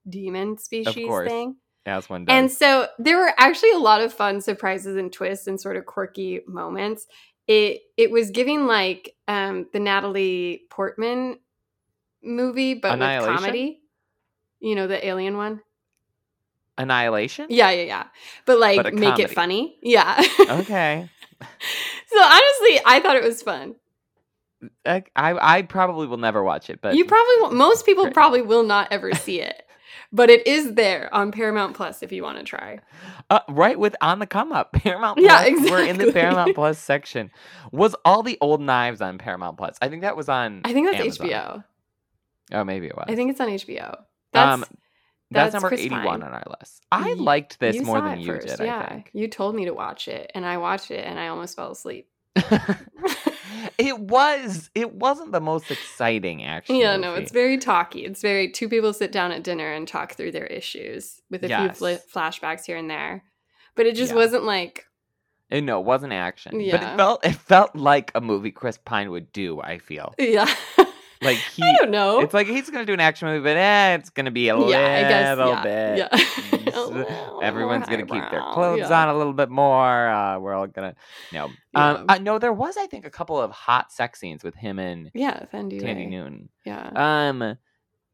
demon 0.09 0.57
species 0.57 1.07
thing. 1.26 1.57
As 1.85 2.09
one 2.09 2.24
does. 2.24 2.35
And 2.35 2.51
so 2.51 2.89
there 2.99 3.18
were 3.18 3.32
actually 3.37 3.72
a 3.72 3.78
lot 3.78 4.01
of 4.01 4.14
fun 4.14 4.41
surprises 4.41 4.97
and 4.97 5.12
twists 5.12 5.47
and 5.47 5.61
sort 5.61 5.76
of 5.76 5.85
quirky 5.85 6.41
moments. 6.47 7.07
It 7.47 7.82
it 7.99 8.11
was 8.11 8.30
giving 8.30 8.66
like 8.66 9.14
um 9.28 9.66
the 9.74 9.80
Natalie 9.80 10.62
Portman 10.70 11.39
movie, 12.22 12.72
but 12.72 12.99
with 12.99 13.24
comedy. 13.24 13.80
You 14.61 14.74
know, 14.74 14.87
the 14.87 15.07
alien 15.07 15.37
one? 15.37 15.61
Annihilation. 16.78 17.46
Yeah, 17.50 17.70
yeah, 17.70 17.82
yeah. 17.84 18.04
But 18.46 18.58
like 18.58 18.82
But 18.82 18.94
make 18.94 19.02
comedy. 19.10 19.22
it 19.24 19.30
funny. 19.30 19.78
Yeah. 19.82 20.22
Okay. 20.40 21.08
so 22.08 22.22
honestly, 22.22 22.80
I 22.86 23.00
thought 23.02 23.16
it 23.16 23.22
was 23.24 23.42
fun. 23.42 23.74
I, 24.86 25.02
I 25.16 25.62
probably 25.62 26.06
will 26.06 26.16
never 26.16 26.42
watch 26.42 26.70
it, 26.70 26.80
but 26.80 26.94
you 26.94 27.04
probably 27.04 27.34
won't, 27.42 27.54
most 27.54 27.84
people 27.84 28.10
probably 28.12 28.40
will 28.40 28.62
not 28.62 28.88
ever 28.90 29.12
see 29.14 29.40
it. 29.40 29.62
But 30.12 30.30
it 30.30 30.46
is 30.46 30.74
there 30.74 31.12
on 31.12 31.32
Paramount 31.32 31.74
Plus 31.74 32.02
if 32.02 32.12
you 32.12 32.22
want 32.22 32.38
to 32.38 32.44
try. 32.44 32.78
Uh, 33.30 33.40
right 33.48 33.78
with 33.78 33.96
on 34.00 34.20
the 34.20 34.26
come 34.26 34.52
up 34.52 34.72
Paramount 34.74 35.18
Plus, 35.18 35.26
Yeah, 35.28 35.50
Plus. 35.50 35.70
We're 35.70 35.84
in 35.84 35.98
the. 35.98 36.12
Paramount 36.12 36.54
Plus 36.54 36.78
section. 36.78 37.30
Was 37.72 37.96
all 38.04 38.22
the 38.22 38.38
old 38.40 38.60
knives 38.60 39.00
on 39.00 39.18
Paramount 39.18 39.58
Plus? 39.58 39.76
I 39.82 39.88
think 39.88 40.02
that 40.02 40.16
was 40.16 40.28
on. 40.28 40.60
I 40.64 40.72
think 40.72 40.86
that's 40.86 41.00
Amazon. 41.20 41.26
HBO. 41.26 41.64
Oh, 42.52 42.64
maybe 42.64 42.86
it 42.86 42.94
was. 42.96 43.06
I 43.08 43.16
think 43.16 43.32
it's 43.32 43.40
on 43.40 43.48
HBO. 43.48 43.98
That's 44.32 44.54
um, 44.54 44.64
that's, 45.30 45.52
that's 45.52 45.54
number 45.54 45.68
Chris 45.68 45.80
eighty-one 45.80 46.04
Pine. 46.04 46.22
on 46.22 46.32
our 46.34 46.44
list. 46.60 46.84
I 46.92 47.08
Ye- 47.10 47.14
liked 47.14 47.58
this 47.60 47.80
more 47.82 48.00
than 48.00 48.20
you 48.20 48.26
first, 48.26 48.46
did. 48.58 48.60
Yeah, 48.60 48.78
I 48.80 48.88
think. 48.94 49.10
you 49.12 49.28
told 49.28 49.54
me 49.54 49.64
to 49.64 49.72
watch 49.74 50.06
it, 50.08 50.30
and 50.34 50.44
I 50.46 50.58
watched 50.58 50.90
it, 50.90 51.04
and 51.04 51.18
I 51.18 51.28
almost 51.28 51.56
fell 51.56 51.72
asleep. 51.72 52.08
it 53.78 53.98
was. 53.98 54.70
It 54.74 54.94
wasn't 54.94 55.32
the 55.32 55.40
most 55.40 55.70
exciting 55.70 56.44
actually. 56.44 56.80
yeah, 56.80 56.96
no, 56.96 57.14
it's 57.14 57.32
very 57.32 57.58
talky. 57.58 58.04
It's 58.04 58.20
very 58.22 58.50
two 58.50 58.68
people 58.68 58.92
sit 58.92 59.12
down 59.12 59.32
at 59.32 59.42
dinner 59.42 59.72
and 59.72 59.86
talk 59.86 60.14
through 60.14 60.32
their 60.32 60.46
issues 60.46 61.20
with 61.30 61.44
a 61.44 61.48
Yes. 61.48 61.78
few 61.78 61.96
fl- 61.98 62.18
flashbacks 62.18 62.64
here 62.66 62.76
and 62.76 62.90
there. 62.90 63.24
But 63.76 63.86
it 63.86 63.96
just 63.96 64.10
Yeah. 64.12 64.16
wasn't 64.18 64.44
like 64.44 64.86
Uh, 65.52 65.60
no, 65.60 65.80
it 65.80 65.84
wasn't 65.86 66.12
action. 66.12 66.52
But 66.70 66.82
it 66.82 66.96
felt. 66.96 67.24
It 67.24 67.34
felt 67.34 67.74
like 67.76 68.10
a 68.14 68.20
movie 68.20 68.50
Chris 68.50 68.78
Pine 68.78 69.10
would 69.10 69.32
do. 69.32 69.60
I 69.60 69.78
feel 69.78 70.14
yeah. 70.18 70.52
like 71.24 71.36
he. 71.54 71.62
I 71.62 71.74
don't 71.78 71.90
know. 71.90 72.20
It's 72.20 72.34
like 72.34 72.46
he's 72.46 72.70
gonna 72.70 72.84
do 72.84 72.92
an 72.92 73.00
action 73.00 73.28
movie, 73.28 73.42
but 73.42 73.56
eh, 73.56 73.94
it's 73.94 74.10
gonna 74.10 74.30
be 74.30 74.48
a 74.48 74.56
yeah, 74.56 74.62
I 74.62 75.08
guess 75.08 75.36
little 75.36 75.52
yeah, 75.52 75.62
bit. 75.62 75.98
Yeah. 75.98 76.70
little 76.86 77.40
Everyone's 77.42 77.86
gonna 77.86 78.06
keep 78.06 78.30
their 78.30 78.42
clothes 78.52 78.90
yeah. 78.90 79.02
on 79.02 79.08
a 79.08 79.16
little 79.16 79.32
bit 79.32 79.50
more. 79.50 80.08
Uh, 80.08 80.38
we're 80.38 80.54
all 80.54 80.66
gonna, 80.66 80.94
no, 81.32 81.46
um, 81.46 81.54
Yeah. 81.74 82.04
uh, 82.08 82.18
no. 82.18 82.38
There 82.38 82.52
was, 82.52 82.76
I 82.76 82.86
think, 82.86 83.06
a 83.06 83.10
couple 83.10 83.40
of 83.40 83.50
hot 83.50 83.92
sex 83.92 84.20
scenes 84.20 84.44
with 84.44 84.54
him 84.54 84.78
and 84.78 85.10
Yeah, 85.14 85.46
Fendi. 85.52 85.80
Thandie. 85.80 86.08
Noon. 86.08 86.48
Yeah. 86.64 86.90
Um, 86.94 87.56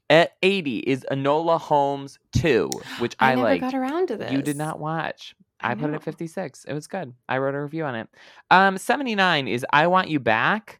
at 0.08 0.32
eighty 0.42 0.78
is 0.78 1.06
Enola 1.10 1.60
Holmes 1.60 2.18
two, 2.32 2.70
which 2.98 3.14
I, 3.20 3.32
I, 3.32 3.34
never 3.34 3.58
got 3.58 3.74
around 3.74 4.08
to 4.08 4.16
this. 4.16 4.32
You 4.32 4.42
did 4.42 4.56
not 4.56 4.80
watch. 4.80 5.34
I, 5.60 5.72
I 5.72 5.74
put 5.74 5.90
it 5.90 5.94
at 5.94 6.02
fifty 6.02 6.26
six. 6.26 6.64
It 6.64 6.72
was 6.72 6.86
good. 6.86 7.14
I 7.28 7.38
wrote 7.38 7.54
a 7.54 7.62
review 7.62 7.84
on 7.84 7.94
it. 7.94 8.08
Um, 8.50 8.78
seventy 8.78 9.14
nine 9.14 9.46
is 9.46 9.64
I 9.72 9.86
Want 9.86 10.08
You 10.08 10.18
Back. 10.18 10.79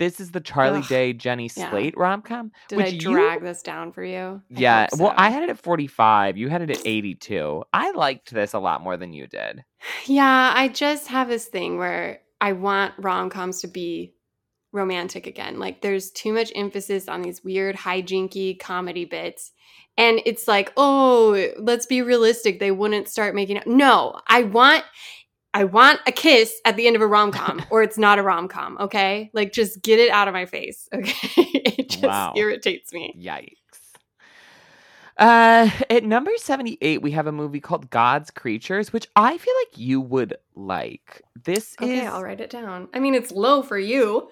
This 0.00 0.18
is 0.18 0.30
the 0.32 0.40
Charlie 0.40 0.78
Ugh, 0.80 0.88
Day 0.88 1.12
Jenny 1.12 1.50
yeah. 1.54 1.70
Slate 1.70 1.94
rom 1.96 2.22
com. 2.22 2.50
Did 2.68 2.76
which 2.78 2.86
I 2.86 2.88
you- 2.88 3.00
drag 3.12 3.42
this 3.42 3.62
down 3.62 3.92
for 3.92 4.02
you? 4.02 4.40
I 4.56 4.60
Yeah. 4.60 4.86
hope 4.90 4.98
Well, 5.00 5.10
so. 5.10 5.14
I 5.18 5.28
had 5.28 5.42
it 5.44 5.50
at 5.50 5.58
45. 5.58 6.36
You 6.38 6.48
had 6.48 6.62
it 6.62 6.70
at 6.70 6.80
82. 6.86 7.62
I 7.72 7.90
liked 7.92 8.30
this 8.32 8.54
a 8.54 8.58
lot 8.58 8.82
more 8.82 8.96
than 8.96 9.12
you 9.12 9.26
did. 9.26 9.62
Yeah, 10.06 10.52
I 10.56 10.68
just 10.68 11.08
have 11.08 11.28
this 11.28 11.44
thing 11.46 11.76
where 11.76 12.20
I 12.40 12.52
want 12.52 12.94
rom 12.98 13.28
coms 13.28 13.60
to 13.60 13.68
be 13.68 14.14
romantic 14.72 15.26
again. 15.26 15.58
Like 15.58 15.82
there's 15.82 16.10
too 16.10 16.32
much 16.32 16.50
emphasis 16.54 17.06
on 17.06 17.20
these 17.22 17.44
weird 17.44 17.76
hijinky 17.76 18.58
comedy 18.58 19.04
bits. 19.04 19.52
And 19.98 20.22
it's 20.24 20.48
like, 20.48 20.72
oh, 20.78 21.50
let's 21.58 21.84
be 21.84 22.00
realistic. 22.00 22.58
They 22.58 22.70
wouldn't 22.70 23.08
start 23.08 23.34
making 23.34 23.56
it. 23.58 23.66
No, 23.66 24.18
I 24.28 24.44
want 24.44 24.84
I 25.52 25.64
want 25.64 26.00
a 26.06 26.12
kiss 26.12 26.52
at 26.64 26.76
the 26.76 26.86
end 26.86 26.94
of 26.96 27.02
a 27.02 27.06
rom 27.06 27.32
com, 27.32 27.62
or 27.70 27.82
it's 27.82 27.98
not 27.98 28.18
a 28.18 28.22
rom 28.22 28.46
com, 28.48 28.76
okay? 28.78 29.30
Like 29.32 29.52
just 29.52 29.82
get 29.82 29.98
it 29.98 30.10
out 30.10 30.28
of 30.28 30.34
my 30.34 30.46
face, 30.46 30.88
okay? 30.94 31.12
it 31.36 31.90
just 31.90 32.04
Wow. 32.04 32.34
irritates 32.36 32.92
me. 32.92 33.14
Yikes. 33.18 33.56
Uh, 35.18 35.68
at 35.90 36.02
number 36.04 36.30
78, 36.36 37.02
we 37.02 37.10
have 37.10 37.26
a 37.26 37.32
movie 37.32 37.60
called 37.60 37.90
God's 37.90 38.30
Creatures, 38.30 38.90
which 38.92 39.06
I 39.16 39.36
feel 39.36 39.54
like 39.60 39.76
you 39.78 40.00
would 40.00 40.34
like. 40.54 41.20
This 41.44 41.74
Okay, 41.80 42.00
is. 42.00 42.08
I'll 42.08 42.22
write 42.22 42.40
it 42.40 42.48
down. 42.48 42.88
I 42.94 43.00
mean, 43.00 43.14
it's 43.14 43.30
low 43.30 43.62
for 43.62 43.78
you. 43.78 44.30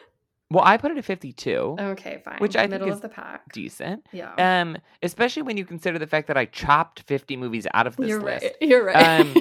Well, 0.50 0.64
I 0.64 0.78
put 0.78 0.90
it 0.90 0.96
at 0.96 1.04
52. 1.04 1.76
Okay, 1.78 2.22
fine. 2.24 2.38
Which 2.38 2.56
I 2.56 2.66
think 2.66 2.86
is 2.86 2.94
of 2.94 3.00
the 3.02 3.10
pack. 3.10 3.52
Decent. 3.52 4.06
Yeah. 4.12 4.32
Um, 4.38 4.78
especially 5.02 5.42
when 5.42 5.58
you 5.58 5.66
consider 5.66 5.98
the 5.98 6.06
fact 6.06 6.26
that 6.28 6.38
I 6.38 6.46
chopped 6.46 7.00
50 7.00 7.36
movies 7.36 7.66
out 7.74 7.86
of 7.86 7.96
this 7.96 8.08
You're 8.08 8.22
list. 8.22 8.44
right. 8.44 8.54
You're 8.62 8.84
right. 8.84 9.20
Um, 9.20 9.34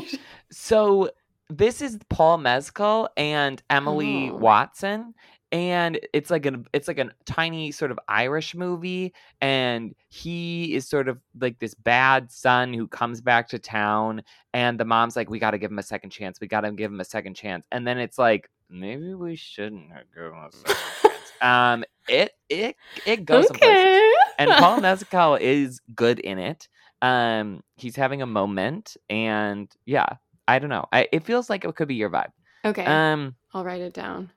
So 0.51 1.11
this 1.49 1.81
is 1.81 1.97
Paul 2.09 2.37
Mescal 2.39 3.09
and 3.17 3.61
Emily 3.69 4.29
Oh. 4.29 4.35
Watson. 4.37 5.13
And 5.53 5.97
it's 6.11 6.29
like 6.29 6.45
an 6.45 6.65
it's 6.73 6.89
like 6.89 6.97
a 6.99 7.09
tiny 7.25 7.71
sort 7.71 7.91
of 7.91 7.97
Irish 8.09 8.53
movie, 8.53 9.13
and 9.39 9.95
he 10.09 10.75
is 10.75 10.89
sort 10.89 11.07
of 11.07 11.19
like 11.39 11.57
this 11.59 11.73
bad 11.73 12.29
son 12.33 12.73
who 12.73 12.85
comes 12.85 13.21
back 13.21 13.47
to 13.49 13.59
town, 13.59 14.23
and 14.53 14.77
the 14.77 14.83
mom's 14.83 15.15
like, 15.15 15.29
"We 15.29 15.39
got 15.39 15.51
to 15.51 15.57
give 15.57 15.71
him 15.71 15.79
a 15.79 15.83
second 15.83 16.09
chance. 16.09 16.41
We 16.41 16.47
got 16.47 16.61
to 16.61 16.71
give 16.73 16.91
him 16.91 16.99
a 16.99 17.05
second 17.05 17.35
chance." 17.35 17.63
And 17.71 17.87
then 17.87 17.97
it's 17.97 18.17
like, 18.17 18.49
maybe 18.69 19.13
we 19.13 19.37
shouldn't 19.37 19.89
have 19.93 20.13
given 20.13 20.33
him 20.33 20.49
a 20.49 20.51
second 20.51 20.75
chance. 20.75 21.13
Um, 21.41 21.85
it 22.09 22.31
it 22.49 22.75
it 23.05 23.23
goes 23.23 23.49
okay. 23.51 24.11
and 24.39 24.49
Paul 24.51 24.81
Mescal 24.81 25.35
is 25.35 25.79
good 25.95 26.19
in 26.19 26.39
it. 26.39 26.67
Um, 27.01 27.61
he's 27.77 27.95
having 27.95 28.21
a 28.21 28.25
moment, 28.25 28.97
and 29.09 29.71
yeah, 29.85 30.07
I 30.47 30.59
don't 30.59 30.69
know. 30.69 30.85
I, 30.91 31.07
it 31.11 31.23
feels 31.23 31.49
like 31.49 31.65
it 31.65 31.75
could 31.75 31.87
be 31.87 31.95
your 31.95 32.09
vibe. 32.09 32.31
okay. 32.65 32.85
Um, 32.85 33.35
I'll 33.53 33.63
write 33.65 33.81
it 33.81 33.93
down. 33.93 34.31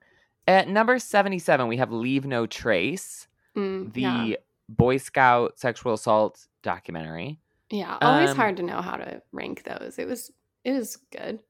at 0.48 0.68
number 0.68 0.98
seventy-seven, 0.98 1.68
we 1.68 1.76
have 1.76 1.92
"Leave 1.92 2.24
No 2.26 2.46
Trace," 2.46 3.28
Mm, 3.56 3.92
the 3.92 4.00
yeah. 4.02 4.34
Boy 4.68 4.96
Scout 4.98 5.58
sexual 5.58 5.94
assault 5.94 6.46
documentary. 6.62 7.38
yeah. 7.70 7.98
Always 8.00 8.30
um, 8.30 8.36
hard 8.36 8.56
to 8.58 8.62
know 8.62 8.80
how 8.80 8.96
to 8.96 9.22
rank 9.32 9.64
those. 9.64 9.98
It 9.98 10.06
was 10.06 10.30
it 10.64 10.72
was 10.72 10.96
good. 11.10 11.40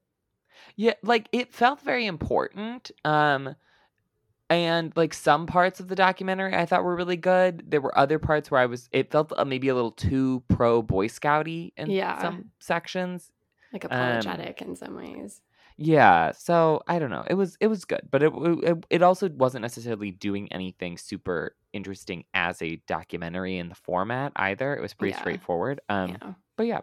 Yeah, 0.75 0.93
like 1.03 1.27
it 1.31 1.51
felt 1.53 1.81
very 1.81 2.05
important. 2.05 2.91
Um 3.05 3.55
and 4.49 4.91
like 4.97 5.13
some 5.13 5.45
parts 5.47 5.79
of 5.79 5.87
the 5.87 5.95
documentary 5.95 6.55
I 6.55 6.65
thought 6.65 6.83
were 6.83 6.95
really 6.95 7.15
good. 7.17 7.63
There 7.69 7.79
were 7.81 7.97
other 7.97 8.19
parts 8.19 8.51
where 8.51 8.59
I 8.61 8.65
was 8.65 8.89
it 8.91 9.11
felt 9.11 9.31
uh, 9.37 9.45
maybe 9.45 9.69
a 9.69 9.75
little 9.75 9.91
too 9.91 10.43
pro 10.49 10.81
boy 10.81 11.07
scouty 11.07 11.71
in 11.77 11.89
Yeah. 11.89 12.21
some 12.21 12.51
sections. 12.59 13.31
Like 13.73 13.85
Um, 13.85 13.91
apologetic 13.91 14.61
in 14.61 14.75
some 14.75 14.95
ways. 14.95 15.41
Yeah, 15.77 16.31
so 16.33 16.81
I 16.87 16.99
don't 16.99 17.09
know. 17.09 17.23
It 17.27 17.33
was 17.35 17.57
it 17.59 17.67
was 17.67 17.85
good, 17.85 18.01
but 18.11 18.21
it 18.21 18.31
it, 18.35 18.85
it 18.89 19.01
also 19.01 19.29
wasn't 19.29 19.61
necessarily 19.63 20.11
doing 20.11 20.51
anything 20.51 20.97
super 20.97 21.55
interesting 21.73 22.25
as 22.33 22.61
a 22.61 22.75
documentary 22.87 23.57
in 23.57 23.69
the 23.69 23.75
format 23.75 24.33
either. 24.35 24.75
It 24.75 24.81
was 24.81 24.93
pretty 24.93 25.13
Yeah. 25.13 25.19
straightforward. 25.19 25.79
Um 25.89 26.17
yeah. 26.21 26.33
but 26.57 26.67
yeah, 26.67 26.81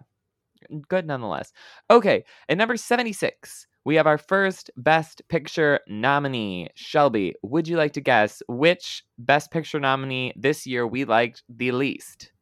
good 0.89 1.07
nonetheless. 1.07 1.53
Okay, 1.91 2.25
at 2.49 2.57
number 2.59 2.77
76, 2.77 3.67
we 3.85 3.95
have 3.97 4.07
our 4.07 4.19
first 4.19 4.71
Best 4.77 5.23
Picture 5.29 5.81
nominee. 5.87 6.69
Shelby, 6.75 7.35
would 7.43 7.69
you 7.69 7.77
like 7.77 7.93
to 7.93 8.01
guess 8.01 8.43
which 8.49 9.05
Best 9.19 9.51
Picture 9.51 9.81
nominee 9.81 10.33
this 10.35 10.67
year 10.67 10.87
we 10.87 11.05
liked 11.05 11.43
the 11.49 11.73
least? 11.73 12.33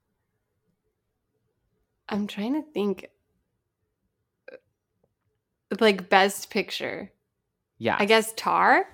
I'm 2.09 2.27
trying 2.27 2.55
to 2.55 2.63
think 2.73 3.09
like 5.81 6.09
best 6.09 6.51
picture. 6.51 7.11
Yeah. 7.79 7.97
I 7.99 8.05
guess 8.05 8.33
Tar? 8.37 8.87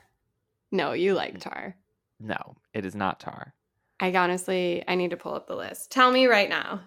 No, 0.70 0.92
you 0.92 1.14
like 1.14 1.38
Tar. 1.40 1.76
No, 2.20 2.56
it 2.72 2.84
is 2.84 2.94
not 2.94 3.20
Tar. 3.20 3.54
I 4.00 4.14
honestly 4.14 4.82
I 4.86 4.94
need 4.94 5.10
to 5.10 5.16
pull 5.16 5.34
up 5.34 5.46
the 5.46 5.56
list. 5.56 5.90
Tell 5.90 6.10
me 6.10 6.26
right 6.26 6.48
now. 6.48 6.80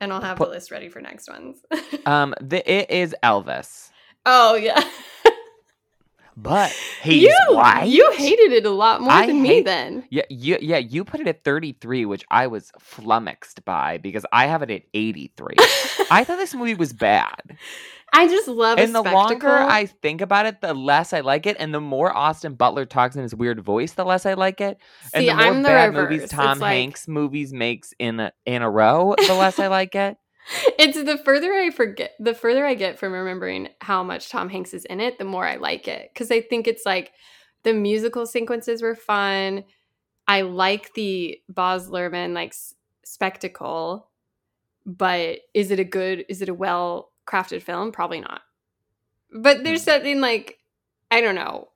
And 0.00 0.12
I'll 0.12 0.20
have 0.20 0.36
Pu- 0.38 0.44
the 0.44 0.50
list 0.50 0.70
ready 0.70 0.88
for 0.88 1.00
next 1.00 1.28
ones. 1.28 1.58
Um, 2.06 2.34
the, 2.40 2.62
it 2.72 2.88
is 2.90 3.16
Elvis, 3.24 3.90
oh 4.24 4.54
yeah. 4.54 4.80
but 6.36 6.70
he's 7.02 7.22
you 7.22 7.36
white. 7.50 7.84
you 7.84 8.10
hated 8.12 8.52
it 8.52 8.66
a 8.66 8.70
lot 8.70 9.00
more 9.00 9.12
I 9.12 9.26
than 9.26 9.42
me 9.42 9.62
then. 9.62 10.04
Yeah, 10.10 10.24
you, 10.28 10.58
yeah, 10.60 10.78
you 10.78 11.04
put 11.04 11.20
it 11.20 11.26
at 11.26 11.44
33, 11.44 12.04
which 12.04 12.24
I 12.30 12.46
was 12.46 12.70
flummoxed 12.78 13.64
by 13.64 13.98
because 13.98 14.26
I 14.32 14.46
have 14.46 14.62
it 14.62 14.70
at 14.70 14.82
83. 14.92 15.54
I 16.10 16.24
thought 16.24 16.36
this 16.36 16.54
movie 16.54 16.74
was 16.74 16.92
bad. 16.92 17.56
I 18.12 18.28
just 18.28 18.48
love 18.48 18.78
and 18.78 18.90
a 18.90 18.92
the 18.92 19.00
spectacle. 19.00 19.18
longer 19.20 19.48
I 19.48 19.86
think 19.86 20.20
about 20.20 20.46
it, 20.46 20.60
the 20.60 20.74
less 20.74 21.12
I 21.12 21.20
like 21.20 21.46
it. 21.46 21.56
And 21.58 21.74
the 21.74 21.80
more 21.80 22.16
Austin 22.16 22.54
Butler 22.54 22.86
talks 22.86 23.16
in 23.16 23.22
his 23.22 23.34
weird 23.34 23.60
voice, 23.60 23.92
the 23.92 24.04
less 24.04 24.26
I 24.26 24.34
like 24.34 24.60
it. 24.60 24.78
and 25.12 25.22
See, 25.22 25.28
the 25.28 25.34
more 25.34 25.44
I'm 25.44 25.62
the 25.62 25.68
bad 25.68 25.94
reverse. 25.94 26.10
movies 26.10 26.30
Tom 26.30 26.58
like, 26.58 26.72
Hanks 26.72 27.08
movies 27.08 27.52
makes 27.52 27.92
in 27.98 28.20
a, 28.20 28.32
in 28.44 28.62
a 28.62 28.70
row, 28.70 29.14
the 29.26 29.34
less 29.34 29.58
I 29.58 29.66
like 29.68 29.94
it. 29.94 30.16
It's 30.78 31.02
the 31.02 31.18
further 31.18 31.52
I 31.54 31.70
forget, 31.70 32.12
the 32.20 32.34
further 32.34 32.64
I 32.66 32.74
get 32.74 32.98
from 32.98 33.12
remembering 33.12 33.68
how 33.80 34.02
much 34.02 34.28
Tom 34.30 34.48
Hanks 34.48 34.74
is 34.74 34.84
in 34.84 35.00
it, 35.00 35.18
the 35.18 35.24
more 35.24 35.46
I 35.46 35.56
like 35.56 35.88
it. 35.88 36.10
Because 36.12 36.30
I 36.30 36.40
think 36.40 36.66
it's 36.66 36.86
like 36.86 37.12
the 37.64 37.72
musical 37.72 38.26
sequences 38.26 38.82
were 38.82 38.94
fun. 38.94 39.64
I 40.28 40.42
like 40.42 40.94
the 40.94 41.40
Baz 41.48 41.88
Luhrmann 41.88 42.32
like 42.34 42.50
s- 42.50 42.74
spectacle, 43.04 44.08
but 44.84 45.40
is 45.54 45.70
it 45.70 45.80
a 45.80 45.84
good? 45.84 46.24
Is 46.28 46.42
it 46.42 46.48
a 46.48 46.54
well 46.54 47.12
crafted 47.26 47.62
film? 47.62 47.92
Probably 47.92 48.20
not. 48.20 48.42
But 49.32 49.64
there's 49.64 49.82
Hmm. 49.82 49.90
something 49.90 50.20
like 50.20 50.58
I 51.10 51.20
don't 51.20 51.34
know, 51.36 51.68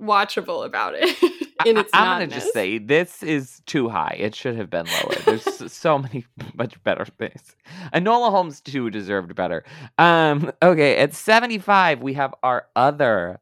watchable 0.00 0.64
about 0.64 0.94
it. 0.96 1.16
I, 1.60 1.68
its 1.70 1.90
am 1.94 2.04
gonna 2.06 2.26
just 2.28 2.52
say 2.52 2.78
this 2.78 3.22
is 3.22 3.62
too 3.66 3.88
high. 3.88 4.16
It 4.18 4.34
should 4.34 4.56
have 4.56 4.70
been 4.70 4.90
lower. 4.90 5.22
There's 5.24 5.44
so 5.72 5.98
many 5.98 6.24
much 6.54 6.82
better 6.84 7.04
things. 7.04 7.56
Enola 7.94 8.30
Holmes 8.30 8.60
too 8.60 8.90
deserved 8.90 9.34
better. 9.34 9.64
Um, 9.98 10.52
okay, 10.62 10.96
at 10.96 11.14
75, 11.14 12.00
we 12.02 12.14
have 12.14 12.34
our 12.42 12.66
other 12.76 13.40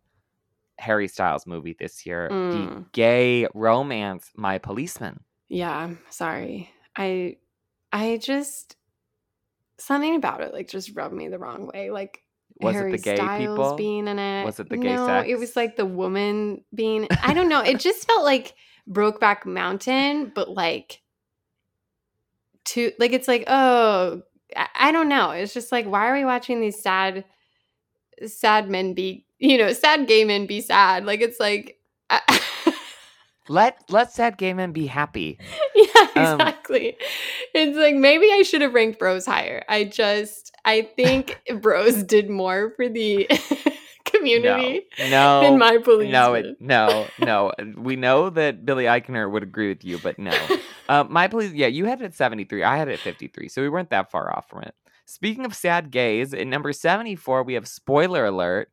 Harry 0.79 1.09
Styles 1.09 1.47
movie 1.47 1.75
this 1.79 2.05
year, 2.07 2.29
the 2.51 2.67
Mm. 2.67 2.93
gay 2.93 3.47
romance 3.55 4.31
My 4.37 4.59
Policeman. 4.59 5.21
Yeah, 5.49 5.91
sorry. 6.11 6.71
I 6.97 7.37
I 7.93 8.19
just 8.23 8.77
something 9.79 10.17
about 10.17 10.41
it 10.41 10.53
like 10.53 10.69
just 10.69 10.95
rubbed 10.97 11.15
me 11.15 11.29
the 11.29 11.39
wrong 11.39 11.67
way. 11.73 11.91
Like 11.91 12.23
Was 12.61 12.75
Harry 12.75 12.95
it 12.95 12.97
the 12.97 13.03
gay 13.03 13.17
Styles 13.17 13.41
people? 13.41 13.77
being 13.77 14.09
in 14.09 14.19
it. 14.19 14.45
Was 14.45 14.59
it 14.61 14.69
the 14.69 14.77
gay 14.77 14.95
no, 14.95 15.21
it 15.21 15.39
was 15.39 15.57
like 15.57 15.77
the 15.77 15.87
woman 15.87 16.65
being 16.75 17.07
I 17.23 17.35
don't 17.35 17.49
know. 17.49 17.61
It 17.61 17.81
just 17.81 18.07
felt 18.07 18.25
like 18.25 18.55
Brokeback 18.89 19.45
Mountain, 19.45 20.33
but 20.35 20.51
like 20.51 21.03
to 22.67 22.93
like 22.99 23.13
it's 23.13 23.29
like, 23.29 23.45
oh 23.47 24.23
I, 24.57 24.69
I 24.75 24.93
don't 24.93 25.09
know. 25.09 25.31
It's 25.31 25.53
just 25.55 25.71
like 25.73 25.87
why 25.87 26.09
are 26.09 26.15
we 26.15 26.25
watching 26.25 26.61
these 26.61 26.81
sad 26.83 27.25
sad 28.27 28.71
men 28.71 28.95
be 28.95 29.27
you 29.39 29.59
know, 29.59 29.73
sad 29.73 30.07
gay 30.07 30.25
men 30.25 30.47
be 30.47 30.61
sad? 30.63 31.05
Like 31.05 31.21
it's 31.21 31.39
like 31.39 31.79
Let 33.49 33.79
let 33.91 34.11
sad 34.13 34.39
gay 34.39 34.55
men 34.55 34.73
be 34.73 34.87
happy. 34.87 35.39
Yeah, 35.75 35.85
Um, 36.17 36.41
exactly. 36.41 36.97
it's 37.55 37.77
like 37.77 37.95
maybe 37.95 38.31
I 38.33 38.43
should 38.43 38.63
have 38.63 38.75
ranked 38.75 38.99
Bros 38.99 39.25
higher. 39.27 39.63
I 39.69 39.85
just 39.85 40.56
I 40.67 40.83
think 40.97 41.41
Bros 41.63 42.03
did 42.03 42.29
more 42.29 42.73
for 42.77 42.89
the 42.89 43.27
community 44.05 44.83
No, 45.11 45.41
than 45.41 45.59
my 45.59 45.79
police. 45.79 46.13
no, 46.13 46.35
did. 46.35 46.47
it, 46.47 46.57
no, 46.61 47.07
no. 47.19 47.53
We 47.77 47.97
know 47.97 48.31
that 48.31 48.65
Billy 48.67 48.85
Eichner 48.85 49.31
would 49.31 49.43
agree 49.43 49.69
with 49.69 49.85
you, 49.85 49.99
but 49.99 50.19
no. 50.19 50.33
Uh, 50.89 51.03
my 51.09 51.27
police, 51.27 51.53
yeah, 51.53 51.67
you 51.67 51.85
had 51.87 52.01
it 52.01 52.05
at 52.05 52.15
73. 52.15 52.63
I 52.63 52.77
had 52.77 52.87
it 52.87 52.93
at 52.93 52.99
53, 53.01 53.49
so 53.49 53.61
we 53.61 53.69
weren't 53.69 53.91
that 53.91 54.09
far 54.09 54.33
off 54.33 54.49
from 54.49 54.63
it. 54.63 54.73
Speaking 55.05 55.45
of 55.45 55.53
sad 55.53 55.91
gays, 55.91 56.33
at 56.33 56.47
number 56.47 56.73
74, 56.73 57.43
we 57.43 57.55
have 57.55 57.67
spoiler 57.67 58.25
alert, 58.25 58.69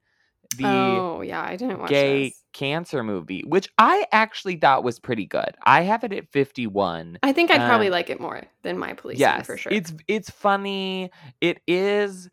the 0.57 0.65
oh 0.65 1.21
yeah, 1.21 1.41
I 1.41 1.55
didn't 1.55 1.79
watch 1.79 1.89
gay 1.89 2.29
this. 2.29 2.43
cancer 2.53 3.03
movie, 3.03 3.43
which 3.47 3.67
I 3.77 4.05
actually 4.11 4.57
thought 4.57 4.83
was 4.83 4.99
pretty 4.99 5.25
good. 5.25 5.55
I 5.65 5.81
have 5.81 6.03
it 6.03 6.13
at 6.13 6.29
51. 6.31 7.19
I 7.23 7.33
think 7.33 7.51
I'd 7.51 7.65
probably 7.67 7.87
um, 7.87 7.93
like 7.93 8.09
it 8.09 8.19
more 8.19 8.43
than 8.61 8.77
my 8.77 8.93
police 8.93 9.19
yes, 9.19 9.45
for 9.45 9.57
sure. 9.57 9.71
it's 9.71 9.93
it's 10.07 10.29
funny. 10.29 11.11
It 11.41 11.61
is. 11.67 12.29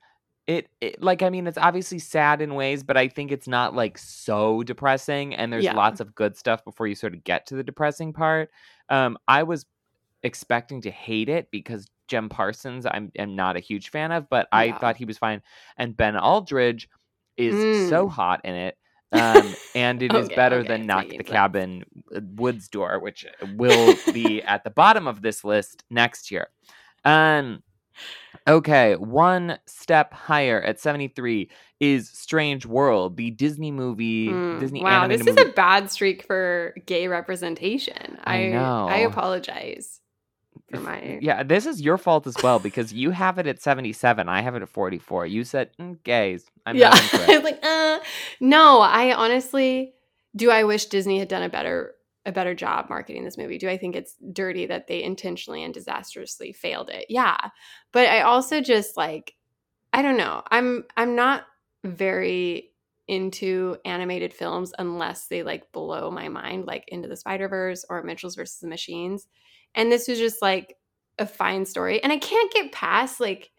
It, 0.46 0.68
it 0.80 1.00
like 1.00 1.22
I 1.22 1.30
mean 1.30 1.46
it's 1.46 1.58
obviously 1.58 2.00
sad 2.00 2.42
in 2.42 2.54
ways, 2.54 2.82
but 2.82 2.96
I 2.96 3.06
think 3.08 3.30
it's 3.30 3.46
not 3.46 3.74
like 3.74 3.96
so 3.98 4.62
depressing. 4.64 5.34
And 5.34 5.52
there's 5.52 5.64
Yeah. 5.64 5.76
lots 5.76 6.00
of 6.00 6.14
good 6.14 6.36
stuff 6.36 6.64
before 6.64 6.86
you 6.88 6.96
sort 6.96 7.14
of 7.14 7.22
get 7.22 7.46
to 7.46 7.54
the 7.54 7.62
depressing 7.62 8.12
part. 8.12 8.50
Um, 8.88 9.16
I 9.28 9.44
was 9.44 9.64
expecting 10.22 10.82
to 10.82 10.90
hate 10.90 11.28
it 11.28 11.50
because 11.50 11.86
Jim 12.08 12.28
Parsons 12.28 12.84
I'm 12.84 13.12
I'm 13.18 13.36
not 13.36 13.56
a 13.56 13.60
huge 13.60 13.90
fan 13.90 14.10
of, 14.10 14.28
but 14.28 14.48
I 14.50 14.72
thought 14.72 14.96
he 14.96 15.04
was 15.04 15.18
fine. 15.18 15.40
And 15.76 15.96
Ben 15.96 16.16
Aldridge 16.16 16.88
is 17.36 17.66
so 17.70 18.08
Mm. 18.08 18.10
hot 18.10 18.40
in 18.44 18.54
it. 18.54 18.76
Um, 19.12 19.56
and 19.74 20.02
it 20.02 20.14
is 20.14 20.30
Okay, 20.30 20.34
better 20.34 20.62
okay, 20.62 20.64
than 20.64 20.86
Knock 20.86 21.14
the 21.16 21.24
sense. 21.24 21.24
Cabin 21.24 21.84
uh, 22.14 22.20
Woods 22.36 22.68
Door, 22.68 23.00
which 23.00 23.26
will 23.42 24.02
be 24.10 24.42
at 24.42 24.64
the 24.64 24.70
bottom 24.70 25.06
of 25.08 25.22
this 25.22 25.44
list 25.44 25.84
next 25.90 26.30
year. 26.30 26.48
Um, 27.04 27.62
okay, 28.48 28.96
one 28.96 29.58
step 29.66 30.12
higher 30.14 30.62
at 30.62 30.80
73 30.80 31.50
is 31.80 32.10
Strange 32.10 32.66
World, 32.66 33.16
the 33.16 33.30
Disney 33.30 33.72
movie, 33.72 34.44
Mm, 34.48 34.58
Disney 34.58 34.82
wow, 34.82 35.06
this 35.08 35.26
is 35.26 35.36
movie. 35.36 35.46
a 35.48 35.52
bad 35.54 35.90
streak 35.90 36.22
for 36.26 36.74
gay 36.86 37.08
representation. 37.08 38.18
I 38.24 38.36
I 38.36 38.40
know. 38.40 38.86
I 38.86 38.98
apologize 38.98 40.00
for 40.70 40.80
my 40.80 41.18
Yeah, 41.20 41.42
this 41.42 41.66
is 41.66 41.80
your 41.80 41.98
fault 41.98 42.26
as 42.26 42.36
well 42.42 42.58
because 42.58 42.92
you 42.92 43.10
have 43.10 43.38
it 43.38 43.46
at 43.46 43.60
77. 43.60 44.28
I 44.28 44.40
have 44.40 44.54
it 44.54 44.62
at 44.62 44.68
44. 44.68 45.26
You 45.26 45.44
said 45.44 45.70
"Mm, 45.78 46.02
gays. 46.04 46.46
I'm 46.66 46.76
yeah. 46.76 46.90
not 46.90 47.02
into 47.12 47.32
I 47.32 47.36
was 47.36 47.44
like, 47.44 47.64
uh, 47.64 47.98
no. 48.40 48.80
I 48.80 49.14
honestly 49.14 49.94
do. 50.36 50.50
I 50.50 50.64
wish 50.64 50.86
Disney 50.86 51.18
had 51.18 51.28
done 51.28 51.42
a 51.42 51.48
better 51.48 51.94
a 52.26 52.32
better 52.32 52.54
job 52.54 52.88
marketing 52.90 53.24
this 53.24 53.38
movie. 53.38 53.58
Do 53.58 53.68
I 53.68 53.78
think 53.78 53.96
it's 53.96 54.14
dirty 54.32 54.66
that 54.66 54.86
they 54.86 55.02
intentionally 55.02 55.64
and 55.64 55.72
disastrously 55.72 56.52
failed 56.52 56.90
it? 56.90 57.06
Yeah, 57.08 57.38
but 57.92 58.08
I 58.08 58.22
also 58.22 58.60
just 58.60 58.96
like 58.96 59.34
I 59.92 60.02
don't 60.02 60.16
know. 60.16 60.42
I'm 60.50 60.84
I'm 60.96 61.16
not 61.16 61.44
very 61.84 62.70
into 63.08 63.76
animated 63.84 64.32
films 64.32 64.72
unless 64.78 65.26
they 65.26 65.42
like 65.42 65.72
blow 65.72 66.12
my 66.12 66.28
mind, 66.28 66.66
like 66.66 66.84
Into 66.88 67.08
the 67.08 67.16
Spider 67.16 67.48
Verse 67.48 67.84
or 67.90 68.04
Mitchell's 68.04 68.36
versus 68.36 68.60
the 68.60 68.68
Machines. 68.68 69.26
And 69.74 69.90
this 69.92 70.08
was 70.08 70.18
just 70.18 70.42
like 70.42 70.76
a 71.18 71.26
fine 71.26 71.64
story, 71.66 72.02
and 72.02 72.12
I 72.12 72.18
can't 72.18 72.52
get 72.52 72.72
past 72.72 73.20
like 73.20 73.50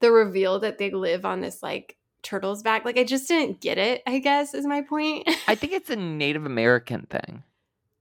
the 0.00 0.10
reveal 0.12 0.60
that 0.60 0.78
they 0.78 0.90
live 0.90 1.24
on 1.24 1.40
this 1.40 1.62
like 1.62 1.96
turtle's 2.22 2.62
back. 2.62 2.84
Like 2.84 2.98
I 2.98 3.04
just 3.04 3.28
didn't 3.28 3.60
get 3.60 3.78
it, 3.78 4.02
I 4.06 4.18
guess 4.18 4.54
is 4.54 4.66
my 4.66 4.82
point. 4.82 5.28
I 5.46 5.54
think 5.56 5.72
it's 5.72 5.90
a 5.90 5.96
Native 5.96 6.46
American 6.46 7.02
thing. 7.10 7.42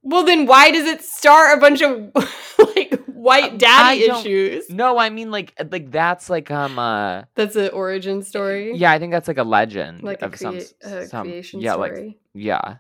well 0.04 0.24
then 0.24 0.46
why 0.46 0.72
does 0.72 0.86
it 0.88 1.02
start 1.04 1.58
a 1.58 1.62
bunch 1.62 1.82
of 1.82 2.12
like 2.76 2.94
Uh, 2.94 2.98
white 3.14 3.58
daddy 3.58 4.10
I 4.10 4.18
issues? 4.20 4.70
No, 4.70 4.98
I 4.98 5.10
mean 5.10 5.32
like 5.32 5.54
like 5.72 5.92
that's 5.92 6.30
like 6.30 6.50
um 6.52 6.78
uh 6.80 7.24
That's 7.36 7.56
an 7.56 7.70
origin 7.72 8.22
story. 8.24 8.76
yeah, 8.76 8.92
I 8.92 9.00
think 9.00 9.12
that's 9.12 9.28
like 9.28 9.38
a 9.40 9.44
legend 9.44 10.04
Like 10.04 10.22
a, 10.22 10.26
of 10.28 10.36
some 10.38 10.54
crea- 10.56 10.62
s- 10.62 10.74
a 10.84 11.06
some 11.08 11.26
creation 11.28 11.60
yeah 11.62 11.74
story. 11.74 12.06
like 12.06 12.18
yeah. 12.34 12.76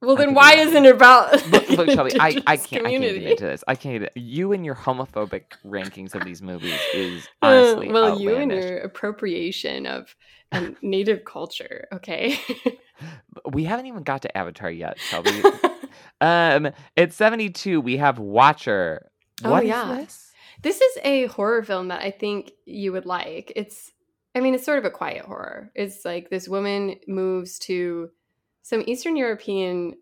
Well, 0.00 0.14
then 0.16 0.32
why 0.34 0.56
that. 0.56 0.68
isn't 0.68 0.84
it 0.84 0.94
about 0.94 1.32
Look, 1.50 1.68
look, 1.70 1.90
Shelby, 1.94 2.12
I, 2.20 2.40
I 2.46 2.56
can't 2.56 2.86
I 2.86 2.90
can't 2.90 3.02
get 3.02 3.22
into 3.22 3.44
this. 3.44 3.64
I 3.66 3.74
can't 3.74 4.00
get 4.00 4.16
you 4.16 4.52
and 4.52 4.64
your 4.64 4.76
homophobic 4.76 5.42
rankings 5.66 6.14
of 6.14 6.24
these 6.24 6.40
movies 6.42 6.78
is 6.94 7.28
Uh, 7.42 7.46
honestly 7.46 7.92
well, 7.92 8.20
you 8.20 8.36
and 8.36 8.52
your 8.52 8.78
appropriation 8.78 9.86
of 9.86 10.14
um, 10.52 10.76
native 10.82 11.24
culture, 11.24 11.88
okay? 11.92 12.38
We 13.44 13.64
haven't 13.64 13.86
even 13.86 14.02
got 14.02 14.22
to 14.22 14.36
Avatar 14.36 14.70
yet, 14.70 14.98
Shelby. 14.98 15.42
um, 16.20 16.70
at 16.96 17.12
72, 17.12 17.80
we 17.80 17.96
have 17.98 18.18
Watcher. 18.18 19.10
Oh, 19.44 19.50
What 19.50 19.62
is 19.64 19.68
yeah. 19.68 19.94
this? 19.96 20.32
this 20.62 20.80
is 20.80 20.98
a 21.04 21.26
horror 21.26 21.62
film 21.62 21.88
that 21.88 22.02
I 22.02 22.10
think 22.10 22.52
you 22.66 22.92
would 22.92 23.06
like. 23.06 23.52
It's, 23.54 23.92
I 24.34 24.40
mean, 24.40 24.54
it's 24.54 24.64
sort 24.64 24.78
of 24.78 24.84
a 24.84 24.90
quiet 24.90 25.24
horror. 25.24 25.70
It's 25.74 26.04
like 26.04 26.28
this 26.30 26.48
woman 26.48 26.96
moves 27.06 27.58
to 27.60 28.10
some 28.68 28.82
Eastern 28.86 29.16
European 29.16 29.94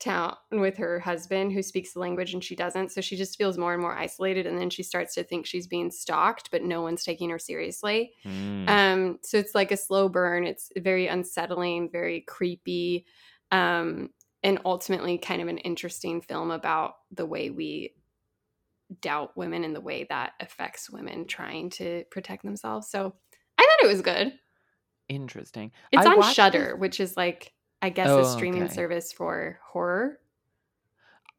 town 0.00 0.36
with 0.50 0.78
her 0.78 1.00
husband 1.00 1.52
who 1.52 1.62
speaks 1.62 1.92
the 1.92 1.98
language 1.98 2.32
and 2.32 2.42
she 2.42 2.56
doesn't. 2.56 2.90
So 2.90 3.02
she 3.02 3.14
just 3.14 3.36
feels 3.36 3.58
more 3.58 3.74
and 3.74 3.82
more 3.82 3.94
isolated. 3.94 4.46
And 4.46 4.58
then 4.58 4.70
she 4.70 4.82
starts 4.82 5.14
to 5.16 5.22
think 5.22 5.44
she's 5.44 5.66
being 5.66 5.90
stalked, 5.90 6.50
but 6.50 6.62
no 6.62 6.80
one's 6.80 7.04
taking 7.04 7.28
her 7.28 7.38
seriously. 7.38 8.12
Hmm. 8.22 8.64
Um, 8.68 9.18
so 9.22 9.36
it's 9.36 9.54
like 9.54 9.70
a 9.70 9.76
slow 9.76 10.08
burn. 10.08 10.44
It's 10.44 10.72
very 10.78 11.08
unsettling, 11.08 11.90
very 11.90 12.22
creepy, 12.22 13.04
um, 13.52 14.08
and 14.42 14.60
ultimately 14.64 15.18
kind 15.18 15.42
of 15.42 15.48
an 15.48 15.58
interesting 15.58 16.22
film 16.22 16.50
about 16.50 16.94
the 17.10 17.26
way 17.26 17.50
we 17.50 17.92
doubt 19.02 19.36
women 19.36 19.62
and 19.62 19.76
the 19.76 19.80
way 19.82 20.06
that 20.08 20.32
affects 20.40 20.88
women 20.88 21.26
trying 21.26 21.68
to 21.68 22.04
protect 22.10 22.44
themselves. 22.44 22.88
So 22.88 23.12
I 23.58 23.62
thought 23.62 23.84
it 23.86 23.92
was 23.92 24.00
good. 24.00 24.32
Interesting. 25.06 25.72
It's 25.92 26.06
I 26.06 26.14
on 26.14 26.32
Shutter, 26.32 26.72
this- 26.72 26.80
which 26.80 26.98
is 26.98 27.14
like 27.14 27.52
I 27.82 27.90
guess 27.90 28.08
Oh, 28.08 28.20
a 28.20 28.24
streaming 28.24 28.64
okay. 28.64 28.74
service 28.74 29.12
for 29.12 29.58
horror. 29.64 30.18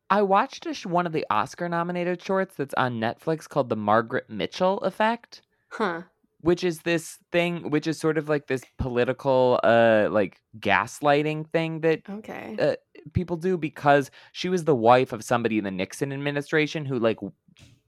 I 0.10 0.22
watched 0.22 0.66
a 0.66 0.74
sh- 0.74 0.86
one 0.86 1.06
of 1.06 1.12
the 1.14 1.26
Oscar 1.30 1.68
nominated 1.68 2.22
shorts 2.22 2.56
that's 2.56 2.74
on 2.76 3.00
Netflix 3.00 3.48
called 3.50 3.70
The 3.70 3.76
Margaret 3.76 4.30
Mitchell 4.30 4.80
Effect. 4.80 5.42
Huh. 5.70 6.04
which 6.42 6.64
is 6.64 6.80
this 6.84 7.18
thing 7.32 7.70
which 7.72 7.88
is 7.88 8.00
sort 8.00 8.18
of 8.18 8.30
like 8.30 8.48
this 8.48 8.62
political 8.78 9.60
uh 9.64 10.08
like 10.10 10.40
gaslighting 10.60 11.46
thing 11.50 11.82
that 11.82 12.02
Okay. 12.10 12.56
uh, 12.58 12.76
people 13.12 13.36
do 13.36 13.58
because 13.58 14.10
she 14.32 14.48
was 14.48 14.64
the 14.64 14.76
wife 14.76 15.12
of 15.12 15.24
somebody 15.26 15.58
in 15.58 15.66
the 15.66 15.72
Nixon 15.72 16.14
administration 16.14 16.86
who 16.86 16.98
like 17.00 17.18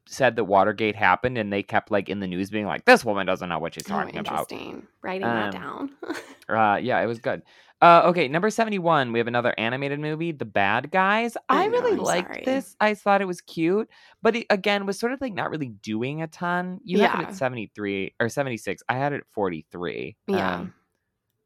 said 0.08 0.36
that 0.36 0.44
Watergate 0.46 0.96
happened 0.96 1.38
and 1.38 1.54
they 1.54 1.64
kept 1.64 1.90
like 1.90 2.10
in 2.10 2.20
the 2.20 2.28
news 2.28 2.50
being 2.50 2.66
like 2.66 2.84
this 2.84 3.06
woman 3.06 3.26
doesn't 3.26 3.48
know 3.48 3.60
what 3.60 3.76
she's 3.76 3.86
Oh, 3.88 3.92
talking 3.94 4.18
about. 4.18 4.52
interesting. 4.52 4.88
Writing 5.04 5.22
that 5.28 5.56
Um, 5.56 5.62
down. 5.62 5.90
Uh 6.50 6.78
yeah, 6.82 7.00
it 7.00 7.06
was 7.06 7.20
good. 7.20 7.44
Uh 7.82 8.02
okay, 8.06 8.28
number 8.28 8.50
71, 8.50 9.14
we 9.14 9.20
have 9.20 9.28
another 9.28 9.54
animated 9.58 10.00
movie, 10.00 10.34
The 10.34 10.46
Bad 10.46 10.92
Guys. 10.92 11.38
I 11.48 11.64
I, 11.64 11.66
really 11.68 11.96
liked 11.96 12.34
sorry. 12.34 12.44
this. 12.46 12.76
I 12.80 12.94
thought 12.94 13.22
it 13.22 13.26
was 13.26 13.40
cute, 13.42 13.90
but 14.22 14.36
it 14.36 14.48
again 14.50 14.86
was 14.86 15.00
sort 15.00 15.14
of 15.14 15.22
like 15.22 15.34
not 15.34 15.50
really 15.50 15.70
doing 15.70 16.22
a 16.22 16.28
ton. 16.28 16.80
You 16.84 17.00
had 17.00 17.22
it 17.22 17.28
at 17.30 17.36
73 17.36 18.16
or 18.20 18.28
76. 18.28 18.84
I 18.90 18.96
had 18.96 19.14
it 19.14 19.18
at 19.18 19.28
43. 19.32 20.18
yeah. 20.28 20.56
Um, 20.56 20.74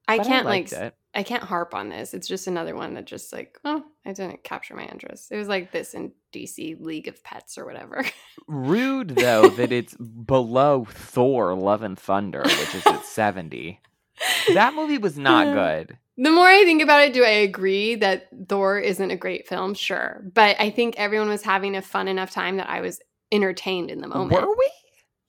I 0.07 0.17
can't 0.17 0.45
I 0.45 0.49
like 0.49 0.71
it. 0.71 0.95
I 1.15 1.23
can't 1.23 1.43
harp 1.43 1.75
on 1.75 1.89
this. 1.89 2.13
It's 2.13 2.27
just 2.27 2.47
another 2.47 2.75
one 2.75 2.95
that 2.95 3.05
just 3.05 3.31
like, 3.31 3.59
oh, 3.63 3.84
I 4.05 4.13
didn't 4.13 4.43
capture 4.43 4.75
my 4.75 4.86
interest. 4.86 5.31
It 5.31 5.38
was 5.38 5.47
like 5.47 5.71
this 5.71 5.93
in 5.93 6.11
DC 6.34 6.81
League 6.81 7.07
of 7.07 7.23
Pets 7.23 7.57
or 7.57 7.65
whatever. 7.65 8.03
Rude 8.47 9.09
though 9.09 9.49
that 9.49 9.71
it's 9.71 9.95
below 9.95 10.86
Thor 10.89 11.53
Love 11.53 11.84
and 11.84 11.97
Thunder, 11.97 12.41
which 12.43 12.75
is 12.75 12.86
at 12.88 13.05
70. 13.05 13.79
That 14.53 14.74
movie 14.76 14.97
was 14.97 15.18
not 15.18 15.53
good. 15.53 15.97
The 16.18 16.30
more 16.30 16.47
I 16.47 16.64
think 16.64 16.82
about 16.84 17.01
it, 17.01 17.14
do 17.14 17.24
I 17.24 17.30
agree 17.30 17.95
that 17.95 18.28
Thor 18.47 18.78
isn't 18.80 19.09
a 19.11 19.16
great 19.16 19.47
film? 19.47 19.74
Sure. 19.74 20.24
But 20.34 20.55
I 20.59 20.70
think 20.70 20.95
everyone 20.97 21.30
was 21.30 21.41
having 21.41 21.76
a 21.76 21.82
fun 21.82 22.07
enough 22.07 22.30
time 22.32 22.57
that 22.57 22.70
I 22.70 22.82
was 22.82 22.99
entertained 23.32 23.89
in 23.89 23.99
the 24.01 24.07
moment. 24.07 24.39
Were 24.41 24.47
we? 24.55 24.72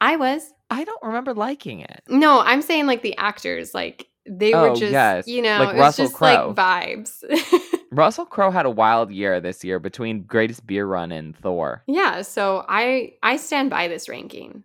I 0.01 0.16
was. 0.16 0.53
I 0.70 0.85
don't 0.85 1.03
remember 1.03 1.32
liking 1.32 1.80
it. 1.80 2.03
No, 2.09 2.41
I'm 2.41 2.61
saying 2.61 2.87
like 2.87 3.01
the 3.03 3.16
actors, 3.16 3.72
like 3.72 4.07
they 4.26 4.53
were 4.53 4.70
Oh, 4.70 4.74
just, 4.74 4.93
yes. 4.93 5.26
you 5.26 5.41
know, 5.41 5.59
Like 5.61 5.68
it 5.70 5.78
was 5.78 5.80
Russell 5.80 6.05
just 6.07 6.16
Crowe. 6.16 6.55
like 6.55 6.57
vibes. 6.57 7.70
Russell 7.91 8.26
Crowe 8.26 8.51
had 8.51 8.66
a 8.66 8.70
wild 8.70 9.11
year 9.12 9.41
this 9.41 9.62
year 9.64 9.78
between 9.78 10.22
Greatest 10.24 10.66
Beer 10.66 10.85
Run 10.87 11.12
and 11.12 11.35
Thor. 11.37 11.82
yeah, 11.87 12.20
so 12.22 12.64
I 12.68 13.14
I 13.22 13.37
stand 13.37 13.70
by 13.70 13.89
this 13.89 14.09
ranking. 14.09 14.64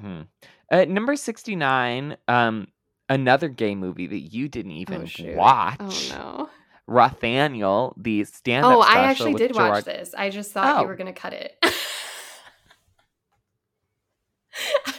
Hmm. 0.00 0.22
At 0.70 0.88
number 0.88 1.14
69, 1.16 2.16
um, 2.28 2.66
another 3.08 3.48
gay 3.48 3.74
movie 3.74 4.06
that 4.06 4.18
you 4.18 4.48
didn't 4.48 4.72
even 4.72 5.08
oh 5.24 5.34
watch. 5.36 6.12
Oh 6.12 6.48
no. 6.88 6.92
Rothaniel, 6.92 7.94
the 7.96 8.22
stand-up 8.24 8.72
Oh, 8.76 8.80
I 8.80 9.00
actually 9.04 9.34
did 9.34 9.50
Jerrod- 9.52 9.70
watch 9.70 9.84
this. 9.84 10.14
I 10.16 10.30
just 10.30 10.52
thought 10.52 10.76
Oh. 10.76 10.80
you 10.82 10.86
were 10.86 10.94
gonna 10.96 11.12
cut 11.12 11.32
it. 11.32 11.56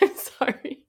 I'm 0.02 0.12
sorry. 0.16 0.80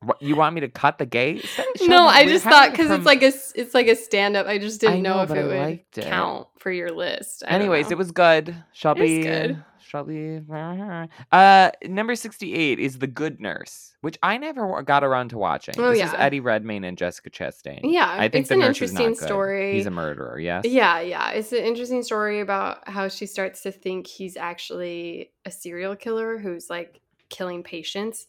What, 0.00 0.22
you 0.22 0.36
want 0.36 0.54
me 0.54 0.60
to 0.62 0.68
cut 0.68 0.98
the 0.98 1.06
gay? 1.06 1.42
no, 1.82 2.06
I 2.06 2.24
just 2.24 2.44
thought 2.44 2.70
because 2.70 2.86
prom- 2.86 3.00
it's 3.00 3.06
like 3.06 3.22
a 3.22 3.32
it's 3.60 3.74
like 3.74 3.88
a 3.88 3.96
stand 3.96 4.36
up. 4.36 4.46
I 4.46 4.58
just 4.58 4.80
didn't 4.80 4.98
I 4.98 5.00
know, 5.00 5.16
know, 5.16 5.22
if 5.22 5.30
it 5.30 5.38
I 5.38 5.42
would 5.44 5.54
it. 5.96 6.08
count 6.08 6.46
for 6.58 6.70
your 6.70 6.90
list. 6.90 7.42
I 7.46 7.50
Anyways, 7.50 7.90
it 7.90 7.98
was 7.98 8.12
good. 8.12 8.54
Shelby. 8.72 9.22
good. 9.22 9.62
Shelby. 9.88 10.40
Uh, 11.32 11.70
number 11.84 12.14
68 12.14 12.78
is 12.78 12.98
The 12.98 13.06
Good 13.06 13.40
Nurse, 13.40 13.94
which 14.00 14.18
I 14.22 14.36
never 14.36 14.82
got 14.82 15.04
around 15.04 15.30
to 15.30 15.38
watching. 15.38 15.74
Oh, 15.78 15.90
this 15.90 15.98
is 15.98 16.12
yeah. 16.12 16.18
Eddie 16.18 16.40
Redmayne 16.40 16.84
and 16.84 16.96
Jessica 16.96 17.30
Chastain. 17.30 17.80
yeah. 17.84 18.10
I 18.10 18.28
think 18.28 18.42
it's 18.42 18.48
the 18.48 18.54
an 18.54 18.60
nurse 18.60 18.80
is 18.82 18.92
not 18.92 19.02
interesting 19.02 19.26
story. 19.26 19.74
He's 19.74 19.86
a 19.86 19.90
murderer, 19.90 20.38
yes? 20.38 20.64
Yeah, 20.64 21.00
yeah. 21.00 21.30
It's 21.30 21.52
an 21.52 21.64
interesting 21.64 22.02
story 22.02 22.40
about 22.40 22.88
how 22.88 23.08
she 23.08 23.26
starts 23.26 23.62
to 23.62 23.72
think 23.72 24.06
he's 24.06 24.36
actually 24.36 25.32
a 25.44 25.50
serial 25.50 25.96
killer 25.96 26.38
who's 26.38 26.68
like 26.68 27.00
killing 27.28 27.62
patients. 27.62 28.26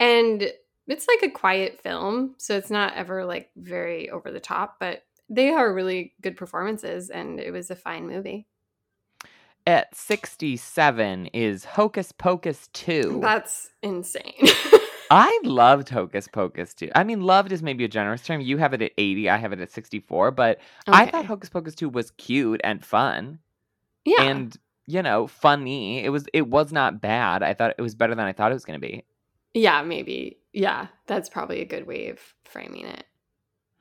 And 0.00 0.50
it's 0.86 1.06
like 1.06 1.22
a 1.22 1.32
quiet 1.32 1.80
film, 1.82 2.34
so 2.38 2.56
it's 2.56 2.70
not 2.70 2.94
ever 2.94 3.24
like 3.24 3.50
very 3.56 4.10
over 4.10 4.30
the 4.30 4.40
top, 4.40 4.76
but 4.80 5.02
they 5.28 5.50
are 5.50 5.72
really 5.74 6.14
good 6.22 6.36
performances 6.36 7.10
and 7.10 7.38
it 7.38 7.50
was 7.50 7.70
a 7.70 7.76
fine 7.76 8.06
movie. 8.06 8.46
At 9.68 9.94
67 9.94 11.26
is 11.26 11.66
Hocus 11.66 12.10
Pocus 12.10 12.70
2. 12.72 13.18
That's 13.20 13.68
insane. 13.82 14.32
I 15.10 15.38
loved 15.44 15.90
Hocus 15.90 16.26
Pocus 16.26 16.72
2. 16.72 16.90
I 16.94 17.04
mean, 17.04 17.20
loved 17.20 17.52
is 17.52 17.62
maybe 17.62 17.84
a 17.84 17.88
generous 17.88 18.22
term. 18.22 18.40
You 18.40 18.56
have 18.56 18.72
it 18.72 18.80
at 18.80 18.92
80, 18.96 19.28
I 19.28 19.36
have 19.36 19.52
it 19.52 19.60
at 19.60 19.70
64, 19.70 20.30
but 20.30 20.58
I 20.86 21.04
thought 21.04 21.26
Hocus 21.26 21.50
Pocus 21.50 21.74
2 21.74 21.90
was 21.90 22.12
cute 22.12 22.62
and 22.64 22.82
fun. 22.82 23.40
yeah. 24.04 24.22
and 24.22 24.56
you 24.90 25.02
know 25.02 25.26
funny 25.26 26.02
it 26.02 26.08
was 26.08 26.26
it 26.32 26.48
was 26.48 26.72
not 26.72 26.98
bad 26.98 27.42
i 27.42 27.52
thought 27.52 27.74
it 27.76 27.82
was 27.82 27.94
better 27.94 28.14
than 28.14 28.24
i 28.24 28.32
thought 28.32 28.50
it 28.50 28.54
was 28.54 28.64
going 28.64 28.80
to 28.80 28.86
be 28.86 29.04
yeah, 29.54 29.82
maybe. 29.82 30.38
Yeah, 30.52 30.88
that's 31.06 31.28
probably 31.28 31.60
a 31.60 31.66
good 31.66 31.86
way 31.86 32.08
of 32.08 32.18
framing 32.44 32.86
it. 32.86 33.04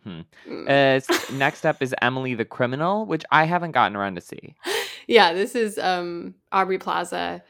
Hmm. 0.08 0.22
Mm. 0.48 0.70
uh, 0.70 1.34
next 1.34 1.66
up 1.66 1.82
is 1.82 1.94
emily 2.02 2.34
the 2.34 2.46
criminal 2.46 3.06
which 3.06 3.26
i 3.30 3.44
haven't 3.44 3.72
gotten 3.72 3.98
around 3.98 4.16
to 4.16 4.22
see 4.22 4.56
yeah, 5.08 5.34
this 5.34 5.56
is 5.56 5.78
um 5.78 6.36
Aubrey 6.52 6.78
Plaza. 6.78 7.44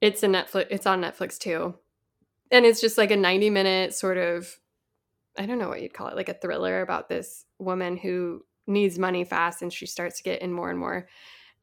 It's 0.00 0.22
a 0.22 0.26
Netflix 0.26 0.66
it's 0.70 0.86
on 0.86 1.00
Netflix 1.00 1.38
too. 1.38 1.74
And 2.50 2.66
it's 2.66 2.80
just 2.80 2.98
like 2.98 3.10
a 3.10 3.16
90 3.16 3.50
minute 3.50 3.94
sort 3.94 4.18
of 4.18 4.58
I 5.38 5.46
don't 5.46 5.58
know 5.58 5.68
what 5.68 5.82
you'd 5.82 5.94
call 5.94 6.08
it, 6.08 6.16
like 6.16 6.28
a 6.28 6.34
thriller 6.34 6.80
about 6.80 7.08
this 7.08 7.44
woman 7.58 7.96
who 7.96 8.42
needs 8.66 8.98
money 8.98 9.24
fast 9.24 9.62
and 9.62 9.72
she 9.72 9.86
starts 9.86 10.16
to 10.18 10.22
get 10.24 10.42
in 10.42 10.52
more 10.52 10.70
and 10.70 10.78
more 10.78 11.08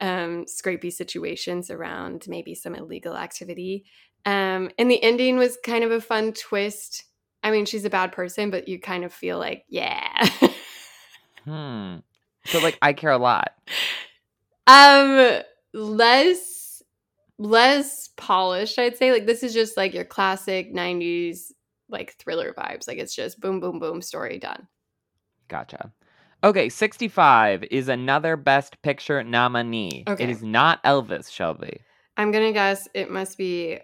um 0.00 0.46
scrapey 0.46 0.92
situations 0.92 1.70
around 1.70 2.24
maybe 2.26 2.54
some 2.54 2.74
illegal 2.74 3.16
activity. 3.16 3.84
Um 4.24 4.70
and 4.78 4.90
the 4.90 5.02
ending 5.02 5.36
was 5.36 5.58
kind 5.62 5.84
of 5.84 5.90
a 5.90 6.00
fun 6.00 6.32
twist. 6.32 7.04
I 7.44 7.50
mean, 7.52 7.66
she's 7.66 7.84
a 7.84 7.90
bad 7.90 8.10
person, 8.10 8.50
but 8.50 8.66
you 8.66 8.80
kind 8.80 9.04
of 9.04 9.12
feel 9.12 9.38
like, 9.38 9.64
yeah. 9.68 10.26
hmm 11.44 11.96
so 12.46 12.58
like 12.58 12.78
i 12.82 12.92
care 12.94 13.10
a 13.10 13.18
lot 13.18 13.52
Um, 14.66 15.42
less 15.74 16.82
less 17.38 18.08
polished, 18.16 18.78
I'd 18.78 18.96
say. 18.96 19.12
Like 19.12 19.26
this 19.26 19.42
is 19.42 19.52
just 19.52 19.76
like 19.76 19.92
your 19.92 20.04
classic 20.06 20.72
'90s 20.72 21.52
like 21.90 22.14
thriller 22.14 22.54
vibes. 22.56 22.88
Like 22.88 22.96
it's 22.98 23.14
just 23.14 23.40
boom, 23.40 23.60
boom, 23.60 23.78
boom, 23.78 24.00
story 24.00 24.38
done. 24.38 24.66
gotcha 25.48 25.92
okay 26.42 26.68
65 26.70 27.64
is 27.70 27.88
another 27.88 28.36
best 28.36 28.80
picture 28.82 29.22
nominee 29.22 30.04
Okay. 30.08 30.24
it 30.24 30.30
is 30.30 30.42
not 30.42 30.82
elvis 30.82 31.30
shelby 31.30 31.80
I'm 32.16 32.30
gonna 32.30 32.52
guess 32.52 32.88
it 32.94 33.10
must 33.10 33.36
be 33.36 33.80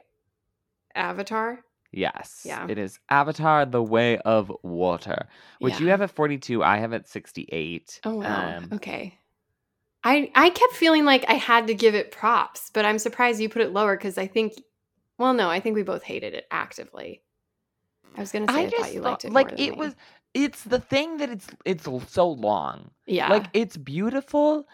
Avatar. 0.95 1.61
Yes 1.93 2.43
Yeah. 2.45 2.67
it 2.69 2.79
is 2.79 2.99
avatar 3.09 3.67
the 3.67 3.83
way 3.83 4.19
of 4.19 4.53
water 4.63 5.29
which 5.59 5.81
you 5.81 5.89
have 5.89 6.03
at 6.03 6.11
42 6.11 6.63
i 6.63 6.77
have 6.79 6.93
at 6.93 7.09
68 7.09 8.01
Oh 8.05 8.15
wow. 8.17 8.57
Um, 8.59 8.69
okay. 8.75 9.19
I 10.03 10.31
I 10.35 10.51
kept 10.51 10.73
feeling 10.75 11.05
like 11.05 11.25
I 11.29 11.35
had 11.35 11.67
to 11.67 11.75
give 11.75 11.95
it 11.95 12.11
props, 12.11 12.71
but 12.73 12.85
I'm 12.85 12.99
surprised 12.99 13.41
you 13.41 13.49
put 13.49 13.63
it 13.63 13.73
lower 13.73 13.97
because 13.97 14.17
I 14.17 14.27
think, 14.27 14.55
well, 15.19 15.35
no, 15.35 15.51
I 15.51 15.61
think 15.61 15.77
we 15.77 15.83
both 15.83 16.03
hated 16.03 16.33
it 16.33 16.47
actively. 16.51 17.23
I 18.17 18.21
was 18.21 18.33
gonna 18.33 18.47
say 18.49 18.55
I, 18.55 18.61
I 18.63 18.69
just 18.69 18.77
thought 18.83 18.95
you 18.95 19.01
liked 19.03 19.25
it 19.25 19.33
like 19.33 19.53
it 19.53 19.73
me. 19.73 19.77
was 19.77 19.95
it's 20.33 20.65
the 20.65 20.81
thing 20.81 21.19
that 21.19 21.29
it's 21.29 21.49
it's 21.65 21.87
so 22.13 22.31
long 22.31 22.91
yeah 23.07 23.29
like 23.29 23.47
it's 23.53 23.77
beautiful 23.77 24.67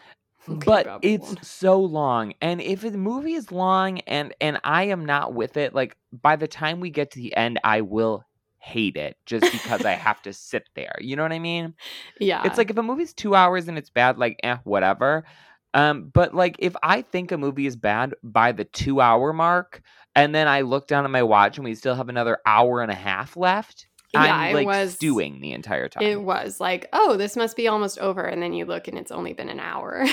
Okay, 0.49 0.64
but 0.64 0.84
Babylon. 0.84 1.01
it's 1.03 1.49
so 1.49 1.80
long 1.80 2.34
and 2.40 2.61
if 2.61 2.84
a 2.84 2.90
movie 2.92 3.34
is 3.34 3.51
long 3.51 3.99
and 4.01 4.32
and 4.40 4.61
i 4.62 4.84
am 4.84 5.05
not 5.05 5.34
with 5.34 5.57
it 5.57 5.74
like 5.74 5.97
by 6.12 6.36
the 6.36 6.47
time 6.47 6.78
we 6.78 6.90
get 6.90 7.11
to 7.11 7.18
the 7.18 7.34
end 7.36 7.59
i 7.64 7.80
will 7.80 8.24
hate 8.59 8.97
it 8.97 9.16
just 9.26 9.51
because 9.51 9.84
i 9.84 9.92
have 9.92 10.22
to 10.22 10.32
sit 10.32 10.68
there 10.74 10.94
you 11.01 11.16
know 11.16 11.22
what 11.22 11.32
i 11.32 11.38
mean 11.38 11.74
yeah. 12.20 12.42
it's 12.44 12.59
like 12.59 12.70
if 12.70 12.76
a 12.76 12.82
movie's 12.82 13.12
two 13.12 13.34
hours 13.34 13.66
and 13.66 13.76
it's 13.76 13.90
bad 13.90 14.18
like 14.18 14.38
eh 14.44 14.57
whatever 14.62 15.24
um 15.74 16.11
but 16.12 16.34
like 16.34 16.57
if 16.61 16.76
i 16.82 17.03
think 17.03 17.32
a 17.32 17.38
movie 17.38 17.66
is 17.66 17.76
bad 17.76 18.14
by 18.22 18.53
the 18.53 18.64
two 18.64 19.01
hour 19.01 19.32
mark 19.32 19.82
and 20.14 20.32
then 20.34 20.47
i 20.47 20.61
look 20.61 20.86
down 20.86 21.05
at 21.05 21.11
my 21.11 21.22
watch 21.22 21.59
and 21.59 21.64
we 21.64 21.74
still 21.74 21.94
have 21.94 22.09
another 22.09 22.38
hour 22.47 22.82
and 22.82 22.90
a 22.92 22.97
half 22.97 23.36
left 23.36 23.88
Yeah, 24.15 24.35
i'm 24.35 24.55
like 24.55 24.67
was- 24.67 24.95
stewing 24.95 25.41
the 25.41 25.53
entire 25.53 25.89
time 25.89 26.05
it 26.05 26.21
was 26.21 26.61
like, 26.61 26.89
oh, 26.93 27.17
this 27.17 27.37
must 27.37 27.57
be 27.57 27.69
almost 27.69 27.99
over, 27.99 28.23
and 28.25 28.43
then 28.43 28.53
you 28.53 28.65
look 28.65 28.89
and 28.89 28.97
it's 28.99 29.11
only 29.13 29.33
been 29.33 29.49
an 29.49 29.61
hour. 29.61 30.05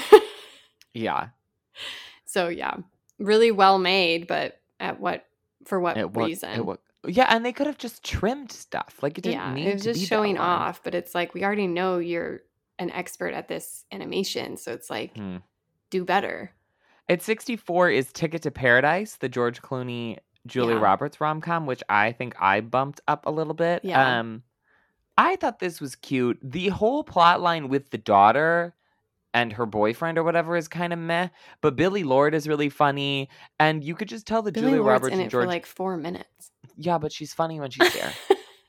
yeah 0.93 1.27
so 2.25 2.47
yeah, 2.49 2.75
really 3.19 3.51
well 3.51 3.79
made, 3.79 4.27
but 4.27 4.59
at 4.79 4.99
what 4.99 5.25
for 5.65 5.79
what 5.79 5.97
it 5.97 6.15
reason? 6.15 6.75
yeah 7.07 7.27
and 7.29 7.45
they 7.45 7.51
could 7.53 7.67
have 7.67 7.77
just 7.77 8.03
trimmed 8.03 8.51
stuff 8.51 8.95
like 9.01 9.17
it 9.17 9.21
didn't 9.21 9.35
yeah, 9.39 9.53
need 9.53 9.67
it 9.67 9.73
was 9.73 9.81
to 9.83 9.89
just 9.89 10.01
be 10.01 10.05
showing 10.05 10.37
off, 10.37 10.81
but 10.83 10.95
it's 10.95 11.13
like 11.15 11.33
we 11.33 11.43
already 11.43 11.67
know 11.67 11.97
you're 11.99 12.41
an 12.79 12.89
expert 12.91 13.33
at 13.33 13.47
this 13.47 13.85
animation, 13.91 14.57
so 14.57 14.73
it's 14.73 14.89
like 14.89 15.15
Hmm. 15.15 15.37
do 15.89 16.03
better. 16.03 16.51
At 17.09 17.21
64 17.21 17.89
is 17.91 18.11
Ticket 18.13 18.41
to 18.43 18.51
Paradise, 18.51 19.17
the 19.17 19.27
George 19.29 19.61
Clooney, 19.61 20.17
Julia 20.47 20.75
Yeah. 20.75 20.81
Roberts 20.81 21.21
rom 21.21 21.41
com, 21.41 21.65
which 21.65 21.83
I 21.89 22.11
think 22.11 22.35
I 22.39 22.61
bumped 22.61 23.01
up 23.07 23.25
a 23.25 23.31
little 23.31 23.53
bit. 23.53 23.83
Yeah. 23.83 24.19
Um, 24.19 24.43
I 25.17 25.35
thought 25.35 25.59
this 25.59 25.79
was 25.79 25.95
cute. 25.95 26.39
The 26.41 26.69
whole 26.69 27.03
plot 27.03 27.39
line 27.41 27.69
with 27.69 27.89
the 27.91 27.97
daughter 27.99 28.73
and 29.35 29.53
her 29.53 29.65
boyfriend 29.65 30.17
or 30.17 30.23
whatever 30.23 30.55
is 30.55 30.67
kind 30.67 30.93
of 30.93 30.99
meh, 30.99 31.27
but 31.61 31.75
Billie 31.75 32.03
Lourd 32.03 32.33
is 32.35 32.47
really 32.47 32.69
funny, 32.69 33.29
and 33.59 33.83
you 33.83 33.95
could 33.95 34.07
just 34.07 34.27
tell 34.27 34.41
that 34.43 34.53
Billie 34.53 34.67
Julia 34.67 34.81
Lourd's 34.83 34.87
Roberts 35.01 35.13
in 35.15 35.21
and 35.21 35.29
George. 35.31 35.43
for 35.43 35.47
like 35.47 35.65
four 35.65 35.97
minutes. 35.97 36.51
yeah, 36.77 36.97
but 36.99 37.11
she's 37.11 37.33
funny 37.33 37.59
when 37.59 37.71
she's 37.71 37.91
there. 37.93 38.13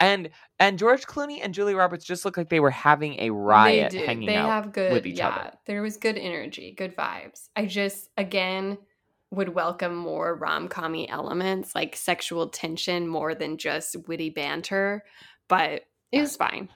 and 0.00 0.30
and 0.58 0.78
George 0.78 1.06
Clooney 1.06 1.40
and 1.42 1.52
Julie 1.54 1.74
Roberts 1.74 2.04
just 2.04 2.24
look 2.24 2.36
like 2.38 2.48
they 2.48 2.60
were 2.60 2.70
having 2.70 3.20
a 3.20 3.30
riot 3.30 3.92
they 3.92 3.98
do. 4.00 4.04
hanging 4.06 4.26
they 4.26 4.36
out. 4.36 4.48
have 4.48 4.72
good 4.72 4.92
with 4.92 5.06
each 5.06 5.18
yeah 5.18 5.28
other. 5.28 5.52
there 5.66 5.82
was 5.82 5.96
good 5.98 6.16
energy 6.18 6.74
good 6.76 6.96
vibes 6.96 7.48
i 7.56 7.64
just 7.66 8.08
again 8.16 8.76
would 9.34 9.50
welcome 9.50 9.94
more 9.94 10.34
rom-commy 10.34 11.08
elements 11.10 11.74
like 11.74 11.94
sexual 11.96 12.48
tension 12.48 13.06
more 13.06 13.34
than 13.34 13.58
just 13.58 13.96
witty 14.08 14.30
banter 14.30 15.04
but 15.48 15.82
it 16.12 16.20
was 16.20 16.36
fine 16.36 16.68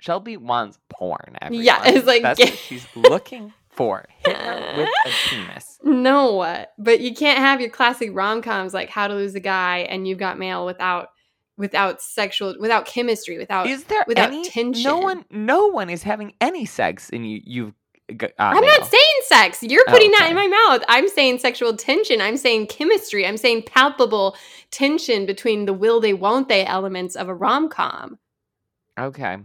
Shelby 0.00 0.36
wants 0.36 0.78
porn. 0.90 1.36
Everyone. 1.40 1.64
Yeah, 1.64 1.82
it's 1.86 2.06
like- 2.12 2.20
that's 2.22 2.38
what 2.38 2.52
she's 2.68 2.86
looking 2.94 3.54
for. 3.70 4.04
Hit 4.26 4.36
her 4.36 4.74
with 4.76 4.88
a 5.06 5.10
penis. 5.28 5.78
no 5.82 6.66
but 6.78 7.00
you 7.00 7.14
can't 7.14 7.38
have 7.38 7.60
your 7.60 7.70
classic 7.70 8.10
rom-coms 8.12 8.74
like 8.74 8.90
how 8.90 9.08
to 9.08 9.14
lose 9.14 9.34
a 9.34 9.40
guy 9.40 9.78
and 9.78 10.06
you've 10.06 10.18
got 10.18 10.38
mail 10.38 10.66
without 10.66 11.08
without 11.56 12.02
sexual 12.02 12.54
without 12.58 12.84
chemistry 12.84 13.38
without 13.38 13.66
Is 13.66 13.84
there 13.84 14.04
without 14.06 14.32
any? 14.32 14.72
No 14.82 14.98
one. 14.98 15.24
No 15.30 15.68
one 15.68 15.88
is 15.88 16.02
having 16.02 16.34
any 16.40 16.64
sex, 16.66 17.10
and 17.10 17.28
you. 17.30 17.40
You've. 17.44 17.72
Uh, 18.10 18.26
I'm 18.38 18.60
mail. 18.60 18.70
not 18.78 18.86
saying 18.86 19.20
sex. 19.22 19.62
You're 19.62 19.84
Oh, 19.88 19.90
putting 19.92 20.10
that 20.12 20.28
in 20.28 20.34
my 20.36 20.46
mouth. 20.46 20.84
I'm 20.88 21.08
saying 21.08 21.38
sexual 21.38 21.74
tension. 21.76 22.20
I'm 22.20 22.36
saying 22.36 22.66
chemistry. 22.66 23.26
I'm 23.26 23.36
saying 23.38 23.62
palpable 23.62 24.36
tension 24.70 25.24
between 25.24 25.64
the 25.64 25.72
will 25.72 26.00
they, 26.00 26.12
won't 26.12 26.48
they 26.48 26.66
elements 26.66 27.16
of 27.16 27.28
a 27.28 27.34
rom 27.34 27.68
com. 27.68 28.18
Okay. 28.98 29.38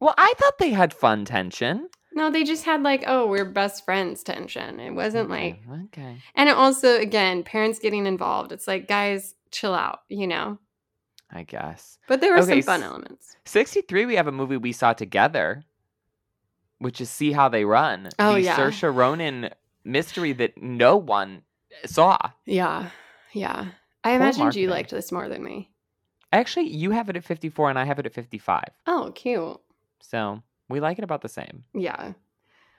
Well, 0.00 0.14
I 0.16 0.32
thought 0.38 0.58
they 0.58 0.70
had 0.70 0.94
fun 0.94 1.24
tension. 1.24 1.88
No, 2.14 2.30
they 2.30 2.44
just 2.44 2.64
had 2.64 2.82
like, 2.82 3.04
oh, 3.06 3.26
we're 3.26 3.44
best 3.44 3.84
friends 3.84 4.22
tension. 4.22 4.80
It 4.80 4.92
wasn't 4.92 5.28
like, 5.28 5.60
Okay, 5.70 5.82
okay. 5.84 6.16
and 6.34 6.48
it 6.48 6.56
also, 6.56 6.98
again, 6.98 7.42
parents 7.42 7.78
getting 7.78 8.06
involved. 8.06 8.52
It's 8.52 8.66
like, 8.66 8.88
guys, 8.88 9.34
chill 9.50 9.74
out, 9.74 10.00
you 10.08 10.26
know? 10.26 10.58
I 11.30 11.42
guess. 11.42 11.98
But 12.08 12.22
there 12.22 12.32
were 12.32 12.38
Okay, 12.40 12.62
some 12.62 12.80
fun 12.80 12.82
elements. 12.82 13.36
63, 13.44 14.06
we 14.06 14.16
have 14.16 14.26
a 14.28 14.32
movie 14.32 14.56
we 14.56 14.72
saw 14.72 14.94
together, 14.94 15.64
which 16.78 17.00
is 17.00 17.10
See 17.10 17.32
How 17.32 17.48
They 17.48 17.64
Run. 17.64 18.08
Oh, 18.18 18.34
the 18.34 18.42
yeah. 18.42 18.56
Saoirse 18.56 18.94
Ronan 18.94 19.50
mystery 19.84 20.32
that 20.34 20.60
no 20.60 20.96
one 20.96 21.42
saw. 21.84 22.16
Yeah. 22.44 22.90
Yeah. 23.32 23.66
I 24.04 24.10
Poor 24.10 24.16
imagined 24.16 24.54
you 24.56 24.68
liked 24.68 24.90
this 24.90 25.10
more 25.12 25.28
than 25.28 25.42
me. 25.42 25.70
Actually, 26.32 26.68
you 26.68 26.90
have 26.90 27.08
it 27.08 27.16
at 27.16 27.24
54 27.24 27.70
and 27.70 27.78
I 27.78 27.84
have 27.84 27.98
it 27.98 28.06
at 28.06 28.12
55. 28.14 28.64
Oh, 28.86 29.12
cute. 29.14 29.58
So 30.00 30.42
we 30.68 30.80
like 30.80 30.98
it 30.98 31.04
about 31.04 31.22
the 31.22 31.28
same. 31.28 31.64
Yeah. 31.74 32.12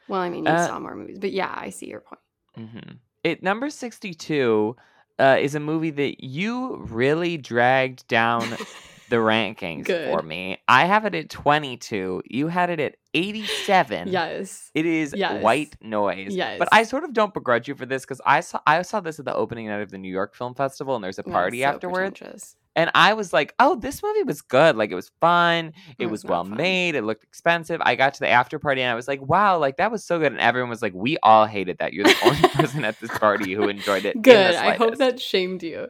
Well, 0.08 0.22
I 0.22 0.30
mean, 0.30 0.46
you 0.46 0.52
Uh, 0.52 0.68
saw 0.68 0.80
more 0.80 0.96
movies, 0.96 1.20
but 1.20 1.32
yeah, 1.32 1.54
I 1.56 1.70
see 1.70 1.88
your 1.88 2.02
point. 2.02 2.22
hmm 2.56 2.96
It 3.24 3.44
number 3.44 3.70
62 3.70 4.76
uh, 5.20 5.38
is 5.40 5.56
a 5.56 5.60
movie 5.60 5.90
that 5.92 6.24
you 6.24 6.78
really 6.90 7.38
dragged 7.38 8.08
down 8.08 8.44
the 9.10 9.18
rankings 9.18 9.88
for 9.88 10.22
me. 10.22 10.58
I 10.68 10.86
have 10.86 11.06
it 11.06 11.16
at 11.16 11.30
22. 11.30 12.24
You 12.26 12.48
had 12.48 12.70
it 12.70 12.80
at 12.80 12.96
87. 13.14 14.10
yes. 14.10 14.70
It 14.74 14.86
is 14.86 15.14
Yes. 15.16 15.42
white 15.42 15.76
noise. 15.82 16.36
Yes. 16.36 16.60
But 16.60 16.70
I 16.72 16.84
sort 16.84 17.04
of 17.04 17.14
don't 17.14 17.34
begrudge 17.34 17.68
you 17.68 17.76
for 17.76 17.86
this 17.86 18.04
because 18.04 18.22
I 18.26 18.42
saw 18.42 18.60
I 18.68 18.82
saw 18.82 19.00
this 19.00 19.20
at 19.20 19.26
the 19.26 19.34
opening 19.36 19.68
night 19.68 19.82
of 19.82 19.92
the 19.92 19.98
New 19.98 20.12
York 20.12 20.36
Film 20.36 20.54
Festival 20.54 20.96
and 20.96 21.04
there's 21.04 21.20
a 21.20 21.24
party 21.24 21.62
so 21.62 21.68
afterwards. 21.68 22.56
And 22.78 22.92
I 22.94 23.14
was 23.14 23.34
like, 23.34 23.56
oh, 23.58 23.76
this 23.76 24.04
movie 24.04 24.22
was 24.22 24.44
good. 24.44 24.76
Like 24.76 24.92
it 24.92 24.96
was 24.96 25.10
fun. 25.20 25.74
It 25.98 26.06
was 26.06 26.24
it's 26.24 26.30
well 26.30 26.44
fun. 26.44 26.56
made. 26.56 26.94
It 26.94 27.04
looked 27.04 27.24
expensive. 27.24 27.82
I 27.84 27.96
got 27.96 28.14
to 28.14 28.20
the 28.20 28.30
after 28.30 28.60
party 28.60 28.84
and 28.84 28.92
I 28.92 28.94
was 28.94 29.08
like, 29.08 29.20
wow, 29.20 29.58
like 29.58 29.78
that 29.78 29.92
was 29.92 30.06
so 30.06 30.20
good. 30.20 30.32
And 30.32 30.40
everyone 30.40 30.70
was 30.70 30.84
like, 30.84 30.94
we 30.94 31.18
all 31.24 31.48
hated 31.48 31.80
that. 31.80 31.94
You're 31.94 32.06
the 32.06 32.16
only 32.24 32.50
person 32.54 32.86
at 32.86 33.00
this 33.00 33.10
party 33.18 33.54
who 33.54 33.68
enjoyed 33.68 34.06
it. 34.06 34.22
Good. 34.22 34.54
I 34.54 34.76
hope 34.76 34.98
that 34.98 35.20
shamed 35.20 35.64
you. 35.64 35.88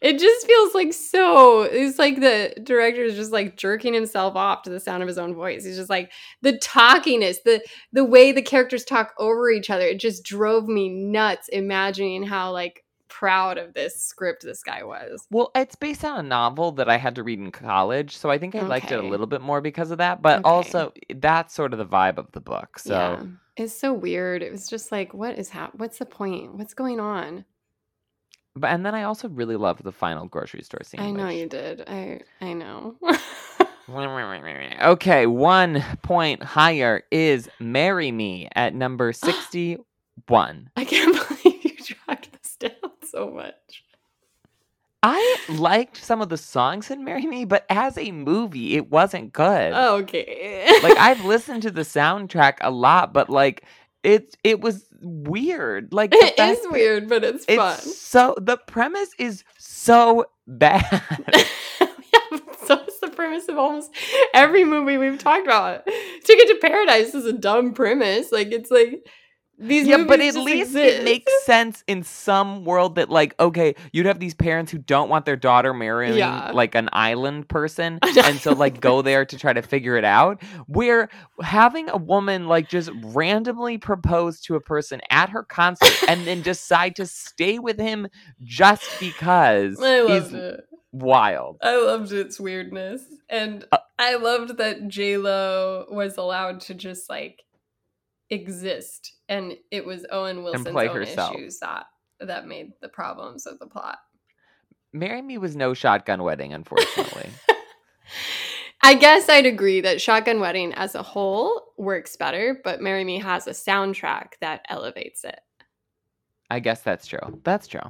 It 0.00 0.18
just 0.18 0.46
feels 0.46 0.74
like 0.74 0.94
so. 0.94 1.60
It's 1.62 1.98
like 1.98 2.20
the 2.20 2.54
director 2.64 3.02
is 3.02 3.16
just 3.16 3.32
like 3.32 3.58
jerking 3.58 3.92
himself 3.92 4.34
off 4.34 4.62
to 4.62 4.70
the 4.70 4.80
sound 4.80 5.02
of 5.02 5.08
his 5.08 5.18
own 5.18 5.34
voice. 5.34 5.66
He's 5.66 5.76
just 5.76 5.90
like 5.90 6.10
the 6.40 6.56
talkiness, 6.56 7.42
the 7.44 7.62
the 7.92 8.04
way 8.04 8.32
the 8.32 8.40
characters 8.40 8.84
talk 8.84 9.12
over 9.18 9.50
each 9.50 9.68
other. 9.68 9.84
It 9.84 10.00
just 10.00 10.24
drove 10.24 10.68
me 10.68 10.88
nuts 10.88 11.48
imagining 11.48 12.22
how 12.22 12.52
like 12.52 12.82
proud 13.10 13.58
of 13.58 13.74
this 13.74 14.02
script 14.02 14.42
this 14.42 14.62
guy 14.62 14.82
was. 14.82 15.26
Well, 15.30 15.50
it's 15.54 15.74
based 15.74 16.04
on 16.04 16.18
a 16.18 16.22
novel 16.22 16.72
that 16.72 16.88
I 16.88 16.96
had 16.96 17.16
to 17.16 17.22
read 17.22 17.38
in 17.40 17.50
college, 17.52 18.16
so 18.16 18.30
I 18.30 18.38
think 18.38 18.54
I 18.54 18.60
liked 18.62 18.90
it 18.92 18.98
a 18.98 19.06
little 19.06 19.26
bit 19.26 19.42
more 19.42 19.60
because 19.60 19.90
of 19.90 19.98
that. 19.98 20.22
But 20.22 20.38
Okay. 20.40 20.48
also, 20.48 20.92
eh, 21.10 21.14
that's 21.18 21.52
sort 21.52 21.72
of 21.74 21.78
the 21.78 21.84
vibe 21.86 22.16
of 22.16 22.32
the 22.32 22.40
book. 22.40 22.78
So 22.78 22.94
yeah. 22.94 23.24
It's 23.56 23.78
so 23.78 23.92
weird. 23.92 24.42
It 24.42 24.50
was 24.50 24.68
just 24.68 24.90
like, 24.90 25.12
what 25.12 25.36
is 25.38 25.50
hap- 25.50 25.74
What's 25.74 25.98
the 25.98 26.06
point? 26.06 26.54
What's 26.54 26.72
going 26.72 26.98
on? 27.00 27.44
But 28.56 28.70
and 28.70 28.86
then 28.86 28.94
I 28.94 29.02
also 29.02 29.28
really 29.28 29.56
loved 29.56 29.84
the 29.84 29.92
final 29.92 30.26
grocery 30.26 30.62
store 30.62 30.80
scene. 30.82 31.00
I 31.00 31.10
know 31.10 31.26
which- 31.26 31.36
you 31.36 31.46
did. 31.48 31.82
I 31.86 32.20
I 32.40 32.52
know. 32.54 32.96
Okay, 34.82 35.26
one 35.26 35.82
point 36.02 36.42
higher 36.44 37.02
is 37.10 37.48
"Marry 37.58 38.12
Me" 38.12 38.48
at 38.54 38.72
number 38.72 39.12
sixty-one. 40.28 40.70
I 40.76 40.84
can't 40.84 41.28
believe 41.28 41.64
you 41.64 41.72
dragged 42.06 42.28
this 42.40 42.56
down 42.56 42.72
so 43.10 43.30
much. 43.30 43.84
I 45.02 45.38
liked 45.48 45.96
some 45.96 46.20
of 46.20 46.28
the 46.28 46.36
songs 46.36 46.90
in 46.90 47.04
"Marry 47.04 47.26
Me," 47.26 47.44
but 47.46 47.64
as 47.70 47.96
a 47.96 48.12
movie, 48.12 48.76
it 48.76 48.90
wasn't 48.90 49.32
good. 49.32 49.72
Okay. 49.72 50.68
like 50.82 50.98
I've 50.98 51.24
listened 51.24 51.62
to 51.62 51.70
the 51.70 51.82
soundtrack 51.82 52.58
a 52.60 52.70
lot, 52.70 53.14
but 53.14 53.30
like 53.30 53.64
it 54.02 54.36
it 54.44 54.60
was 54.60 54.84
weird. 55.00 55.92
Like 55.94 56.10
it 56.14 56.38
is 56.38 56.58
weird, 56.70 57.08
but 57.08 57.24
it's, 57.24 57.46
It's 57.48 57.56
fun. 57.56 57.78
so 57.78 58.34
the 58.38 58.58
premise 58.58 59.10
is 59.18 59.42
so 59.58 60.26
bad. 60.46 60.84
yeah, 61.80 62.38
so 62.66 62.78
is 62.84 63.00
the 63.00 63.08
premise 63.14 63.48
of 63.48 63.56
almost 63.56 63.90
every 64.34 64.64
movie 64.64 64.98
we've 64.98 65.18
talked 65.18 65.46
about. 65.46 65.86
Ticket 65.86 66.48
to 66.48 66.58
Paradise 66.60 67.14
is 67.14 67.24
a 67.24 67.32
dumb 67.32 67.72
premise. 67.72 68.32
Like 68.32 68.52
it's 68.52 68.70
like 68.70 69.06
these 69.60 69.86
yeah, 69.86 70.04
but 70.04 70.20
at 70.20 70.34
least 70.34 70.68
exist. 70.70 70.76
it 71.00 71.04
makes 71.04 71.30
sense 71.44 71.84
in 71.86 72.02
some 72.02 72.64
world 72.64 72.94
that 72.94 73.10
like 73.10 73.34
okay, 73.38 73.74
you'd 73.92 74.06
have 74.06 74.18
these 74.18 74.34
parents 74.34 74.72
who 74.72 74.78
don't 74.78 75.08
want 75.10 75.26
their 75.26 75.36
daughter 75.36 75.74
marrying 75.74 76.16
Yeah. 76.16 76.50
like 76.52 76.74
an 76.74 76.88
island 76.92 77.48
person 77.48 77.98
and 78.24 78.40
so 78.40 78.52
like 78.54 78.80
go 78.80 79.02
there 79.02 79.24
to 79.26 79.38
try 79.38 79.52
to 79.52 79.62
figure 79.62 79.96
it 79.96 80.04
out. 80.04 80.42
Where 80.66 81.08
having 81.42 81.90
a 81.90 81.96
woman 81.98 82.48
like 82.48 82.68
just 82.68 82.90
randomly 83.02 83.76
propose 83.78 84.40
to 84.42 84.54
a 84.56 84.60
person 84.60 85.00
at 85.10 85.28
her 85.30 85.42
concert 85.42 85.92
and 86.08 86.26
then 86.26 86.40
decide 86.42 86.96
to 86.96 87.06
stay 87.06 87.58
with 87.58 87.78
him 87.78 88.08
just 88.42 88.88
because 88.98 89.78
I 89.82 90.00
loved 90.00 90.26
is 90.28 90.32
it. 90.32 90.64
wild. 90.92 91.58
I 91.62 91.76
loved 91.76 92.12
its 92.12 92.40
weirdness, 92.40 93.02
and 93.28 93.64
Uh, 93.70 93.78
I 93.98 94.16
loved 94.16 94.56
that 94.56 94.88
J 94.88 95.18
Lo 95.18 95.86
was 95.90 96.16
allowed 96.16 96.60
to 96.62 96.74
just 96.74 97.10
like 97.10 97.42
exist, 98.30 99.12
and 99.28 99.54
it 99.70 99.84
was 99.84 100.06
Owen 100.10 100.42
Wilson's 100.42 100.68
own 100.68 100.88
herself. 100.88 101.34
issues 101.34 101.58
that 101.60 101.86
that 102.20 102.46
made 102.46 102.72
the 102.80 102.88
problems 102.88 103.46
of 103.46 103.58
the 103.58 103.66
plot. 103.66 103.98
Marry 104.92 105.22
Me 105.22 105.38
was 105.38 105.56
no 105.56 105.74
shotgun 105.74 106.22
wedding, 106.22 106.52
unfortunately. 106.52 107.30
I 108.82 108.94
guess 108.94 109.28
I'd 109.28 109.46
agree 109.46 109.82
that 109.82 110.00
Shotgun 110.00 110.40
Wedding 110.40 110.72
as 110.72 110.94
a 110.94 111.02
whole 111.02 111.74
works 111.76 112.16
better, 112.16 112.58
but 112.64 112.80
Marry 112.80 113.04
Me 113.04 113.18
has 113.18 113.46
a 113.46 113.50
soundtrack 113.50 114.32
that 114.40 114.64
elevates 114.70 115.22
it. 115.22 115.38
I 116.50 116.60
guess 116.60 116.80
that's 116.80 117.06
true. 117.06 117.40
That's 117.44 117.66
true. 117.68 117.80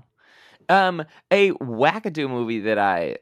Um, 0.68 1.04
a 1.30 1.52
wackadoo 1.52 2.28
movie 2.28 2.60
that 2.60 2.78
I 2.78 3.18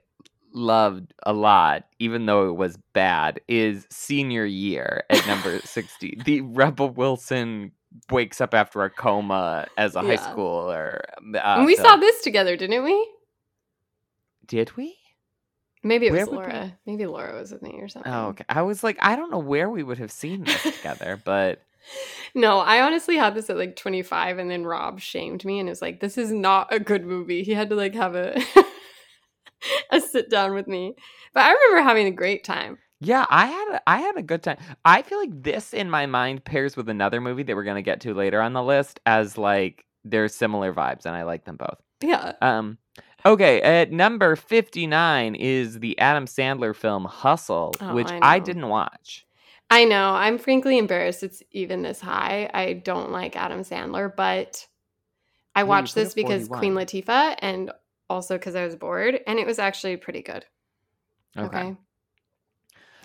loved 0.58 1.14
a 1.24 1.32
lot, 1.32 1.84
even 1.98 2.26
though 2.26 2.48
it 2.48 2.56
was 2.56 2.76
bad, 2.92 3.40
is 3.48 3.86
Senior 3.90 4.44
Year 4.44 5.04
at 5.08 5.26
number 5.26 5.58
60. 5.64 6.20
The 6.24 6.40
Rebel 6.42 6.90
Wilson 6.90 7.72
wakes 8.10 8.40
up 8.40 8.52
after 8.54 8.82
a 8.84 8.90
coma 8.90 9.66
as 9.78 9.94
a 9.96 10.02
high 10.02 10.16
schooler. 10.16 11.00
Uh, 11.34 11.38
and 11.38 11.66
we 11.66 11.76
so- 11.76 11.84
saw 11.84 11.96
this 11.96 12.20
together, 12.22 12.56
didn't 12.56 12.84
we? 12.84 13.08
Did 14.46 14.76
we? 14.76 14.96
Maybe 15.82 16.06
it 16.08 16.12
Where 16.12 16.26
was 16.26 16.30
would 16.30 16.38
we- 16.46 16.52
Laura. 16.52 16.78
Maybe 16.86 17.06
Laura 17.06 17.38
was 17.38 17.52
with 17.52 17.62
me 17.62 17.78
or 17.80 17.88
something. 17.88 18.12
Oh, 18.12 18.28
okay. 18.28 18.44
I 18.48 18.62
was 18.62 18.82
like, 18.82 18.98
I 19.00 19.14
don't 19.16 19.30
know 19.30 19.38
where 19.38 19.70
we 19.70 19.82
would 19.82 19.98
have 19.98 20.10
seen 20.10 20.44
this 20.44 20.62
together, 20.62 21.20
but 21.24 21.62
No, 22.34 22.58
I 22.58 22.80
honestly 22.82 23.16
had 23.16 23.34
this 23.34 23.48
at 23.48 23.56
like 23.56 23.76
25 23.76 24.38
and 24.38 24.50
then 24.50 24.64
Rob 24.64 25.00
shamed 25.00 25.44
me 25.44 25.60
and 25.60 25.68
was 25.68 25.80
like, 25.80 26.00
this 26.00 26.18
is 26.18 26.32
not 26.32 26.72
a 26.72 26.80
good 26.80 27.04
movie. 27.06 27.42
He 27.44 27.54
had 27.54 27.68
to 27.70 27.76
like 27.76 27.94
have 27.94 28.14
a 28.16 28.40
a 29.90 30.00
sit 30.00 30.30
down 30.30 30.54
with 30.54 30.66
me. 30.68 30.94
But 31.34 31.44
I 31.44 31.52
remember 31.52 31.88
having 31.88 32.06
a 32.06 32.10
great 32.12 32.44
time. 32.44 32.78
yeah, 33.00 33.26
I 33.28 33.46
had 33.46 33.68
a, 33.74 33.88
I 33.88 33.98
had 33.98 34.16
a 34.16 34.22
good 34.22 34.42
time. 34.42 34.58
I 34.84 35.02
feel 35.02 35.18
like 35.18 35.42
this 35.42 35.72
in 35.72 35.88
my 35.90 36.06
mind 36.06 36.44
pairs 36.44 36.76
with 36.76 36.88
another 36.88 37.20
movie 37.20 37.42
that 37.44 37.54
we're 37.56 37.64
gonna 37.64 37.82
get 37.82 38.00
to 38.02 38.14
later 38.14 38.40
on 38.40 38.52
the 38.52 38.62
list 38.62 39.00
as 39.06 39.38
like 39.38 39.84
they're 40.04 40.28
similar 40.28 40.72
vibes, 40.72 41.06
and 41.06 41.14
I 41.14 41.22
like 41.24 41.44
them 41.44 41.56
both. 41.56 41.78
Yeah. 42.00 42.32
Um, 42.40 42.78
okay, 43.26 43.60
at 43.62 43.92
number 43.92 44.36
fifty 44.36 44.86
nine 44.86 45.34
is 45.34 45.80
the 45.80 45.98
Adam 45.98 46.26
Sandler 46.26 46.74
film 46.74 47.04
Hustle, 47.04 47.74
Oh, 47.80 47.94
which 47.94 48.10
I 48.10 48.18
I 48.22 48.38
didn't 48.38 48.68
watch. 48.68 49.26
I 49.70 49.84
know. 49.84 50.14
I'm 50.14 50.38
frankly 50.38 50.78
embarrassed 50.78 51.22
it's 51.22 51.42
even 51.50 51.82
this 51.82 52.00
high. 52.00 52.48
I 52.54 52.72
don't 52.72 53.10
like 53.10 53.36
Adam 53.36 53.60
Sandler, 53.64 54.10
but 54.14 54.66
I 55.54 55.64
watched 55.64 55.94
this 55.94 56.14
because 56.14 56.48
Queen 56.48 56.72
41. 56.74 56.86
Latifah 56.86 57.36
and 57.42 57.70
also 58.10 58.36
because 58.38 58.54
I 58.54 58.64
was 58.64 58.76
bored 58.76 59.20
and 59.26 59.38
it 59.38 59.46
was 59.46 59.58
actually 59.58 59.96
pretty 59.96 60.22
good. 60.22 60.44
Okay. 61.36 61.76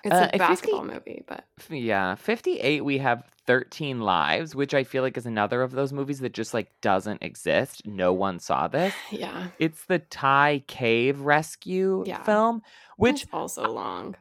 It's 0.04 0.14
Uh, 0.14 0.24
a 0.24 0.28
a 0.28 0.32
50 0.32 0.38
basketball 0.38 0.86
movie, 0.86 1.24
but 1.28 1.46
Yeah, 1.70 2.16
58 2.16 2.84
we 2.84 2.98
have 2.98 3.24
13 3.46 4.00
lives, 4.02 4.56
which 4.56 4.74
I 4.74 4.84
feel 4.84 5.04
like 5.04 5.18
is 5.18 5.26
another 5.26 5.62
of 5.62 5.72
those 5.72 5.94
movies 5.94 6.20
that 6.20 6.34
just 6.34 6.54
like 6.54 6.70
doesn't 6.82 7.24
exist. 7.24 7.86
No 7.86 8.12
one 8.14 8.40
saw 8.40 8.68
this. 8.68 8.94
yeah. 9.12 9.50
It's 9.60 9.86
the 9.86 10.00
Thai 10.00 10.64
cave 10.68 11.22
rescue 11.22 12.04
Yeah. 12.06 12.24
film, 12.24 12.62
which 12.98 13.28
also 13.32 13.72
long. 13.72 14.16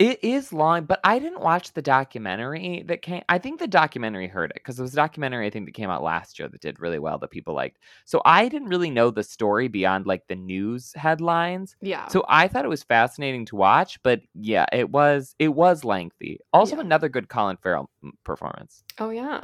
It 0.00 0.24
is 0.24 0.52
long, 0.52 0.86
but 0.86 0.98
I 1.04 1.20
didn't 1.20 1.40
watch 1.40 1.72
the 1.72 1.82
documentary 1.82 2.82
that 2.88 3.00
came. 3.02 3.22
I 3.28 3.38
think 3.38 3.60
the 3.60 3.68
documentary 3.68 4.26
heard 4.26 4.50
it 4.50 4.54
because 4.56 4.78
it 4.78 4.82
was 4.82 4.92
a 4.92 4.96
documentary 4.96 5.46
I 5.46 5.50
think 5.50 5.66
that 5.66 5.72
came 5.72 5.88
out 5.88 6.02
last 6.02 6.38
year 6.38 6.48
that 6.48 6.60
did 6.60 6.80
really 6.80 6.98
well 6.98 7.18
that 7.18 7.30
people 7.30 7.54
liked. 7.54 7.78
So 8.04 8.20
I 8.24 8.48
didn't 8.48 8.68
really 8.68 8.90
know 8.90 9.10
the 9.10 9.22
story 9.22 9.68
beyond 9.68 10.06
like 10.06 10.26
the 10.26 10.34
news 10.34 10.92
headlines. 10.96 11.76
Yeah. 11.80 12.08
So 12.08 12.24
I 12.28 12.48
thought 12.48 12.64
it 12.64 12.68
was 12.68 12.82
fascinating 12.82 13.44
to 13.46 13.56
watch, 13.56 14.02
but 14.02 14.20
yeah, 14.34 14.66
it 14.72 14.90
was 14.90 15.36
it 15.38 15.54
was 15.54 15.84
lengthy. 15.84 16.40
Also 16.52 16.74
Yeah. 16.74 16.82
another 16.82 17.08
good 17.08 17.28
Colin 17.28 17.56
Farrell 17.56 17.88
performance. 18.24 18.82
Oh 18.98 19.10
yeah. 19.10 19.42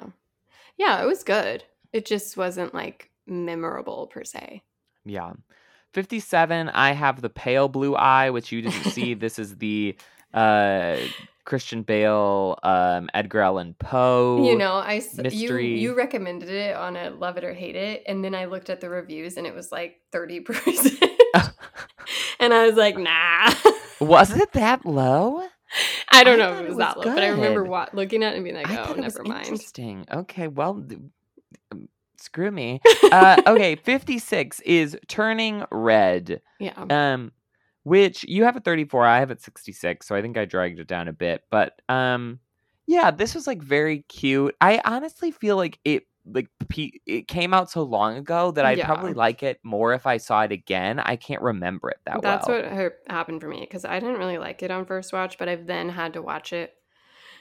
Yeah, 0.76 1.00
it 1.02 1.06
was 1.06 1.22
good. 1.22 1.62
It 1.92 2.06
just 2.06 2.36
wasn't 2.36 2.74
like 2.74 3.10
memorable 3.26 4.08
per 4.08 4.24
se. 4.24 4.62
Yeah. 5.04 5.32
57 5.92 6.68
I 6.68 6.92
have 6.92 7.20
the 7.20 7.30
pale 7.30 7.68
blue 7.68 7.94
eye 7.96 8.30
which 8.30 8.52
you 8.52 8.62
didn't 8.62 8.90
see. 8.92 9.14
this 9.14 9.38
is 9.38 9.56
the 9.58 9.96
uh 10.34 10.96
Christian 11.44 11.82
Bale 11.82 12.58
um 12.62 13.10
Edgar 13.14 13.40
Allan 13.40 13.74
Poe. 13.78 14.44
you 14.46 14.56
know, 14.56 14.74
I 14.74 14.94
you 15.16 15.22
mystery. 15.22 15.78
you 15.80 15.94
recommended 15.96 16.48
it 16.50 16.76
on 16.76 16.96
a 16.96 17.10
love 17.10 17.36
it 17.36 17.44
or 17.44 17.52
hate 17.54 17.76
it, 17.76 18.04
and 18.06 18.24
then 18.24 18.34
I 18.34 18.44
looked 18.44 18.70
at 18.70 18.80
the 18.80 18.88
reviews 18.88 19.36
and 19.36 19.46
it 19.46 19.54
was 19.54 19.72
like 19.72 20.00
thirty 20.12 20.40
percent, 20.46 21.02
and 22.40 22.54
I 22.54 22.66
was 22.66 22.76
like, 22.76 22.96
nah. 22.98 23.52
Was 24.00 24.30
it 24.36 24.52
that 24.52 24.86
low? 24.86 25.42
I 26.12 26.24
don't 26.24 26.40
I 26.40 26.44
know 26.44 26.52
if 26.54 26.58
it 26.58 26.60
it 26.60 26.68
was 26.68 26.76
was 26.76 26.78
that 26.78 26.96
low, 26.98 27.04
but 27.14 27.22
I 27.22 27.28
remember 27.28 27.62
good. 27.62 27.70
wa- 27.70 27.88
looking 27.92 28.22
at 28.24 28.32
it 28.32 28.36
and 28.36 28.44
being 28.44 28.56
like, 28.56 28.70
oh, 28.70 28.92
was 28.94 28.96
never 28.98 29.22
mind. 29.24 29.46
interesting. 29.48 30.04
Okay, 30.10 30.48
well 30.48 30.82
th- 30.82 31.00
um, 31.72 31.88
screw 32.16 32.50
me. 32.50 32.80
Uh 33.12 33.40
okay, 33.46 33.76
56 33.76 34.60
is 34.60 34.96
Turning 35.08 35.64
Red. 35.70 36.40
yeah. 36.58 36.72
um 36.88 37.32
which 37.90 38.24
you 38.28 38.44
have 38.44 38.56
at 38.56 38.64
34 38.64 39.04
i 39.06 39.18
have 39.18 39.30
at 39.30 39.40
66 39.42 40.06
so 40.06 40.14
i 40.14 40.22
think 40.22 40.36
i 40.38 40.44
dragged 40.44 40.78
it 40.78 40.86
down 40.86 41.08
a 41.08 41.12
bit 41.12 41.42
but 41.50 41.80
um 41.88 42.38
yeah 42.86 43.10
this 43.10 43.34
was 43.34 43.46
like 43.46 43.60
very 43.62 44.00
cute 44.08 44.54
i 44.60 44.80
honestly 44.84 45.30
feel 45.30 45.56
like 45.56 45.78
it 45.84 46.04
like 46.26 46.48
pe- 46.68 46.90
it 47.06 47.26
came 47.28 47.52
out 47.54 47.70
so 47.70 47.82
long 47.82 48.16
ago 48.16 48.50
that 48.52 48.64
i'd 48.66 48.78
Yeah. 48.78 48.86
probably 48.86 49.14
like 49.14 49.42
it 49.42 49.58
more 49.62 49.92
if 49.94 50.06
i 50.06 50.18
saw 50.18 50.42
it 50.42 50.52
again 50.52 50.98
i 51.00 51.16
can't 51.16 51.42
remember 51.42 51.90
it 51.90 51.98
that 52.04 52.20
That's 52.22 52.46
well 52.48 52.58
That's 52.60 52.70
what 52.72 52.78
ha- 52.78 53.14
happened 53.16 53.40
for 53.40 53.48
me 53.48 53.60
because 53.60 53.84
I 53.84 53.98
didn't 54.00 54.18
really 54.18 54.38
like 54.38 54.62
it 54.62 54.70
on 54.70 54.84
first 54.84 55.12
watch, 55.12 55.38
but 55.38 55.48
I've 55.48 55.66
then 55.66 55.88
had 55.88 56.12
to 56.14 56.22
watch 56.22 56.52
it 56.52 56.74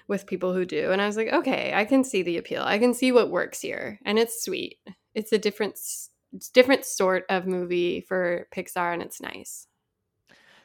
with 0.08 0.26
people 0.28 0.54
who 0.54 0.66
do, 0.66 0.92
and 0.92 1.02
I 1.02 1.06
was 1.08 1.18
like, 1.18 1.32
okay, 1.32 1.72
I 1.74 1.86
can 1.86 2.04
see 2.04 2.22
the 2.24 2.38
appeal. 2.38 2.64
I 2.64 2.80
can 2.80 2.94
see 2.94 3.12
what 3.12 3.30
works 3.30 3.62
here, 3.62 4.00
and 4.06 4.18
it's 4.18 4.44
sweet. 4.44 4.78
It's 5.14 5.32
a 5.32 5.38
different, 5.38 5.74
s- 5.74 6.10
it's 6.34 6.50
different 6.50 6.86
sort 6.86 7.26
of 7.30 7.46
movie 7.48 8.02
for 8.02 8.48
Pixar, 8.56 8.94
and 8.94 9.02
it's 9.02 9.22
nice. 9.22 9.68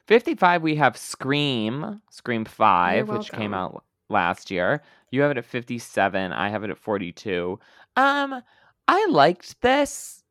55 0.07 0.63
we 0.63 0.75
have 0.77 0.97
scream 0.97 2.01
scream 2.11 2.45
5 2.45 3.09
which 3.09 3.31
came 3.31 3.55
out 3.55 3.85
last 4.11 4.51
year. 4.51 4.83
You 5.11 5.23
have 5.23 5.31
it 5.31 5.39
at 5.39 5.45
57 5.45 6.33
i 6.33 6.49
have 6.49 6.65
it 6.65 6.71
at 6.71 6.79
42 6.79 7.59
um 7.97 8.43
i 8.89 9.07
liked 9.11 9.61
this 9.63 10.23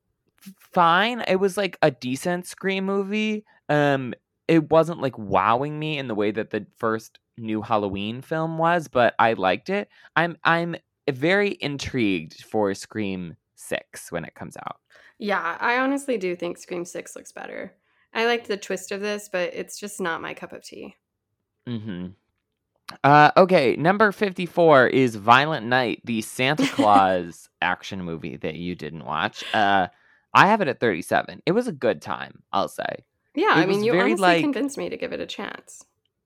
fine. 0.59 1.23
It 1.27 1.37
was 1.37 1.55
like 1.55 1.77
a 1.81 1.89
decent 1.89 2.45
scream 2.45 2.85
movie. 2.85 3.45
Um 3.69 4.13
it 4.47 4.69
wasn't 4.69 5.01
like 5.01 5.17
wowing 5.17 5.79
me 5.79 5.97
in 5.97 6.07
the 6.07 6.15
way 6.15 6.31
that 6.31 6.49
the 6.49 6.65
first 6.77 7.19
new 7.37 7.61
halloween 7.63 8.21
film 8.21 8.57
was 8.59 8.87
but 8.87 9.15
i 9.19 9.33
liked 9.33 9.69
it. 9.69 9.89
I'm 10.15 10.37
i'm 10.43 10.75
very 11.09 11.57
intrigued 11.61 12.43
for 12.43 12.73
scream 12.73 13.37
6 13.55 14.11
when 14.11 14.25
it 14.25 14.35
comes 14.35 14.57
out. 14.57 14.77
Yeah, 15.19 15.57
I 15.59 15.77
honestly 15.77 16.17
do 16.17 16.35
think 16.35 16.57
Scream 16.57 16.85
Six 16.85 17.15
looks 17.15 17.31
better. 17.31 17.73
I 18.13 18.25
liked 18.25 18.47
the 18.47 18.57
twist 18.57 18.91
of 18.91 19.01
this, 19.01 19.29
but 19.31 19.53
it's 19.53 19.79
just 19.79 19.99
not 19.99 20.21
my 20.21 20.33
cup 20.33 20.53
of 20.53 20.63
tea. 20.63 20.95
Mm-hmm. 21.67 22.07
Uh, 23.03 23.31
okay, 23.37 23.75
number 23.75 24.11
54 24.11 24.87
is 24.87 25.15
Violent 25.15 25.65
Night, 25.65 26.01
the 26.03 26.21
Santa 26.21 26.67
Claus 26.73 27.49
action 27.61 28.03
movie 28.03 28.37
that 28.37 28.55
you 28.55 28.75
didn't 28.75 29.05
watch. 29.05 29.43
Uh, 29.53 29.87
I 30.33 30.47
have 30.47 30.61
it 30.61 30.67
at 30.67 30.79
37. 30.79 31.41
It 31.45 31.51
was 31.53 31.67
a 31.67 31.71
good 31.71 32.01
time, 32.01 32.43
I'll 32.51 32.67
say. 32.67 33.03
Yeah, 33.35 33.57
It 33.59 33.63
I 33.63 33.65
mean, 33.65 33.83
you 33.83 33.93
very, 33.93 34.11
honestly 34.11 34.21
like- 34.27 34.41
convinced 34.43 34.77
me 34.77 34.89
to 34.89 34.97
give 34.97 35.13
it 35.13 35.19
a 35.19 35.25
chance. 35.25 35.83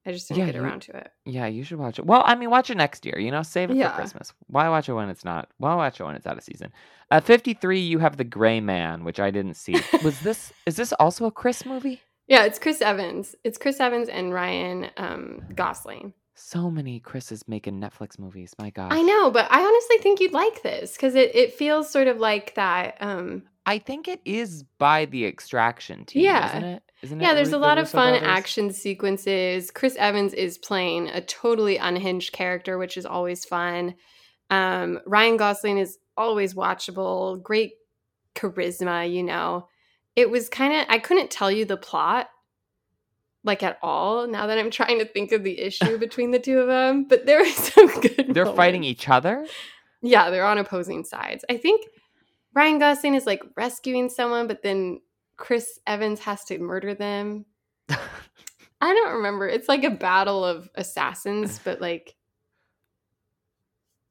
I 0.08 0.12
just 0.14 0.28
didn't 0.30 0.40
Yeah, 0.40 0.46
get 0.48 0.56
you- 0.56 0.62
around 0.64 0.82
to 0.84 0.96
it. 0.98 1.12
Yeah, 1.26 1.46
you 1.48 1.64
should 1.64 1.78
watch 1.80 2.00
it. 2.00 2.06
Well, 2.06 2.24
I 2.26 2.36
mean, 2.36 2.50
watch 2.50 2.70
it 2.70 2.78
next 2.78 3.06
year. 3.06 3.20
You 3.20 3.30
know, 3.30 3.44
save 3.44 3.70
it 3.70 3.76
Yeah. 3.78 3.92
for 3.92 3.98
Christmas. 4.00 4.34
Why 4.48 4.70
watch 4.70 4.88
it 4.88 4.94
when 4.94 5.10
it's 5.10 5.26
not? 5.26 5.50
Why 5.58 5.76
watch 5.76 6.00
it 6.00 6.04
when 6.06 6.16
it's 6.16 6.26
out 6.26 6.38
of 6.38 6.44
season? 6.44 6.72
At 7.12 7.26
53, 7.26 7.80
you 7.80 8.00
have 8.00 8.18
The 8.18 8.24
Gray 8.24 8.60
Man, 8.62 9.04
which 9.04 9.20
I 9.20 9.30
didn't 9.32 9.56
see. 9.56 9.76
Was 10.04 10.20
this, 10.22 10.54
is 10.66 10.78
this 10.78 10.94
also 10.94 11.26
a 11.26 11.32
Chris 11.32 11.66
movie? 11.66 12.02
Yeah, 12.28 12.44
it's 12.46 12.58
Chris 12.60 12.82
Evans. 12.82 13.36
It's 13.44 13.58
Chris 13.58 13.80
Evans 13.80 14.10
and 14.10 14.34
Ryan 14.34 14.90
um, 14.98 15.42
Gosling. 15.56 16.14
So 16.36 16.70
many 16.70 17.00
Chris's 17.00 17.48
making 17.48 17.80
Netflix 17.82 18.20
movies. 18.20 18.54
My 18.60 18.70
God, 18.70 18.94
I 18.94 19.02
know, 19.02 19.32
but 19.32 19.48
I 19.52 19.60
honestly 19.62 19.98
think 19.98 20.20
you'd 20.20 20.34
like 20.34 20.62
this 20.62 20.94
because 20.94 21.16
it, 21.16 21.36
it 21.36 21.54
feels 21.54 21.90
sort 21.90 22.08
of 22.08 22.18
like 22.20 22.54
that. 22.56 22.96
Um, 23.02 23.44
I 23.66 23.80
think 23.80 24.08
it 24.08 24.22
is 24.24 24.64
by 24.78 25.06
the 25.06 25.26
Extraction 25.26 26.06
team, 26.06 26.24
Yeah. 26.24 26.50
isn't 26.52 26.64
it? 26.64 26.84
Isn't 27.04 27.20
yeah, 27.20 27.34
there's 27.34 27.50
a 27.50 27.52
the 27.52 27.58
lot 27.60 27.78
of 27.78 27.90
fun 27.90 28.14
brothers? 28.14 28.28
action 28.28 28.72
sequences. 28.72 29.70
Chris 29.70 29.96
Evans 29.98 30.34
is 30.34 30.58
playing 30.58 31.10
a 31.10 31.22
totally 31.22 31.78
unhinged 31.78 32.34
character, 32.34 32.78
which 32.78 32.98
is 32.98 33.06
always 33.06 33.46
fun. 33.46 33.96
Um, 34.50 35.00
Ryan 35.06 35.38
Gosling 35.38 35.78
is 35.78 36.00
always 36.16 36.56
watchable, 36.56 37.42
great 37.42 37.74
charisma, 38.36 39.12
you 39.12 39.24
know. 39.24 39.68
It 40.16 40.32
was 40.32 40.50
kind 40.50 40.74
of, 40.74 40.86
I 40.90 40.98
couldn't 40.98 41.30
tell 41.30 41.52
you 41.52 41.66
the 41.66 41.78
plot 41.78 42.30
like 43.44 43.64
at 43.64 43.78
all 43.82 44.28
now 44.28 44.48
that 44.48 44.58
I'm 44.58 44.72
trying 44.72 45.00
to 45.00 45.06
think 45.06 45.32
of 45.32 45.44
the 45.44 45.60
issue 45.60 45.98
between 46.00 46.32
the 46.32 46.40
two 46.40 46.60
of 46.60 46.68
them, 46.68 47.06
but 47.08 47.26
there 47.26 47.42
are 47.42 47.46
some 47.52 47.88
good 48.02 48.34
They're 48.34 48.46
fighting 48.46 48.84
each 48.84 49.08
other. 49.08 49.46
Yeah, 50.02 50.30
they're 50.30 50.46
on 50.46 50.58
opposing 50.58 51.04
sides. 51.04 51.44
I 51.50 51.58
think 51.58 51.86
Ryan 52.54 52.80
Gosling 52.80 53.16
is 53.16 53.26
like 53.26 53.42
rescuing 53.56 54.10
someone, 54.10 54.48
but 54.48 54.64
then 54.64 55.00
Chris 55.38 55.80
Evans 55.88 56.20
has 56.22 56.44
to 56.46 56.58
murder 56.60 56.94
them. 56.96 57.46
I 57.90 58.94
don't 58.94 59.16
remember. 59.18 59.48
It's 59.48 59.70
like 59.70 59.84
a 59.84 59.90
battle 59.90 60.44
of 60.44 60.70
assassins, 60.76 61.60
but 61.64 61.80
like 61.82 62.16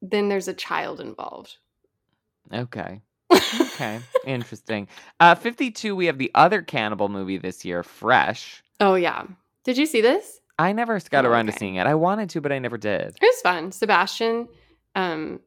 then 0.01 0.29
there's 0.29 0.47
a 0.47 0.53
child 0.53 0.99
involved. 0.99 1.57
okay. 2.53 3.01
Okay. 3.59 3.99
Interesting. 4.25 4.87
Uh, 5.19 5.35
52, 5.35 5.95
we 5.95 6.05
have 6.07 6.17
the 6.17 6.31
other 6.35 6.61
cannibal 6.61 7.09
movie 7.09 7.37
this 7.37 7.63
year, 7.65 7.83
Fresh. 7.83 8.63
oh 8.79 8.95
yeah. 8.95 9.23
Did 9.63 9.77
you 9.77 9.85
see 9.85 10.01
this? 10.01 10.39
I 10.59 10.71
never 10.71 10.99
got 11.11 11.25
Oh, 11.25 11.29
around 11.29 11.47
to 11.47 11.51
seeing 11.51 11.75
it. 11.75 11.85
I 11.85 11.93
wanted 11.95 12.29
to, 12.31 12.41
but 12.41 12.51
I 12.51 12.57
never 12.59 12.77
did. 12.77 13.09
It 13.09 13.21
was 13.21 13.41
fun. 13.41 13.71
Sebastian 13.71 14.47
um, 14.95 15.39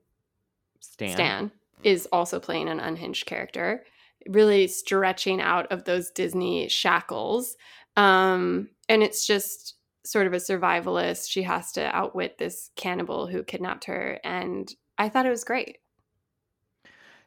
Stan. 0.80 1.10
Stan 1.12 1.50
is 1.82 2.06
also 2.12 2.38
playing 2.38 2.68
an 2.68 2.78
unhinged 2.80 3.26
character, 3.26 3.82
really 4.28 4.66
stretching 4.66 5.40
out 5.40 5.70
of 5.72 5.84
those 5.84 6.10
Disney 6.10 6.68
shackles. 6.68 7.56
Um, 7.96 8.68
and 8.88 9.02
it's 9.02 9.26
just 9.26 9.74
sort 10.04 10.26
of 10.26 10.32
a 10.32 10.36
survivalist. 10.36 11.30
She 11.30 11.42
has 11.42 11.72
to 11.72 11.94
outwit 11.94 12.38
this 12.38 12.70
cannibal 12.76 13.26
who 13.26 13.42
kidnapped 13.42 13.84
her. 13.84 14.18
And 14.24 14.72
I 14.98 15.08
thought 15.08 15.26
it 15.26 15.30
was 15.30 15.44
great. 15.44 15.78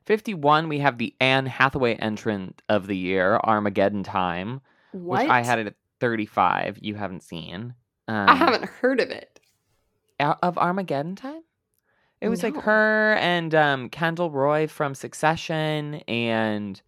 51, 0.05 0.67
we 0.67 0.79
have 0.79 0.97
the 0.97 1.15
Anne 1.21 1.45
Hathaway 1.45 1.95
entrant 1.95 2.61
of 2.67 2.87
the 2.87 2.97
year, 2.97 3.39
Armageddon 3.43 4.03
Time, 4.03 4.59
What? 4.91 5.21
which 5.21 5.29
I 5.29 5.43
had 5.43 5.59
it 5.59 5.67
at 5.67 5.75
35. 6.01 6.79
You 6.81 6.95
haven't 6.95 7.23
seen. 7.23 7.73
Um, 8.09 8.29
I 8.29 8.35
haven't 8.35 8.65
heard 8.65 8.99
of 8.99 9.09
it. 9.09 9.39
Of 10.19 10.57
Armageddon 10.57 11.15
Time? 11.15 11.41
It 12.23 12.29
was 12.29 12.41
like 12.41 12.55
her 12.61 13.15
and 13.19 13.53
um, 13.53 13.89
Kendall 13.89 14.31
Roy 14.31 14.67
from 14.67 14.95
Succession 14.95 15.95
and 16.07 16.81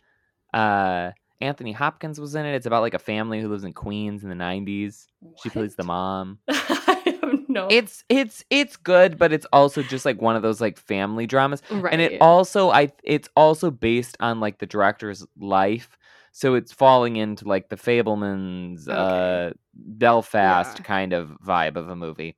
uh, 0.54 1.12
Anthony 1.42 1.74
Hopkins 1.74 2.20
was 2.22 2.36
in 2.36 2.46
it. 2.46 2.56
It's 2.56 2.66
about 2.66 2.82
like 2.82 2.94
a 2.94 3.00
family 3.00 3.42
who 3.42 3.50
lives 3.50 3.66
in 3.66 3.74
Queens 3.74 4.24
in 4.24 4.30
the 4.30 4.36
90s. 4.36 5.08
She 5.44 5.50
plays 5.50 5.76
the 5.76 5.84
mom. 5.84 6.40
I 6.48 7.44
no. 7.50 7.68
It's 7.70 8.04
it's 8.10 8.46
it's 8.50 8.78
good, 8.78 9.18
but 9.18 9.34
it's 9.34 9.46
also 9.52 9.84
just 9.84 10.06
like 10.06 10.22
one 10.22 10.36
of 10.38 10.42
those 10.42 10.62
like 10.62 10.78
family 10.78 11.28
dramas. 11.28 11.62
right. 11.70 11.92
and 11.92 12.02
it 12.02 12.22
also 12.22 12.70
i 12.70 12.92
it's 13.04 13.28
also 13.36 13.72
based 13.72 14.16
on 14.20 14.40
like 14.40 14.60
the 14.60 14.66
director's 14.66 15.26
life 15.40 15.98
so 16.32 16.56
it's 16.56 16.72
falling 16.72 17.16
into 17.18 17.46
like 17.48 17.70
the 17.70 17.76
fabelmans 17.76 18.88
Okay. 18.88 19.48
uh 19.48 19.54
belfast 19.74 20.80
Yeah. 20.80 20.84
kind 20.84 21.14
of 21.14 21.30
vibe 21.46 21.76
of 21.78 21.90
a 21.90 21.96
movie 21.96 22.36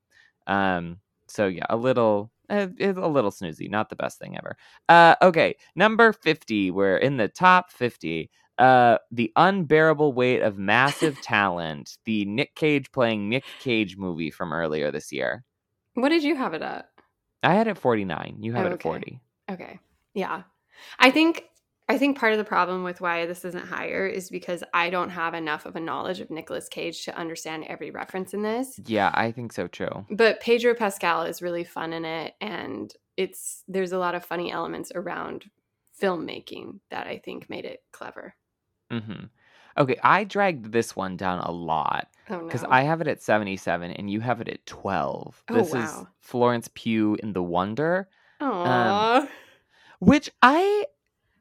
um 0.48 0.98
so 1.28 1.48
yeah 1.48 1.66
a 1.70 1.78
little 1.78 2.32
uh, 2.50 2.68
it's 2.78 2.98
a 2.98 3.08
little 3.08 3.32
snoozy 3.32 3.70
not 3.70 3.90
the 3.90 3.96
best 3.96 4.20
thing 4.20 4.38
ever 4.38 4.56
uh 4.90 5.16
okay 5.22 5.56
number 5.76 6.14
50 6.14 6.72
we're 6.72 6.98
in 6.98 7.18
the 7.18 7.28
top 7.28 7.72
50 7.72 8.30
uh 8.58 8.98
the 9.12 9.32
unbearable 9.36 10.14
weight 10.14 10.42
of 10.42 10.58
massive 10.58 11.20
talent 11.22 11.98
the 12.06 12.26
nick 12.26 12.56
cage 12.56 12.92
playing 12.92 13.30
nick 13.30 13.46
cage 13.60 13.98
movie 13.98 14.32
from 14.32 14.54
earlier 14.54 14.92
this 14.92 15.12
year 15.12 15.44
what 15.96 16.10
did 16.10 16.24
you 16.24 16.36
have 16.36 16.54
it 16.54 16.62
at? 16.62 16.90
i 17.44 17.54
had 17.54 17.68
it 17.68 17.78
49 17.78 18.38
you 18.42 18.54
have 18.54 18.64
Oh, 18.64 18.68
it 18.68 18.74
at 18.74 18.74
okay. 18.76 18.90
40 18.90 19.22
Okay. 19.50 19.80
Yeah. 20.14 20.44
I 21.00 21.10
think 21.12 21.46
I 21.90 21.98
think 21.98 22.20
part 22.20 22.34
of 22.34 22.38
the 22.38 22.44
problem 22.44 22.84
with 22.84 23.00
why 23.00 23.26
this 23.26 23.46
isn't 23.46 23.66
higher 23.66 24.06
is 24.08 24.30
because 24.30 24.64
I 24.74 24.90
don't 24.90 25.10
have 25.10 25.34
enough 25.34 25.66
of 25.66 25.76
a 25.78 25.80
knowledge 25.80 26.20
of 26.20 26.30
Nicolas 26.30 26.68
Cage 26.68 27.06
to 27.06 27.18
understand 27.18 27.64
every 27.68 27.92
reference 27.92 28.34
in 28.34 28.42
this. 28.42 28.80
yeah 28.86 29.12
i 29.14 29.32
think 29.32 29.54
so 29.54 29.68
too 29.68 30.06
But 30.10 30.40
Pedro 30.42 30.74
Pascal 30.74 31.24
is 31.24 31.42
really 31.42 31.64
fun 31.64 31.94
in 31.94 32.04
it 32.06 32.34
and 32.42 32.94
it's 33.16 33.64
there's 33.68 33.94
a 33.94 33.98
lot 34.00 34.16
of 34.16 34.26
funny 34.26 34.52
elements 34.52 34.92
around 34.94 35.50
filmmaking 36.02 36.80
that 36.92 37.08
I 37.08 37.18
think 37.18 37.50
made 37.50 37.66
it 37.66 37.82
clever. 37.92 38.36
hmm 38.92 39.26
Okay, 39.78 39.98
I 40.04 40.24
dragged 40.24 40.72
this 40.72 40.96
one 40.96 41.18
down 41.18 41.40
a 41.40 41.52
lot 41.52 42.08
Oh 42.30 42.40
no. 42.40 42.46
because 42.48 42.64
I 42.64 42.82
have 42.84 43.00
it 43.02 43.08
at 43.08 43.22
77 43.22 43.92
and 43.92 44.10
you 44.10 44.20
have 44.22 44.42
it 44.42 44.50
at 44.50 44.66
12. 44.66 45.44
Oh, 45.50 45.54
this 45.54 45.74
is. 45.74 46.06
Florence 46.20 46.68
Pugh 46.74 47.16
in 47.22 47.34
The 47.34 47.44
Wonder, 47.44 48.08
Aww. 48.42 49.28
which 50.00 50.32
I 50.42 50.86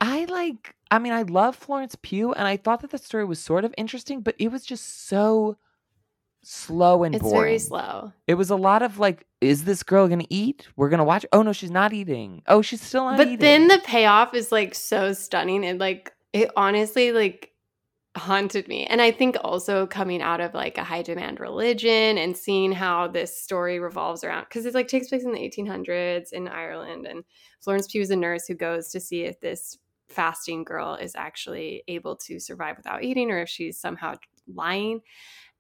I 0.01 0.25
like 0.27 0.75
I 0.91 0.99
mean 0.99 1.13
I 1.13 1.23
love 1.23 1.57
Florence 1.57 1.97
Pugh 2.01 2.33
and 2.33 2.47
I 2.47 2.57
thought 2.57 2.81
that 2.83 2.91
the 2.91 2.99
story 2.99 3.25
was 3.25 3.39
sort 3.39 3.65
of 3.65 3.75
interesting, 3.79 4.21
but 4.21 4.35
it 4.39 4.49
was 4.53 4.65
just 4.65 5.07
so 5.09 5.57
slow 6.43 7.03
and 7.03 7.15
it's 7.15 7.23
boring. 7.23 7.41
very 7.41 7.59
slow. 7.59 8.13
It 8.27 8.35
was 8.35 8.51
a 8.51 8.57
lot 8.57 8.83
of 8.83 8.99
like 8.99 9.27
is 9.41 9.65
this 9.65 9.83
girl 9.83 10.07
going 10.07 10.21
to 10.21 10.33
eat? 10.35 10.69
We're 10.77 10.89
going 10.89 10.99
to 10.99 11.05
watch. 11.05 11.27
Oh 11.33 11.43
no, 11.43 11.53
she's 11.53 11.71
not 11.71 11.93
eating. 11.93 12.43
Oh, 12.47 12.63
she's 12.63 12.81
still 12.81 13.05
not 13.05 13.17
But 13.17 13.27
eating. 13.27 13.39
then 13.39 13.69
the 13.69 13.81
payoff 13.85 14.35
is 14.35 14.53
like 14.53 14.75
so 14.75 15.13
stunning 15.13 15.65
and 15.65 15.79
like 15.79 16.13
it 16.33 16.51
honestly 16.57 17.13
like 17.13 17.53
haunted 18.17 18.67
me. 18.67 18.87
And 18.87 19.03
I 19.03 19.11
think 19.11 19.37
also 19.45 19.87
coming 19.87 20.23
out 20.23 20.41
of 20.41 20.55
like 20.55 20.79
a 20.79 20.85
high 20.85 21.03
demand 21.03 21.39
religion 21.41 22.17
and 22.17 22.37
seeing 22.37 22.73
how 22.73 23.09
this 23.09 23.39
story 23.39 23.79
revolves 23.79 24.25
around 24.25 24.45
because 24.45 24.65
it 24.67 24.75
like 24.75 24.89
takes 24.89 25.09
place 25.09 25.25
in 25.25 25.33
the 25.33 25.39
1800s 25.39 26.33
in 26.33 26.49
Ireland 26.49 27.07
and 27.07 27.25
Florence 27.61 27.87
Pugh 27.89 28.01
is 28.01 28.11
a 28.11 28.17
nurse 28.17 28.47
who 28.47 28.55
goes 28.55 28.89
to 28.91 29.01
see 29.01 29.25
if 29.25 29.39
this 29.41 29.77
fasting 30.09 30.65
girl 30.65 30.95
is 30.95 31.15
actually 31.17 31.83
able 31.89 32.17
to 32.17 32.39
survive 32.39 32.77
without 32.77 33.03
eating 33.03 33.31
or 33.31 33.41
if 33.41 33.49
she's 33.49 33.79
somehow 33.79 34.15
lying. 34.53 35.01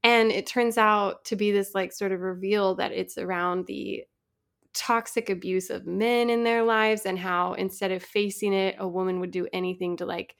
And 0.02 0.30
it 0.30 0.46
turns 0.46 0.78
out 0.78 1.24
to 1.26 1.36
be 1.36 1.50
this 1.50 1.74
like 1.74 1.92
sort 1.92 2.12
of 2.12 2.20
reveal 2.20 2.76
that 2.76 2.92
it's 2.92 3.18
around 3.18 3.66
the 3.66 4.04
toxic 4.72 5.30
abuse 5.30 5.70
of 5.70 5.86
men 5.86 6.30
in 6.30 6.44
their 6.44 6.62
lives 6.62 7.06
and 7.06 7.18
how 7.18 7.54
instead 7.54 7.90
of 7.90 8.02
facing 8.02 8.52
it, 8.52 8.76
a 8.78 8.86
woman 8.86 9.20
would 9.20 9.30
do 9.30 9.48
anything 9.52 9.96
to 9.96 10.06
like, 10.06 10.36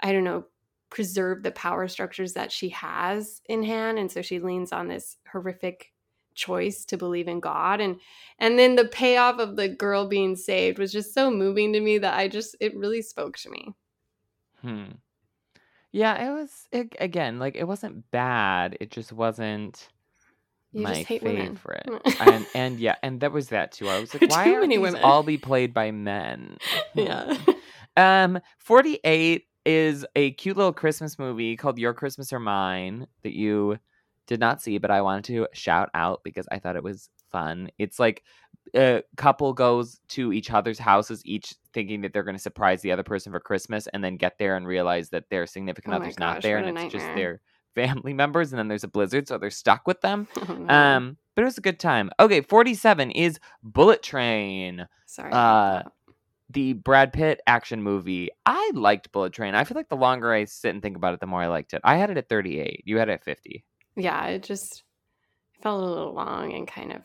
I 0.00 0.12
don't 0.12 0.24
know, 0.24 0.44
preserve 0.88 1.42
the 1.42 1.50
power 1.52 1.88
structures 1.88 2.34
that 2.34 2.52
she 2.52 2.68
has 2.70 3.42
in 3.46 3.62
hand. 3.62 3.98
And 3.98 4.10
so 4.10 4.22
she 4.22 4.40
leans 4.40 4.72
on 4.72 4.88
this 4.88 5.16
horrific 5.30 5.92
choice 6.40 6.84
to 6.86 6.96
believe 6.96 7.28
in 7.28 7.40
God. 7.40 7.80
And 7.80 8.00
and 8.38 8.58
then 8.58 8.76
the 8.76 8.86
payoff 8.86 9.38
of 9.38 9.56
the 9.56 9.68
girl 9.68 10.08
being 10.08 10.34
saved 10.36 10.78
was 10.78 10.92
just 10.92 11.12
so 11.14 11.30
moving 11.30 11.72
to 11.74 11.80
me 11.80 11.98
that 11.98 12.14
I 12.14 12.28
just 12.28 12.56
it 12.60 12.74
really 12.76 13.02
spoke 13.02 13.36
to 13.38 13.50
me. 13.50 13.74
Hmm. 14.62 14.84
Yeah, 15.92 16.14
it 16.28 16.32
was 16.32 16.50
it, 16.72 16.94
again 17.00 17.38
like 17.38 17.56
it 17.56 17.64
wasn't 17.64 18.10
bad. 18.10 18.76
It 18.80 18.90
just 18.90 19.12
wasn't 19.12 19.88
You 20.72 20.82
my 20.82 20.94
just 20.94 21.06
hate 21.06 21.22
women. 21.22 21.56
favorite. 21.56 21.88
and 22.20 22.46
and 22.54 22.80
yeah, 22.80 22.96
and 23.02 23.20
that 23.20 23.32
was 23.32 23.48
that 23.48 23.72
too. 23.72 23.88
I 23.88 24.00
was 24.00 24.14
like, 24.14 24.30
why 24.30 24.48
are 24.54 24.60
many 24.60 24.76
these 24.76 24.82
women. 24.82 25.02
all 25.02 25.22
be 25.22 25.36
played 25.38 25.74
by 25.74 25.90
men? 25.90 26.56
yeah. 26.94 27.36
Um, 27.96 28.40
forty 28.58 28.98
eight 29.04 29.46
is 29.66 30.06
a 30.16 30.30
cute 30.32 30.56
little 30.56 30.72
Christmas 30.72 31.18
movie 31.18 31.56
called 31.56 31.78
Your 31.78 31.92
Christmas 31.92 32.32
or 32.32 32.40
Mine 32.40 33.06
that 33.24 33.34
you 33.36 33.78
did 34.30 34.38
not 34.40 34.62
see, 34.62 34.78
but 34.78 34.92
I 34.92 35.02
wanted 35.02 35.24
to 35.24 35.48
shout 35.52 35.90
out 35.92 36.20
because 36.22 36.46
I 36.52 36.60
thought 36.60 36.76
it 36.76 36.84
was 36.84 37.10
fun. 37.32 37.68
It's 37.78 37.98
like 37.98 38.22
a 38.76 39.02
couple 39.16 39.52
goes 39.52 40.00
to 40.10 40.32
each 40.32 40.52
other's 40.52 40.78
houses, 40.78 41.20
each 41.26 41.56
thinking 41.74 42.02
that 42.02 42.12
they're 42.12 42.22
going 42.22 42.36
to 42.36 42.42
surprise 42.42 42.80
the 42.80 42.92
other 42.92 43.02
person 43.02 43.32
for 43.32 43.40
Christmas, 43.40 43.88
and 43.88 44.04
then 44.04 44.16
get 44.16 44.38
there 44.38 44.56
and 44.56 44.68
realize 44.68 45.10
that 45.10 45.28
their 45.30 45.48
significant 45.48 45.94
Oh 45.94 45.96
other's 45.96 46.18
not 46.20 46.42
there, 46.42 46.58
and 46.58 46.78
it's 46.78 46.92
just 46.92 47.06
their 47.16 47.40
family 47.74 48.14
members, 48.14 48.52
and 48.52 48.58
then 48.60 48.68
there's 48.68 48.84
a 48.84 48.88
blizzard, 48.88 49.26
so 49.26 49.36
they're 49.36 49.50
stuck 49.50 49.86
with 49.86 50.00
them. 50.00 50.28
Oh. 50.48 50.74
Um, 50.74 51.16
but 51.34 51.42
it 51.42 51.46
was 51.46 51.58
a 51.58 51.62
good 51.62 51.80
time. 51.80 52.10
Okay, 52.20 52.40
47 52.40 53.10
is 53.10 53.40
Bullet 53.64 54.02
Train, 54.02 54.86
Sorry. 55.06 55.32
uh, 55.32 55.82
the 56.50 56.74
Brad 56.74 57.12
Pitt 57.12 57.40
action 57.46 57.82
movie. 57.82 58.28
I 58.46 58.70
liked 58.74 59.10
Bullet 59.10 59.32
Train. 59.32 59.54
I 59.56 59.64
feel 59.64 59.76
like 59.76 59.88
the 59.88 59.96
longer 59.96 60.32
I 60.32 60.44
sit 60.44 60.70
and 60.70 60.82
think 60.82 60.96
about 60.96 61.14
it, 61.14 61.20
the 61.20 61.26
more 61.26 61.42
I 61.42 61.48
liked 61.48 61.72
it. 61.72 61.80
I 61.82 61.96
had 61.96 62.10
it 62.10 62.16
at 62.18 62.28
38. 62.28 62.82
You 62.84 62.98
had 62.98 63.08
it 63.08 63.12
at 63.12 63.24
50. 63.24 63.64
Yeah, 64.02 64.26
it 64.26 64.42
just 64.42 64.82
it 65.54 65.62
felt 65.62 65.82
a 65.82 65.86
little 65.86 66.12
long 66.14 66.52
and 66.52 66.66
kind 66.66 66.92
of 66.92 67.02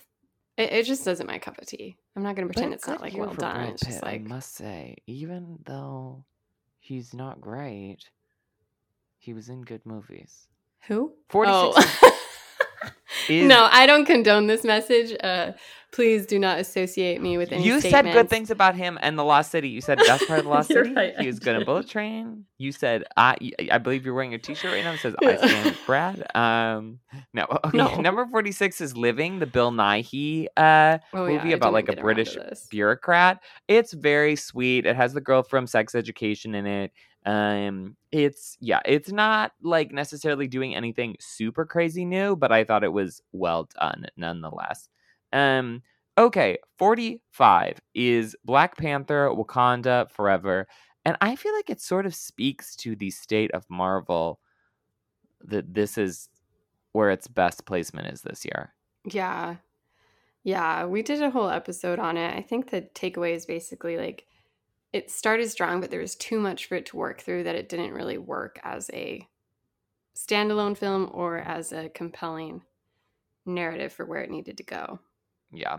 it, 0.57 0.71
it 0.71 0.85
just 0.85 1.05
isn't 1.07 1.27
my 1.27 1.37
cup 1.39 1.57
of 1.59 1.67
tea. 1.67 1.95
I'm 2.15 2.23
not 2.23 2.35
gonna 2.35 2.47
pretend 2.47 2.71
But 2.71 2.75
it's 2.75 2.87
not 2.87 3.01
like 3.01 3.15
well 3.17 3.33
done. 3.33 3.55
Brad 3.55 3.69
It's 3.73 3.85
just 3.85 4.03
like 4.03 4.21
I 4.21 4.23
must 4.23 4.55
say, 4.55 4.95
even 5.05 5.59
though 5.65 6.23
he's 6.79 7.13
not 7.13 7.41
great, 7.41 8.09
he 9.17 9.33
was 9.33 9.49
in 9.49 9.61
good 9.63 9.85
movies. 9.85 10.47
who? 10.87 11.13
46 11.29 11.87
Oh. 12.03 12.11
Is 13.27 13.47
no, 13.47 13.67
I 13.71 13.85
don't 13.85 14.05
condone 14.05 14.47
this 14.47 14.63
message. 14.63 15.15
Uh, 15.21 15.53
please 15.95 16.25
do 16.25 16.37
not 16.37 16.59
associate 16.59 17.21
me 17.21 17.37
with 17.37 17.51
any. 17.53 17.63
you 17.63 17.79
said 17.79 18.03
good 18.11 18.29
things 18.29 18.51
about 18.51 18.75
him 18.75 18.99
and 19.01 19.17
the 19.17 19.23
Lost 19.23 19.49
City. 19.49 19.69
You 19.69 19.79
said 19.79 19.97
best 20.05 20.27
part 20.27 20.39
of 20.39 20.45
the 20.45 20.49
Lost 20.57 20.67
City. 20.67 20.93
right, 20.93 21.13
he 21.17 21.25
was 21.27 21.39
good 21.39 21.55
in. 21.55 21.63
Bullet 21.63 21.87
Train. 21.87 22.45
You 22.57 22.71
said 22.71 23.05
I. 23.15 23.37
I 23.71 23.77
believe 23.77 24.05
you're 24.05 24.13
wearing 24.13 24.33
a 24.33 24.37
T-shirt 24.37 24.71
right 24.71 24.83
now 24.83 24.91
that 24.91 24.99
says 24.99 25.15
"I 25.23 25.31
Yeah. 25.31 25.37
stand 25.37 25.77
Brad." 25.85 26.25
Um, 26.35 26.99
no. 27.33 27.45
Okay. 27.65 27.77
No. 27.77 27.95
Number 28.01 28.25
forty 28.27 28.51
six 28.51 28.81
is 28.81 28.95
Living, 28.97 29.39
the 29.39 29.47
Bill 29.47 29.71
Nighy 29.71 30.47
uh 30.57 30.99
Oh, 31.13 31.25
movie 31.27 31.51
I 31.53 31.55
about 31.57 31.73
like 31.73 31.85
a 31.89 31.95
get 31.95 32.03
around 32.03 32.15
to 32.17 32.23
British 32.23 32.59
bureaucrat. 32.69 33.41
It's 33.67 33.93
very 33.93 34.35
sweet. 34.35 34.85
It 34.85 34.95
has 34.95 35.13
the 35.13 35.21
girl 35.21 35.41
from 35.43 35.65
Sex 35.65 35.95
Education 35.95 36.53
in 36.55 36.65
it. 36.67 36.91
Um, 37.25 37.95
it's 38.11 38.57
yeah, 38.59 38.81
it's 38.85 39.11
not 39.11 39.53
like 39.63 39.91
necessarily 39.91 40.47
doing 40.47 40.75
anything 40.75 41.15
super 41.19 41.65
crazy 41.65 42.05
new, 42.05 42.35
but 42.35 42.51
I 42.51 42.63
thought 42.65 42.83
it 42.83 42.93
was 42.93 43.21
well 43.31 43.67
done 43.79 44.05
nonetheless. 44.15 44.89
Um, 45.35 45.83
okay, 46.17 46.57
45 46.77 47.81
is 47.93 48.35
Black 48.45 48.77
Panther 48.77 49.29
Wakanda 49.29 50.09
Forever. 50.09 50.65
And 51.03 51.17
I 51.21 51.35
feel 51.35 51.53
like 51.53 51.69
it 51.69 51.81
sort 51.81 52.05
of 52.05 52.15
speaks 52.15 52.75
to 52.77 52.95
the 52.95 53.11
state 53.11 53.51
of 53.51 53.69
Marvel 53.69 54.39
that 55.41 55.73
this 55.73 55.97
is 55.97 56.29
where 56.93 57.11
its 57.11 57.27
best 57.27 57.65
placement 57.65 58.07
is 58.07 58.21
this 58.21 58.45
year. 58.45 58.73
Yeah. 59.03 59.57
Yeah, 60.43 60.85
we 60.85 61.01
did 61.01 61.21
a 61.21 61.31
whole 61.31 61.49
episode 61.49 61.99
on 61.99 62.17
it. 62.17 62.33
I 62.33 62.41
think 62.41 62.69
the 62.69 62.81
takeaway 62.81 63.33
is 63.33 63.45
basically 63.45 63.97
like 63.97 64.25
it 64.93 65.11
started 65.11 65.49
strong, 65.49 65.81
but 65.81 65.91
there 65.91 65.99
was 65.99 66.15
too 66.15 66.39
much 66.39 66.67
for 66.67 66.75
it 66.75 66.85
to 66.87 66.97
work 66.97 67.21
through 67.21 67.43
that 67.43 67.55
it 67.55 67.67
didn't 67.67 67.93
really 67.93 68.17
work 68.17 68.59
as 68.63 68.89
a 68.93 69.27
standalone 70.15 70.77
film 70.77 71.09
or 71.13 71.39
as 71.39 71.73
a 71.73 71.89
compelling 71.89 72.61
narrative 73.45 73.91
for 73.91 74.05
where 74.05 74.21
it 74.21 74.31
needed 74.31 74.57
to 74.57 74.63
go. 74.63 74.99
Yeah. 75.51 75.77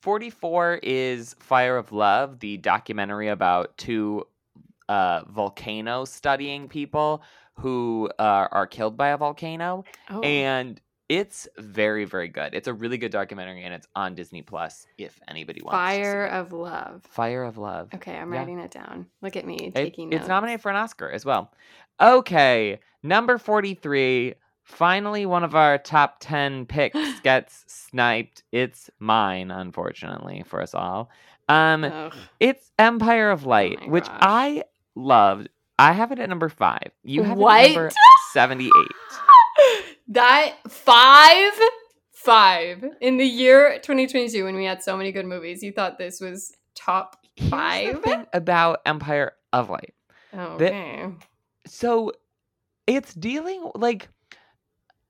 44 0.00 0.80
is 0.82 1.34
Fire 1.40 1.76
of 1.76 1.90
Love, 1.92 2.38
the 2.40 2.58
documentary 2.58 3.28
about 3.28 3.76
two 3.76 4.26
uh, 4.88 5.22
volcano 5.28 6.04
studying 6.04 6.68
people 6.68 7.22
who 7.54 8.08
uh, 8.18 8.48
are 8.52 8.66
killed 8.66 8.96
by 8.96 9.08
a 9.08 9.16
volcano. 9.16 9.84
Oh, 10.10 10.20
And 10.20 10.80
it's 11.08 11.48
very, 11.56 12.04
very 12.04 12.28
good. 12.28 12.54
It's 12.54 12.68
a 12.68 12.74
really 12.74 12.98
good 12.98 13.10
documentary 13.12 13.64
and 13.64 13.72
it's 13.72 13.86
on 13.96 14.14
Disney 14.14 14.42
Plus 14.42 14.86
if 14.98 15.18
anybody 15.28 15.62
wants 15.62 15.74
Fire 15.74 16.26
to 16.28 16.30
see 16.32 16.36
it. 16.36 16.40
of 16.40 16.52
Love. 16.52 17.02
Fire 17.08 17.42
of 17.44 17.58
Love. 17.58 17.88
Okay, 17.94 18.16
I'm 18.16 18.32
Yeah. 18.32 18.40
writing 18.40 18.58
it 18.60 18.70
down. 18.70 19.06
Look 19.22 19.36
at 19.36 19.46
me 19.46 19.56
It- 19.56 19.74
taking 19.74 20.12
it's 20.12 20.20
notes. 20.20 20.28
nominated 20.28 20.60
for 20.60 20.70
an 20.70 20.76
Oscar 20.76 21.10
as 21.10 21.24
well. 21.24 21.52
Okay, 22.00 22.78
number 23.02 23.38
43. 23.38 24.34
Finally, 24.66 25.24
one 25.26 25.44
of 25.44 25.54
our 25.54 25.78
top 25.78 26.16
10 26.20 26.66
picks 26.66 27.20
gets 27.20 27.64
sniped. 27.68 28.42
It's 28.52 28.90
mine, 28.98 29.50
unfortunately, 29.50 30.42
for 30.44 30.60
us 30.60 30.74
all. 30.74 31.08
Um, 31.48 31.84
Ugh. 31.84 32.12
it's 32.40 32.72
Empire 32.78 33.30
of 33.30 33.46
Light, 33.46 33.78
my 33.82 33.86
which 33.86 34.06
gosh. 34.06 34.18
I 34.20 34.64
loved. 34.96 35.48
I 35.78 35.92
have 35.92 36.10
it 36.10 36.18
at 36.18 36.28
number 36.28 36.48
five. 36.48 36.90
You 37.04 37.22
have 37.22 37.38
it 37.38 37.40
What? 37.40 37.64
at 37.64 37.74
number 37.74 37.90
78. 38.32 38.70
that 40.08 40.56
five 40.68 41.52
five 42.12 42.84
in 43.00 43.18
the 43.18 43.24
year 43.24 43.78
2022 43.82 44.44
when 44.44 44.56
we 44.56 44.64
had 44.64 44.82
so 44.82 44.96
many 44.96 45.12
good 45.12 45.26
movies 45.26 45.62
you 45.62 45.70
thought 45.70 45.96
this 45.98 46.20
was 46.20 46.52
top 46.74 47.24
Five? 47.50 48.02
thing 48.02 48.26
about 48.32 48.80
Empire 48.86 49.32
of 49.52 49.70
Light. 49.70 49.94
oh, 50.32 50.38
okay 50.54 51.06
so 51.66 52.12
it's 52.86 53.14
dealing 53.14 53.70
like 53.76 54.08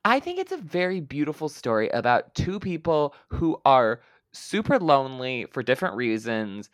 I 0.06 0.20
think 0.20 0.38
it's 0.38 0.52
a 0.52 0.56
very 0.56 1.00
beautiful 1.00 1.48
story 1.48 1.88
about 1.88 2.32
two 2.36 2.60
people 2.60 3.12
who 3.28 3.60
are 3.64 4.00
super 4.32 4.78
lonely 4.78 5.46
for 5.50 5.64
different 5.64 5.96
reasons, 5.96 6.70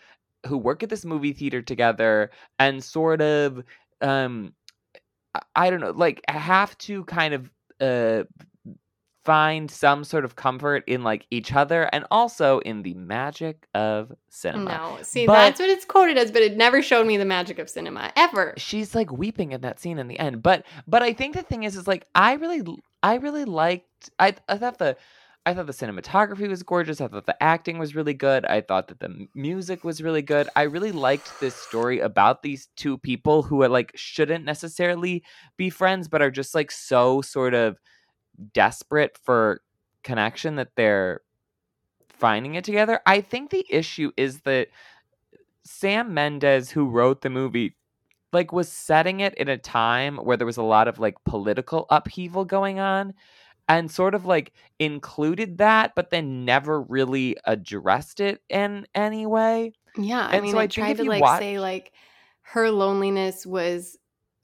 who 0.47 0.59
work 0.59 0.83
at 0.83 0.91
this 0.91 1.07
movie 1.07 1.33
theater 1.33 1.63
together 1.63 2.31
and 2.59 2.85
sort 2.85 3.23
of 3.23 3.65
um 4.03 4.53
I- 5.57 5.71
don't 5.71 5.81
know, 5.81 5.93
like 5.93 6.21
have 6.29 6.77
to 6.79 7.05
kind 7.05 7.33
of 7.33 7.51
uh 7.81 8.25
find 9.25 9.71
some 9.71 10.05
sort 10.05 10.25
of 10.27 10.35
comfort 10.37 10.83
in 10.87 11.03
like 11.05 11.27
each 11.31 11.53
other 11.55 11.85
and 11.93 12.05
also 12.11 12.59
in 12.61 12.83
the 12.83 12.93
magic 12.95 13.67
of 13.73 14.13
cinema. 14.29 14.65
no 14.77 14.99
see 15.03 15.27
But- 15.27 15.35
that's 15.35 15.61
what 15.61 15.71
it's 15.71 15.85
quoted 15.85 16.19
as 16.19 16.31
but 16.33 16.43
it 16.43 16.57
never 16.57 16.83
showed 16.83 17.07
me 17.07 17.17
the 17.17 17.25
magic 17.25 17.59
of 17.61 17.71
cinema 17.71 18.13
ever 18.17 18.53
she's 18.57 18.95
like 18.97 19.13
weeping 19.13 19.53
in 19.53 19.61
that 19.61 19.79
scene 19.79 19.99
in 20.01 20.09
the 20.09 20.19
end 20.19 20.43
but 20.43 20.67
but 20.89 21.05
i 21.05 21.13
think 21.13 21.35
the 21.35 21.43
thing 21.43 21.63
is 21.63 21.77
is 21.77 21.87
like 21.87 22.05
i 22.17 22.33
really 22.33 22.63
i 23.03 23.17
really 23.17 23.45
liked 23.45 24.11
i 24.19 24.35
i 24.49 24.57
thought 24.57 24.79
the 24.79 24.97
i 25.47 25.55
thought 25.55 25.67
the 25.67 25.73
cinematography 25.73 26.49
was 26.49 26.63
gorgeous 26.63 27.01
i 27.01 27.09
thought 27.09 27.27
the 27.27 27.43
acting 27.43 27.79
was 27.79 27.95
really 27.95 28.15
good 28.15 28.45
i 28.47 28.61
thought 28.61 28.89
that 28.89 29.01
the 29.01 29.27
music 29.35 29.85
was 29.85 30.03
really 30.03 30.23
good 30.23 30.49
i 30.57 30.63
really 30.63 30.93
liked 30.93 31.41
this 31.41 31.55
story 31.55 32.01
about 32.01 32.43
these 32.43 32.69
two 32.77 32.97
people 32.99 33.43
who 33.43 33.63
are 33.63 33.69
like 33.69 33.93
shouldn't 33.95 34.45
necessarily 34.45 35.23
be 35.57 35.71
friends 35.71 36.09
but 36.09 36.23
are 36.23 36.31
just 36.31 36.55
like 36.55 36.71
so 36.71 37.21
sort 37.21 37.55
of 37.55 37.79
desperate 38.53 39.19
for 39.23 39.61
connection 40.03 40.57
that 40.57 40.71
they're 40.77 41.21
finding 42.09 42.55
it 42.55 42.65
together. 42.65 43.01
I 43.07 43.21
think 43.21 43.51
the 43.51 43.67
issue 43.69 44.13
is 44.17 44.41
that 44.43 44.69
sam 45.65 46.13
mendes 46.15 46.71
who 46.71 46.89
wrote 46.89 47.23
the 47.23 47.31
movie 47.31 47.77
like 48.33 48.53
was 48.53 48.71
setting 48.71 49.21
it 49.21 49.35
in 49.35 49.49
a 49.49 49.59
time 49.59 50.17
where 50.19 50.37
there 50.37 50.47
was 50.47 50.57
a 50.57 50.63
lot 50.63 50.89
of 50.89 50.99
like 50.99 51.15
political 51.25 51.87
upheaval 51.91 52.45
going 52.45 52.79
on 52.81 53.15
and 53.69 53.91
sort 53.91 54.15
of 54.15 54.27
like 54.27 54.53
included 54.79 55.59
that 55.59 55.95
but 55.95 56.11
then 56.11 56.45
never 56.45 56.83
really 56.83 57.37
addressed 57.47 58.21
it 58.21 58.43
in 58.49 58.87
any 58.95 59.27
way 59.27 59.73
yeah 59.97 60.27
i 60.27 60.37
And 60.37 60.43
mean 60.43 60.53
so 60.53 60.59
i 60.59 60.63
I 60.63 60.67
tried 60.67 60.97
to 60.99 61.05
like 61.05 61.23
say 61.39 61.59
like 61.59 61.93
her 62.43 62.71
loneliness 62.71 63.47
was 63.47 63.99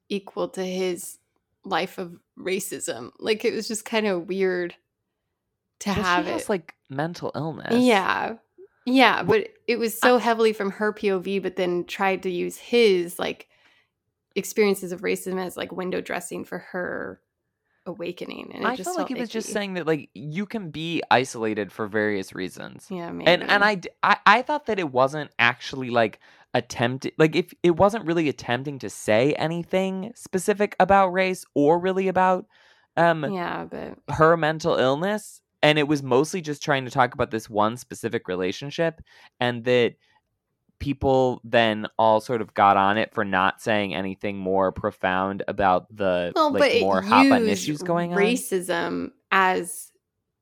equal 0.09 0.49
to 0.51 0.65
his 0.65 1.19
life 1.65 1.99
of 1.99 2.17
racism 2.39 3.11
like 3.19 3.45
it 3.45 3.55
was 3.55 3.69
just 3.69 3.85
kind 3.85 4.07
of 4.07 4.29
weird 4.29 4.75
to 5.81 5.91
Well, 5.95 6.05
have 6.05 6.27
she 6.27 6.31
it 6.31 6.35
has 6.35 6.49
like 6.49 6.75
mental 6.91 7.33
illness 7.35 7.85
Yeah. 7.85 8.37
Yeah, 8.87 9.23
but 9.23 9.49
it 9.67 9.79
was 9.79 9.99
so 10.01 10.17
heavily 10.19 10.53
from 10.55 10.71
her 10.71 10.93
POV, 10.95 11.43
but 11.43 11.57
then 11.57 11.85
tried 11.85 12.23
to 12.23 12.31
use 12.31 12.57
his 12.57 13.19
like 13.19 13.48
experiences 14.39 14.93
of 14.93 15.03
racism 15.03 15.45
as 15.45 15.57
like 15.57 15.73
window 15.73 16.01
dressing 16.01 16.45
for 16.45 16.59
her 16.59 17.21
awakening. 17.87 18.51
And 18.55 18.65
it 18.65 18.67
i 18.67 18.77
just 18.77 18.87
felt 18.87 18.99
like 18.99 19.09
he 19.09 19.15
was 19.15 19.29
just 19.29 19.51
saying 19.51 19.75
that 19.75 19.87
like 19.87 20.11
you 20.15 20.47
can 20.47 20.71
be 20.71 21.03
isolated 21.11 21.73
for 21.73 21.87
various 21.87 22.35
reasons 22.35 22.87
Yeah, 22.91 23.11
maybe. 23.11 23.31
and 23.31 23.43
and 23.51 23.65
I, 23.65 23.81
I 24.03 24.17
I 24.27 24.43
thought 24.43 24.67
that 24.67 24.79
it 24.79 24.93
wasn't 24.93 25.31
actually 25.39 25.91
like 25.91 26.21
attempted 26.55 27.13
like 27.19 27.37
if 27.37 27.53
it 27.63 27.73
wasn't 27.77 28.07
really 28.07 28.29
attempting 28.29 28.79
to 28.81 28.91
say 28.91 29.35
anything 29.35 30.13
specific 30.15 30.77
about 30.81 31.09
race 31.09 31.45
or 31.55 31.79
really 31.79 32.09
about 32.09 32.47
um 32.97 33.25
Yeah, 33.25 33.67
but 33.71 33.99
her 34.15 34.37
mental 34.37 34.77
illness 34.77 35.41
and 35.63 35.79
it 35.79 35.89
was 35.89 36.03
mostly 36.03 36.41
just 36.41 36.63
trying 36.63 36.85
to 36.85 36.91
talk 36.91 37.15
about 37.15 37.31
this 37.31 37.51
one 37.51 37.77
specific 37.77 38.29
relationship 38.29 39.01
and 39.41 39.65
that 39.65 39.95
people 40.79 41.41
then 41.45 41.87
all 41.99 42.21
sort 42.21 42.41
of 42.41 42.55
got 42.55 42.77
on 42.77 42.99
it 42.99 43.13
for 43.13 43.25
not 43.25 43.61
saying 43.61 43.95
anything 43.95 44.39
more 44.39 44.71
profound 44.71 45.43
about 45.49 45.95
the 45.95 46.33
well, 46.35 46.53
like 46.53 46.73
but 46.75 46.81
more 46.81 47.03
hot 47.03 47.29
button 47.29 47.49
issues 47.49 47.83
going 47.83 48.13
on 48.13 48.19
racism 48.19 49.11
as 49.31 49.91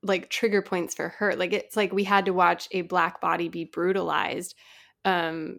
like 0.02 0.28
trigger 0.30 0.62
points 0.62 0.94
for 0.94 1.08
her. 1.08 1.34
Like 1.34 1.52
it's 1.52 1.76
like 1.76 1.92
we 1.92 2.04
had 2.04 2.26
to 2.26 2.32
watch 2.32 2.68
a 2.72 2.82
black 2.82 3.20
body 3.20 3.48
be 3.48 3.64
brutalized 3.64 4.54
um 5.04 5.58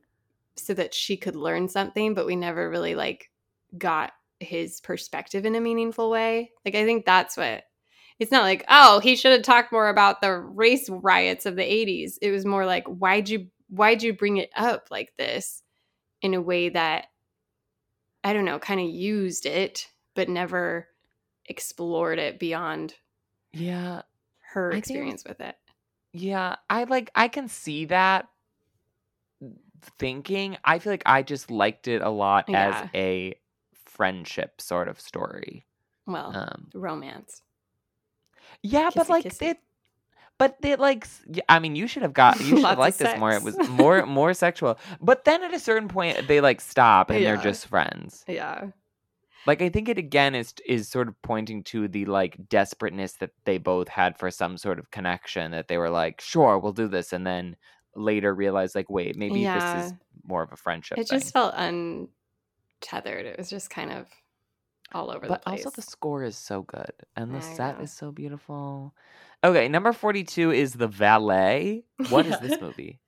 so 0.56 0.74
that 0.74 0.94
she 0.94 1.18
could 1.18 1.36
learn 1.36 1.70
something, 1.70 2.14
but 2.14 2.26
we 2.26 2.36
never 2.36 2.70
really 2.70 2.96
like 2.96 3.30
got 3.78 4.12
his 4.40 4.82
perspective 4.82 5.46
in 5.46 5.56
a 5.56 5.62
meaningful 5.62 6.10
way. 6.10 6.52
Like 6.66 6.76
I 6.76 6.86
think 6.86 7.06
that's 7.06 7.38
what 7.38 7.64
it's 8.20 8.32
not 8.32 8.44
like, 8.44 8.66
oh, 8.68 9.00
he 9.00 9.16
should 9.16 9.32
have 9.32 9.44
talked 9.44 9.72
more 9.72 9.90
about 9.90 10.22
the 10.22 10.36
race 10.36 10.90
riots 10.90 11.46
of 11.46 11.56
the 11.56 11.62
80s. 11.62 12.14
It 12.22 12.32
was 12.32 12.46
more 12.46 12.66
like 12.66 12.86
why'd 12.88 13.30
you 13.30 13.48
why'd 13.70 14.04
you 14.04 14.14
bring 14.14 14.38
it 14.38 14.50
up 14.56 14.88
like 14.92 15.14
this 15.18 15.62
in 16.22 16.34
a 16.34 16.42
way 16.42 16.70
that 16.70 17.08
I 18.24 18.34
don't 18.34 18.46
know, 18.46 18.60
kind 18.60 18.80
of 18.80 18.88
used 18.90 19.46
it 19.46 19.88
but 20.16 20.30
never 20.30 20.88
explored 21.46 22.20
it 22.20 22.40
beyond 22.40 22.94
yeah 23.54 24.02
her 24.54 24.70
I 24.70 24.74
think- 24.76 24.86
experience 24.86 25.24
with 25.28 25.40
it. 25.42 25.56
Yeah, 26.14 26.56
I 26.70 26.86
like 26.86 27.12
I 27.16 27.28
can 27.28 27.48
see 27.48 27.86
that 27.86 28.28
thinking. 30.00 30.58
I 30.64 30.80
feel 30.80 30.94
like 30.94 31.04
I 31.06 31.22
just 31.24 31.52
liked 31.52 31.88
it 31.88 32.02
a 32.02 32.10
lot 32.10 32.46
Yeah. 32.50 32.82
as 32.84 32.90
a 32.96 33.36
friendship 33.86 34.60
sort 34.62 34.88
of 34.88 35.00
story. 35.00 35.66
Well, 36.06 36.36
Um 36.36 36.70
romance. 36.74 37.42
yeah, 38.64 38.90
but 38.96 39.10
like 39.10 39.26
kissy. 39.26 39.50
it 39.52 39.60
but 40.38 40.62
they 40.62 40.76
like 40.76 41.08
I 41.50 41.60
mean 41.60 41.76
you 41.76 41.88
should 41.88 42.04
have 42.04 42.14
got 42.14 42.40
you 42.40 42.46
should 42.58 42.66
have 42.66 42.78
liked 42.80 43.00
this 43.00 43.18
more. 43.20 43.32
It 43.32 43.44
was 43.44 43.58
more 43.70 44.06
more 44.06 44.34
sexual. 44.34 44.78
But 45.02 45.26
then 45.26 45.44
at 45.44 45.54
a 45.54 45.60
certain 45.60 45.88
point 45.88 46.28
they 46.28 46.42
like 46.42 46.62
stop 46.62 47.10
and 47.10 47.24
they're 47.26 47.38
just 47.38 47.68
friends. 47.68 48.24
Yeah. 48.28 48.68
Like 49.46 49.62
I 49.62 49.70
think 49.70 49.88
it 49.88 49.98
again 49.98 50.36
is 50.36 50.54
is 50.66 50.90
sort 50.90 51.08
of 51.08 51.22
pointing 51.22 51.64
to 51.66 51.88
the 51.88 52.06
like 52.06 52.38
desperateness 52.50 53.14
that 53.14 53.32
they 53.46 53.58
both 53.58 53.88
had 53.88 54.18
for 54.20 54.30
some 54.30 54.58
sort 54.58 54.78
of 54.78 54.92
connection 54.92 55.52
that 55.52 55.70
they 55.70 55.78
were 55.78 55.90
like, 55.90 56.20
sure, 56.20 56.60
we'll 56.60 56.74
do 56.74 56.88
this, 56.90 57.14
and 57.14 57.26
then 57.26 57.56
later 57.96 58.36
realize 58.36 58.76
like, 58.76 58.90
wait, 58.90 59.16
maybe 59.16 59.40
Yeah. 59.40 59.76
this 59.78 59.86
is 59.88 59.98
more 60.26 60.44
of 60.44 60.52
a 60.52 60.58
friendship. 60.58 60.98
It 60.98 61.08
thing. 61.08 61.20
just 61.20 61.32
felt 61.34 61.54
untethered. 61.56 63.26
It 63.26 63.38
was 63.38 63.50
just 63.50 63.70
kind 63.70 63.92
of 63.92 64.08
all 64.94 65.10
over 65.12 65.28
but 65.28 65.44
the 65.44 65.50
place. 65.50 65.66
also 65.66 65.76
the 65.76 65.82
score 65.82 66.24
is 66.24 66.38
so 66.38 66.62
good 66.62 66.92
and 67.16 67.34
the 67.34 67.38
I 67.38 67.42
set 67.42 67.78
know. 67.78 67.84
is 67.84 67.92
so 67.92 68.12
beautiful. 68.12 68.94
Okay, 69.44 69.68
number 69.68 69.94
forty 69.94 70.24
two 70.24 70.52
is 70.52 70.74
the 70.74 70.88
valet. 70.88 71.84
What 72.10 72.26
is 72.26 72.40
this 72.40 72.60
movie? 72.62 73.00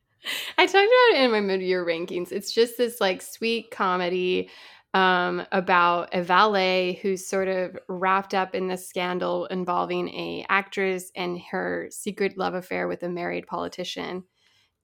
I 0.58 0.66
talked 0.66 0.74
about 0.74 1.18
it 1.20 1.24
in 1.24 1.32
my 1.32 1.40
mid-year 1.40 1.86
rankings. 1.86 2.32
It's 2.32 2.52
just 2.52 2.78
this 2.78 3.00
like 3.00 3.22
sweet 3.22 3.72
comedy 3.72 4.50
um, 4.94 5.46
about 5.52 6.10
a 6.14 6.22
valet 6.24 7.00
who's 7.02 7.26
sort 7.26 7.48
of 7.48 7.78
wrapped 7.88 8.34
up 8.34 8.56
in 8.56 8.68
this 8.68 8.88
scandal 8.88 9.46
involving 9.46 10.10
a 10.10 10.46
actress 10.50 11.12
and 11.16 11.40
her 11.52 11.88
secret 11.92 12.38
love 12.38 12.56
affair 12.56 12.88
with 12.88 13.04
a 13.04 13.10
married 13.10 13.48
politician. 13.48 14.24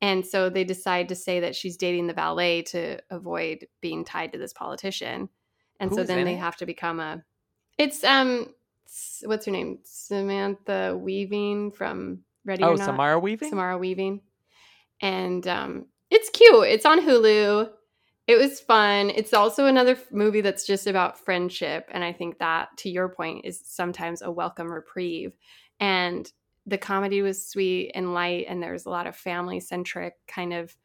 And 0.01 0.25
so 0.25 0.49
they 0.49 0.63
decide 0.63 1.09
to 1.09 1.15
say 1.15 1.39
that 1.39 1.55
she's 1.55 1.77
dating 1.77 2.07
the 2.07 2.13
valet 2.13 2.61
to 2.63 2.99
avoid 3.09 3.65
being 3.81 4.05
tied 4.05 4.33
to 4.33 4.37
this 4.37 4.53
politician. 4.53 5.29
And 5.79 5.93
so 5.93 6.03
then 6.03 6.25
they 6.25 6.33
it? 6.33 6.39
have 6.39 6.57
to 6.57 6.65
become 6.65 6.99
a. 6.99 7.23
It's 7.77 8.03
um, 8.03 8.53
what's 9.23 9.45
her 9.45 9.51
name? 9.51 9.79
Samantha 9.83 10.97
Weaving 10.97 11.71
from 11.71 12.19
Ready 12.45 12.63
Oh, 12.63 12.73
or 12.73 12.77
Not. 12.77 12.85
Samara 12.85 13.19
Weaving. 13.19 13.49
Samara 13.49 13.77
Weaving. 13.77 14.21
And 15.01 15.45
um, 15.47 15.85
it's 16.09 16.29
cute. 16.29 16.67
It's 16.67 16.85
on 16.85 17.01
Hulu. 17.01 17.69
It 18.27 18.37
was 18.37 18.59
fun. 18.59 19.11
It's 19.11 19.33
also 19.33 19.65
another 19.65 19.91
f- 19.91 20.11
movie 20.11 20.41
that's 20.41 20.65
just 20.65 20.87
about 20.87 21.19
friendship. 21.19 21.89
And 21.91 22.03
I 22.03 22.11
think 22.13 22.39
that, 22.39 22.69
to 22.77 22.89
your 22.89 23.09
point, 23.09 23.45
is 23.45 23.61
sometimes 23.63 24.21
a 24.21 24.31
welcome 24.31 24.71
reprieve. 24.71 25.33
And 25.79 26.31
the 26.65 26.77
comedy 26.77 27.21
was 27.21 27.45
sweet 27.47 27.91
and 27.93 28.13
light, 28.13 28.45
and 28.47 28.63
there 28.63 28.73
was 28.73 28.85
a 28.85 28.89
lot 28.89 29.05
of 29.05 29.15
family 29.15 29.59
centric 29.59 30.13
kind 30.27 30.53
of. 30.53 30.75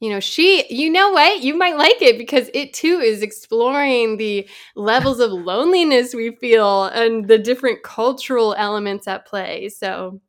You 0.00 0.10
know, 0.10 0.20
she, 0.20 0.66
you 0.68 0.90
know 0.90 1.10
what? 1.10 1.42
You 1.42 1.56
might 1.56 1.76
like 1.78 2.00
it 2.02 2.18
because 2.18 2.50
it 2.52 2.74
too 2.74 2.98
is 3.00 3.22
exploring 3.22 4.18
the 4.18 4.46
levels 4.74 5.20
of 5.20 5.30
loneliness 5.32 6.14
we 6.14 6.36
feel 6.36 6.84
and 6.86 7.28
the 7.28 7.38
different 7.38 7.82
cultural 7.82 8.54
elements 8.58 9.08
at 9.08 9.26
play. 9.26 9.70
So, 9.70 10.20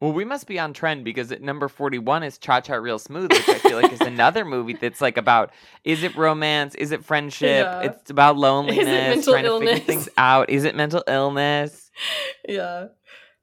Well, 0.00 0.12
we 0.12 0.24
must 0.24 0.48
be 0.48 0.58
on 0.58 0.72
trend 0.72 1.04
because 1.04 1.30
at 1.30 1.42
number 1.42 1.68
41 1.68 2.24
is 2.24 2.38
Cha 2.38 2.60
Cha 2.60 2.74
Real 2.74 2.98
Smooth, 2.98 3.30
which 3.30 3.48
I 3.48 3.58
feel 3.60 3.76
like 3.80 3.92
is 3.92 4.00
another 4.14 4.44
movie 4.44 4.72
that's 4.72 5.00
like 5.00 5.16
about 5.16 5.52
is 5.84 6.02
it 6.02 6.16
romance? 6.16 6.74
Is 6.74 6.90
it 6.90 7.04
friendship? 7.04 7.68
Yeah. 7.68 7.80
It's 7.82 8.10
about 8.10 8.36
loneliness, 8.36 8.86
mental 8.88 9.32
trying 9.34 9.44
to 9.44 9.50
illness? 9.50 9.70
figure 9.70 9.84
things 9.86 10.08
out. 10.18 10.50
Is 10.50 10.64
it 10.64 10.74
mental 10.74 11.04
illness? 11.06 11.92
yeah. 12.48 12.86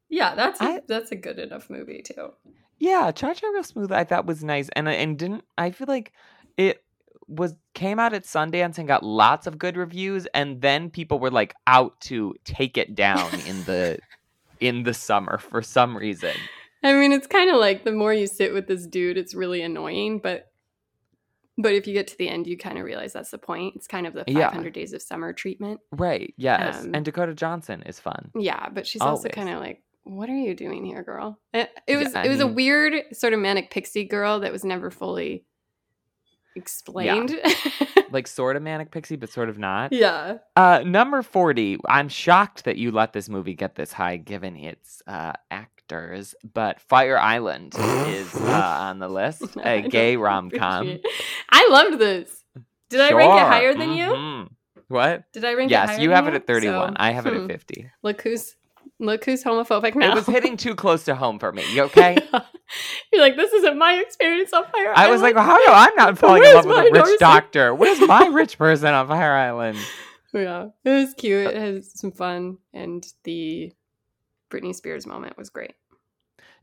Yeah, 0.09 0.35
that's 0.35 0.59
a, 0.59 0.63
I- 0.65 0.81
that's 0.87 1.11
a 1.11 1.15
good 1.15 1.39
enough 1.39 1.69
movie 1.69 2.01
too. 2.01 2.31
Yeah, 2.79 3.11
Cha 3.11 3.33
Cha 3.33 3.47
Real 3.47 3.63
Smooth 3.63 3.91
I 3.91 4.03
thought 4.03 4.25
was 4.25 4.43
nice 4.43 4.69
and 4.75 4.87
and 4.87 5.17
didn't 5.17 5.43
I 5.57 5.71
feel 5.71 5.87
like 5.87 6.13
it 6.57 6.83
was 7.27 7.55
came 7.75 7.99
out 7.99 8.13
at 8.13 8.23
Sundance 8.23 8.77
and 8.77 8.87
got 8.87 9.03
lots 9.03 9.45
of 9.47 9.57
good 9.57 9.77
reviews 9.77 10.25
and 10.33 10.61
then 10.61 10.89
people 10.89 11.19
were 11.19 11.29
like 11.31 11.53
out 11.67 11.99
to 12.01 12.33
take 12.43 12.77
it 12.77 12.95
down 12.95 13.29
in 13.45 13.63
the 13.65 13.99
in 14.59 14.83
the 14.83 14.93
summer 14.93 15.37
for 15.37 15.61
some 15.61 15.95
reason. 15.95 16.33
I 16.83 16.93
mean, 16.93 17.11
it's 17.11 17.27
kind 17.27 17.49
of 17.49 17.57
like 17.57 17.83
the 17.83 17.91
more 17.91 18.13
you 18.13 18.25
sit 18.27 18.53
with 18.53 18.67
this 18.67 18.87
dude, 18.87 19.17
it's 19.17 19.35
really 19.35 19.61
annoying, 19.61 20.19
but 20.19 20.45
but 21.57 21.73
if 21.73 21.87
you 21.87 21.93
get 21.93 22.07
to 22.07 22.17
the 22.17 22.29
end, 22.29 22.47
you 22.47 22.57
kind 22.57 22.77
of 22.77 22.85
realize 22.85 23.11
that's 23.11 23.31
the 23.31 23.37
point. 23.37 23.75
It's 23.75 23.85
kind 23.85 24.07
of 24.07 24.13
the 24.13 24.23
Yeah. 24.27 24.47
500 24.47 24.73
Days 24.73 24.93
of 24.93 25.01
Summer 25.01 25.33
treatment. 25.33 25.81
Right. 25.91 26.33
Yes. 26.37 26.81
Um, 26.83 26.91
and 26.95 27.03
Dakota 27.03 27.33
Johnson 27.33 27.83
is 27.85 27.99
fun. 27.99 28.31
Yeah, 28.33 28.69
but 28.69 28.87
she's 28.87 29.01
also 29.01 29.27
kind 29.27 29.49
of 29.49 29.59
like, 29.59 29.83
what 30.15 30.29
are 30.29 30.35
you 30.37 30.55
doing 30.55 30.85
here, 30.85 31.03
girl? 31.03 31.39
It, 31.53 31.69
it 31.87 31.93
Yeah, 31.93 32.03
was 32.03 32.15
I 32.15 32.25
it 32.25 32.29
was 32.29 32.39
a 32.39 32.47
weird 32.47 32.93
sort 33.13 33.33
of 33.33 33.39
manic 33.39 33.71
pixie 33.71 34.05
girl 34.05 34.39
that 34.41 34.51
was 34.51 34.63
never 34.63 34.89
fully 34.91 35.45
explained. 36.55 37.39
Like 38.11 38.25
sort 38.25 38.55
of 38.55 38.63
manic 38.63 38.89
pixie 38.89 39.17
but 39.17 39.29
sort 39.29 39.49
of 39.49 39.59
not. 39.59 39.93
yeah. 39.93 40.39
Uh, 40.55 40.81
number 40.83 41.21
40. 41.21 41.77
I'm 41.87 42.09
shocked 42.09 42.63
that 42.63 42.75
you 42.75 42.89
let 42.89 43.13
this 43.13 43.29
movie 43.29 43.53
get 43.53 43.75
this 43.75 43.93
high 43.93 44.17
given 44.17 44.55
its 44.55 45.03
uh, 45.05 45.33
actors, 45.51 46.33
but 46.51 46.81
Fire 46.81 47.19
Island 47.19 47.75
is 47.77 48.35
uh, 48.35 48.77
on 48.79 48.97
the 48.97 49.07
list. 49.07 49.43
a 49.63 49.83
gay 49.83 50.15
rom 50.15 50.49
com. 50.49 50.97
I 51.51 51.67
loved 51.69 51.99
this. 51.99 52.43
Did 52.89 53.01
I 53.01 53.11
rank 53.11 53.31
it 53.31 53.45
higher 53.45 53.75
than 53.75 53.93
you? 53.93 54.07
Mhm. 54.07 54.49
What? 54.87 55.31
Did 55.31 55.45
I 55.45 55.53
rank 55.53 55.69
it 55.69 55.73
Yes, 55.73 55.99
you 55.99 56.09
have 56.09 56.27
it 56.27 56.33
at 56.33 56.47
31. 56.47 56.89
So, 56.89 56.95
I 56.97 57.11
have 57.11 57.27
it 57.27 57.35
hmm. 57.35 57.43
at 57.43 57.51
50. 57.51 57.91
Look 58.01 58.23
who's 58.23 58.55
look 58.99 59.25
who's 59.25 59.43
homophobic 59.43 59.95
now. 59.95 60.11
It 60.11 60.15
was 60.15 60.25
hitting 60.25 60.57
too 60.57 60.75
close 60.83 61.05
to 61.05 61.15
home 61.15 61.39
for 61.39 61.51
me. 61.51 61.63
You 61.73 61.83
okay? 61.83 62.17
You're 63.11 63.21
like, 63.21 63.35
this 63.35 63.51
isn't 63.53 63.77
my 63.77 63.95
experience 63.95 64.53
on 64.53 64.63
Fire 64.65 64.89
Island. 64.93 64.97
I 64.97 65.09
was 65.09 65.21
like, 65.21 65.35
well, 65.35 65.43
how 65.45 65.57
do 65.57 65.71
I'm 65.71 65.95
not 65.95 66.17
falling 66.19 66.43
in 66.43 66.53
love 66.53 66.65
with 66.65 66.77
a 66.77 67.03
rich 67.03 67.19
doctor? 67.19 67.73
Where's 67.73 67.99
my 68.01 68.27
rich 68.27 68.57
person 68.57 68.93
on 68.93 69.07
Fire 69.07 69.33
Island? 69.33 69.77
yeah, 70.33 70.67
it 70.85 70.89
was 70.89 71.13
cute. 71.15 71.47
It 71.47 71.55
has 71.57 71.91
some 71.99 72.11
fun, 72.11 72.57
and 72.73 73.03
the 73.23 73.71
Britney 74.51 74.75
Spears 74.75 75.07
moment 75.07 75.37
was 75.37 75.49
great. 75.49 75.73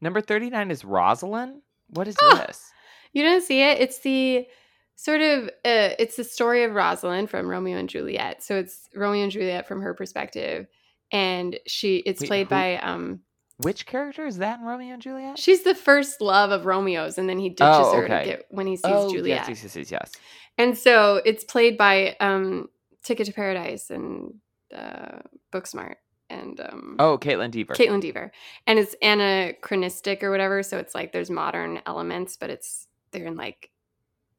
Number 0.00 0.20
39 0.20 0.70
is 0.70 0.84
Rosalind. 0.84 1.62
What 1.88 2.06
is 2.06 2.16
Ah! 2.22 2.44
this? 2.46 2.70
You 3.12 3.22
didn't 3.22 3.44
see 3.44 3.62
it? 3.62 3.80
It's 3.80 4.00
the 4.00 4.46
sort 4.94 5.20
of 5.20 5.44
uh, 5.48 5.96
it's 5.98 6.16
the 6.16 6.24
story 6.24 6.64
of 6.64 6.72
Rosalind 6.74 7.30
from 7.30 7.48
Romeo 7.48 7.78
and 7.78 7.88
Juliet. 7.88 8.42
So 8.42 8.56
it's 8.56 8.88
Romeo 8.94 9.22
and 9.24 9.32
Juliet 9.32 9.66
from 9.66 9.80
her 9.82 9.94
perspective, 9.94 10.66
and 11.12 11.58
she 11.66 11.96
it's 11.98 12.20
Wait, 12.20 12.26
played 12.28 12.46
who- 12.46 12.50
by 12.50 12.76
um 12.78 13.20
Which 13.58 13.86
character 13.86 14.26
is 14.26 14.38
that 14.38 14.60
in 14.60 14.66
Romeo 14.66 14.94
and 14.94 15.02
Juliet? 15.02 15.38
she's 15.38 15.62
the 15.62 15.74
first 15.74 16.20
love 16.20 16.50
of 16.50 16.66
Romeo's, 16.66 17.18
and 17.18 17.28
then 17.28 17.38
he 17.38 17.48
ditches 17.48 17.86
Oh, 17.86 17.96
her 17.96 18.04
okay. 18.04 18.18
to 18.18 18.24
get 18.30 18.46
when 18.50 18.66
he 18.66 18.76
sees 18.76 18.84
oh, 18.86 19.10
Juliet. 19.12 19.48
yes, 19.48 19.62
yes, 19.62 19.76
yes, 19.76 19.90
yes. 19.90 20.12
And 20.58 20.76
so 20.76 21.20
it's 21.24 21.44
played 21.44 21.76
by 21.78 22.16
um 22.20 22.68
Ticket 23.02 23.26
to 23.26 23.32
Paradise 23.32 23.90
and 23.90 24.34
uh 24.74 25.20
Booksmart 25.52 25.94
and 26.28 26.60
um 26.60 26.96
Oh, 26.98 27.16
Kaitlyn 27.18 27.50
Dever. 27.52 27.74
Kaitlyn 27.74 28.00
Dever. 28.00 28.32
And 28.66 28.78
it's 28.80 28.96
anachronistic 29.00 30.22
or 30.24 30.30
whatever, 30.30 30.62
so 30.62 30.78
it's 30.78 30.94
like 30.94 31.12
there's 31.12 31.30
modern 31.30 31.80
elements, 31.86 32.36
but 32.36 32.50
it's 32.50 32.88
they're 33.12 33.26
in 33.26 33.36
like 33.36 33.70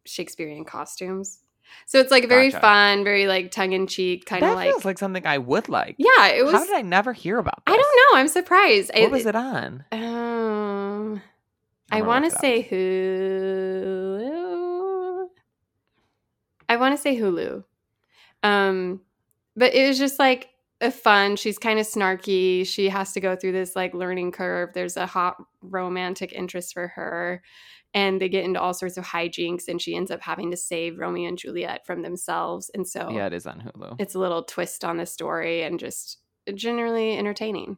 Shakespearean 0.06 0.65
costumes. 0.65 1.39
So 1.85 1.99
it's 1.99 2.11
like 2.11 2.27
very 2.27 2.49
Gotcha. 2.52 2.61
fun, 2.61 3.03
very 3.03 3.27
like 3.27 3.52
tongue 3.52 3.73
in 3.73 3.88
cheek, 3.88 4.26
kind 4.26 4.44
of 4.44 4.56
like 4.56 4.69
feels 4.69 4.85
like 4.85 4.98
something 4.98 5.26
I 5.26 5.38
would 5.38 5.69
like. 5.69 5.95
Yeah, 5.98 6.27
it 6.27 6.44
was 6.44 6.53
How 6.53 6.65
did 6.65 6.73
I 6.76 6.81
never 6.81 7.14
hear 7.14 7.38
about 7.38 7.64
this? 7.65 7.73
I 7.73 7.77
don't 7.77 7.98
know, 8.14 8.19
I'm 8.19 8.27
surprised. 8.27 8.91
What 8.94 9.11
was 9.11 9.26
it 9.26 9.35
on? 9.35 9.85
Um 9.91 11.22
I 11.91 12.02
want 12.02 12.26
to 12.26 12.27
it 12.27 12.34
up. 12.34 12.41
say 12.41 12.64
Hulu. 12.69 14.27
I 16.69 16.76
want 16.77 16.95
to 16.95 17.02
say 17.02 17.18
Hulu. 17.18 17.64
Um, 18.44 19.02
but 19.56 19.73
it 19.73 19.88
was 19.88 19.98
just 19.98 20.19
like 20.19 20.49
a 20.81 20.91
fun. 20.91 21.38
She's 21.38 21.57
kind 21.57 21.80
of 21.80 21.88
snarky. 21.88 22.68
She 22.68 22.89
has 22.89 23.14
to 23.14 23.19
go 23.19 23.35
through 23.35 23.53
this 23.53 23.76
like 23.76 23.94
learning 23.94 24.31
curve. 24.31 24.72
There's 24.73 24.98
a 24.98 25.06
hot 25.06 25.38
romantic 25.61 26.34
interest 26.34 26.73
for 26.73 26.89
her, 26.89 27.41
and 27.94 28.20
they 28.22 28.30
get 28.30 28.44
into 28.44 28.60
all 28.62 28.74
sorts 28.74 28.98
of 28.98 29.06
hijinks. 29.06 29.68
And 29.68 29.82
she 29.82 29.96
ends 29.96 30.12
up 30.12 30.22
having 30.22 30.52
to 30.52 30.58
save 30.58 31.00
Romeo 31.00 31.28
and 31.30 31.38
Juliet 31.38 31.86
from 31.86 32.02
themselves. 32.02 32.70
And 32.74 32.88
so 32.88 33.10
Yeah, 33.10 33.28
it 33.28 33.34
is 33.34 33.48
on 33.48 33.62
Hulu. 33.62 33.96
it's 34.00 34.16
a 34.16 34.20
little 34.20 34.44
twist 34.44 34.84
on 34.86 34.98
the 34.98 35.06
story 35.06 35.64
and 35.64 35.80
just 35.80 36.20
generally 36.54 37.18
entertaining. 37.18 37.78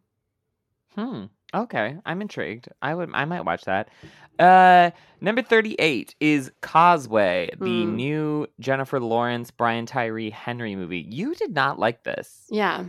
Hmm. 0.96 1.26
Okay, 1.54 1.98
I'm 2.06 2.22
intrigued. 2.22 2.68
I 2.82 2.94
would. 2.94 3.10
I 3.14 3.26
might 3.26 3.42
watch 3.46 3.64
that. 3.66 3.90
Uh, 4.38 4.92
number 5.20 5.42
thirty-eight 5.42 6.14
is 6.20 6.52
Causeway, 6.62 7.50
the 7.60 7.84
Hmm. 7.86 7.96
new 7.96 8.48
Jennifer 8.60 9.00
Lawrence, 9.00 9.50
Brian 9.52 9.86
Tyree 9.88 10.30
Henry 10.30 10.76
movie. 10.76 11.00
You 11.10 11.34
did 11.36 11.54
not 11.54 11.80
like 11.80 12.04
this. 12.04 12.46
Yeah, 12.50 12.86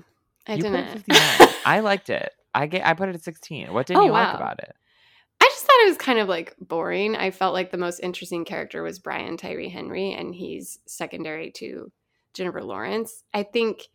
I 0.47 0.55
you 0.55 0.63
didn't. 0.63 0.73
put 0.77 1.11
it 1.11 1.11
at 1.11 1.27
59. 1.39 1.55
I 1.65 1.81
liked 1.81 2.11
it. 2.11 2.33
I 2.55 2.67
get. 2.67 2.87
I 2.87 2.93
put 2.95 3.09
it 3.09 3.15
at 3.15 3.23
sixteen. 3.23 3.73
What 3.73 3.87
didn't 3.87 4.03
Oh, 4.03 4.07
you 4.07 4.13
like 4.13 4.35
about 4.35 4.59
it? 4.61 4.77
Just 5.61 5.69
thought 5.69 5.85
it 5.85 5.89
was 5.89 5.99
kind 5.99 6.19
of 6.19 6.27
like 6.27 6.57
boring. 6.59 7.15
I 7.15 7.31
felt 7.31 7.53
like 7.53 7.71
the 7.71 7.77
most 7.77 8.01
interesting 8.01 8.47
character 8.47 8.83
was 8.83 8.99
Brian 8.99 9.37
Tyree 9.37 9.69
Henry, 9.69 10.15
and 10.15 10.35
he's 10.35 10.79
secondary 10.87 11.51
to 11.57 11.93
Jennifer 12.33 12.63
Lawrence. 12.63 13.25
I 13.35 13.43
think, 13.43 13.89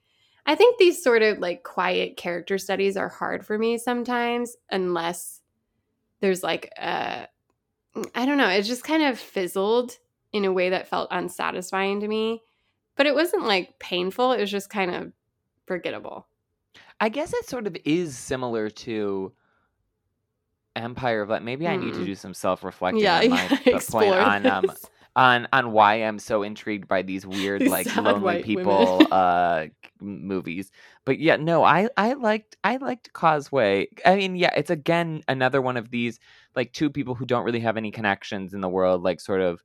I 0.45 0.53
think 0.53 0.77
these 0.77 1.03
sort 1.03 1.23
of 1.23 1.39
like 1.39 1.63
quiet 1.63 2.17
character 2.17 2.59
studies 2.59 2.97
are 2.97 3.09
hard 3.09 3.47
for 3.47 3.57
me 3.57 3.79
sometimes, 3.79 4.55
unless 4.69 5.41
there's 6.19 6.43
like 6.43 6.71
a, 6.77 7.27
I 8.13 8.25
don't 8.27 8.37
know. 8.37 8.49
It 8.49 8.61
just 8.61 8.83
kind 8.83 9.01
of 9.01 9.17
fizzled 9.17 9.97
in 10.31 10.45
a 10.45 10.53
way 10.53 10.69
that 10.69 10.87
felt 10.87 11.09
unsatisfying 11.09 11.99
to 12.01 12.07
me, 12.07 12.43
but 12.95 13.07
it 13.07 13.15
wasn't 13.15 13.47
like 13.47 13.79
painful. 13.79 14.33
It 14.33 14.39
was 14.39 14.51
just 14.51 14.69
kind 14.69 14.93
of 14.93 15.13
forgettable. 15.65 16.27
I 16.99 17.09
guess 17.09 17.33
it 17.33 17.49
sort 17.49 17.65
of 17.65 17.75
is 17.85 18.15
similar 18.15 18.69
to 18.69 19.33
Empire 20.75 21.21
of 21.21 21.29
Light. 21.29 21.43
Maybe 21.43 21.67
I 21.67 21.77
need 21.77 21.95
to 21.95 22.03
Hmm. 22.03 22.05
do 22.05 22.15
some 22.15 22.33
self-reflecting 22.33 23.01
Yeah, 23.01 23.15
on 23.15 23.27
my 23.29 23.51
yeah, 23.65 23.79
point 23.87 24.15
on 24.17 24.45
um 24.45 24.71
this. 24.71 24.89
on 25.15 25.47
on 25.53 25.71
why 25.71 25.95
I'm 25.95 26.19
so 26.19 26.43
intrigued 26.43 26.87
by 26.87 27.01
these 27.01 27.25
weird 27.25 27.65
These 27.65 27.85
like 27.85 27.95
lonely 27.95 28.37
people 28.37 29.07
uh 29.11 29.67
movies. 30.01 30.71
But 31.05 31.19
yeah, 31.19 31.37
no, 31.37 31.63
I 31.63 31.89
I 31.97 32.13
liked 32.13 32.57
I 32.63 32.77
liked 32.77 33.13
Causeway. 33.13 33.87
I 34.05 34.15
mean, 34.17 34.35
yeah, 34.35 34.51
it's 34.55 34.69
again 34.71 35.23
another 35.27 35.61
one 35.61 35.77
of 35.77 35.89
these 35.91 36.19
like 36.55 36.73
two 36.73 36.89
people 36.89 37.15
who 37.15 37.25
don't 37.25 37.45
really 37.45 37.59
have 37.61 37.77
any 37.77 37.91
connections 37.91 38.53
in 38.53 38.61
the 38.61 38.69
world 38.69 39.03
like 39.03 39.19
sort 39.21 39.41
of 39.41 39.61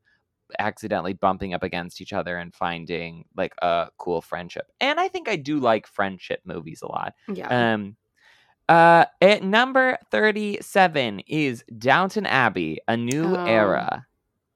accidentally 0.59 1.13
bumping 1.13 1.55
up 1.55 1.63
against 1.63 2.01
each 2.01 2.13
other 2.13 2.37
and 2.37 2.55
finding 2.55 3.25
like 3.37 3.55
a 3.63 3.89
cool 3.99 4.21
friendship. 4.21 4.67
And 4.81 4.99
I 4.99 5.09
think 5.09 5.29
I 5.29 5.37
do 5.37 5.59
like 5.61 5.87
friendship 5.87 6.41
movies 6.45 6.83
a 6.83 6.89
lot. 6.89 7.15
yeah. 7.29 7.51
Um 7.51 7.97
uh 8.71 9.05
at 9.21 9.43
number 9.43 9.99
37 10.11 11.21
is 11.27 11.65
Downton 11.77 12.25
Abbey, 12.25 12.79
A 12.89 12.97
New 12.97 13.37
Oh. 13.37 13.45
Era, 13.45 14.07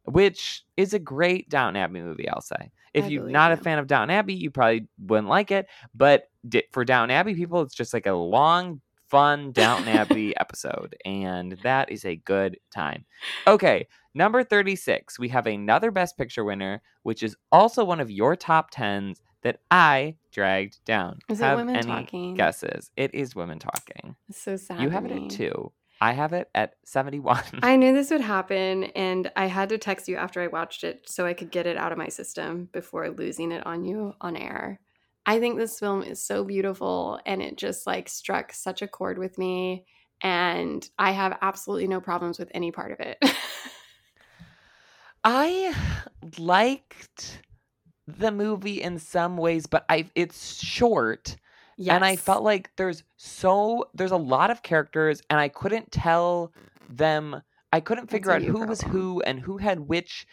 which 0.04 0.64
is 0.76 0.94
a 0.94 0.98
great 0.98 1.48
Downton 1.50 1.76
Abbey 1.82 2.00
movie, 2.00 2.28
I'll 2.28 2.40
say. 2.40 2.70
If 2.94 3.06
I 3.06 3.08
you're 3.08 3.28
not 3.28 3.50
a 3.50 3.56
fan 3.56 3.78
of 3.80 3.88
Downton 3.88 4.10
Abbey, 4.16 4.34
you 4.34 4.50
probably 4.50 4.86
wouldn't 5.00 5.28
like 5.28 5.50
it, 5.50 5.66
but 5.94 6.30
for 6.72 6.84
Downton 6.84 7.10
Abbey 7.10 7.34
people, 7.34 7.60
it's 7.62 7.74
just 7.74 7.92
like 7.92 8.06
a 8.06 8.12
long 8.12 8.80
fun 9.08 9.50
Downton 9.52 9.88
Abbey 9.88 10.36
episode 10.40 10.96
and 11.04 11.58
that 11.64 11.90
is 11.90 12.04
a 12.04 12.16
good 12.16 12.56
time. 12.72 13.04
Okay, 13.46 13.86
number 14.14 14.44
36, 14.44 15.18
we 15.18 15.28
have 15.28 15.46
another 15.46 15.90
best 15.90 16.16
picture 16.16 16.44
winner, 16.44 16.80
which 17.02 17.22
is 17.24 17.36
also 17.50 17.84
one 17.84 18.00
of 18.00 18.10
your 18.10 18.36
top 18.36 18.72
10s 18.72 19.18
that 19.44 19.60
I 19.70 20.16
dragged 20.32 20.84
down. 20.84 21.20
Is 21.28 21.40
it 21.40 21.54
women 21.54 21.76
any 21.76 21.86
talking? 21.86 22.34
guesses? 22.34 22.90
It 22.96 23.14
is 23.14 23.36
women 23.36 23.60
talking. 23.60 24.16
It's 24.28 24.42
so 24.42 24.56
sad. 24.56 24.80
You 24.80 24.90
have 24.90 25.06
it 25.06 25.12
at 25.12 25.30
two. 25.30 25.70
I 26.00 26.12
have 26.12 26.32
it 26.32 26.50
at 26.54 26.74
71. 26.84 27.40
I 27.62 27.76
knew 27.76 27.94
this 27.94 28.10
would 28.10 28.20
happen, 28.36 28.84
and 28.84 29.30
I 29.36 29.46
had 29.46 29.68
to 29.68 29.78
text 29.78 30.08
you 30.08 30.16
after 30.16 30.42
I 30.42 30.48
watched 30.48 30.82
it 30.82 31.08
so 31.08 31.24
I 31.24 31.34
could 31.34 31.52
get 31.52 31.66
it 31.66 31.76
out 31.76 31.92
of 31.92 31.98
my 31.98 32.08
system 32.08 32.68
before 32.72 33.08
losing 33.10 33.52
it 33.52 33.64
on 33.64 33.84
you 33.84 34.14
on 34.20 34.36
air. 34.36 34.80
I 35.24 35.38
think 35.38 35.56
this 35.56 35.78
film 35.78 36.02
is 36.02 36.22
so 36.22 36.44
beautiful, 36.44 37.20
and 37.24 37.40
it 37.40 37.56
just 37.56 37.86
like 37.86 38.08
struck 38.08 38.52
such 38.52 38.82
a 38.82 38.88
chord 38.88 39.18
with 39.18 39.38
me. 39.38 39.86
and 40.20 40.88
I 40.98 41.12
have 41.12 41.38
absolutely 41.42 41.86
no 41.86 42.00
problems 42.00 42.38
with 42.38 42.50
any 42.54 42.72
part 42.72 42.92
of 42.92 43.00
it. 43.00 43.18
I 45.24 45.74
liked 46.38 47.40
the 48.06 48.30
movie 48.30 48.82
in 48.82 48.98
some 48.98 49.36
ways, 49.36 49.66
but 49.66 49.84
I 49.88 50.10
it's 50.14 50.62
short. 50.62 51.36
Yes. 51.76 51.94
And 51.94 52.04
I 52.04 52.16
felt 52.16 52.44
like 52.44 52.70
there's 52.76 53.02
so 53.16 53.86
there's 53.94 54.12
a 54.12 54.16
lot 54.16 54.50
of 54.50 54.62
characters 54.62 55.22
and 55.28 55.40
I 55.40 55.48
couldn't 55.48 55.90
tell 55.90 56.52
them 56.88 57.42
I 57.72 57.80
couldn't 57.80 58.08
figure 58.10 58.30
out 58.30 58.42
who 58.42 58.52
problem. 58.52 58.68
was 58.68 58.80
who 58.82 59.20
and 59.22 59.40
who 59.40 59.56
had 59.58 59.80
which 59.80 60.26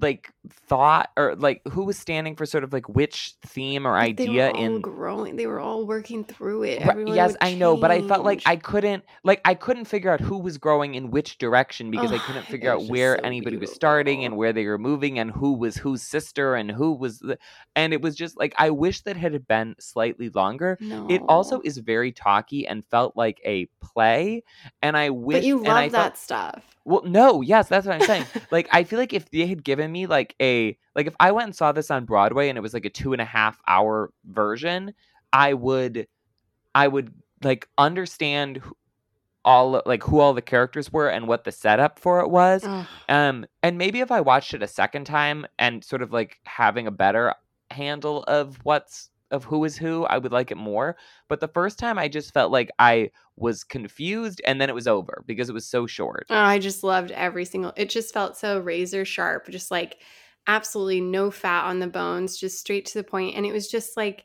like 0.00 0.32
thought 0.48 1.10
or 1.16 1.34
like 1.36 1.60
who 1.68 1.84
was 1.84 1.98
standing 1.98 2.36
for 2.36 2.46
sort 2.46 2.64
of 2.64 2.72
like 2.72 2.88
which 2.88 3.34
theme 3.44 3.86
or 3.86 3.92
like 3.92 4.10
idea 4.10 4.50
in 4.50 4.80
growing 4.80 5.36
they 5.36 5.46
were 5.46 5.60
all 5.60 5.86
working 5.86 6.24
through 6.24 6.62
it 6.62 6.84
right, 6.84 7.08
yes 7.08 7.36
i 7.40 7.54
know 7.54 7.76
but 7.76 7.90
i 7.90 8.00
felt 8.06 8.24
like 8.24 8.42
i 8.46 8.56
couldn't 8.56 9.04
like 9.24 9.40
i 9.44 9.54
couldn't 9.54 9.84
figure 9.84 10.10
out 10.10 10.20
who 10.20 10.38
was 10.38 10.56
growing 10.56 10.94
in 10.94 11.10
which 11.10 11.38
direction 11.38 11.90
because 11.90 12.12
oh, 12.12 12.14
i 12.14 12.18
couldn't 12.18 12.46
figure 12.46 12.70
out 12.70 12.84
where 12.84 13.16
so 13.16 13.24
anybody 13.24 13.56
beautiful. 13.56 13.70
was 13.70 13.74
starting 13.74 14.24
and 14.24 14.36
where 14.36 14.52
they 14.52 14.64
were 14.66 14.78
moving 14.78 15.18
and 15.18 15.30
who 15.30 15.52
was 15.52 15.76
whose 15.76 16.02
sister 16.02 16.54
and 16.54 16.70
who 16.70 16.92
was 16.92 17.18
the 17.18 17.38
and 17.74 17.92
it 17.92 18.00
was 18.00 18.14
just 18.14 18.36
like 18.38 18.54
i 18.58 18.70
wish 18.70 19.02
that 19.02 19.16
had 19.16 19.46
been 19.46 19.74
slightly 19.78 20.30
longer 20.30 20.78
no. 20.80 21.06
it 21.08 21.22
also 21.28 21.60
is 21.64 21.78
very 21.78 22.12
talky 22.12 22.66
and 22.66 22.84
felt 22.86 23.16
like 23.16 23.40
a 23.44 23.66
play 23.82 24.42
and 24.82 24.96
i 24.96 25.10
wish 25.10 25.38
but 25.38 25.44
you 25.44 25.56
love 25.56 25.92
that 25.92 25.92
felt, 25.92 26.16
stuff 26.16 26.77
well, 26.88 27.02
no, 27.04 27.42
yes, 27.42 27.68
that's 27.68 27.86
what 27.86 28.00
I'm 28.00 28.06
saying. 28.06 28.24
like, 28.50 28.68
I 28.72 28.82
feel 28.84 28.98
like 28.98 29.12
if 29.12 29.30
they 29.30 29.46
had 29.46 29.62
given 29.62 29.92
me 29.92 30.06
like 30.06 30.34
a 30.40 30.76
like 30.94 31.06
if 31.06 31.14
I 31.20 31.32
went 31.32 31.46
and 31.46 31.54
saw 31.54 31.72
this 31.72 31.90
on 31.90 32.04
Broadway 32.04 32.48
and 32.48 32.56
it 32.56 32.62
was 32.62 32.74
like 32.74 32.84
a 32.84 32.90
two 32.90 33.12
and 33.12 33.20
a 33.20 33.26
half 33.26 33.60
hour 33.68 34.10
version, 34.24 34.94
I 35.32 35.54
would, 35.54 36.08
I 36.74 36.88
would 36.88 37.12
like 37.42 37.68
understand 37.76 38.62
all 39.44 39.82
like 39.86 40.02
who 40.02 40.18
all 40.18 40.34
the 40.34 40.42
characters 40.42 40.92
were 40.92 41.08
and 41.08 41.28
what 41.28 41.44
the 41.44 41.52
setup 41.52 41.98
for 41.98 42.20
it 42.20 42.28
was. 42.28 42.64
Ugh. 42.64 42.86
Um, 43.08 43.46
and 43.62 43.78
maybe 43.78 44.00
if 44.00 44.10
I 44.10 44.20
watched 44.20 44.54
it 44.54 44.62
a 44.62 44.68
second 44.68 45.04
time 45.04 45.46
and 45.58 45.84
sort 45.84 46.02
of 46.02 46.12
like 46.12 46.38
having 46.44 46.86
a 46.86 46.90
better 46.90 47.34
handle 47.70 48.24
of 48.24 48.58
what's 48.64 49.10
of 49.30 49.44
who 49.44 49.64
is 49.64 49.76
who, 49.76 50.04
I 50.04 50.18
would 50.18 50.32
like 50.32 50.50
it 50.50 50.56
more. 50.56 50.96
But 51.28 51.40
the 51.40 51.48
first 51.48 51.78
time 51.78 51.98
I 51.98 52.08
just 52.08 52.32
felt 52.32 52.52
like 52.52 52.70
I 52.78 53.10
was 53.36 53.64
confused 53.64 54.40
and 54.46 54.60
then 54.60 54.68
it 54.68 54.74
was 54.74 54.86
over 54.86 55.22
because 55.26 55.48
it 55.48 55.54
was 55.54 55.66
so 55.66 55.86
short. 55.86 56.26
Oh, 56.30 56.36
I 56.36 56.58
just 56.58 56.82
loved 56.82 57.10
every 57.12 57.44
single 57.44 57.72
it 57.76 57.90
just 57.90 58.12
felt 58.12 58.36
so 58.36 58.58
razor 58.58 59.04
sharp, 59.04 59.48
just 59.48 59.70
like 59.70 59.98
absolutely 60.46 61.00
no 61.00 61.30
fat 61.30 61.66
on 61.66 61.78
the 61.78 61.86
bones, 61.86 62.38
just 62.38 62.58
straight 62.58 62.86
to 62.86 62.94
the 62.98 63.04
point. 63.04 63.36
And 63.36 63.44
it 63.44 63.52
was 63.52 63.68
just 63.68 63.96
like 63.96 64.24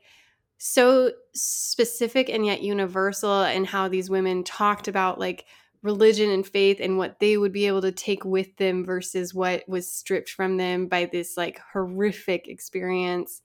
so 0.57 1.11
specific 1.33 2.29
and 2.29 2.45
yet 2.45 2.61
universal 2.61 3.43
in 3.43 3.65
how 3.65 3.89
these 3.89 4.09
women 4.09 4.43
talked 4.43 4.87
about 4.87 5.19
like 5.19 5.45
religion 5.83 6.29
and 6.29 6.47
faith 6.47 6.77
and 6.79 6.97
what 6.97 7.19
they 7.19 7.37
would 7.37 7.51
be 7.51 7.67
able 7.67 7.81
to 7.81 7.91
take 7.91 8.23
with 8.23 8.55
them 8.55 8.85
versus 8.85 9.33
what 9.33 9.67
was 9.67 9.91
stripped 9.91 10.29
from 10.29 10.55
them 10.55 10.87
by 10.87 11.05
this 11.05 11.35
like 11.35 11.59
horrific 11.73 12.47
experience 12.47 13.41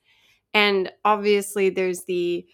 and 0.54 0.90
obviously, 1.04 1.70
there's 1.70 2.04
the, 2.04 2.46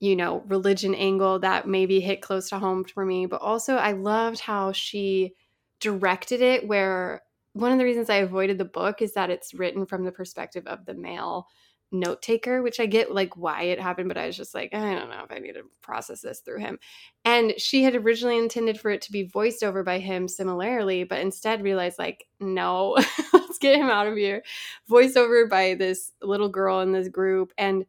you 0.00 0.16
know, 0.16 0.42
religion 0.48 0.94
angle 0.94 1.38
that 1.40 1.66
maybe 1.68 2.00
hit 2.00 2.20
close 2.22 2.48
to 2.50 2.58
home 2.58 2.84
for 2.84 3.04
me. 3.04 3.26
But 3.26 3.40
also, 3.42 3.76
I 3.76 3.92
loved 3.92 4.40
how 4.40 4.72
she 4.72 5.34
directed 5.80 6.40
it, 6.42 6.66
where 6.66 7.22
one 7.52 7.72
of 7.72 7.78
the 7.78 7.84
reasons 7.84 8.10
I 8.10 8.16
avoided 8.16 8.58
the 8.58 8.64
book 8.64 9.00
is 9.00 9.14
that 9.14 9.30
it's 9.30 9.54
written 9.54 9.86
from 9.86 10.04
the 10.04 10.12
perspective 10.12 10.66
of 10.66 10.84
the 10.86 10.94
male 10.94 11.48
note 11.92 12.22
taker, 12.22 12.62
which 12.62 12.80
I 12.80 12.86
get 12.86 13.14
like 13.14 13.36
why 13.36 13.62
it 13.62 13.80
happened, 13.80 14.08
but 14.08 14.18
I 14.18 14.26
was 14.26 14.36
just 14.36 14.54
like, 14.54 14.74
I 14.74 14.94
don't 14.94 15.10
know 15.10 15.24
if 15.24 15.32
I 15.32 15.38
need 15.38 15.52
to 15.54 15.62
process 15.82 16.20
this 16.20 16.40
through 16.40 16.60
him. 16.60 16.78
And 17.24 17.54
she 17.58 17.82
had 17.82 17.94
originally 17.94 18.38
intended 18.38 18.80
for 18.80 18.90
it 18.90 19.02
to 19.02 19.12
be 19.12 19.24
voiced 19.24 19.62
over 19.62 19.82
by 19.82 19.98
him 19.98 20.28
similarly, 20.28 21.04
but 21.04 21.20
instead 21.20 21.62
realized 21.62 21.98
like, 21.98 22.26
no, 22.40 22.96
let's 23.32 23.58
get 23.58 23.76
him 23.76 23.88
out 23.88 24.06
of 24.06 24.16
here. 24.16 24.42
Voiced 24.88 25.16
over 25.16 25.46
by 25.46 25.74
this 25.74 26.12
little 26.22 26.48
girl 26.48 26.80
in 26.80 26.92
this 26.92 27.08
group. 27.08 27.52
And 27.56 27.86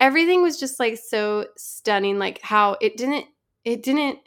everything 0.00 0.42
was 0.42 0.58
just 0.58 0.78
like 0.78 0.98
so 0.98 1.46
stunning, 1.56 2.18
like 2.18 2.40
how 2.42 2.76
it 2.80 2.96
didn't 2.96 3.26
it 3.64 3.82
didn't 3.82 4.18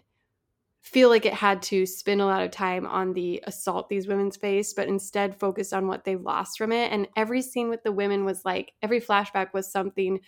feel 0.81 1.09
like 1.09 1.25
it 1.25 1.33
had 1.33 1.61
to 1.61 1.85
spend 1.85 2.21
a 2.21 2.25
lot 2.25 2.41
of 2.41 2.49
time 2.49 2.87
on 2.87 3.13
the 3.13 3.41
assault 3.45 3.87
these 3.87 4.07
women's 4.07 4.35
face, 4.35 4.73
but 4.73 4.87
instead 4.87 5.39
focused 5.39 5.73
on 5.73 5.87
what 5.87 6.03
they've 6.03 6.21
lost 6.21 6.57
from 6.57 6.71
it. 6.71 6.91
And 6.91 7.07
every 7.15 7.41
scene 7.41 7.69
with 7.69 7.83
the 7.83 7.91
women 7.91 8.25
was 8.25 8.43
like, 8.43 8.73
every 8.81 8.99
flashback 8.99 9.53
was 9.53 9.71
something 9.71 10.19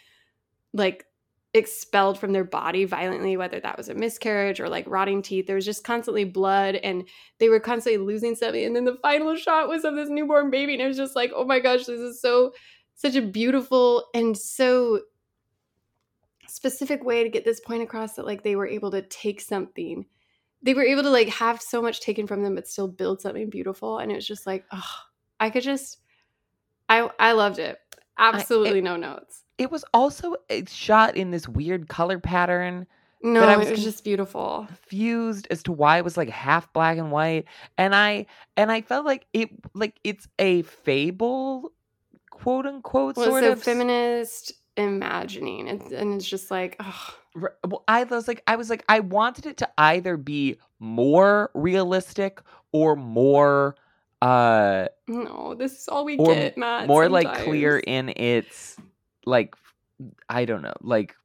like 0.71 1.05
expelled 1.55 2.19
from 2.19 2.33
their 2.33 2.43
body 2.43 2.85
violently, 2.85 3.35
whether 3.35 3.59
that 3.59 3.77
was 3.77 3.89
a 3.89 3.95
miscarriage 3.95 4.59
or 4.59 4.69
like 4.69 4.85
rotting 4.87 5.23
teeth. 5.23 5.47
There 5.47 5.55
was 5.55 5.65
just 5.65 5.83
constantly 5.83 6.23
blood 6.23 6.75
and 6.75 7.07
they 7.39 7.49
were 7.49 7.59
constantly 7.59 8.05
losing 8.05 8.35
something. 8.35 8.63
And 8.63 8.75
then 8.75 8.85
the 8.85 8.97
final 9.01 9.35
shot 9.35 9.67
was 9.67 9.83
of 9.83 9.95
this 9.95 10.09
newborn 10.09 10.51
baby. 10.51 10.73
And 10.73 10.83
it 10.83 10.87
was 10.87 10.97
just 10.97 11.15
like, 11.15 11.31
oh 11.35 11.45
my 11.45 11.59
gosh, 11.59 11.85
this 11.85 11.99
is 11.99 12.21
so, 12.21 12.53
such 12.95 13.15
a 13.15 13.21
beautiful 13.21 14.05
and 14.13 14.37
so 14.37 15.01
specific 16.47 17.03
way 17.03 17.23
to 17.23 17.29
get 17.29 17.43
this 17.43 17.59
point 17.59 17.81
across 17.81 18.13
that 18.13 18.25
like 18.25 18.43
they 18.43 18.55
were 18.55 18.67
able 18.67 18.91
to 18.91 19.01
take 19.01 19.41
something 19.41 20.05
they 20.63 20.73
were 20.73 20.83
able 20.83 21.03
to 21.03 21.09
like 21.09 21.27
have 21.29 21.61
so 21.61 21.81
much 21.81 21.99
taken 22.01 22.25
from 22.25 22.41
them 22.41 22.55
but 22.55 22.67
still 22.67 22.87
build 22.87 23.21
something 23.21 23.49
beautiful 23.49 23.99
and 23.99 24.11
it 24.11 24.15
was 24.15 24.27
just 24.27 24.47
like 24.47 24.65
oh 24.71 24.95
i 25.39 25.49
could 25.49 25.63
just 25.63 25.99
i 26.89 27.09
i 27.19 27.33
loved 27.33 27.59
it. 27.59 27.77
Absolutely 28.17 28.75
I, 28.75 28.77
it, 28.77 28.83
no 28.83 28.95
notes. 28.95 29.43
It 29.57 29.71
was 29.71 29.83
also 29.91 30.35
shot 30.67 31.17
in 31.17 31.31
this 31.31 31.47
weird 31.47 31.89
color 31.89 32.19
pattern 32.19 32.85
no 33.23 33.41
I 33.41 33.57
was 33.57 33.67
it 33.67 33.71
was 33.71 33.83
just 33.83 34.03
beautiful. 34.03 34.65
confused 34.67 35.47
as 35.49 35.63
to 35.63 35.71
why 35.71 35.97
it 35.97 36.03
was 36.03 36.17
like 36.17 36.29
half 36.29 36.71
black 36.73 36.97
and 36.97 37.09
white 37.09 37.45
and 37.77 37.95
i 37.95 38.25
and 38.57 38.71
i 38.71 38.81
felt 38.81 39.05
like 39.05 39.25
it 39.31 39.49
like 39.73 39.95
it's 40.03 40.27
a 40.39 40.63
fable 40.63 41.71
quote 42.29 42.65
unquote 42.65 43.15
well, 43.15 43.27
sort 43.27 43.43
so 43.43 43.53
of 43.53 43.63
feminist 43.63 44.51
imagining 44.75 45.69
and, 45.69 45.81
and 45.93 46.13
it's 46.15 46.27
just 46.27 46.51
like 46.51 46.75
oh 46.81 47.17
well, 47.35 47.83
I 47.87 48.03
was 48.03 48.27
like, 48.27 48.43
I 48.47 48.55
was 48.55 48.69
like, 48.69 48.83
I 48.87 48.99
wanted 48.99 49.45
it 49.45 49.57
to 49.57 49.69
either 49.77 50.17
be 50.17 50.57
more 50.79 51.51
realistic 51.53 52.41
or 52.71 52.95
more. 52.95 53.75
uh 54.21 54.87
No, 55.07 55.55
this 55.55 55.73
is 55.73 55.87
all 55.87 56.05
we 56.05 56.17
get, 56.17 56.57
Matt. 56.57 56.87
More 56.87 57.05
sometimes. 57.05 57.25
like 57.25 57.43
clear 57.43 57.79
in 57.79 58.09
its 58.09 58.77
like, 59.25 59.55
I 60.29 60.45
don't 60.45 60.61
know, 60.61 60.73
like 60.81 61.15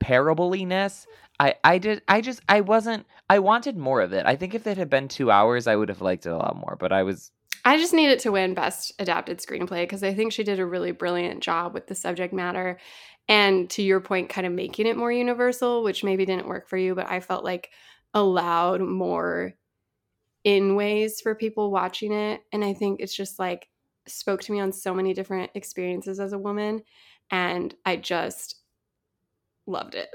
parableiness. 0.00 1.06
I 1.38 1.54
I 1.64 1.78
did 1.78 2.02
I 2.08 2.20
just 2.20 2.40
I 2.48 2.60
wasn't 2.60 3.06
I 3.28 3.38
wanted 3.40 3.76
more 3.76 4.00
of 4.00 4.12
it. 4.12 4.26
I 4.26 4.36
think 4.36 4.54
if 4.54 4.66
it 4.66 4.78
had 4.78 4.90
been 4.90 5.08
two 5.08 5.30
hours, 5.30 5.66
I 5.66 5.76
would 5.76 5.88
have 5.88 6.00
liked 6.00 6.26
it 6.26 6.30
a 6.30 6.36
lot 6.36 6.56
more. 6.56 6.76
But 6.78 6.92
I 6.92 7.02
was 7.02 7.30
I 7.64 7.78
just 7.78 7.92
needed 7.92 8.20
to 8.20 8.30
win 8.30 8.54
Best 8.54 8.92
Adapted 9.00 9.38
Screenplay 9.38 9.82
because 9.82 10.04
I 10.04 10.14
think 10.14 10.32
she 10.32 10.44
did 10.44 10.60
a 10.60 10.66
really 10.66 10.92
brilliant 10.92 11.42
job 11.42 11.74
with 11.74 11.88
the 11.88 11.96
subject 11.96 12.32
matter 12.32 12.78
and 13.28 13.68
to 13.70 13.82
your 13.82 14.00
point 14.00 14.28
kind 14.28 14.46
of 14.46 14.52
making 14.52 14.86
it 14.86 14.96
more 14.96 15.12
universal 15.12 15.82
which 15.82 16.04
maybe 16.04 16.24
didn't 16.24 16.48
work 16.48 16.68
for 16.68 16.76
you 16.76 16.94
but 16.94 17.08
i 17.08 17.20
felt 17.20 17.44
like 17.44 17.70
allowed 18.14 18.80
more 18.80 19.54
in 20.46 20.76
ways 20.76 21.20
for 21.20 21.34
people 21.34 21.72
watching 21.72 22.12
it. 22.12 22.40
And 22.52 22.64
i 22.64 22.72
think 22.72 23.00
it's 23.00 23.14
just 23.14 23.38
like 23.38 23.68
spoke 24.06 24.40
to 24.42 24.52
me 24.52 24.60
on 24.60 24.72
so 24.72 24.94
many 24.94 25.12
different 25.12 25.50
experiences 25.54 26.20
as 26.20 26.32
a 26.32 26.38
woman 26.38 26.82
and 27.30 27.74
i 27.84 27.96
just 27.96 28.56
loved 29.66 29.96
it. 29.96 30.08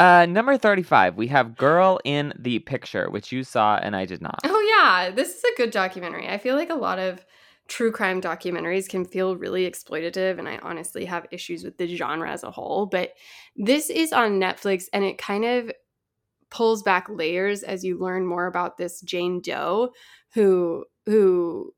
Uh 0.00 0.26
number 0.26 0.56
35 0.58 1.16
we 1.16 1.28
have 1.28 1.56
girl 1.56 2.00
in 2.04 2.32
the 2.36 2.58
picture 2.58 3.08
which 3.10 3.30
you 3.30 3.44
saw 3.44 3.76
and 3.76 3.94
i 3.94 4.04
did 4.04 4.20
not. 4.20 4.40
Oh 4.42 4.74
yeah 4.76 5.10
this 5.10 5.36
is 5.36 5.44
a 5.44 5.56
good 5.56 5.70
documentary. 5.70 6.26
I 6.26 6.38
feel 6.38 6.56
like 6.56 6.70
a 6.70 6.74
lot 6.74 6.98
of 6.98 7.24
true 7.68 7.90
crime 7.90 8.20
documentaries 8.20 8.88
can 8.88 9.04
feel 9.04 9.36
really 9.36 9.68
exploitative 9.68 10.38
and 10.38 10.48
I 10.48 10.58
honestly 10.58 11.04
have 11.06 11.26
issues 11.30 11.64
with 11.64 11.78
the 11.78 11.86
genre 11.96 12.30
as 12.30 12.42
a 12.44 12.50
whole, 12.50 12.86
but 12.86 13.14
this 13.56 13.90
is 13.90 14.12
on 14.12 14.40
Netflix 14.40 14.84
and 14.92 15.04
it 15.04 15.18
kind 15.18 15.44
of 15.44 15.72
pulls 16.50 16.82
back 16.82 17.08
layers 17.08 17.62
as 17.62 17.84
you 17.84 17.98
learn 17.98 18.26
more 18.26 18.46
about 18.46 18.76
this 18.76 19.00
Jane 19.00 19.40
Doe 19.40 19.90
who 20.34 20.84
who 21.06 21.74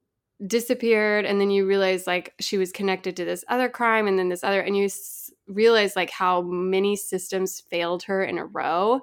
disappeared 0.47 1.25
and 1.25 1.41
then 1.41 1.51
you 1.51 1.67
realize 1.67 2.07
like 2.07 2.35
she 2.41 2.59
was 2.59 2.73
connected 2.73 3.17
to 3.17 3.25
this 3.25 3.45
other 3.49 3.69
crime 3.69 4.07
and 4.07 4.19
then 4.19 4.29
this 4.29 4.45
other 4.45 4.61
and 4.61 4.77
you 4.77 4.85
s- 4.85 5.31
realize 5.47 5.97
like 5.97 6.11
how 6.11 6.43
many 6.43 6.95
systems 6.97 7.61
failed 7.71 8.03
her 8.03 8.23
in 8.23 8.37
a 8.37 8.45
row. 8.45 9.01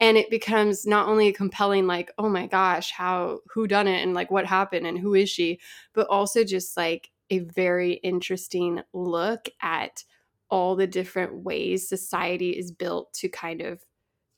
And 0.00 0.16
it 0.16 0.30
becomes 0.30 0.86
not 0.86 1.08
only 1.08 1.28
a 1.28 1.32
compelling 1.32 1.86
like 1.86 2.10
oh 2.18 2.28
my 2.28 2.46
gosh 2.46 2.92
how 2.92 3.40
who 3.52 3.66
done 3.66 3.88
it 3.88 4.02
and 4.02 4.14
like 4.14 4.30
what 4.30 4.46
happened 4.46 4.86
and 4.86 4.98
who 4.98 5.14
is 5.14 5.28
she? 5.30 5.60
but 5.92 6.06
also 6.08 6.44
just 6.44 6.76
like 6.76 7.10
a 7.30 7.40
very 7.40 7.94
interesting 7.94 8.82
look 8.92 9.48
at 9.62 10.04
all 10.48 10.76
the 10.76 10.86
different 10.86 11.44
ways 11.44 11.88
society 11.88 12.50
is 12.50 12.72
built 12.72 13.12
to 13.14 13.28
kind 13.28 13.60
of 13.60 13.84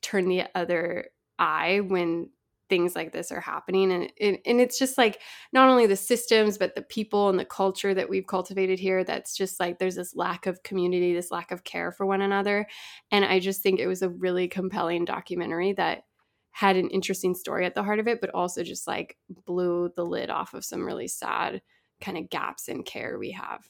turn 0.01 0.27
the 0.27 0.43
other 0.55 1.09
eye 1.39 1.79
when 1.81 2.29
things 2.73 2.95
like 2.95 3.11
this 3.11 3.31
are 3.31 3.39
happening 3.39 3.91
and 3.91 4.11
it, 4.17 4.41
and 4.47 4.59
it's 4.59 4.79
just 4.79 4.97
like 4.97 5.21
not 5.51 5.69
only 5.69 5.85
the 5.85 5.95
systems 5.95 6.57
but 6.57 6.73
the 6.73 6.81
people 6.81 7.29
and 7.29 7.37
the 7.37 7.45
culture 7.45 7.93
that 7.93 8.09
we've 8.09 8.25
cultivated 8.25 8.79
here 8.79 9.03
that's 9.03 9.37
just 9.37 9.59
like 9.59 9.77
there's 9.77 9.93
this 9.93 10.15
lack 10.15 10.47
of 10.47 10.63
community 10.63 11.13
this 11.13 11.29
lack 11.29 11.51
of 11.51 11.63
care 11.63 11.91
for 11.91 12.07
one 12.07 12.21
another 12.21 12.65
and 13.11 13.23
i 13.23 13.39
just 13.39 13.61
think 13.61 13.79
it 13.79 13.85
was 13.85 14.01
a 14.01 14.09
really 14.09 14.47
compelling 14.47 15.05
documentary 15.05 15.71
that 15.71 16.01
had 16.49 16.75
an 16.75 16.89
interesting 16.89 17.35
story 17.35 17.65
at 17.65 17.73
the 17.73 17.83
heart 17.83 17.99
of 17.99 18.07
it, 18.07 18.21
but 18.21 18.29
also 18.29 18.63
just 18.63 18.87
like 18.87 19.17
blew 19.45 19.91
the 19.95 20.05
lid 20.05 20.29
off 20.29 20.53
of 20.53 20.63
some 20.63 20.85
really 20.85 21.07
sad 21.07 21.61
kind 21.99 22.17
of 22.17 22.29
gaps 22.29 22.67
in 22.67 22.83
care 22.83 23.17
we 23.17 23.31
have. 23.31 23.67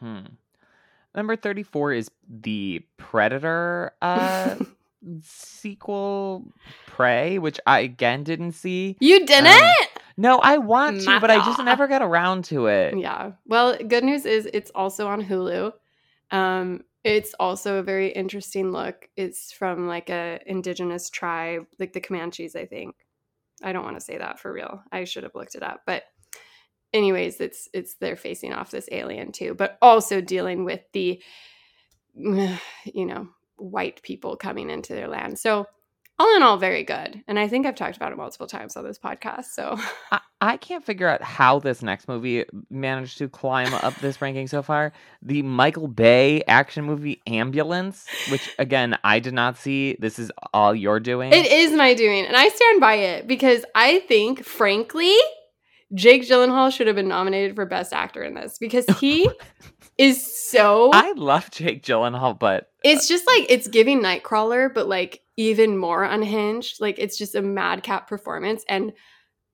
Hmm. 0.00 0.20
Number 1.14 1.36
34 1.36 1.92
is 1.92 2.10
the 2.28 2.84
Predator 2.96 3.92
uh 4.02 4.56
sequel 5.22 6.44
Prey, 6.86 7.38
which 7.38 7.60
I 7.66 7.80
again 7.80 8.24
didn't 8.24 8.52
see. 8.52 8.96
You 9.00 9.26
didn't? 9.26 9.46
Um, 9.48 9.70
No, 10.16 10.38
I 10.38 10.58
want 10.58 11.00
to, 11.02 11.20
but 11.20 11.30
I 11.30 11.36
just 11.44 11.62
never 11.62 11.88
got 11.88 12.02
around 12.02 12.44
to 12.46 12.66
it. 12.66 12.96
Yeah. 12.98 13.32
Well, 13.46 13.76
good 13.76 14.04
news 14.04 14.24
is 14.24 14.48
it's 14.52 14.70
also 14.74 15.06
on 15.08 15.24
Hulu. 15.24 15.72
Um, 16.30 16.84
it's 17.02 17.34
also 17.38 17.76
a 17.76 17.82
very 17.82 18.08
interesting 18.08 18.72
look. 18.72 19.08
It's 19.16 19.52
from 19.52 19.86
like 19.86 20.10
a 20.10 20.40
indigenous 20.46 21.10
tribe, 21.10 21.66
like 21.78 21.92
the 21.92 22.00
Comanches, 22.00 22.56
I 22.56 22.64
think. 22.66 22.94
I 23.62 23.72
don't 23.72 23.84
want 23.84 23.96
to 23.96 24.04
say 24.04 24.18
that 24.18 24.38
for 24.38 24.52
real. 24.52 24.82
I 24.90 25.04
should 25.04 25.22
have 25.24 25.34
looked 25.34 25.54
it 25.54 25.62
up, 25.62 25.82
but 25.86 26.04
anyways, 26.92 27.40
it's 27.40 27.68
it's 27.74 27.94
they're 27.94 28.16
facing 28.16 28.52
off 28.52 28.70
this 28.70 28.88
alien 28.90 29.32
too, 29.32 29.54
but 29.54 29.76
also 29.82 30.20
dealing 30.20 30.64
with 30.64 30.80
the 30.92 31.20
you 32.14 33.06
know, 33.06 33.28
white 33.56 34.02
people 34.02 34.36
coming 34.36 34.70
into 34.70 34.94
their 34.94 35.08
land. 35.08 35.38
So 35.38 35.66
all 36.18 36.36
in 36.36 36.42
all, 36.42 36.56
very 36.58 36.84
good. 36.84 37.24
And 37.26 37.38
I 37.38 37.48
think 37.48 37.66
I've 37.66 37.74
talked 37.74 37.96
about 37.96 38.12
it 38.12 38.16
multiple 38.16 38.46
times 38.46 38.76
on 38.76 38.84
this 38.84 38.98
podcast. 38.98 39.46
So 39.46 39.76
I, 40.12 40.20
I 40.40 40.56
can't 40.56 40.84
figure 40.84 41.08
out 41.08 41.22
how 41.22 41.58
this 41.58 41.82
next 41.82 42.06
movie 42.06 42.44
managed 42.70 43.18
to 43.18 43.28
climb 43.28 43.72
up 43.74 43.96
this 43.96 44.22
ranking 44.22 44.46
so 44.46 44.62
far. 44.62 44.92
The 45.22 45.42
Michael 45.42 45.88
Bay 45.88 46.42
action 46.46 46.84
movie 46.84 47.20
Ambulance, 47.26 48.06
which 48.30 48.48
again 48.58 48.96
I 49.02 49.18
did 49.18 49.34
not 49.34 49.56
see. 49.56 49.96
This 49.98 50.18
is 50.18 50.30
all 50.52 50.74
you're 50.74 51.00
doing. 51.00 51.32
It 51.32 51.46
is 51.46 51.72
my 51.72 51.94
doing, 51.94 52.26
and 52.26 52.36
I 52.36 52.48
stand 52.48 52.80
by 52.80 52.94
it 52.94 53.26
because 53.26 53.64
I 53.74 54.00
think, 54.00 54.44
frankly, 54.44 55.16
Jake 55.94 56.22
Gyllenhaal 56.22 56.72
should 56.72 56.86
have 56.86 56.96
been 56.96 57.08
nominated 57.08 57.56
for 57.56 57.66
Best 57.66 57.92
Actor 57.92 58.22
in 58.22 58.34
this 58.34 58.58
because 58.58 58.86
he 59.00 59.28
is 59.98 60.50
so. 60.50 60.90
I 60.92 61.12
love 61.12 61.50
Jake 61.50 61.82
Gyllenhaal, 61.82 62.38
but 62.38 62.64
uh, 62.64 62.66
it's 62.84 63.08
just 63.08 63.26
like 63.26 63.46
it's 63.48 63.68
giving 63.68 64.02
Nightcrawler, 64.02 64.72
but 64.72 64.88
like 64.88 65.20
even 65.36 65.76
more 65.76 66.04
unhinged. 66.04 66.80
Like 66.80 66.98
it's 66.98 67.16
just 67.16 67.34
a 67.34 67.42
madcap 67.42 68.08
performance, 68.08 68.64
and 68.68 68.92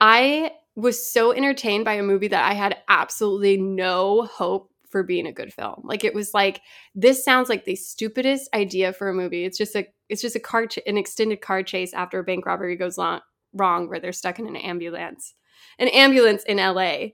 I 0.01 0.53
was 0.77 1.11
so 1.11 1.33
entertained 1.33 1.85
by 1.85 1.95
a 1.95 2.03
movie 2.03 2.29
that 2.29 2.51
I 2.51 2.55
had 2.55 2.79
absolutely 2.89 3.57
no 3.57 4.25
hope 4.25 4.71
for 4.91 5.03
being 5.03 5.27
a 5.27 5.33
good 5.33 5.53
film. 5.53 5.81
Like 5.85 6.05
it 6.05 6.15
was 6.15 6.35
like 6.35 6.61
this 6.95 7.25
sounds 7.25 7.49
like 7.49 7.65
the 7.65 7.77
stupidest 7.77 8.53
idea 8.55 8.93
for 8.93 9.09
a 9.09 9.15
movie. 9.15 9.45
It's 9.45 9.59
just 9.59 9.77
a 9.77 9.87
it's 10.09 10.23
just 10.23 10.37
a 10.37 10.41
car 10.41 10.67
ch- 10.67 10.81
an 10.87 10.99
extended 10.99 11.41
car 11.41 11.63
chase 11.63 11.95
after 11.95 12.19
a 12.19 12.25
bank 12.25 12.45
robbery 12.45 12.77
goes 12.77 12.99
long, 12.99 13.21
wrong 13.53 13.89
where 13.89 14.01
they're 14.01 14.13
stuck 14.13 14.39
in 14.39 14.47
an 14.47 14.57
ambulance. 14.57 15.35
An 15.79 15.89
ambulance 15.89 16.43
in 16.45 16.57
LA. 16.57 17.11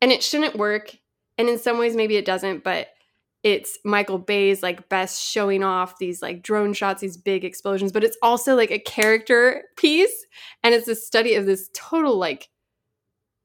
And 0.00 0.12
it 0.12 0.22
shouldn't 0.22 0.56
work. 0.56 0.96
And 1.38 1.48
in 1.48 1.58
some 1.58 1.78
ways 1.78 1.96
maybe 1.96 2.16
it 2.16 2.24
doesn't, 2.24 2.64
but 2.64 2.88
it's 3.42 3.78
Michael 3.84 4.18
Bay's 4.18 4.62
like 4.62 4.88
best 4.88 5.22
showing 5.22 5.62
off 5.62 5.98
these 5.98 6.22
like 6.22 6.42
drone 6.42 6.72
shots, 6.72 7.02
these 7.02 7.18
big 7.18 7.44
explosions, 7.44 7.92
but 7.92 8.02
it's 8.02 8.16
also 8.22 8.56
like 8.56 8.70
a 8.70 8.78
character 8.78 9.64
piece 9.76 10.26
and 10.62 10.74
it's 10.74 10.88
a 10.88 10.94
study 10.94 11.34
of 11.34 11.44
this 11.44 11.68
total 11.74 12.16
like 12.16 12.48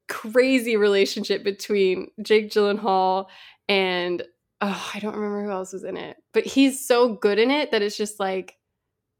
crazy 0.07 0.77
relationship 0.77 1.43
between 1.43 2.07
Jake 2.21 2.49
Gyllenhaal 2.49 3.27
and 3.67 4.23
oh, 4.61 4.91
I 4.93 4.99
don't 4.99 5.15
remember 5.15 5.43
who 5.43 5.51
else 5.51 5.73
was 5.73 5.83
in 5.83 5.97
it, 5.97 6.17
but 6.33 6.45
he's 6.45 6.85
so 6.85 7.13
good 7.13 7.37
in 7.37 7.51
it 7.51 7.71
that 7.71 7.81
it's 7.81 7.97
just 7.97 8.19
like 8.21 8.55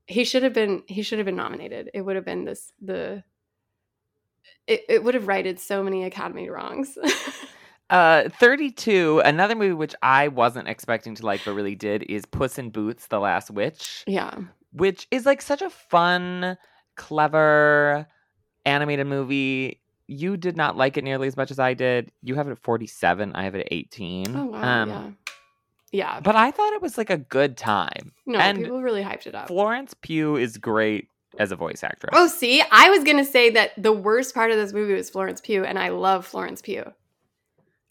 he 0.08 0.24
should 0.24 0.44
have 0.44 0.54
been 0.54 0.84
he 0.88 1.02
should 1.02 1.20
have 1.20 1.26
been 1.26 1.36
nominated. 1.36 1.92
It 1.94 2.02
would 2.02 2.16
have 2.16 2.26
been 2.26 2.46
this 2.46 2.72
the 2.82 3.24
it, 4.66 4.84
it 4.88 5.04
would 5.04 5.14
have 5.14 5.28
righted 5.28 5.60
so 5.60 5.84
many 5.84 6.06
Academy 6.06 6.50
wrongs. 6.50 6.98
uh 7.90 8.30
32, 8.30 9.22
another 9.26 9.56
movie 9.56 9.74
which 9.74 9.96
I 10.02 10.28
wasn't 10.28 10.68
expecting 10.68 11.16
to 11.16 11.26
like 11.26 11.42
but 11.46 11.54
really 11.54 11.76
did 11.76 12.04
is 12.04 12.26
Puss 12.26 12.58
in 12.58 12.70
Boots: 12.70 13.08
The 13.08 13.20
Last 13.20 13.52
Wish, 13.52 14.04
yeah. 14.08 14.36
which 14.72 15.08
is 15.12 15.26
like 15.26 15.42
such 15.42 15.62
a 15.62 15.70
fun, 15.70 16.58
clever 16.96 18.08
animated 18.66 19.08
movie. 19.08 19.82
You 20.08 20.38
did 20.38 20.58
not 20.58 20.76
like 20.76 20.98
it 20.98 21.04
nearly 21.04 21.28
as 21.28 21.38
much 21.38 21.52
as 21.52 21.60
I 21.60 21.74
did. 21.74 22.12
You 22.24 22.36
have 22.36 22.48
it 22.48 22.52
at 22.52 22.60
47, 22.60 23.36
I 23.36 23.44
have 23.44 23.56
it 23.56 23.62
at 23.62 23.68
18. 23.72 24.36
Oh 24.36 24.46
wow. 24.46 24.82
Um, 24.82 24.90
yeah. 24.90 25.10
Yeah. 25.92 26.20
But 26.20 26.36
I 26.36 26.52
thought 26.52 26.74
it 26.74 26.82
was 26.82 26.98
like 26.98 27.10
a 27.10 27.18
good 27.18 27.58
time. 27.58 28.12
No, 28.26 28.40
and 28.40 28.60
people 28.60 28.82
really 28.82 29.04
hyped 29.04 29.28
it 29.28 29.36
up. 29.36 29.48
Florence 29.48 29.96
Pugh 30.02 30.36
is 30.36 30.58
great 30.58 31.08
as 31.38 31.52
a 31.52 31.56
voice 31.56 31.84
actress. 31.84 32.12
Oh, 32.14 32.28
see, 32.28 32.64
I 32.72 32.90
was 32.90 33.04
gonna 33.04 33.26
say 33.26 33.50
that 33.52 33.72
the 33.78 33.94
worst 33.94 34.34
part 34.34 34.52
of 34.52 34.58
this 34.58 34.74
movie 34.74 34.94
was 34.94 35.10
Florence 35.10 35.42
Pugh, 35.42 35.64
and 35.64 35.78
I 35.80 35.90
love 35.90 36.26
Florence 36.26 36.62
Pugh. 36.62 36.92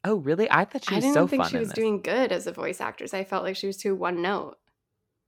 Oh, 0.08 0.16
really? 0.16 0.50
I 0.50 0.64
thought 0.64 0.86
she 0.86 0.96
I 0.96 1.00
didn't 1.00 1.12
so 1.12 1.26
think 1.26 1.44
she 1.44 1.58
was 1.58 1.70
doing 1.70 2.00
good 2.00 2.32
as 2.32 2.46
a 2.46 2.52
voice 2.52 2.80
actress. 2.80 3.12
I 3.12 3.24
felt 3.24 3.44
like 3.44 3.56
she 3.56 3.66
was 3.66 3.76
too 3.76 3.94
one 3.94 4.22
note. 4.22 4.56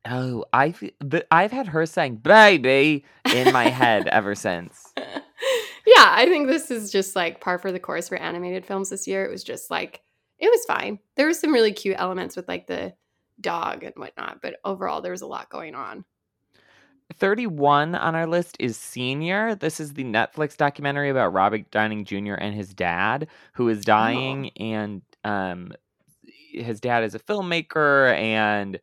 Oh, 0.09 0.47
I 0.55 0.73
the, 1.01 1.27
I've 1.31 1.53
had 1.53 1.67
her 1.67 1.85
saying 1.85 2.17
"baby" 2.17 3.05
in 3.31 3.53
my 3.53 3.69
head 3.69 4.07
ever 4.07 4.35
since. 4.35 4.91
yeah, 4.97 5.13
I 5.99 6.25
think 6.25 6.49
this 6.49 6.71
is 6.71 6.91
just 6.91 7.15
like 7.15 7.43
par 7.43 7.59
for 7.59 7.71
the 7.73 7.79
course 7.79 8.09
for 8.09 8.17
animated 8.17 8.65
films 8.65 8.89
this 8.89 9.07
year. 9.07 9.23
It 9.23 9.31
was 9.31 9.45
just 9.45 9.71
like 9.71 10.01
it 10.39 10.51
was 10.51 10.65
fine. 10.65 10.99
There 11.17 11.27
was 11.27 11.39
some 11.39 11.53
really 11.53 11.75
cute 11.75 11.97
elements 11.99 12.35
with 12.35 12.49
like 12.49 12.67
the 12.67 12.95
dog 13.39 13.85
and 13.85 13.93
whatnot, 13.97 14.41
but 14.41 14.57
overall 14.65 15.03
there 15.03 15.13
was 15.13 15.21
a 15.21 15.27
lot 15.27 15.51
going 15.51 15.75
on. 15.75 16.07
31 17.15 17.95
on 17.95 18.15
our 18.15 18.27
list 18.27 18.57
is 18.61 18.77
Senior. 18.77 19.55
This 19.55 19.81
is 19.81 19.95
the 19.95 20.05
Netflix 20.05 20.57
documentary 20.57 21.11
about 21.11 21.33
Robert 21.33 21.71
Downey 21.71 22.05
Jr. 22.05 22.35
and 22.35 22.55
his 22.55 22.73
dad, 22.73 23.29
who 23.55 23.69
is 23.69 23.85
dying, 23.85 24.51
and 24.57 25.03
um, 25.25 25.73
his 26.53 26.81
dad 26.81 27.05
is 27.05 27.15
a 27.15 27.19
filmmaker, 27.19 28.15
and 28.17 28.81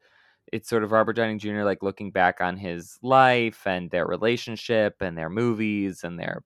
it's 0.51 0.69
sort 0.69 0.83
of 0.83 0.91
Robert 0.91 1.13
Downey 1.13 1.37
Jr. 1.37 1.63
like 1.63 1.83
looking 1.83 2.11
back 2.11 2.39
on 2.41 2.57
his 2.57 2.97
life 3.01 3.65
and 3.65 3.89
their 3.91 4.05
relationship 4.05 4.95
and 5.01 5.17
their 5.17 5.29
movies 5.29 6.03
and 6.03 6.19
their 6.19 6.43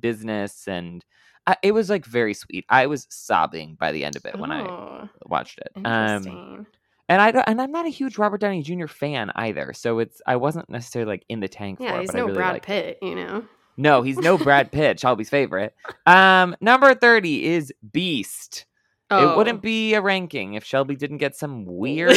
business, 0.00 0.68
and 0.68 1.04
I, 1.46 1.56
it 1.62 1.72
was 1.72 1.88
like 1.90 2.04
very 2.04 2.34
sweet. 2.34 2.64
I 2.68 2.86
was 2.86 3.06
sobbing 3.10 3.74
by 3.74 3.92
the 3.92 4.04
end 4.04 4.16
of 4.16 4.24
it 4.26 4.38
when 4.38 4.52
I 4.52 4.60
Oh, 4.62 5.08
watched 5.26 5.58
it. 5.58 5.70
Um, 5.84 6.16
interesting. 6.16 6.66
And 7.10 7.20
I 7.20 7.32
don't, 7.32 7.42
and 7.48 7.60
I'm 7.60 7.72
not 7.72 7.86
a 7.86 7.90
huge 7.90 8.18
Robert 8.18 8.40
Downey 8.40 8.62
Jr. 8.62 8.86
fan 8.86 9.32
either, 9.34 9.72
so 9.72 9.98
it's 9.98 10.22
I 10.28 10.36
wasn't 10.36 10.70
necessarily 10.70 11.10
like 11.10 11.24
in 11.28 11.40
the 11.40 11.48
tank 11.48 11.80
yeah, 11.80 11.94
for 11.94 12.00
he's 12.00 12.10
but 12.12 12.16
I 12.16 12.18
no 12.20 12.26
really 12.26 12.36
Brad 12.36 12.56
it. 12.56 12.62
Pitt, 12.62 12.98
you 13.02 13.16
know. 13.16 13.44
No, 13.76 14.02
he's 14.02 14.16
no 14.16 14.38
Brad 14.38 14.70
Pitt, 14.72 15.00
Shelby's 15.00 15.28
favorite. 15.28 15.74
Um, 16.06 16.54
number 16.60 16.94
thirty 16.94 17.44
is 17.46 17.72
Beast. 17.92 18.64
It 19.12 19.36
wouldn't 19.36 19.60
be 19.60 19.94
a 19.94 20.00
ranking 20.00 20.54
if 20.54 20.64
Shelby 20.64 20.94
didn't 20.94 21.18
get 21.18 21.34
some 21.34 21.64
weird 21.64 22.16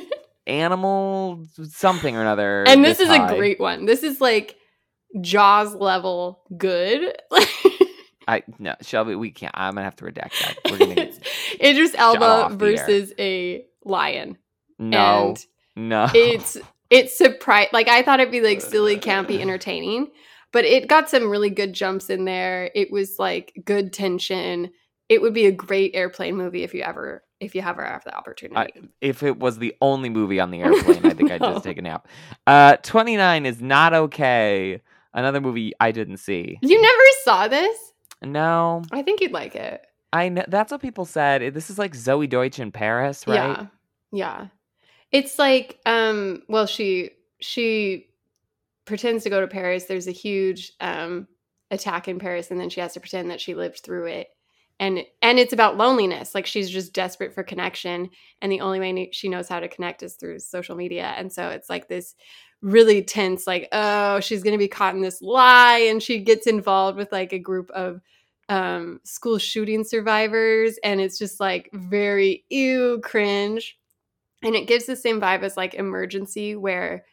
animal 0.48 1.44
something 1.70 2.16
or 2.16 2.22
another. 2.22 2.64
and 2.66 2.84
this 2.84 2.98
is 2.98 3.06
high. 3.06 3.32
a 3.32 3.36
great 3.36 3.60
one. 3.60 3.86
This 3.86 4.02
is 4.02 4.20
like 4.20 4.56
Jaws 5.20 5.76
level 5.76 6.42
good. 6.58 7.16
I 8.26 8.42
no 8.58 8.74
Shelby, 8.82 9.14
we 9.14 9.30
can't. 9.30 9.54
I'm 9.54 9.74
gonna 9.74 9.84
have 9.84 9.94
to 9.96 10.06
redact 10.06 10.40
that. 10.40 10.56
We're 10.72 10.78
gonna 10.78 11.12
Idris 11.62 11.94
Elba 11.94 12.56
versus 12.56 13.12
a 13.16 13.64
lion. 13.84 14.38
no, 14.78 15.34
And 15.76 15.88
no. 15.88 16.08
it's 16.14 16.56
it's 16.90 17.16
surprise 17.16 17.68
like 17.72 17.88
I 17.88 18.02
thought 18.02 18.20
it'd 18.20 18.32
be 18.32 18.40
like 18.40 18.60
silly, 18.60 18.96
campy, 18.98 19.40
entertaining, 19.40 20.08
but 20.52 20.64
it 20.64 20.88
got 20.88 21.08
some 21.10 21.28
really 21.30 21.50
good 21.50 21.72
jumps 21.72 22.10
in 22.10 22.24
there. 22.24 22.70
It 22.74 22.90
was 22.90 23.18
like 23.18 23.52
good 23.64 23.92
tension. 23.92 24.70
It 25.08 25.20
would 25.22 25.34
be 25.34 25.46
a 25.46 25.52
great 25.52 25.92
airplane 25.94 26.36
movie 26.36 26.62
if 26.62 26.74
you 26.74 26.82
ever 26.82 27.22
if 27.40 27.54
you 27.54 27.60
ever 27.60 27.84
have 27.84 28.04
the 28.04 28.16
opportunity. 28.16 28.56
I, 28.56 28.68
if 29.02 29.22
it 29.22 29.38
was 29.38 29.58
the 29.58 29.74
only 29.82 30.08
movie 30.08 30.40
on 30.40 30.50
the 30.50 30.60
airplane, 30.62 31.04
I 31.04 31.10
think 31.10 31.30
I'd 31.30 31.40
just 31.40 31.64
take 31.64 31.76
a 31.78 31.82
nap. 31.82 32.08
Uh, 32.46 32.76
29 32.76 33.44
is 33.44 33.60
not 33.60 33.92
okay. 33.92 34.80
Another 35.12 35.40
movie 35.40 35.72
I 35.78 35.92
didn't 35.92 36.16
see. 36.18 36.58
you 36.62 36.80
never 36.80 37.02
saw 37.22 37.48
this? 37.48 37.76
No, 38.22 38.82
I 38.92 39.02
think 39.02 39.20
you'd 39.20 39.32
like 39.32 39.54
it. 39.56 39.84
I 40.14 40.28
know 40.28 40.44
that's 40.46 40.70
what 40.70 40.80
people 40.80 41.04
said. 41.04 41.54
This 41.54 41.70
is 41.70 41.78
like 41.78 41.92
Zoey 41.92 42.28
Deutch 42.28 42.60
in 42.60 42.70
Paris, 42.70 43.26
right? 43.26 43.34
Yeah. 43.34 43.66
Yeah. 44.12 44.46
It's 45.10 45.40
like 45.40 45.80
um 45.84 46.44
well 46.48 46.66
she 46.66 47.10
she 47.40 48.06
pretends 48.84 49.24
to 49.24 49.30
go 49.30 49.40
to 49.40 49.48
Paris. 49.48 49.84
There's 49.84 50.06
a 50.06 50.12
huge 50.12 50.72
um 50.80 51.26
attack 51.72 52.06
in 52.06 52.20
Paris 52.20 52.52
and 52.52 52.60
then 52.60 52.70
she 52.70 52.80
has 52.80 52.94
to 52.94 53.00
pretend 53.00 53.30
that 53.30 53.40
she 53.40 53.56
lived 53.56 53.80
through 53.80 54.06
it. 54.06 54.28
And 54.78 55.00
and 55.20 55.40
it's 55.40 55.52
about 55.52 55.78
loneliness. 55.78 56.32
Like 56.32 56.46
she's 56.46 56.70
just 56.70 56.94
desperate 56.94 57.34
for 57.34 57.42
connection 57.42 58.08
and 58.40 58.52
the 58.52 58.60
only 58.60 58.78
way 58.78 59.10
she 59.12 59.28
knows 59.28 59.48
how 59.48 59.58
to 59.58 59.68
connect 59.68 60.04
is 60.04 60.14
through 60.14 60.38
social 60.38 60.76
media. 60.76 61.12
And 61.16 61.32
so 61.32 61.48
it's 61.48 61.68
like 61.68 61.88
this 61.88 62.14
really 62.62 63.02
tense 63.02 63.48
like 63.48 63.68
oh, 63.72 64.20
she's 64.20 64.44
going 64.44 64.54
to 64.54 64.58
be 64.58 64.68
caught 64.68 64.94
in 64.94 65.02
this 65.02 65.20
lie 65.20 65.88
and 65.90 66.00
she 66.00 66.20
gets 66.20 66.46
involved 66.46 66.96
with 66.96 67.10
like 67.10 67.32
a 67.32 67.38
group 67.40 67.68
of 67.72 68.00
um 68.48 69.00
school 69.04 69.38
shooting 69.38 69.84
survivors 69.84 70.78
and 70.84 71.00
it's 71.00 71.18
just 71.18 71.40
like 71.40 71.70
very 71.72 72.44
ew 72.50 73.00
cringe 73.02 73.78
and 74.42 74.54
it 74.54 74.68
gives 74.68 74.84
the 74.84 74.96
same 74.96 75.20
vibe 75.20 75.42
as 75.42 75.56
like 75.56 75.74
emergency 75.74 76.54
where 76.54 77.04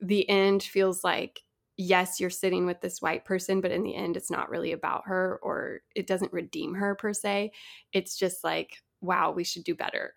the 0.00 0.28
end 0.28 0.62
feels 0.62 1.04
like 1.04 1.42
yes, 1.80 2.20
you're 2.20 2.28
sitting 2.28 2.66
with 2.66 2.80
this 2.82 3.00
white 3.00 3.24
person, 3.24 3.60
but 3.60 3.70
in 3.70 3.82
the 3.82 3.94
end, 3.94 4.16
it's 4.16 4.30
not 4.30 4.50
really 4.50 4.72
about 4.72 5.06
her 5.06 5.40
or 5.42 5.80
it 5.96 6.06
doesn't 6.06 6.32
redeem 6.32 6.74
her 6.74 6.94
per 6.94 7.14
se. 7.14 7.52
It's 7.92 8.16
just 8.16 8.44
like, 8.44 8.82
wow, 9.00 9.30
we 9.30 9.44
should 9.44 9.64
do 9.64 9.74
better. 9.74 10.12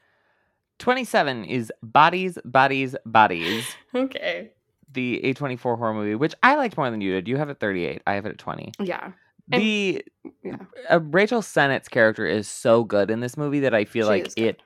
27 0.78 1.44
is 1.44 1.72
Bodies, 1.82 2.38
Bodies, 2.44 2.94
Bodies. 3.06 3.64
okay. 3.94 4.50
The 4.92 5.20
A24 5.24 5.58
horror 5.78 5.94
movie, 5.94 6.14
which 6.14 6.34
I 6.42 6.56
liked 6.56 6.76
more 6.76 6.90
than 6.90 7.00
you 7.00 7.12
did. 7.12 7.26
You 7.26 7.38
have 7.38 7.48
it 7.48 7.58
38. 7.58 8.02
I 8.06 8.12
have 8.12 8.26
it 8.26 8.30
at 8.30 8.38
20. 8.38 8.72
Yeah. 8.80 9.12
The 9.48 10.04
yeah. 10.42 10.56
uh, 10.90 11.00
Rachel 11.00 11.40
Sennott's 11.40 11.88
character 11.88 12.26
is 12.26 12.48
so 12.48 12.84
good 12.84 13.10
in 13.10 13.20
this 13.20 13.36
movie 13.36 13.60
that 13.60 13.74
I 13.74 13.84
feel 13.84 14.06
She 14.06 14.10
like 14.10 14.32
it 14.36 14.60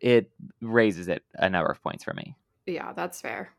it 0.00 0.30
raises 0.60 1.08
it 1.08 1.22
a 1.34 1.48
number 1.48 1.70
of 1.70 1.82
points 1.82 2.04
for 2.04 2.14
me. 2.14 2.36
Yeah, 2.66 2.92
that's 2.92 3.20
fair. 3.20 3.50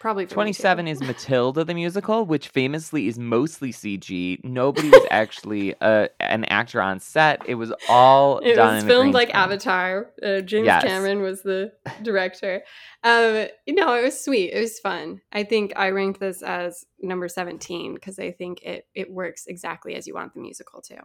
Probably 0.00 0.24
for 0.24 0.30
me, 0.30 0.52
too. 0.54 0.62
27 0.62 0.88
is 0.88 1.00
Matilda 1.02 1.62
the 1.62 1.74
musical, 1.74 2.24
which 2.24 2.48
famously 2.48 3.06
is 3.06 3.18
mostly 3.18 3.70
CG. 3.70 4.42
Nobody 4.42 4.88
was 4.88 5.06
actually 5.10 5.74
uh, 5.82 6.08
an 6.20 6.46
actor 6.46 6.80
on 6.80 6.98
set. 7.00 7.42
It 7.46 7.56
was 7.56 7.70
all 7.86 8.38
It 8.38 8.56
was 8.56 8.82
filmed 8.84 9.12
like 9.12 9.28
screen. 9.28 9.42
Avatar. 9.42 10.10
Uh, 10.22 10.40
James 10.40 10.66
Yes. 10.66 10.82
Cameron 10.82 11.20
was 11.20 11.42
the 11.42 11.72
director. 12.02 12.62
Um, 13.04 13.46
you 13.66 13.74
know, 13.74 13.92
it 13.94 14.02
was 14.02 14.18
sweet. 14.18 14.52
It 14.54 14.60
was 14.60 14.78
fun. 14.80 15.20
I 15.32 15.44
think 15.44 15.74
I 15.76 15.90
ranked 15.90 16.18
this 16.18 16.42
as 16.42 16.86
number 17.02 17.28
17 17.28 17.92
because 17.94 18.18
I 18.18 18.32
think 18.32 18.62
it 18.62 18.86
it 18.94 19.10
works 19.12 19.46
exactly 19.46 19.94
as 19.96 20.06
you 20.06 20.14
want 20.14 20.32
the 20.32 20.40
musical 20.40 20.80
to. 20.82 20.96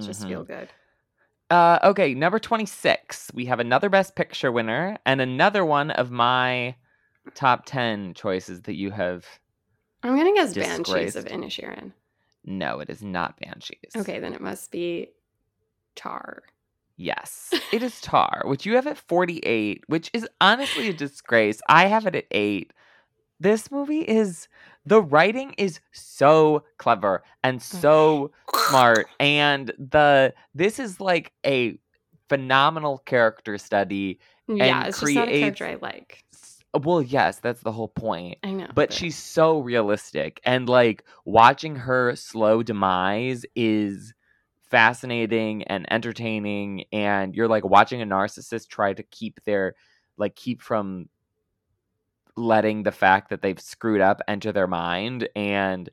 Just 0.00 0.22
Mhm. 0.22 0.28
feel 0.28 0.44
good. 0.44 0.68
Uh, 1.50 1.78
okay, 1.84 2.14
number 2.14 2.38
26. 2.38 3.30
We 3.34 3.44
have 3.44 3.60
another 3.60 3.90
Best 3.90 4.16
Picture 4.16 4.50
winner 4.50 4.96
and 5.04 5.20
another 5.20 5.62
one 5.62 5.90
of 5.90 6.10
my 6.10 6.74
top 7.34 7.64
10 7.66 8.14
choices 8.14 8.62
that 8.62 8.74
you 8.74 8.90
have. 8.90 9.24
I'm 10.02 10.16
gonna 10.16 10.34
guess 10.34 10.54
Banshees 10.54 11.16
of 11.16 11.24
Disgraced. 11.24 11.60
Inisherin. 11.60 11.92
No, 12.44 12.80
it 12.80 12.90
is 12.90 13.02
not 13.02 13.38
Banshees. 13.40 13.96
Okay, 13.96 14.18
then 14.18 14.34
it 14.34 14.40
must 14.40 14.70
be 14.70 15.08
Tar. 15.96 16.42
Yes, 16.96 17.52
it 17.72 17.82
is 17.82 18.00
Tar, 18.00 18.42
which 18.44 18.66
you 18.66 18.74
have 18.74 18.86
at 18.86 18.98
48, 18.98 19.84
which 19.86 20.10
is 20.12 20.28
honestly 20.40 20.88
a 20.88 20.92
disgrace. 20.92 21.60
I 21.68 21.86
have 21.86 22.06
it 22.06 22.14
at 22.14 22.26
8. 22.30 22.72
This 23.40 23.70
movie 23.70 24.00
is. 24.00 24.48
The 24.86 25.00
writing 25.02 25.54
is 25.56 25.80
so 25.92 26.62
clever 26.76 27.22
and 27.42 27.62
so 27.62 28.32
smart 28.68 29.06
and 29.20 29.72
the 29.78 30.34
this 30.54 30.78
is 30.78 31.00
like 31.00 31.32
a 31.46 31.78
phenomenal 32.28 32.98
character 32.98 33.56
study 33.56 34.20
Yeah, 34.46 34.86
it's 34.86 35.00
just 35.00 35.14
not 35.14 35.28
a 35.28 35.40
character 35.40 35.66
I 35.66 35.76
like. 35.80 36.23
S- 36.74 36.80
well 36.82 37.02
yes 37.02 37.38
that's 37.38 37.60
the 37.60 37.72
whole 37.72 37.88
point 37.88 38.38
I 38.42 38.50
know. 38.50 38.66
but 38.74 38.92
she's 38.92 39.16
so 39.16 39.60
realistic 39.60 40.40
and 40.44 40.68
like 40.68 41.04
watching 41.24 41.76
her 41.76 42.16
slow 42.16 42.62
demise 42.62 43.44
is 43.54 44.12
fascinating 44.70 45.62
and 45.64 45.90
entertaining 45.92 46.84
and 46.92 47.34
you're 47.34 47.48
like 47.48 47.64
watching 47.64 48.02
a 48.02 48.06
narcissist 48.06 48.68
try 48.68 48.92
to 48.92 49.02
keep 49.04 49.42
their 49.44 49.74
like 50.16 50.34
keep 50.34 50.60
from 50.60 51.08
letting 52.36 52.82
the 52.82 52.92
fact 52.92 53.30
that 53.30 53.40
they've 53.42 53.60
screwed 53.60 54.00
up 54.00 54.20
enter 54.26 54.50
their 54.50 54.66
mind 54.66 55.28
and 55.36 55.90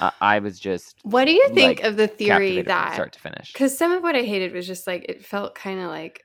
uh, 0.00 0.10
i 0.20 0.40
was 0.40 0.58
just 0.58 0.96
What 1.02 1.26
do 1.26 1.32
you 1.32 1.48
think 1.50 1.78
like, 1.78 1.84
of 1.84 1.96
the 1.96 2.08
theory 2.08 2.62
that 2.62 2.94
start 2.94 3.12
to 3.12 3.20
finish 3.20 3.52
Because 3.52 3.78
some 3.78 3.92
of 3.92 4.02
what 4.02 4.16
I 4.16 4.22
hated 4.22 4.52
was 4.52 4.66
just 4.66 4.86
like 4.86 5.06
it 5.08 5.24
felt 5.24 5.54
kind 5.54 5.78
of 5.78 5.86
like 5.86 6.24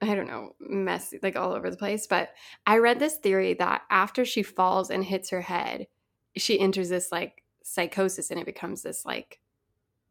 I 0.00 0.14
don't 0.14 0.28
know, 0.28 0.54
messy, 0.60 1.18
like 1.22 1.36
all 1.36 1.52
over 1.52 1.70
the 1.70 1.76
place. 1.76 2.06
But 2.06 2.30
I 2.66 2.78
read 2.78 3.00
this 3.00 3.16
theory 3.16 3.54
that 3.54 3.82
after 3.90 4.24
she 4.24 4.42
falls 4.42 4.90
and 4.90 5.04
hits 5.04 5.30
her 5.30 5.40
head, 5.40 5.88
she 6.36 6.60
enters 6.60 6.88
this 6.88 7.10
like 7.10 7.42
psychosis 7.64 8.30
and 8.30 8.38
it 8.38 8.46
becomes 8.46 8.82
this 8.82 9.04
like 9.04 9.40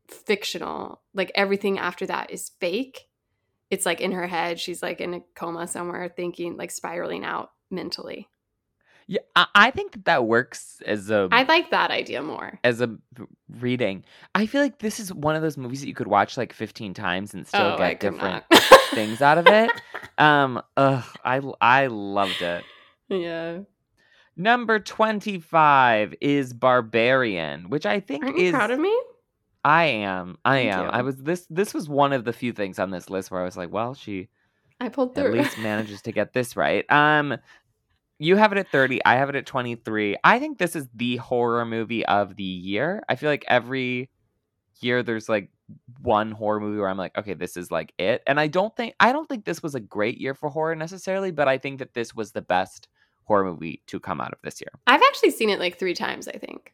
fictional, 0.10 1.02
like 1.14 1.32
everything 1.36 1.80
after 1.80 2.06
that 2.06 2.32
is 2.32 2.52
fake. 2.60 3.08
It's 3.70 3.86
like 3.86 4.02
in 4.02 4.12
her 4.12 4.28
head, 4.28 4.60
she's 4.60 4.82
like 4.82 5.02
in 5.02 5.14
a 5.14 5.22
coma 5.36 5.68
somewhere, 5.68 6.10
thinking 6.10 6.58
like 6.58 6.72
spiraling 6.72 7.24
out 7.24 7.52
mentally. 7.70 8.30
yeah 9.08 9.20
I, 9.36 9.72
think 9.72 9.94
that 9.94 10.06
that 10.06 10.26
works 10.26 10.82
as 10.86 11.10
a 11.10 11.28
I 11.32 11.44
like 11.44 11.72
that 11.72 11.92
idea 11.92 12.22
more. 12.22 12.60
as 12.64 12.82
a 12.82 12.98
reading 13.60 14.04
i 14.36 14.46
feel 14.46 14.62
like 14.62 14.80
this 14.80 15.00
is 15.00 15.14
one 15.14 15.36
of 15.36 15.42
those 15.42 15.58
movies 15.58 15.82
that 15.82 15.88
you 15.88 15.94
could 15.94 16.08
watch 16.08 16.38
like 16.38 16.54
15 16.54 16.94
times 16.94 17.34
and 17.34 17.48
still 17.48 17.74
oh, 17.74 17.78
get 17.78 18.00
different. 18.00 18.44
things 18.90 19.22
out 19.22 19.38
of 19.38 19.48
it. 19.48 19.72
Um 20.18 20.62
ugh, 20.76 21.04
i 21.24 21.42
i 21.62 21.88
loved 21.88 22.42
it. 22.42 22.64
Yeah. 23.10 23.60
number 24.36 24.80
25 24.80 26.14
is 26.22 26.54
barbarian 26.54 27.70
which 27.70 27.86
i 27.86 28.00
think 28.00 28.24
Aren't 28.26 28.38
you 28.38 28.46
is 28.48 28.52
proud 28.52 28.72
of 28.72 28.80
me? 28.80 28.94
i 29.64 29.86
am 29.86 30.38
i 30.44 30.60
am. 30.60 30.90
i 30.92 31.02
was 31.02 31.16
this 31.18 31.48
this 31.50 31.74
was 31.74 31.88
one 31.88 32.12
of 32.14 32.26
the 32.26 32.34
few 32.34 32.52
things 32.54 32.80
on 32.80 32.92
this 32.92 33.10
list 33.10 33.32
where 33.32 33.42
i 33.42 33.44
was 33.46 33.56
like 33.58 33.72
well 33.72 33.94
she 33.94 34.28
I 34.80 34.90
pulled 34.90 35.16
through. 35.16 35.26
at 35.28 35.32
least 35.34 35.58
manages 35.58 36.02
to 36.04 36.12
get 36.12 36.34
this 36.34 36.56
right. 36.56 36.86
Um 36.92 37.38
you 38.20 38.36
have 38.36 38.52
it 38.52 38.58
at 38.60 38.70
30 38.70 39.04
i 39.06 39.16
have 39.16 39.30
it 39.30 39.36
at 39.36 39.46
23 39.48 40.18
i 40.24 40.38
think 40.40 40.58
this 40.60 40.76
is 40.76 40.88
the 40.94 41.16
horror 41.18 41.66
movie 41.66 42.06
of 42.06 42.36
the 42.36 42.44
year. 42.44 43.02
I 43.10 43.16
feel 43.16 43.30
like 43.30 43.46
every 43.48 44.10
year 44.82 45.02
there's 45.02 45.28
like 45.30 45.50
one 46.02 46.32
horror 46.32 46.60
movie 46.60 46.78
where 46.80 46.88
i'm 46.90 46.98
like 46.98 47.18
okay 47.18 47.34
this 47.34 47.58
is 47.58 47.70
like 47.72 47.94
it 47.98 48.24
and 48.26 48.40
i 48.40 48.48
don't 48.48 48.76
think 48.76 48.96
i 49.00 49.12
don't 49.12 49.28
think 49.28 49.44
this 49.44 49.62
was 49.62 49.76
a 49.76 49.80
great 49.80 50.18
year 50.18 50.34
for 50.34 50.50
horror 50.50 50.76
necessarily 50.76 51.32
but 51.32 51.48
i 51.48 51.58
think 51.58 51.80
that 51.80 51.94
this 51.94 52.16
was 52.16 52.32
the 52.32 52.42
best 52.42 52.88
horror 53.26 53.44
movie 53.44 53.82
to 53.88 54.00
come 54.00 54.22
out 54.22 54.32
of 54.32 54.40
this 54.44 54.62
year 54.62 54.70
I've 54.88 55.02
actually 55.02 55.32
seen 55.32 55.50
it 55.50 55.60
like 55.60 55.78
three 55.78 55.94
times, 55.94 56.30
I 56.30 56.38
think. 56.38 56.72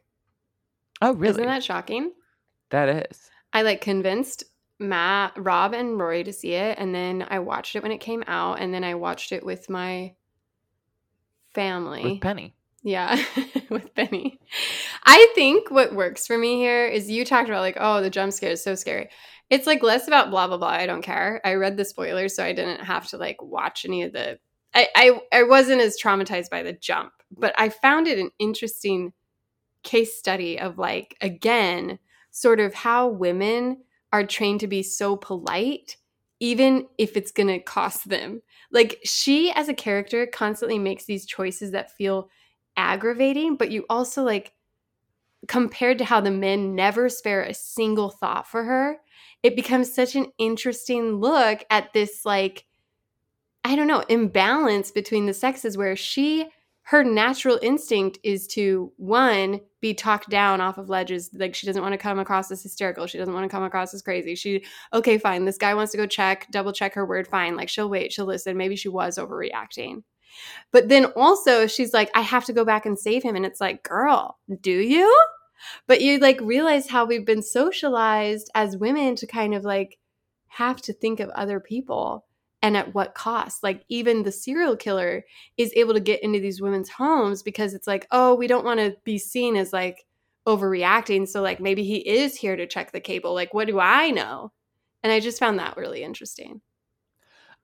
oh 1.01 1.13
really 1.13 1.31
Isn't 1.31 1.45
that 1.45 1.63
shocking? 1.63 2.11
that 2.69 3.09
is 3.09 3.29
I 3.53 3.63
like 3.63 3.81
convinced 3.81 4.43
Matt, 4.79 5.33
Rob, 5.37 5.73
and 5.73 5.97
Rory 5.99 6.23
to 6.23 6.33
see 6.33 6.53
it, 6.53 6.77
and 6.79 6.93
then 6.93 7.25
I 7.29 7.39
watched 7.39 7.75
it 7.75 7.83
when 7.83 7.91
it 7.91 7.99
came 7.99 8.23
out, 8.27 8.59
and 8.59 8.73
then 8.73 8.83
I 8.83 8.95
watched 8.95 9.31
it 9.31 9.45
with 9.45 9.69
my 9.69 10.13
family. 11.53 12.03
with 12.03 12.21
penny 12.21 12.53
yeah, 12.83 13.23
with 13.69 13.93
Benny. 13.95 14.39
I 15.05 15.31
think 15.35 15.71
what 15.71 15.95
works 15.95 16.27
for 16.27 16.37
me 16.37 16.57
here 16.57 16.85
is 16.85 17.09
you 17.09 17.23
talked 17.23 17.47
about 17.47 17.61
like, 17.61 17.77
oh, 17.79 18.01
the 18.01 18.09
jump 18.09 18.33
scare 18.33 18.51
is 18.51 18.63
so 18.63 18.75
scary. 18.75 19.09
It's 19.49 19.65
like 19.65 19.81
less 19.81 20.07
about 20.07 20.29
blah 20.29 20.47
blah 20.47 20.57
blah. 20.57 20.67
I 20.67 20.85
don't 20.85 21.01
care. 21.01 21.39
I 21.45 21.53
read 21.53 21.77
the 21.77 21.85
spoilers, 21.85 22.35
so 22.35 22.43
I 22.43 22.53
didn't 22.53 22.81
have 22.81 23.07
to 23.09 23.17
like 23.17 23.41
watch 23.41 23.85
any 23.85 24.03
of 24.03 24.11
the. 24.11 24.37
I 24.73 24.87
I, 24.95 25.21
I 25.31 25.43
wasn't 25.43 25.81
as 25.81 25.97
traumatized 26.01 26.49
by 26.49 26.63
the 26.63 26.73
jump, 26.73 27.13
but 27.31 27.53
I 27.57 27.69
found 27.69 28.07
it 28.07 28.19
an 28.19 28.31
interesting 28.37 29.13
case 29.83 30.17
study 30.17 30.59
of 30.59 30.77
like 30.77 31.15
again, 31.21 31.99
sort 32.31 32.59
of 32.59 32.73
how 32.73 33.07
women 33.07 33.83
are 34.11 34.25
trained 34.25 34.59
to 34.59 34.67
be 34.67 34.83
so 34.83 35.15
polite, 35.15 35.97
even 36.39 36.87
if 36.97 37.15
it's 37.15 37.31
gonna 37.31 37.59
cost 37.59 38.09
them. 38.09 38.41
Like 38.71 38.99
she, 39.05 39.51
as 39.51 39.69
a 39.69 39.73
character, 39.73 40.25
constantly 40.25 40.79
makes 40.79 41.05
these 41.05 41.25
choices 41.25 41.71
that 41.71 41.91
feel 41.91 42.29
aggravating, 42.77 43.55
but 43.55 43.71
you 43.71 43.85
also 43.89 44.23
like 44.23 44.53
compared 45.47 45.97
to 45.97 46.05
how 46.05 46.21
the 46.21 46.31
men 46.31 46.75
never 46.75 47.09
spare 47.09 47.43
a 47.43 47.53
single 47.53 48.09
thought 48.09 48.47
for 48.47 48.63
her, 48.63 48.97
it 49.41 49.55
becomes 49.55 49.93
such 49.93 50.15
an 50.15 50.27
interesting 50.37 51.15
look 51.15 51.63
at 51.69 51.91
this 51.93 52.25
like 52.25 52.65
I 53.65 53.77
don't 53.77 53.87
know, 53.87 54.01
imbalance 54.09 54.91
between 54.91 55.25
the 55.25 55.33
sexes 55.33 55.77
where 55.77 55.95
she 55.95 56.49
her 56.83 57.03
natural 57.03 57.59
instinct 57.61 58.19
is 58.23 58.45
to 58.45 58.91
one 58.97 59.61
be 59.79 59.93
talked 59.93 60.29
down 60.29 60.59
off 60.59 60.77
of 60.77 60.89
ledges 60.89 61.29
like 61.33 61.55
she 61.55 61.65
doesn't 61.65 61.81
want 61.81 61.93
to 61.93 61.97
come 61.97 62.19
across 62.19 62.51
as 62.51 62.61
hysterical 62.61 63.07
she 63.07 63.17
doesn't 63.17 63.33
want 63.33 63.45
to 63.45 63.49
come 63.49 63.63
across 63.63 63.93
as 63.93 64.01
crazy 64.01 64.35
she 64.35 64.63
okay 64.91 65.17
fine 65.17 65.45
this 65.45 65.57
guy 65.57 65.73
wants 65.73 65.91
to 65.91 65.97
go 65.97 66.05
check 66.05 66.47
double 66.51 66.73
check 66.73 66.93
her 66.93 67.05
word 67.05 67.27
fine 67.27 67.55
like 67.55 67.69
she'll 67.69 67.89
wait 67.89 68.11
she'll 68.11 68.25
listen 68.25 68.57
maybe 68.57 68.75
she 68.75 68.89
was 68.89 69.17
overreacting 69.17 70.03
but 70.71 70.89
then 70.89 71.05
also 71.05 71.67
she's 71.67 71.93
like, 71.93 72.09
I 72.15 72.21
have 72.21 72.45
to 72.45 72.53
go 72.53 72.65
back 72.65 72.85
and 72.85 72.97
save 72.97 73.23
him. 73.23 73.35
And 73.35 73.45
it's 73.45 73.61
like, 73.61 73.83
girl, 73.83 74.37
do 74.61 74.71
you? 74.71 75.15
But 75.87 76.01
you 76.01 76.19
like 76.19 76.39
realize 76.41 76.89
how 76.89 77.05
we've 77.05 77.25
been 77.25 77.41
socialized 77.41 78.49
as 78.53 78.77
women 78.77 79.15
to 79.17 79.27
kind 79.27 79.53
of 79.53 79.63
like 79.63 79.97
have 80.47 80.81
to 80.83 80.93
think 80.93 81.19
of 81.19 81.29
other 81.29 81.59
people 81.59 82.25
and 82.61 82.77
at 82.77 82.93
what 82.93 83.13
cost. 83.13 83.63
Like 83.63 83.83
even 83.89 84.23
the 84.23 84.31
serial 84.31 84.75
killer 84.75 85.25
is 85.57 85.73
able 85.75 85.93
to 85.93 85.99
get 85.99 86.23
into 86.23 86.39
these 86.39 86.61
women's 86.61 86.89
homes 86.89 87.43
because 87.43 87.73
it's 87.73 87.87
like, 87.87 88.07
oh, 88.11 88.35
we 88.35 88.47
don't 88.47 88.65
want 88.65 88.79
to 88.79 88.95
be 89.03 89.17
seen 89.17 89.55
as 89.55 89.73
like 89.73 90.05
overreacting. 90.47 91.27
So 91.27 91.41
like 91.41 91.59
maybe 91.59 91.83
he 91.83 91.97
is 91.97 92.35
here 92.35 92.55
to 92.55 92.67
check 92.67 92.91
the 92.91 92.99
cable. 92.99 93.33
Like, 93.33 93.53
what 93.53 93.67
do 93.67 93.79
I 93.79 94.09
know? 94.09 94.51
And 95.03 95.11
I 95.11 95.19
just 95.19 95.39
found 95.39 95.59
that 95.59 95.77
really 95.77 96.03
interesting. 96.03 96.61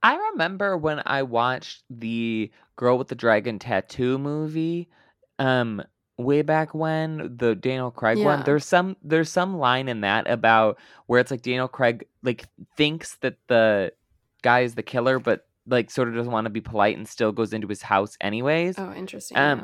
I 0.02 0.16
remember 0.32 0.78
when 0.78 1.02
I 1.06 1.24
watched 1.24 1.84
the 1.90 2.52
Girl 2.76 2.98
with 2.98 3.10
the 3.10 3.16
Dragon 3.16 3.60
Tattoo 3.60 4.18
movie, 4.18 4.88
um, 5.38 5.84
way 6.18 6.42
back 6.42 6.74
when 6.74 7.36
the 7.38 7.56
Daniel 7.56 7.92
Craig 7.92 8.18
one. 8.20 8.44
There's 8.46 8.66
some 8.66 8.96
there's 9.04 9.30
some 9.30 9.58
line 9.58 9.88
in 9.88 10.02
that 10.02 10.30
about 10.30 10.78
where 11.08 11.20
it's 11.20 11.32
like 11.32 11.42
Daniel 11.42 11.68
Craig 11.68 12.06
like 12.24 12.46
thinks 12.78 13.16
that 13.18 13.38
the 13.48 13.92
guy 14.42 14.62
is 14.62 14.76
the 14.76 14.84
killer, 14.84 15.20
but 15.20 15.48
like 15.68 15.92
sort 15.92 16.08
of 16.08 16.16
doesn't 16.16 16.32
want 16.32 16.46
to 16.46 16.50
be 16.50 16.62
polite 16.62 16.98
and 16.98 17.08
still 17.08 17.32
goes 17.32 17.54
into 17.54 17.68
his 17.68 17.82
house 17.82 18.18
anyways. 18.22 18.76
Oh, 18.78 18.94
interesting. 18.94 19.38
Um, 19.38 19.60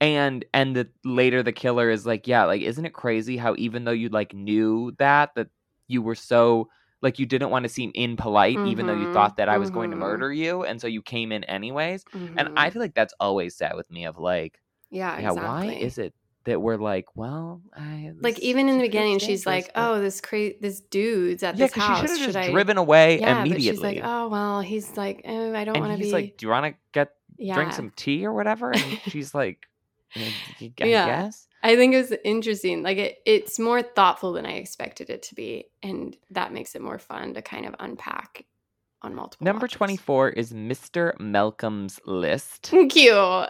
yeah. 0.00 0.06
and 0.06 0.44
and 0.52 0.76
the 0.76 0.88
later 1.04 1.42
the 1.42 1.52
killer 1.52 1.90
is 1.90 2.06
like 2.06 2.26
yeah 2.26 2.44
like 2.44 2.62
isn't 2.62 2.84
it 2.84 2.92
crazy 2.92 3.36
how 3.36 3.54
even 3.58 3.84
though 3.84 3.90
you 3.90 4.08
like 4.08 4.34
knew 4.34 4.92
that 4.98 5.34
that 5.36 5.48
you 5.86 6.02
were 6.02 6.14
so 6.14 6.68
like 7.02 7.18
you 7.18 7.26
didn't 7.26 7.50
want 7.50 7.62
to 7.64 7.68
seem 7.68 7.90
impolite 7.94 8.58
even 8.64 8.86
though 8.86 8.92
you 8.92 9.06
Mhm, 9.06 9.12
thought 9.12 9.36
that 9.36 9.48
i 9.48 9.58
was 9.58 9.70
going 9.70 9.90
to 9.90 9.96
mhm. 9.96 10.00
murder 10.00 10.32
you 10.32 10.64
and 10.64 10.80
so 10.80 10.86
you 10.86 11.02
came 11.02 11.32
in 11.32 11.44
anyways 11.44 12.04
and 12.36 12.48
Mhm. 12.48 12.52
i 12.56 12.70
feel 12.70 12.82
like 12.82 12.94
that's 12.94 13.14
always 13.20 13.56
sad 13.56 13.74
with 13.76 13.90
me 13.90 14.04
of 14.04 14.18
like 14.18 14.60
yeah, 14.90 15.18
yeah 15.18 15.30
exactly. 15.30 15.68
why 15.68 15.74
is 15.76 15.98
it 15.98 16.14
that 16.44 16.60
we're 16.60 16.76
like 16.76 17.06
well 17.14 17.60
I, 17.76 18.12
like 18.20 18.38
even 18.40 18.68
in 18.68 18.76
the 18.78 18.82
beginning 18.82 19.18
she's 19.18 19.46
like 19.46 19.70
oh 19.76 20.00
this 20.00 20.20
cra- 20.20 20.58
this 20.60 20.80
dude's 20.80 21.42
at 21.42 21.56
yeah 21.56 21.66
this 21.66 21.70
because 21.72 21.82
she 21.82 21.88
house 21.88 22.00
should 22.00 22.10
have 22.10 22.18
just 22.20 22.38
i 22.38 22.50
driven 22.50 22.78
away 22.78 23.18
yeah 23.20 23.40
immediately 23.40 23.54
but 23.56 23.62
she's 23.62 23.82
like 23.82 24.00
oh 24.04 24.28
well 24.28 24.60
he's 24.60 24.96
like 24.96 25.22
oh, 25.26 25.54
i 25.54 25.64
don't 25.64 25.78
want 25.78 25.92
to 25.92 25.98
he's 25.98 26.08
be 26.08 26.12
like 26.12 26.36
do 26.36 26.46
you 26.46 26.50
want 26.50 26.66
to 26.66 26.74
get 26.92 27.10
yeah 27.38 27.54
drink 27.54 27.72
some 27.72 27.90
tea 27.96 28.26
or 28.26 28.32
whatever 28.32 28.72
and 28.72 28.98
she's 29.08 29.34
like 29.34 29.66
"Eh, 30.16 30.32
i 30.60 30.68
Yeah. 30.86 31.06
guess 31.06 31.46
i 31.62 31.76
think 31.76 31.94
it 31.94 31.98
was 31.98 32.12
interesting 32.24 32.82
like 32.82 32.98
it, 32.98 33.18
it's 33.26 33.58
more 33.58 33.82
thoughtful 33.82 34.32
than 34.32 34.46
i 34.46 34.52
expected 34.52 35.10
it 35.10 35.22
to 35.22 35.34
be 35.34 35.64
and 35.82 36.16
that 36.30 36.52
makes 36.52 36.74
it 36.74 36.82
more 36.82 36.98
fun 36.98 37.34
to 37.34 37.42
kind 37.42 37.66
of 37.66 37.74
unpack 37.80 38.44
on 39.02 39.14
multiple 39.14 39.44
number 39.44 39.64
watches. 39.64 39.76
24 39.76 40.28
is 40.30 40.52
mr 40.52 41.18
malcolm's 41.18 42.00
list. 42.04 42.70
Cute. 42.90 43.48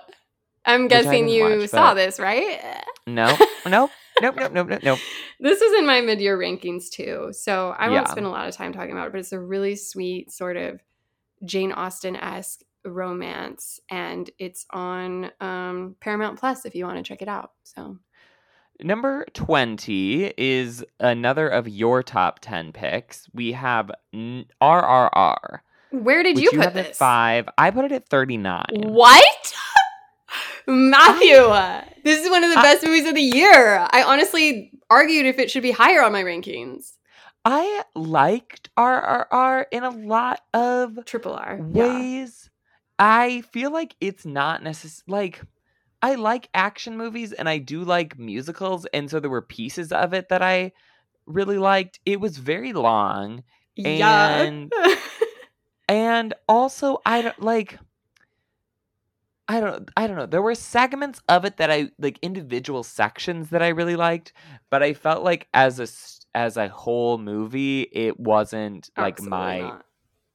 I'm 0.65 0.89
guessing 0.89 1.28
you 1.28 1.59
watch, 1.61 1.70
saw 1.70 1.91
but- 1.91 1.95
this 1.95 2.20
right? 2.20 2.61
No. 3.07 3.37
Nope. 3.66 3.91
Nope 4.23 4.37
nope 4.37 4.53
nope 4.53 4.69
nope 4.69 4.82
nope. 4.82 4.99
This 5.39 5.61
is 5.62 5.78
in 5.78 5.87
my 5.87 6.01
mid-year 6.03 6.37
rankings 6.39 6.91
too 6.91 7.28
so 7.32 7.74
i 7.78 7.89
won't 7.89 8.07
Yeah. 8.07 8.11
spend 8.11 8.27
a 8.27 8.31
lot 8.31 8.47
of 8.49 8.55
time 8.55 8.73
talking 8.73 8.93
about 8.93 9.07
it 9.09 9.12
but 9.12 9.19
it's 9.20 9.32
a 9.32 9.41
really 9.41 9.77
sweet 9.77 10.31
sort 10.31 10.57
of 10.57 10.81
jane 11.45 11.73
austen-esque 11.73 12.61
romance 12.85 13.81
and 13.90 14.31
it's 14.39 14.66
on 14.70 15.31
um, 15.40 15.97
paramount 16.01 16.39
plus 16.39 16.65
if 16.65 16.74
you 16.74 16.85
want 16.85 16.97
to 16.97 17.02
check 17.02 17.23
it 17.23 17.28
out 17.28 17.52
so 17.65 17.98
Number 18.82 19.27
20 19.35 20.32
is 20.39 20.82
another 20.98 21.48
of 21.48 21.69
your 21.69 22.02
top 22.02 22.39
10 22.40 22.73
picks. 22.73 23.28
We 23.35 23.52
have 23.52 23.90
RRR. 24.15 25.59
where 25.90 26.23
did 26.23 26.36
which 26.36 26.44
you 26.44 26.51
put 26.59 26.73
this 26.73 26.97
5. 26.97 27.48
I 27.59 27.70
put 27.73 27.85
it 27.85 27.93
at 27.93 28.09
39. 28.09 28.65
what 28.86 29.52
matthew 30.66 31.36
this 32.05 32.24
is 32.24 32.31
one 32.31 32.44
of 32.44 32.51
the 32.51 32.59
I- 32.59 32.62
best 32.62 32.85
movies 32.85 33.07
of 33.07 33.15
the 33.15 33.20
year 33.23 33.86
i 33.90 34.02
honestly 34.05 34.70
argued 34.89 35.27
if 35.27 35.39
it 35.39 35.51
should 35.51 35.62
be 35.62 35.73
higher 35.73 36.02
on 36.02 36.12
my 36.12 36.23
rankings 36.23 36.93
I 37.43 37.85
liked 37.94 38.69
RRR 38.77 39.65
in 39.73 39.82
a 39.82 39.89
lot 39.89 40.43
of 40.52 40.98
triple 41.07 41.32
r 41.32 41.57
ways. 41.59 42.51
I 43.01 43.41
feel 43.53 43.73
like 43.73 43.97
it's 44.01 44.25
not 44.27 44.63
necessary. 44.63 45.05
Like, 45.09 45.43
I 46.03 46.15
like 46.17 46.49
action 46.55 46.97
movies 46.97 47.33
and 47.33 47.49
I 47.49 47.59
do 47.59 47.83
like 47.83 48.19
musicals. 48.19 48.87
And 48.93 49.11
so 49.11 49.19
there 49.21 49.31
were 49.31 49.43
pieces 49.43 49.91
of 49.91 50.13
it 50.13 50.29
that 50.29 50.43
I 50.43 50.73
really 51.27 51.59
liked. 51.59 51.99
It 52.07 52.21
was 52.21 52.37
very 52.39 52.73
long. 52.73 53.43
yeah 53.75 54.43
And- 54.43 54.73
And 55.89 56.35
also, 56.49 57.01
I 57.05 57.23
don't 57.23 57.43
like. 57.43 57.79
I 59.49 59.59
don't. 59.61 59.91
I 59.97 60.07
don't 60.07 60.17
know. 60.17 60.27
There 60.27 60.41
were 60.43 60.55
segments 60.55 61.21
of 61.29 61.45
it 61.45 61.57
that 61.57 61.69
I 61.71 61.91
like, 61.99 62.21
individual 62.23 62.85
sections 62.85 63.51
that 63.51 63.61
I 63.63 63.69
really 63.69 63.97
liked, 63.97 64.33
but 64.71 64.85
I 64.85 64.95
felt 64.95 65.25
like 65.25 65.49
as 65.53 65.81
a 65.81 65.89
as 66.37 66.57
a 66.57 66.69
whole 66.69 67.19
movie, 67.19 67.89
it 67.91 68.21
wasn't 68.21 68.91
like 68.97 69.21
my 69.21 69.59
not. 69.63 69.85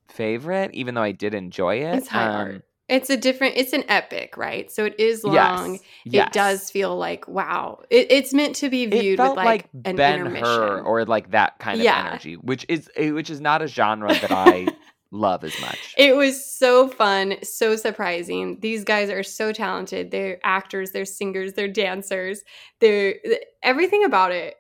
Favorite, 0.08 0.72
even 0.74 0.96
though 0.96 1.02
I 1.04 1.12
did 1.12 1.34
enjoy 1.34 1.78
it. 1.78 1.96
It's 1.96 2.08
high 2.08 2.26
Um, 2.28 2.36
art. 2.36 2.66
It's 2.88 3.10
a 3.10 3.18
different. 3.18 3.58
It's 3.58 3.74
an 3.74 3.84
epic, 3.90 4.38
right? 4.38 4.72
So 4.72 4.86
it 4.86 5.00
is 5.00 5.24
long. 5.24 5.80
yes. 6.04 6.28
It 6.28 6.34
does 6.34 6.70
feel 6.70 6.96
like 6.96 7.28
wow. 7.28 7.82
It, 7.90 8.12
it's 8.12 8.32
meant 8.32 8.56
to 8.58 8.70
be 8.70 8.86
viewed 8.86 9.20
with 9.20 9.36
like, 9.36 9.68
an 9.86 9.96
Ben. 9.96 10.24
Hur 10.36 10.82
or 10.82 11.04
like 11.06 11.32
that 11.32 11.58
kind 11.58 11.80
of 11.80 11.84
Yeah. 11.84 12.10
energy, 12.10 12.36
which 12.36 12.64
is 12.70 12.88
eh, 12.96 13.10
which 13.10 13.32
is 13.32 13.42
not 13.42 13.64
a 13.64 13.68
genre 13.68 14.10
that 14.10 14.32
I 14.32 14.68
love 15.10 15.44
as 15.44 15.60
much. 15.60 15.96
It 15.98 16.16
was 16.16 16.46
so 16.46 16.88
fun, 16.88 17.38
so 17.42 17.76
surprising. 17.76 18.60
These 18.60 18.84
guys 18.84 19.10
are 19.10 19.24
so 19.24 19.52
talented. 19.52 20.12
They're 20.12 20.40
actors, 20.44 20.92
they're 20.92 21.06
singers, 21.06 21.54
they're 21.54 21.68
dancers. 21.68 22.44
They're 22.82 23.16
everything 23.64 24.04
about 24.04 24.32
it. 24.32 24.58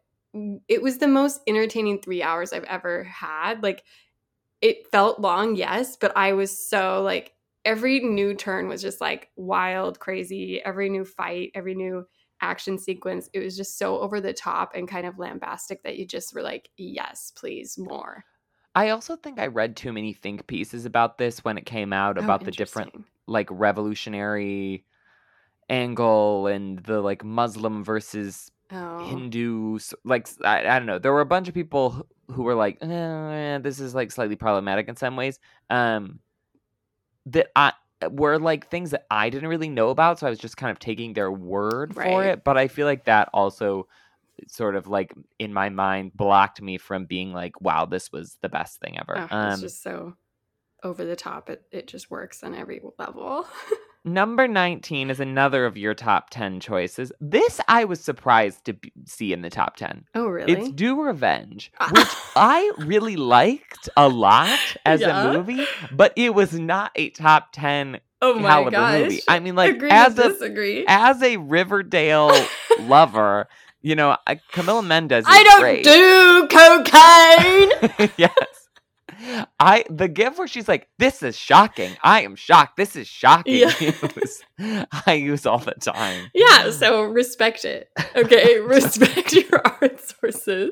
It 0.67 0.81
was 0.81 0.97
the 0.97 1.07
most 1.07 1.41
entertaining 1.45 2.01
3 2.01 2.23
hours 2.23 2.53
I've 2.53 2.63
ever 2.63 3.03
had. 3.03 3.61
Like 3.61 3.83
it 4.61 4.87
felt 4.91 5.19
long, 5.19 5.55
yes, 5.55 5.95
but 5.97 6.15
I 6.15 6.33
was 6.33 6.55
so 6.69 7.01
like 7.03 7.33
every 7.65 7.99
new 7.99 8.33
turn 8.35 8.67
was 8.67 8.81
just 8.81 9.01
like 9.01 9.29
wild, 9.35 9.99
crazy. 9.99 10.61
Every 10.63 10.89
new 10.89 11.05
fight, 11.05 11.51
every 11.55 11.75
new 11.75 12.05
action 12.41 12.77
sequence, 12.77 13.29
it 13.33 13.39
was 13.39 13.55
just 13.57 13.77
so 13.77 13.99
over 13.99 14.19
the 14.21 14.33
top 14.33 14.71
and 14.75 14.87
kind 14.87 15.05
of 15.07 15.17
lambastic 15.19 15.83
that 15.83 15.97
you 15.97 16.05
just 16.05 16.33
were 16.33 16.41
like, 16.43 16.69
"Yes, 16.77 17.31
please, 17.35 17.77
more." 17.77 18.25
I 18.75 18.89
also 18.89 19.15
think 19.15 19.39
I 19.39 19.47
read 19.47 19.75
too 19.77 19.93
many 19.93 20.13
think 20.13 20.47
pieces 20.47 20.85
about 20.85 21.17
this 21.17 21.43
when 21.45 21.57
it 21.57 21.65
came 21.65 21.93
out 21.93 22.17
Oh, 22.17 22.21
about 22.21 22.43
the 22.43 22.51
different 22.51 23.05
like 23.27 23.47
revolutionary 23.51 24.85
angle 25.69 26.47
and 26.47 26.79
the 26.79 27.01
like 27.01 27.23
Muslim 27.23 27.83
versus 27.83 28.51
Oh. 28.71 28.97
Hindu 29.05 29.75
s- 29.75 29.93
like 30.03 30.27
I 30.43 30.63
don't 30.79 30.87
know. 30.87 30.99
There 30.99 31.13
were 31.13 31.21
a 31.21 31.25
bunch 31.25 31.47
of 31.47 31.53
people 31.53 32.05
who- 32.27 32.43
were 32.43 32.55
like, 32.55 32.77
eh, 32.81 33.57
"This 33.59 33.79
is 33.79 33.93
like 33.95 34.11
slightly 34.11 34.35
problematic 34.35 34.87
in 34.87 34.95
some 34.95 35.15
ways." 35.15 35.39
Um, 35.69 36.19
that 37.27 37.47
I 37.55 37.73
were 38.11 38.37
like 38.37 38.69
things 38.69 38.91
that 38.91 39.05
I 39.09 39.29
didn't 39.29 39.49
really 39.49 39.69
know 39.69 39.89
about, 39.89 40.19
so 40.19 40.27
I 40.27 40.29
was 40.29 40.39
just 40.39 40.57
kind 40.57 40.71
of 40.71 40.79
taking 40.79 41.13
their 41.13 41.31
word 41.31 41.95
for 41.95 42.23
it. 42.25 42.43
But 42.43 42.57
I 42.57 42.67
feel 42.67 42.85
like 42.85 43.05
that 43.05 43.29
also 43.33 43.87
sort 44.47 44.75
of 44.75 44.87
like 44.87 45.13
in 45.39 45.53
my 45.53 45.69
mind 45.69 46.11
blocked 46.15 46.61
me 46.61 46.77
from 46.77 47.05
being 47.05 47.33
like, 47.33 47.59
"Wow, 47.61 47.85
this 47.85 48.11
was 48.11 48.37
the 48.41 48.49
best 48.49 48.79
thing 48.79 48.99
ever." 48.99 49.17
Oh, 49.17 49.27
um, 49.37 49.51
it's 49.53 49.61
just 49.61 49.81
so 49.81 50.15
over 50.83 51.05
the 51.05 51.15
top. 51.15 51.49
It 51.49 51.63
it 51.71 51.87
just 51.87 52.11
works 52.11 52.43
on 52.43 52.53
every 52.53 52.81
level. 52.99 53.47
Number 54.07 54.47
19 54.47 55.09
is 55.09 55.19
another 55.19 55.65
of 55.65 55.77
your 55.77 55.95
top 55.95 56.29
10 56.29 56.59
choices. 56.59 57.11
This 57.19 57.59
I 57.67 57.85
was 57.85 57.99
surprised 57.99 58.65
to 58.65 58.73
b- 58.73 58.91
see 59.05 59.33
in 59.33 59.41
the 59.41 59.49
top 59.49 59.77
10. 59.77 60.05
oh, 60.13 60.27
really? 60.27 60.53
It's 60.53 60.69
Do 60.69 61.01
Revenge, 61.01 61.71
ah. 61.79 61.89
which 61.91 62.07
I 62.35 62.71
really 62.85 63.15
liked 63.15 63.89
a 63.97 64.07
lot 64.07 64.59
as 64.85 65.01
Yeah? 65.01 65.31
a 65.31 65.33
movie, 65.33 65.65
but 65.91 66.13
it 66.15 66.35
was 66.35 66.53
not 66.53 66.91
a 66.95 67.09
top 67.09 67.47
10 67.53 67.99
oh 68.21 68.35
my 68.35 68.47
caliber 68.49 68.71
gosh. 68.71 68.99
movie. 69.01 69.21
I 69.27 69.39
mean, 69.39 69.55
like, 69.55 69.75
Agree 69.75 69.89
as 69.89 70.19
a, 70.19 70.29
disagree. 70.29 70.85
as 70.87 71.23
a 71.23 71.37
Riverdale 71.37 72.31
lover, 72.81 73.47
you 73.81 73.95
know, 73.95 74.17
Camila 74.53 74.85
Mendes 74.85 75.21
is 75.23 75.25
I 75.27 75.43
don't 75.43 75.61
great. 75.61 75.83
do 75.83 76.47
cocaine. 77.97 78.11
yes. 78.17 78.64
I 79.59 79.85
the 79.89 80.07
gift 80.07 80.37
where 80.37 80.47
she's 80.47 80.67
like, 80.67 80.87
"This 80.97 81.23
is 81.23 81.37
shocking. 81.37 81.91
I 82.03 82.21
am 82.21 82.35
shocked. 82.35 82.77
This 82.77 82.95
is 82.95 83.07
shocking." 83.07 83.55
Yeah. 83.55 83.91
I 85.05 85.13
use 85.13 85.45
all 85.45 85.59
the 85.59 85.73
time. 85.73 86.29
yeah, 86.33 86.71
so 86.71 87.03
respect 87.03 87.65
it. 87.65 87.89
Okay, 88.15 88.59
respect 88.65 89.33
your 89.33 89.61
art 89.65 89.99
sources. 89.99 90.71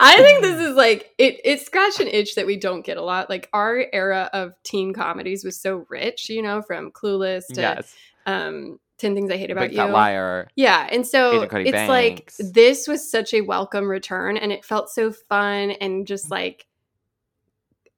I 0.00 0.16
think 0.16 0.42
this 0.42 0.60
is 0.60 0.76
like 0.76 1.10
it. 1.18 1.40
It 1.44 1.60
scratched 1.60 2.00
an 2.00 2.08
itch 2.08 2.34
that 2.34 2.46
we 2.46 2.56
don't 2.56 2.84
get 2.84 2.96
a 2.96 3.02
lot. 3.02 3.30
Like 3.30 3.48
our 3.52 3.86
era 3.92 4.30
of 4.32 4.54
teen 4.64 4.92
comedies 4.92 5.44
was 5.44 5.60
so 5.60 5.84
rich, 5.88 6.28
you 6.28 6.42
know, 6.42 6.62
from 6.62 6.90
Clueless 6.90 7.46
to 7.48 7.60
yes, 7.60 7.94
um, 8.26 8.78
Ten 8.98 9.14
Things 9.14 9.30
I 9.30 9.36
Hate 9.36 9.50
About 9.50 9.68
Big 9.68 9.72
You. 9.72 9.84
Liar. 9.84 10.48
Yeah, 10.56 10.88
and 10.90 11.06
so 11.06 11.42
it's 11.42 11.88
like 11.88 12.32
this 12.38 12.88
was 12.88 13.10
such 13.10 13.34
a 13.34 13.40
welcome 13.40 13.88
return, 13.88 14.36
and 14.36 14.52
it 14.52 14.64
felt 14.64 14.90
so 14.90 15.12
fun 15.12 15.72
and 15.72 16.06
just 16.06 16.30
like 16.30 16.66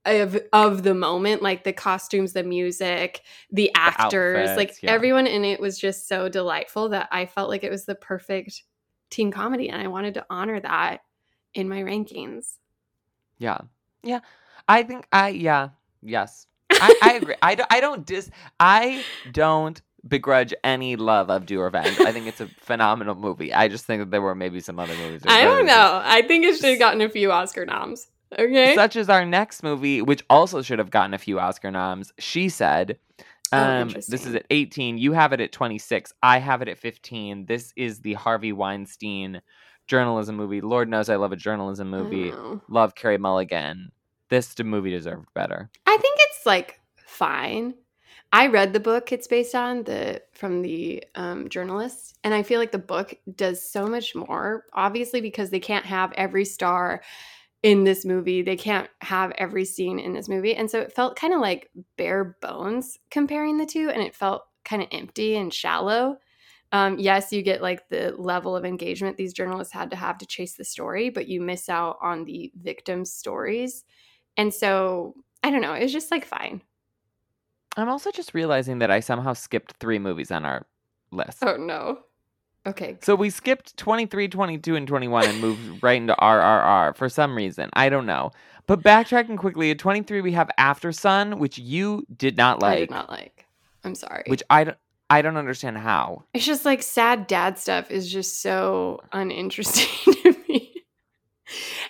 of 0.05 0.39
of 0.52 0.82
the 0.82 0.94
moment, 0.94 1.43
like 1.43 1.64
the 1.64 1.72
costumes, 1.72 2.32
the 2.32 2.44
music, 2.44 3.22
the 3.51 3.70
actors, 3.74 4.48
like 4.56 4.68
outfits, 4.68 4.82
yeah. 4.82 4.90
everyone 4.90 5.26
in 5.26 5.44
it 5.44 5.60
was 5.60 5.78
just 5.78 6.09
so 6.09 6.28
delightful 6.28 6.90
that 6.90 7.09
I 7.10 7.26
felt 7.26 7.48
like 7.48 7.64
it 7.64 7.70
was 7.70 7.85
the 7.85 7.94
perfect 7.94 8.62
teen 9.10 9.31
comedy, 9.31 9.68
and 9.68 9.81
I 9.81 9.89
wanted 9.89 10.14
to 10.14 10.26
honor 10.28 10.60
that 10.60 11.01
in 11.55 11.68
my 11.68 11.82
rankings. 11.82 12.56
Yeah, 13.39 13.59
yeah. 14.02 14.20
I 14.68 14.82
think 14.82 15.06
I 15.12 15.28
yeah 15.28 15.70
yes. 16.02 16.47
I, 16.70 16.98
I 17.02 17.12
agree. 17.14 17.35
I 17.43 17.55
don't. 17.55 17.72
I 17.72 17.81
don't 17.81 18.06
dis. 18.06 18.31
I 18.59 19.05
don't 19.31 19.81
begrudge 20.06 20.52
any 20.62 20.97
love 20.97 21.31
of 21.31 21.47
Do 21.47 21.60
Revenge. 21.60 21.98
I 22.01 22.12
think 22.12 22.26
it's 22.26 22.40
a 22.40 22.47
phenomenal 22.60 23.14
movie. 23.14 23.52
I 23.52 23.68
just 23.68 23.85
think 23.86 24.01
that 24.01 24.10
there 24.10 24.20
were 24.20 24.35
maybe 24.35 24.60
some 24.60 24.78
other 24.78 24.94
movies. 24.94 25.22
I 25.26 25.44
don't 25.44 25.66
know. 25.66 26.02
I 26.05 26.22
think 26.22 26.44
it 26.44 26.56
should 26.56 26.70
have 26.70 26.78
gotten 26.78 27.01
a 27.01 27.09
few 27.09 27.32
Oscar 27.32 27.64
noms. 27.64 28.09
Okay. 28.39 28.74
Such 28.74 28.97
as 28.97 29.09
our 29.09 29.24
next 29.24 29.62
movie, 29.62 30.02
which 30.02 30.24
also 30.28 30.62
should 30.62 30.78
have 30.78 30.90
gotten 30.90 31.15
a 31.15 31.19
few 31.19 31.39
Oscar 31.39 31.70
noms. 31.70 32.12
She 32.19 32.48
said, 32.48 32.98
Oh, 33.52 33.59
um, 33.59 33.89
"This 33.90 34.27
is 34.27 34.35
at 34.35 34.47
18. 34.51 34.98
You 34.98 35.12
have 35.12 35.32
it 35.32 35.40
at 35.40 35.52
26. 35.52 36.12
I 36.23 36.39
have 36.39 36.62
it 36.62 36.69
at 36.69 36.78
15. 36.78 37.47
This 37.47 37.73
is 37.77 38.01
the 38.01 38.15
Harvey 38.15 38.52
Weinstein 38.52 39.43
journalism 39.86 40.36
movie. 40.36 40.61
Lord 40.61 40.89
knows 40.89 41.09
I 41.09 41.16
love 41.16 41.32
a 41.32 41.36
journalism 41.36 41.90
movie. 41.90 42.31
know. 42.31 42.61
Love 42.69 42.94
Carey 42.94 43.19
Mulligan. 43.19 43.93
This 44.31 44.59
movie 44.59 44.90
deserved 44.90 45.28
better. 45.35 45.70
I 45.86 45.97
think 45.97 46.16
it's 46.19 46.47
like 46.47 46.81
fine. 47.06 47.74
I 48.32 48.48
read 48.48 48.73
the 48.73 48.81
book 48.81 49.12
it's 49.12 49.28
based 49.28 49.55
on 49.55 49.85
the 49.85 50.20
from 50.32 50.62
the 50.62 51.05
um, 51.15 51.48
journalist, 51.48 52.19
and 52.24 52.35
I 52.35 52.43
feel 52.43 52.59
like 52.59 52.73
the 52.73 52.78
book 52.78 53.15
does 53.36 53.62
so 53.62 53.86
much 53.86 54.15
more. 54.16 54.65
Obviously, 54.73 55.20
because 55.20 55.51
they 55.51 55.61
can't 55.61 55.86
have 55.86 56.12
every 56.15 56.44
star 56.44 57.02
in 57.65 57.85
this 57.85 58.05
movie, 58.05 58.43
they 58.43 58.57
can't 58.57 58.91
have 59.01 59.32
every 59.39 59.65
scene 59.65 59.99
in 59.99 60.12
this 60.12 60.28
movie, 60.28 60.55
and 60.55 60.70
so 60.70 60.81
it 60.81 60.93
felt 60.93 61.16
kind 61.16 61.32
of 61.32 61.41
like 61.41 61.70
bare 61.97 62.36
bones 62.43 62.99
comparing 63.11 63.57
the 63.57 63.65
two, 63.65 63.89
and 63.89 64.03
it 64.03 64.15
felt 64.15 64.43
kind 64.66 64.82
of 64.82 64.89
empty 64.93 65.35
and 65.35 65.53
shallow. 65.53 66.19
Um, 66.73 66.99
yes, 66.99 67.32
you 67.32 67.41
get 67.41 67.62
like 67.62 67.89
the 67.89 68.15
level 68.19 68.55
of 68.55 68.66
engagement 68.66 69.16
these 69.16 69.32
journalists 69.32 69.73
had 69.73 69.91
to 69.93 69.97
have 69.97 70.19
to 70.19 70.27
chase 70.27 70.57
the 70.57 70.65
story, 70.65 71.09
but 71.09 71.27
you 71.27 71.41
miss 71.41 71.70
out 71.70 71.97
on 72.03 72.27
the 72.27 72.53
victims' 72.61 73.15
stories, 73.15 73.85
and 74.36 74.53
so 74.53 75.15
I 75.43 75.51
don't 75.51 75.62
know. 75.62 75.73
It 75.73 75.82
was 75.82 75.93
just 75.93 76.11
like 76.11 76.27
fine. 76.27 76.61
I'm 77.78 77.89
also 77.89 78.11
just 78.11 78.35
realizing 78.35 78.81
that 78.81 78.91
I 78.91 79.01
somehow 79.01 79.32
skipped 79.32 79.78
three 79.81 79.99
movies 79.99 80.31
on 80.31 80.45
our 80.45 80.66
list. 81.11 81.39
Oh 81.41 81.57
no. 81.57 82.01
Okay. 82.66 82.97
So 83.03 83.15
we 83.15 83.31
skipped 83.31 83.77
23, 83.77 84.28
22, 84.28 84.77
and 84.77 84.89
21 84.89 85.27
and 85.27 85.41
moved 85.41 85.82
right 85.82 85.97
into 85.97 86.15
RRR 86.15 86.97
for 86.97 87.09
some 87.09 87.36
reason. 87.36 87.70
I 87.74 87.89
don't 87.89 88.07
know. 88.07 88.31
But 88.66 88.82
backtracking 88.82 89.36
quickly, 89.36 89.70
at 89.70 89.78
23 89.78 90.23
we 90.23 90.32
have 90.32 90.51
After 90.57 90.91
Sun, 90.93 91.39
which 91.39 91.59
you 91.59 92.07
did 92.16 92.36
not 92.36 92.62
like. 92.62 92.77
I 92.77 92.81
did 92.81 92.91
not 92.91 93.11
like. 93.11 93.47
I'm 93.85 93.95
sorry. 93.95 94.24
Which 94.27 94.43
I 94.49 94.65
don't, 94.65 94.78
I 95.11 95.20
don't 95.20 95.36
understand 95.36 95.77
how. 95.77 96.24
It's 96.32 96.47
just 96.47 96.65
like 96.65 96.82
sad 96.82 97.27
dad 97.27 97.59
stuff 97.59 97.91
is 97.91 98.11
just 98.11 98.41
so 98.41 99.03
uninteresting 99.12 100.15
to 100.23 100.36
me. 100.49 100.73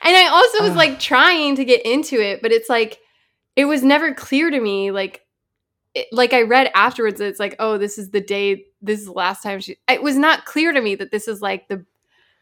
And 0.03 0.17
I 0.17 0.27
also 0.27 0.63
was 0.63 0.73
Ugh. 0.73 0.77
like 0.77 0.99
trying 0.99 1.55
to 1.57 1.65
get 1.65 1.87
into 1.87 2.21
it, 2.21 2.43
but 2.43 2.51
it's 2.51 2.69
like 2.69 2.99
it 3.55 3.67
was 3.67 3.85
never 3.85 4.13
clear 4.13 4.51
to 4.51 4.61
me 4.61 4.91
like 4.91 5.21
it, 5.95 6.09
like 6.13 6.33
I 6.33 6.43
read 6.43 6.71
afterwards 6.75 7.21
it's 7.21 7.39
like, 7.41 7.57
oh, 7.59 7.79
this 7.79 7.99
is 7.99 8.11
the 8.11 8.21
day 8.21 8.67
this 8.83 9.01
is 9.01 9.07
the 9.07 9.13
last 9.13 9.43
time 9.43 9.61
she 9.61 9.77
it 9.89 10.03
was 10.03 10.17
not 10.17 10.45
clear 10.45 10.73
to 10.73 10.81
me 10.81 10.95
that 10.97 11.11
this 11.11 11.29
is 11.29 11.41
like 11.41 11.69
the 11.69 11.85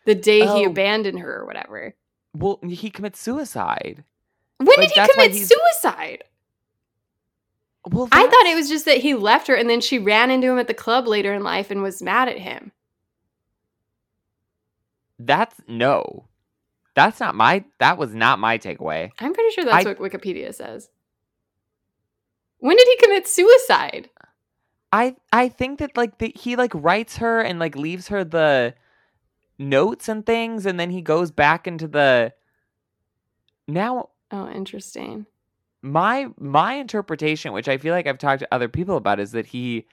the 0.06 0.14
day 0.14 0.40
he 0.40 0.66
Oh. 0.66 0.70
abandoned 0.70 1.18
her 1.20 1.40
or 1.40 1.46
whatever. 1.46 1.94
Well, 2.34 2.58
he 2.66 2.90
commits 2.90 3.20
suicide. 3.20 4.02
When 4.58 4.66
Like, 4.78 4.92
did 4.94 5.00
he 5.00 5.08
commit 5.12 5.34
suicide? 5.34 6.24
Well, 7.90 8.08
I 8.12 8.22
thought 8.26 8.46
it 8.46 8.54
was 8.54 8.68
just 8.68 8.84
that 8.84 8.98
he 8.98 9.14
left 9.14 9.48
her 9.48 9.54
and 9.54 9.68
then 9.68 9.80
she 9.80 9.98
ran 9.98 10.30
into 10.30 10.48
him 10.50 10.58
at 10.58 10.66
the 10.68 10.74
club 10.74 11.06
later 11.06 11.34
in 11.34 11.42
life 11.42 11.70
and 11.70 11.82
was 11.82 12.00
mad 12.00 12.28
at 12.28 12.38
him. 12.38 12.72
That's 15.18 15.56
no. 15.68 16.26
That's 16.94 17.20
not 17.20 17.34
my. 17.34 17.64
That 17.78 17.96
was 17.98 18.14
not 18.14 18.38
my 18.38 18.58
takeaway. 18.58 19.10
I'm 19.18 19.32
pretty 19.34 19.50
sure 19.54 19.64
that's 19.64 19.86
I- 19.86 19.88
what 19.92 19.98
Wikipedia 19.98 20.54
says. 20.54 20.90
When 22.62 22.76
did 22.76 22.86
he 22.86 22.96
commit 22.98 23.26
suicide? 23.26 24.08
I 24.92 25.16
I 25.32 25.48
think 25.48 25.80
that 25.80 25.96
like 25.96 26.18
the, 26.18 26.32
he 26.36 26.54
like 26.54 26.72
writes 26.74 27.16
her 27.16 27.40
and 27.40 27.58
like 27.58 27.74
leaves 27.76 28.08
her 28.08 28.22
the 28.24 28.74
notes 29.58 30.08
and 30.08 30.24
things, 30.24 30.66
and 30.66 30.78
then 30.78 30.90
he 30.90 31.02
goes 31.02 31.30
back 31.32 31.66
into 31.66 31.88
the. 31.88 32.32
Now 33.66 34.10
Oh, 34.30 34.48
interesting. 34.48 35.26
my 35.82 36.28
my 36.38 36.74
interpretation, 36.74 37.52
which 37.52 37.68
I 37.68 37.78
feel 37.78 37.94
like 37.94 38.06
I've 38.06 38.18
talked 38.18 38.40
to 38.40 38.54
other 38.54 38.68
people 38.68 38.96
about, 38.96 39.20
is 39.20 39.32
that 39.32 39.46
he, 39.46 39.86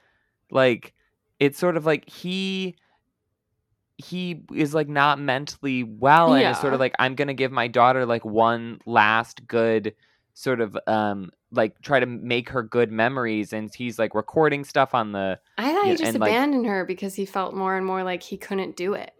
like, 0.51 0.93
it's 1.39 1.59
sort 1.59 1.77
of 1.77 1.85
like 1.85 2.09
he. 2.09 2.75
He 3.97 4.43
is 4.55 4.73
like 4.73 4.87
not 4.87 5.19
mentally 5.19 5.83
well, 5.83 6.33
and 6.33 6.47
is 6.47 6.57
sort 6.57 6.73
of 6.73 6.79
like 6.79 6.95
I'm 6.99 7.15
gonna 7.15 7.33
give 7.33 7.51
my 7.51 7.67
daughter 7.67 8.05
like 8.05 8.23
one 8.23 8.79
last 8.85 9.45
good 9.47 9.93
sort 10.39 10.61
of 10.61 10.77
um 10.87 11.31
like 11.51 11.81
try 11.81 11.99
to 11.99 12.05
make 12.05 12.49
her 12.49 12.63
good 12.63 12.91
memories, 12.91 13.51
and 13.51 13.73
he's 13.75 13.99
like 13.99 14.15
recording 14.15 14.63
stuff 14.63 14.95
on 14.95 15.11
the 15.11 15.37
I 15.57 15.73
thought 15.73 15.85
he 15.85 15.91
just 15.91 16.03
and, 16.03 16.19
like- 16.19 16.31
abandoned 16.31 16.65
her 16.65 16.85
because 16.85 17.13
he 17.15 17.25
felt 17.25 17.53
more 17.53 17.75
and 17.75 17.85
more 17.85 18.03
like 18.03 18.23
he 18.23 18.37
couldn't 18.37 18.77
do 18.77 18.93
it. 18.93 19.11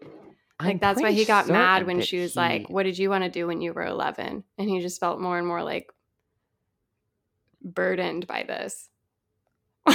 I'm 0.58 0.66
Like 0.66 0.80
that's 0.80 1.00
why 1.00 1.12
he 1.12 1.24
got 1.24 1.48
mad 1.48 1.86
when 1.86 2.00
she 2.00 2.20
was 2.20 2.34
he- 2.34 2.40
like, 2.40 2.70
"What 2.70 2.84
did 2.84 2.98
you 2.98 3.10
want 3.10 3.24
to 3.24 3.30
do 3.30 3.46
when 3.46 3.60
you 3.60 3.72
were 3.72 3.84
11?" 3.84 4.44
And 4.58 4.68
he 4.68 4.80
just 4.80 4.98
felt 5.00 5.20
more 5.20 5.36
and 5.36 5.46
more 5.46 5.62
like 5.62 5.90
burdened 7.62 8.26
by 8.26 8.44
this. 8.44 8.88
Uh, 9.86 9.94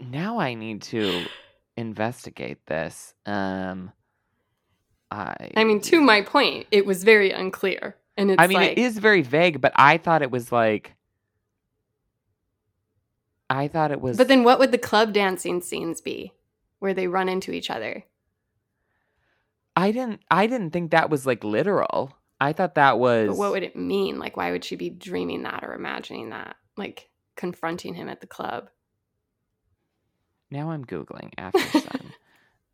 now 0.00 0.38
I 0.38 0.54
need 0.54 0.82
to 0.82 1.24
investigate 1.76 2.66
this. 2.66 3.14
Um, 3.26 3.92
I. 5.10 5.50
I 5.56 5.64
mean, 5.64 5.80
to 5.82 6.00
my 6.00 6.22
point, 6.22 6.66
it 6.70 6.86
was 6.86 7.04
very 7.04 7.30
unclear. 7.30 7.96
And 8.16 8.30
it's 8.30 8.42
I 8.42 8.46
mean, 8.46 8.58
like, 8.58 8.72
it 8.72 8.78
is 8.78 8.98
very 8.98 9.22
vague, 9.22 9.60
but 9.60 9.72
I 9.76 9.98
thought 9.98 10.22
it 10.22 10.30
was 10.30 10.52
like. 10.52 10.94
I 13.48 13.68
thought 13.68 13.90
it 13.90 14.00
was. 14.00 14.16
But 14.16 14.28
then 14.28 14.44
what 14.44 14.58
would 14.58 14.72
the 14.72 14.78
club 14.78 15.12
dancing 15.12 15.60
scenes 15.60 16.00
be 16.00 16.32
where 16.78 16.94
they 16.94 17.06
run 17.06 17.28
into 17.28 17.52
each 17.52 17.70
other? 17.70 18.04
I 19.76 19.92
didn't. 19.92 20.20
I 20.30 20.46
didn't 20.46 20.70
think 20.70 20.90
that 20.90 21.10
was 21.10 21.26
like 21.26 21.44
literal. 21.44 22.16
I 22.40 22.52
thought 22.52 22.74
that 22.74 22.98
was. 22.98 23.28
But 23.28 23.36
what 23.36 23.52
would 23.52 23.62
it 23.62 23.76
mean? 23.76 24.18
Like, 24.18 24.36
why 24.36 24.50
would 24.50 24.64
she 24.64 24.76
be 24.76 24.90
dreaming 24.90 25.42
that 25.42 25.62
or 25.62 25.74
imagining 25.74 26.30
that? 26.30 26.56
Like, 26.76 27.08
confronting 27.36 27.94
him 27.94 28.08
at 28.08 28.20
the 28.20 28.26
club. 28.26 28.68
Now 30.50 30.70
I'm 30.70 30.84
googling 30.84 31.32
after 31.38 31.78
sun. 31.78 32.12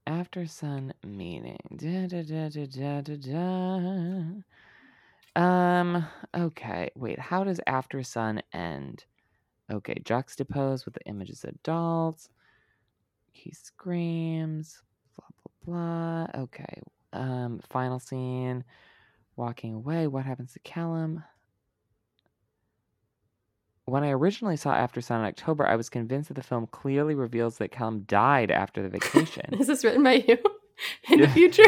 after 0.07 0.47
sun 0.47 0.95
meaning. 1.05 1.61
Da, 1.77 2.07
da, 2.07 2.23
da, 2.23 2.49
da, 2.49 2.67
da, 2.67 3.01
da, 3.03 3.17
da. 3.17 4.43
Um. 5.39 6.05
Okay. 6.37 6.91
Wait. 6.97 7.19
How 7.19 7.45
does 7.45 7.61
after 7.67 8.03
sun 8.03 8.43
end? 8.53 9.05
Okay. 9.73 10.01
juxtapose 10.05 10.85
with 10.85 10.95
the 10.95 11.07
images 11.07 11.45
of 11.45 11.51
adults. 11.51 12.29
He 13.31 13.53
screams. 13.53 14.83
Blah 15.17 15.29
blah 15.65 16.27
blah. 16.35 16.43
Okay. 16.43 16.83
Um. 17.13 17.61
Final 17.71 18.01
scene. 18.01 18.65
Walking 19.37 19.75
away. 19.75 20.09
What 20.09 20.25
happens 20.25 20.53
to 20.55 20.59
Callum? 20.61 21.23
When 23.85 24.05
I 24.05 24.11
originally 24.11 24.57
saw 24.57 24.75
After 24.75 25.01
Sun 25.01 25.21
in 25.21 25.27
October, 25.27 25.67
I 25.67 25.77
was 25.77 25.89
convinced 25.89 26.29
that 26.29 26.35
the 26.35 26.43
film 26.43 26.67
clearly 26.67 27.15
reveals 27.15 27.57
that 27.57 27.71
Callum 27.71 28.01
died 28.01 28.51
after 28.51 28.83
the 28.83 28.89
vacation. 28.99 29.55
Is 29.59 29.67
this 29.69 29.83
written 29.85 30.03
by 30.03 30.25
you 30.29 30.37
in 31.11 31.21
the 31.21 31.29
future? 31.29 31.65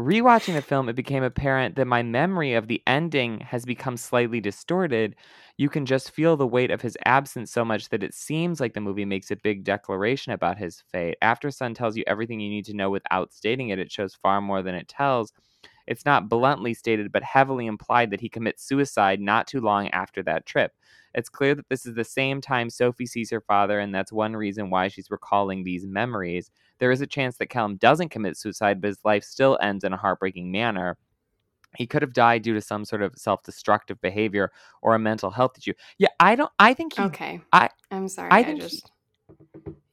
Re- 0.00 0.20
Rewatching 0.20 0.54
the 0.54 0.62
film, 0.62 0.88
it 0.88 0.96
became 0.96 1.22
apparent 1.22 1.76
that 1.76 1.86
my 1.86 2.02
memory 2.02 2.54
of 2.54 2.68
the 2.68 2.82
ending 2.86 3.40
has 3.40 3.64
become 3.64 3.96
slightly 3.96 4.40
distorted. 4.40 5.16
You 5.56 5.68
can 5.68 5.86
just 5.86 6.10
feel 6.10 6.36
the 6.36 6.46
weight 6.46 6.70
of 6.70 6.82
his 6.82 6.96
absence 7.06 7.50
so 7.50 7.64
much 7.64 7.88
that 7.90 8.02
it 8.02 8.14
seems 8.14 8.60
like 8.60 8.74
the 8.74 8.80
movie 8.80 9.04
makes 9.04 9.30
a 9.30 9.36
big 9.36 9.64
declaration 9.64 10.32
about 10.32 10.58
his 10.58 10.80
fate. 10.92 11.16
After 11.22 11.50
Sun 11.50 11.74
tells 11.74 11.96
you 11.96 12.04
everything 12.06 12.40
you 12.40 12.50
need 12.50 12.64
to 12.66 12.74
know 12.74 12.90
without 12.90 13.32
stating 13.32 13.70
it, 13.70 13.78
it 13.78 13.90
shows 13.90 14.14
far 14.14 14.40
more 14.40 14.62
than 14.62 14.74
it 14.74 14.88
tells. 14.88 15.32
It's 15.86 16.04
not 16.04 16.28
bluntly 16.28 16.74
stated, 16.74 17.12
but 17.12 17.22
heavily 17.22 17.66
implied 17.66 18.10
that 18.10 18.20
he 18.20 18.28
commits 18.28 18.64
suicide 18.64 19.20
not 19.20 19.46
too 19.46 19.60
long 19.60 19.88
after 19.88 20.22
that 20.24 20.46
trip. 20.46 20.72
It's 21.14 21.28
clear 21.28 21.54
that 21.56 21.68
this 21.68 21.86
is 21.86 21.94
the 21.94 22.04
same 22.04 22.40
time 22.40 22.70
Sophie 22.70 23.06
sees 23.06 23.30
her 23.30 23.40
father, 23.40 23.80
and 23.80 23.94
that's 23.94 24.12
one 24.12 24.36
reason 24.36 24.70
why 24.70 24.88
she's 24.88 25.10
recalling 25.10 25.64
these 25.64 25.86
memories. 25.86 26.50
There 26.80 26.90
is 26.90 27.00
a 27.00 27.06
chance 27.06 27.36
that 27.36 27.46
Callum 27.50 27.76
doesn't 27.76 28.08
commit 28.08 28.36
suicide, 28.36 28.80
but 28.80 28.88
his 28.88 28.98
life 29.04 29.22
still 29.22 29.58
ends 29.62 29.84
in 29.84 29.92
a 29.92 29.96
heartbreaking 29.96 30.50
manner. 30.50 30.96
He 31.76 31.86
could 31.86 32.02
have 32.02 32.12
died 32.12 32.42
due 32.42 32.54
to 32.54 32.60
some 32.60 32.84
sort 32.84 33.02
of 33.02 33.12
self-destructive 33.16 34.00
behavior 34.00 34.50
or 34.82 34.94
a 34.94 34.98
mental 34.98 35.30
health 35.30 35.52
issue. 35.56 35.74
Yeah, 35.98 36.08
I 36.18 36.34
don't. 36.34 36.50
I 36.58 36.74
think 36.74 36.96
he. 36.96 37.02
Okay. 37.02 37.40
I- 37.52 37.70
I'm 37.92 38.08
sorry. 38.08 38.30
I 38.32 38.38
I, 38.38 38.42
think 38.42 38.62
he- 38.62 38.68
just. 38.68 38.90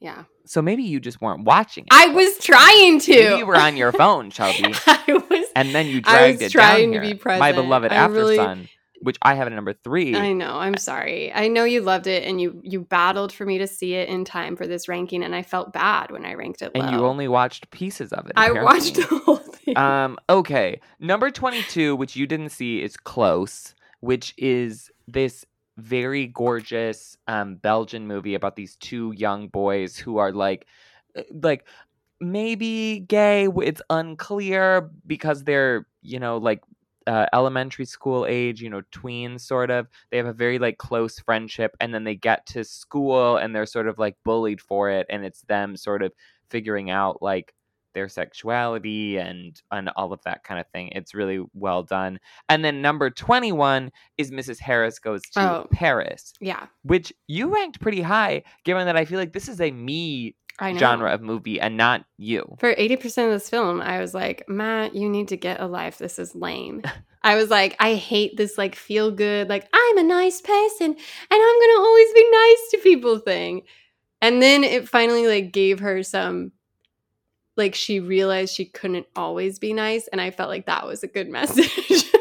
Yeah. 0.00 0.24
So 0.44 0.60
maybe 0.62 0.82
you 0.82 0.98
just 0.98 1.20
weren't 1.20 1.44
watching 1.44 1.84
it. 1.84 1.88
I 1.92 2.08
was 2.08 2.38
trying 2.38 2.98
to. 3.00 3.12
Maybe 3.12 3.36
you 3.38 3.46
were 3.46 3.56
on 3.56 3.76
your 3.76 3.92
phone, 4.02 4.30
Shelby, 4.30 4.74
I 4.86 5.22
was. 5.30 5.46
and 5.54 5.74
then 5.74 5.86
you 5.86 5.98
I 5.98 6.00
dragged 6.00 6.40
was 6.40 6.42
it 6.48 6.52
trying 6.52 6.92
down 6.92 7.02
to 7.02 7.06
here. 7.06 7.16
be 7.16 7.38
My 7.38 7.52
beloved 7.52 7.92
I 7.92 7.96
After 7.96 8.14
really- 8.14 8.36
Sun, 8.36 8.68
which 9.00 9.16
I 9.22 9.34
have 9.34 9.46
at 9.46 9.52
number 9.52 9.72
three. 9.72 10.14
I 10.14 10.32
know. 10.32 10.58
I'm 10.58 10.76
sorry. 10.76 11.32
I 11.32 11.48
know 11.48 11.64
you 11.64 11.80
loved 11.80 12.06
it, 12.06 12.24
and 12.24 12.40
you 12.40 12.60
you 12.64 12.80
battled 12.80 13.32
for 13.32 13.44
me 13.46 13.58
to 13.58 13.66
see 13.66 13.94
it 13.94 14.08
in 14.08 14.24
time 14.24 14.56
for 14.56 14.66
this 14.66 14.88
ranking, 14.88 15.22
and 15.22 15.34
I 15.34 15.42
felt 15.42 15.72
bad 15.72 16.10
when 16.10 16.24
I 16.24 16.34
ranked 16.34 16.62
it 16.62 16.74
low. 16.74 16.82
and 16.82 16.94
you 16.94 17.06
only 17.06 17.28
watched 17.28 17.70
pieces 17.70 18.12
of 18.12 18.26
it. 18.26 18.32
I 18.36 18.50
watched 18.62 18.96
the 18.96 19.06
whole 19.24 19.36
thing. 19.36 19.76
Um, 19.76 20.18
okay. 20.28 20.80
Number 20.98 21.30
22, 21.30 21.94
which 21.96 22.16
you 22.16 22.26
didn't 22.26 22.50
see, 22.50 22.82
is 22.82 22.96
Close, 22.96 23.74
which 24.00 24.34
is 24.38 24.90
this 25.06 25.44
very 25.76 26.26
gorgeous 26.26 27.16
um, 27.28 27.54
Belgian 27.56 28.06
movie 28.06 28.34
about 28.34 28.56
these 28.56 28.76
two 28.76 29.12
young 29.16 29.48
boys 29.48 29.96
who 29.96 30.18
are 30.18 30.32
like, 30.32 30.66
uh, 31.16 31.22
like 31.42 31.64
maybe 32.20 33.00
gay. 33.00 33.46
It's 33.62 33.82
unclear 33.90 34.90
because 35.06 35.44
they're, 35.44 35.86
you 36.02 36.18
know, 36.18 36.38
like 36.38 36.62
uh, 37.08 37.26
elementary 37.32 37.86
school 37.86 38.26
age, 38.28 38.60
you 38.60 38.70
know, 38.70 38.82
tweens 38.92 39.40
sort 39.40 39.70
of. 39.70 39.88
They 40.10 40.18
have 40.18 40.26
a 40.26 40.32
very 40.32 40.58
like 40.58 40.78
close 40.78 41.18
friendship, 41.18 41.74
and 41.80 41.92
then 41.92 42.04
they 42.04 42.14
get 42.14 42.46
to 42.46 42.62
school 42.64 43.38
and 43.38 43.54
they're 43.54 43.66
sort 43.66 43.88
of 43.88 43.98
like 43.98 44.16
bullied 44.24 44.60
for 44.60 44.90
it, 44.90 45.06
and 45.10 45.24
it's 45.24 45.40
them 45.42 45.76
sort 45.76 46.02
of 46.02 46.12
figuring 46.50 46.90
out 46.90 47.20
like 47.22 47.52
their 47.94 48.08
sexuality 48.08 49.16
and 49.16 49.60
and 49.72 49.88
all 49.96 50.12
of 50.12 50.20
that 50.24 50.44
kind 50.44 50.60
of 50.60 50.66
thing. 50.68 50.90
It's 50.92 51.14
really 51.14 51.44
well 51.54 51.82
done. 51.82 52.20
And 52.48 52.64
then 52.64 52.82
number 52.82 53.10
21 53.10 53.90
is 54.18 54.30
Mrs. 54.30 54.60
Harris 54.60 54.98
goes 54.98 55.22
to 55.32 55.40
Oh. 55.40 55.66
Paris, 55.72 56.32
Yeah, 56.40 56.66
which 56.82 57.12
you 57.26 57.52
ranked 57.52 57.80
pretty 57.80 58.02
high 58.02 58.42
given 58.64 58.86
that 58.86 58.96
I 58.96 59.04
feel 59.06 59.18
like 59.18 59.32
this 59.32 59.48
is 59.48 59.60
a 59.60 59.70
me. 59.70 60.34
Genre 60.60 61.12
of 61.12 61.22
movie 61.22 61.60
and 61.60 61.76
not 61.76 62.04
you. 62.16 62.56
For 62.58 62.74
80% 62.74 63.26
of 63.26 63.32
this 63.32 63.48
film, 63.48 63.80
I 63.80 64.00
was 64.00 64.14
like, 64.14 64.48
Matt, 64.48 64.94
you 64.94 65.08
need 65.08 65.28
to 65.28 65.36
get 65.36 65.60
a 65.60 65.66
life. 65.66 65.98
This 65.98 66.18
is 66.18 66.34
lame. 66.34 66.82
I 67.22 67.34
was 67.34 67.50
like, 67.50 67.76
I 67.80 67.94
hate 67.94 68.36
this 68.36 68.56
like 68.56 68.74
feel 68.74 69.10
good, 69.10 69.48
like 69.48 69.68
I'm 69.72 69.98
a 69.98 70.02
nice 70.02 70.40
person 70.40 70.86
and 70.86 70.96
I'm 71.30 71.60
gonna 71.60 71.80
always 71.80 72.12
be 72.14 72.30
nice 72.30 72.70
to 72.70 72.78
people 72.82 73.18
thing. 73.18 73.62
And 74.20 74.42
then 74.42 74.64
it 74.64 74.88
finally 74.88 75.26
like 75.26 75.52
gave 75.52 75.80
her 75.80 76.02
some 76.02 76.52
like 77.56 77.74
she 77.74 78.00
realized 78.00 78.54
she 78.54 78.64
couldn't 78.64 79.06
always 79.16 79.58
be 79.58 79.72
nice, 79.72 80.06
and 80.08 80.20
I 80.20 80.30
felt 80.30 80.48
like 80.48 80.66
that 80.66 80.86
was 80.86 81.02
a 81.02 81.08
good 81.08 81.28
message. 81.28 82.04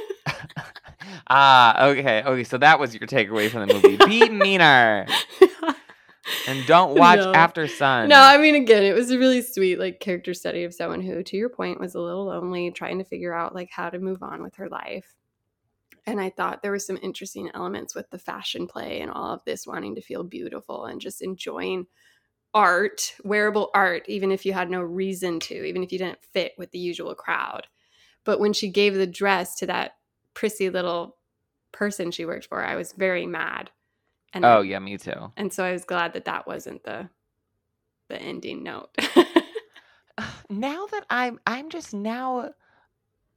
ah, 1.30 1.88
okay. 1.88 2.24
Okay, 2.24 2.44
so 2.44 2.58
that 2.58 2.80
was 2.80 2.94
your 2.94 3.08
takeaway 3.08 3.50
from 3.50 3.68
the 3.68 3.74
movie. 3.74 3.98
Be 3.98 4.30
meaner 4.30 5.08
and 6.48 6.66
don't 6.66 6.96
watch 6.98 7.20
No. 7.20 7.34
After 7.34 7.68
Sun. 7.68 8.10
No, 8.10 8.20
I 8.20 8.38
mean, 8.38 8.56
again, 8.56 8.84
it 8.84 8.94
was 8.94 9.12
a 9.12 9.20
really 9.20 9.42
sweet 9.42 9.80
like 9.80 10.00
character 10.00 10.34
study 10.34 10.64
of 10.64 10.74
someone 10.74 11.02
who, 11.02 11.24
to 11.24 11.38
your 11.38 11.50
point, 11.50 11.80
was 11.80 11.96
a 11.96 12.02
little 12.02 12.26
lonely, 12.26 12.72
trying 12.72 12.98
to 13.00 13.04
figure 13.04 13.34
out 13.34 13.56
like 13.56 13.70
how 13.72 13.90
to 13.90 14.00
move 14.00 14.24
on 14.24 14.42
with 14.42 14.56
her 14.56 14.70
life. 14.70 15.16
And 16.06 16.22
I 16.22 16.30
thought 16.30 16.62
there 16.62 16.72
were 16.72 16.80
some 16.80 16.98
interesting 17.02 17.52
elements 17.54 17.94
with 17.94 18.10
the 18.10 18.18
fashion 18.18 18.66
play 18.66 19.02
and 19.02 19.12
all 19.12 19.34
of 19.34 19.44
this 19.44 19.68
wanting 19.68 19.96
to 19.96 20.02
feel 20.02 20.24
beautiful 20.24 20.86
and 20.86 21.02
just 21.02 21.22
enjoying 21.22 21.86
art, 22.54 23.14
wearable 23.24 23.70
art, 23.74 24.04
even 24.08 24.32
if 24.32 24.46
you 24.46 24.54
had 24.54 24.70
no 24.70 24.82
reason 24.82 25.40
to, 25.42 25.66
even 25.66 25.84
if 25.84 25.92
you 25.92 26.00
didn't 26.00 26.24
fit 26.24 26.54
with 26.58 26.72
the 26.72 26.80
usual 26.80 27.14
crowd. 27.14 27.68
But 28.24 28.40
when 28.40 28.54
she 28.54 28.70
gave 28.70 28.96
the 28.96 29.06
dress 29.06 29.56
to 29.56 29.68
that 29.68 29.92
prissy 30.34 30.70
little 30.70 31.18
person 31.72 32.12
she 32.12 32.26
worked 32.26 32.48
for, 32.48 32.64
I 32.64 32.76
was 32.76 32.94
very 32.94 33.26
mad. 33.26 33.70
And 34.38 34.46
Oh, 34.46 34.60
I- 34.60 34.64
yeah, 34.64 34.80
me 34.80 34.98
too. 34.98 35.32
and 35.36 35.52
so 35.52 35.64
I 35.66 35.72
was 35.74 35.84
glad 35.84 36.14
that 36.14 36.26
that 36.26 36.46
wasn't 36.48 36.84
the 36.84 37.10
the 38.10 38.22
ending 38.22 38.64
note. 38.64 38.90
now 40.50 40.86
that 40.88 41.06
I'm 41.10 41.40
I'm 41.46 41.70
just 41.70 41.94
now 41.94 42.52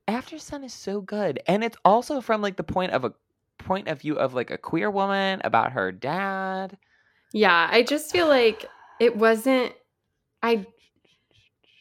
After 0.07 0.39
Sun 0.39 0.65
is 0.65 0.73
so 0.75 1.01
good. 1.01 1.41
And 1.47 1.63
it's 1.65 1.77
also 1.85 2.21
from 2.21 2.43
like 2.43 2.57
the 2.57 2.63
point 2.65 2.93
of 2.93 3.05
a 3.05 3.13
point 3.59 3.89
of 3.89 4.01
view 4.01 4.17
of 4.19 4.35
like 4.35 4.51
a 4.51 4.59
queer 4.59 4.91
woman 4.91 5.41
about 5.45 5.73
her 5.73 5.93
dad. 5.93 6.77
yeah, 7.33 7.69
I 7.71 7.83
just 7.83 8.11
feel 8.13 8.27
like 8.29 8.67
it 8.99 9.17
wasn't 9.17 9.73
I 10.43 10.67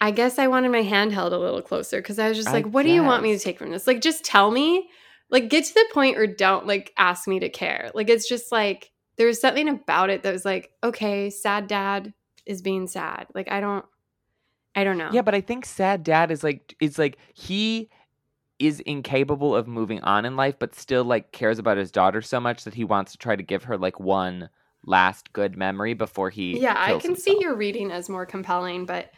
I 0.01 0.11
guess 0.11 0.39
I 0.39 0.47
wanted 0.47 0.71
my 0.71 0.81
hand 0.81 1.11
held 1.11 1.33
a 1.33 1.37
little 1.37 1.61
closer 1.61 1.97
because 2.01 2.19
I 2.19 2.29
was 2.29 2.37
just 2.37 2.49
I 2.49 2.53
like, 2.53 2.67
what 2.67 2.83
do 2.83 2.89
you 2.89 3.03
want 3.03 3.21
me 3.23 3.37
to 3.37 3.43
take 3.43 3.59
from 3.59 3.71
this? 3.71 3.85
Like 3.87 4.01
just 4.01 4.23
tell 4.23 4.49
me. 4.51 4.89
Like 5.31 5.47
get 5.49 5.63
to 5.65 5.73
the 5.75 5.85
point 5.93 6.17
or 6.17 6.25
don't 6.25 6.65
like 6.65 6.91
ask 6.97 7.27
me 7.27 7.39
to 7.41 7.49
care. 7.49 7.91
Like 7.93 8.09
it's 8.09 8.27
just 8.27 8.51
like 8.51 8.89
there 9.19 9.27
was 9.27 9.39
something 9.39 9.67
about 9.67 10.09
it 10.09 10.23
that 10.23 10.31
was 10.31 10.45
like, 10.45 10.71
okay, 10.81 11.29
sad 11.29 11.67
dad 11.67 12.13
is 12.45 12.61
being 12.61 12.87
sad. 12.87 13.27
Like 13.35 13.51
I 13.51 13.59
don't 13.59 13.85
I 14.73 14.85
don't 14.85 14.97
know. 14.97 15.09
Yeah, 15.11 15.23
but 15.23 15.35
I 15.35 15.41
think 15.41 15.65
sad 15.65 16.03
dad 16.03 16.31
is 16.31 16.41
like 16.41 16.73
it's 16.79 16.97
like 16.97 17.17
he 17.33 17.89
is 18.59 18.79
incapable 18.79 19.53
of 19.53 19.67
moving 19.67 19.99
on 20.03 20.23
in 20.23 20.37
life, 20.37 20.55
but 20.57 20.73
still 20.73 21.03
like 21.03 21.33
cares 21.33 21.59
about 21.59 21.77
his 21.77 21.91
daughter 21.91 22.21
so 22.21 22.39
much 22.39 22.63
that 22.63 22.73
he 22.73 22.85
wants 22.85 23.11
to 23.11 23.17
try 23.17 23.35
to 23.35 23.43
give 23.43 23.65
her 23.65 23.77
like 23.77 23.99
one 23.99 24.49
last 24.85 25.33
good 25.33 25.57
memory 25.57 25.93
before 25.93 26.29
he 26.29 26.57
yeah, 26.57 26.75
I 26.77 26.97
can 26.97 27.17
see 27.17 27.37
your 27.41 27.55
reading 27.55 27.91
as 27.91 28.07
more 28.07 28.25
compelling, 28.25 28.85
but 28.85 29.11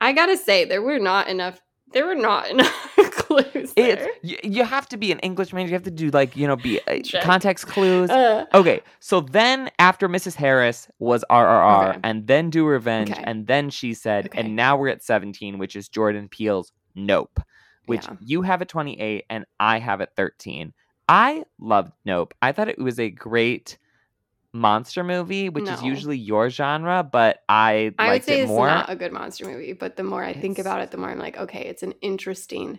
I 0.00 0.14
gotta 0.14 0.38
say 0.38 0.64
there 0.64 0.80
were 0.80 0.98
not 0.98 1.28
enough. 1.28 1.60
There 1.92 2.06
were 2.06 2.14
not 2.14 2.48
enough 2.50 2.91
clues 3.34 3.72
there. 3.74 4.08
It's 4.22 4.44
you, 4.44 4.64
have 4.64 4.88
to 4.90 4.96
be 4.96 5.12
an 5.12 5.18
English 5.20 5.52
major. 5.52 5.68
You 5.68 5.74
have 5.74 5.82
to 5.84 5.90
do 5.90 6.10
like 6.10 6.36
you 6.36 6.46
know 6.46 6.56
be 6.56 6.80
uh, 6.86 6.98
Check. 7.00 7.22
context 7.22 7.66
clues. 7.66 8.10
Uh, 8.10 8.46
Okay, 8.54 8.80
so 9.00 9.20
then 9.20 9.70
after 9.78 10.08
Mrs. 10.08 10.34
Harris 10.34 10.88
was 10.98 11.24
RRR, 11.30 11.90
Okay. 11.90 12.00
and 12.04 12.26
then 12.26 12.50
Do 12.50 12.66
Revenge, 12.66 13.10
Okay. 13.12 13.22
and 13.24 13.46
then 13.46 13.70
she 13.70 13.94
said, 13.94 14.26
Okay. 14.26 14.40
and 14.40 14.56
now 14.56 14.76
we're 14.76 14.88
at 14.88 15.02
17, 15.02 15.58
which 15.58 15.76
is 15.76 15.88
Jordan 15.88 16.28
Peele's 16.28 16.72
Nope, 16.94 17.40
which 17.86 18.04
Yeah. 18.04 18.16
you 18.20 18.42
have 18.42 18.60
at 18.62 18.68
28 18.68 19.24
and 19.30 19.44
I 19.58 19.78
have 19.78 20.00
at 20.00 20.14
13. 20.16 20.72
I 21.08 21.44
loved 21.58 21.92
Nope. 22.04 22.34
I 22.42 22.52
thought 22.52 22.68
it 22.68 22.78
was 22.78 23.00
a 23.00 23.10
great 23.10 23.78
monster 24.52 25.02
movie, 25.02 25.48
which 25.48 25.68
is 25.68 25.82
usually 25.82 26.18
your 26.18 26.50
genre, 26.50 27.02
but 27.02 27.42
I, 27.48 27.92
I 27.98 28.12
would 28.12 28.24
say 28.24 28.40
it 28.40 28.44
it's 28.44 28.52
not 28.52 28.90
a 28.90 28.96
good 28.96 29.10
monster 29.12 29.46
movie, 29.46 29.72
but 29.72 29.96
the 29.96 30.02
more 30.02 30.22
I 30.22 30.34
think 30.34 30.58
about 30.58 30.80
it, 30.82 30.90
the 30.90 30.98
more 30.98 31.08
I'm 31.08 31.18
like, 31.18 31.38
okay, 31.38 31.62
it's 31.64 31.82
an 31.82 31.92
interesting, 32.02 32.78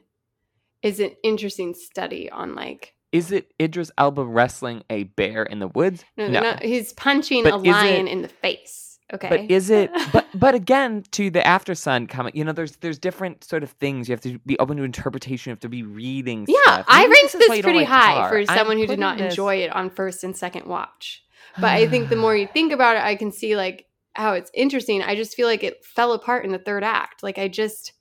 is 0.84 1.00
an 1.00 1.12
interesting 1.24 1.74
study 1.74 2.30
on 2.30 2.54
like, 2.56 2.94
Is 3.12 3.32
it 3.32 3.52
Idris 3.60 3.90
Elba 3.98 4.24
wrestling 4.24 4.84
a 4.90 5.04
bear 5.04 5.44
in 5.44 5.60
the 5.60 5.68
woods? 5.70 6.04
no, 6.18 6.30
they're 6.30 6.42
not- 6.42 6.62
he's 6.64 6.94
punching 6.94 7.44
But 7.44 7.54
a 7.54 7.58
is 7.58 7.64
it- 7.64 7.72
lion 7.72 8.08
in 8.08 8.22
the 8.22 8.28
face. 8.28 9.00
Okay, 9.14 9.30
But 9.30 9.52
is 9.52 9.70
it? 9.70 9.92
But 10.14 10.26
but 10.34 10.56
again, 10.56 11.04
to 11.12 11.30
the 11.30 11.46
After 11.46 11.76
Sun 11.76 12.08
comment, 12.08 12.36
you 12.36 12.44
know, 12.44 12.52
there's 12.54 12.78
there's 12.78 12.98
different 12.98 13.44
sort 13.44 13.62
of 13.62 13.70
things 13.72 14.08
you 14.10 14.14
have 14.14 14.22
to 14.22 14.40
be 14.40 14.58
open 14.60 14.78
to 14.78 14.84
interpretation. 14.84 15.50
You 15.50 15.54
have 15.54 15.60
to 15.60 15.70
be 15.70 15.84
reading. 15.84 16.46
yeah, 16.48 16.56
stuff. 16.64 16.86
I 16.88 17.06
ranked 17.06 17.26
is 17.26 17.32
this 17.34 17.50
why 17.50 17.56
you 17.56 17.62
don't 17.62 17.72
pretty 17.74 17.80
like 17.80 17.88
high 17.90 18.14
Tar. 18.16 18.30
for 18.30 18.38
I'm 18.40 18.58
someone 18.58 18.78
who 18.78 18.88
did 18.88 18.98
not 19.00 19.18
this- 19.20 19.34
enjoy 19.34 19.58
it 19.58 19.72
on 19.76 19.90
first 19.92 20.24
and 20.24 20.36
second 20.36 20.66
watch. 20.66 21.24
But 21.60 21.66
I 21.74 21.88
think 21.88 22.10
the 22.10 22.16
more 22.26 22.36
you 22.36 22.48
think 22.48 22.72
about 22.74 22.96
it, 22.96 23.04
I 23.04 23.16
can 23.16 23.32
see 23.32 23.56
like 23.56 23.86
how 24.16 24.34
it's 24.34 24.50
interesting. 24.56 25.04
I 25.04 25.16
just 25.16 25.36
feel 25.36 25.48
like 25.48 25.64
it 25.64 25.86
fell 25.86 26.14
apart 26.14 26.46
in 26.46 26.52
the 26.52 26.58
third 26.58 26.84
act. 26.84 27.22
Like 27.22 27.38
I 27.38 27.48
just 27.50 27.94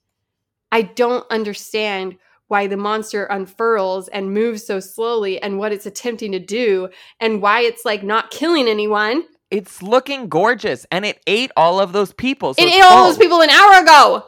I 0.71 0.81
don't 0.81 1.25
understand 1.29 2.15
why 2.47 2.67
the 2.67 2.77
monster 2.77 3.25
unfurls 3.25 4.07
and 4.09 4.33
moves 4.33 4.65
so 4.65 4.79
slowly 4.79 5.41
and 5.41 5.57
what 5.59 5.71
it's 5.71 5.85
attempting 5.85 6.31
to 6.33 6.39
do 6.39 6.89
and 7.19 7.41
why 7.41 7.61
it's 7.61 7.85
like 7.85 8.03
not 8.03 8.31
killing 8.31 8.67
anyone. 8.67 9.23
it's 9.51 9.81
looking 9.83 10.29
gorgeous, 10.29 10.85
and 10.91 11.05
it 11.05 11.21
ate 11.27 11.51
all 11.55 11.79
of 11.79 11.91
those 11.93 12.11
people. 12.13 12.53
So 12.55 12.63
it 12.63 12.73
ate 12.73 12.81
all 12.81 13.05
those 13.05 13.17
people 13.17 13.41
an 13.41 13.49
hour 13.49 13.81
ago. 13.83 14.25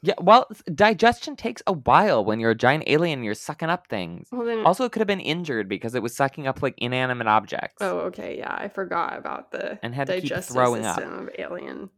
Yeah, 0.00 0.14
well, 0.20 0.46
digestion 0.72 1.34
takes 1.34 1.60
a 1.66 1.72
while 1.72 2.24
when 2.24 2.38
you're 2.38 2.52
a 2.52 2.54
giant 2.54 2.84
alien. 2.86 3.18
and 3.18 3.24
You're 3.24 3.34
sucking 3.34 3.68
up 3.68 3.88
things. 3.88 4.28
Well 4.30 4.44
then 4.46 4.64
Also, 4.64 4.84
it 4.84 4.92
could 4.92 5.00
have 5.00 5.08
been 5.08 5.18
injured 5.18 5.68
because 5.68 5.96
it 5.96 6.02
was 6.02 6.14
sucking 6.14 6.46
up 6.46 6.62
like 6.62 6.74
inanimate 6.78 7.26
objects. 7.26 7.78
Oh, 7.80 7.98
okay, 8.10 8.38
yeah. 8.38 8.54
I 8.56 8.68
forgot 8.68 9.18
about 9.18 9.50
the 9.50 9.78
And 9.82 9.94
had 9.94 10.06
to 10.06 10.20
keep 10.20 10.36
throwing 10.44 10.84
up. 10.86 10.96
system 10.98 11.18
of 11.26 11.30
alien. 11.36 11.90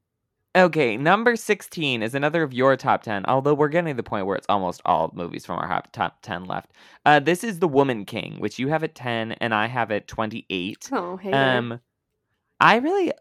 Okay, 0.56 0.96
number 0.96 1.36
16 1.36 2.02
is 2.02 2.14
another 2.16 2.42
of 2.42 2.52
your 2.52 2.76
top 2.76 3.04
10, 3.04 3.24
although 3.26 3.54
we're 3.54 3.68
getting 3.68 3.94
to 3.94 3.96
the 3.96 4.02
point 4.02 4.26
where 4.26 4.34
it's 4.34 4.48
almost 4.48 4.82
all 4.84 5.12
movies 5.14 5.46
from 5.46 5.60
our 5.60 5.82
top 5.92 6.22
10 6.22 6.44
left. 6.44 6.72
Uh, 7.06 7.20
this 7.20 7.44
is 7.44 7.60
The 7.60 7.68
Woman 7.68 8.04
King, 8.04 8.34
which 8.40 8.58
you 8.58 8.66
have 8.66 8.82
at 8.82 8.96
10 8.96 9.32
and 9.32 9.54
I 9.54 9.66
have 9.66 9.92
at 9.92 10.08
28. 10.08 10.88
Oh, 10.90 11.16
hey. 11.18 11.30
Um, 11.30 11.78
I 12.58 12.76
really 12.76 13.12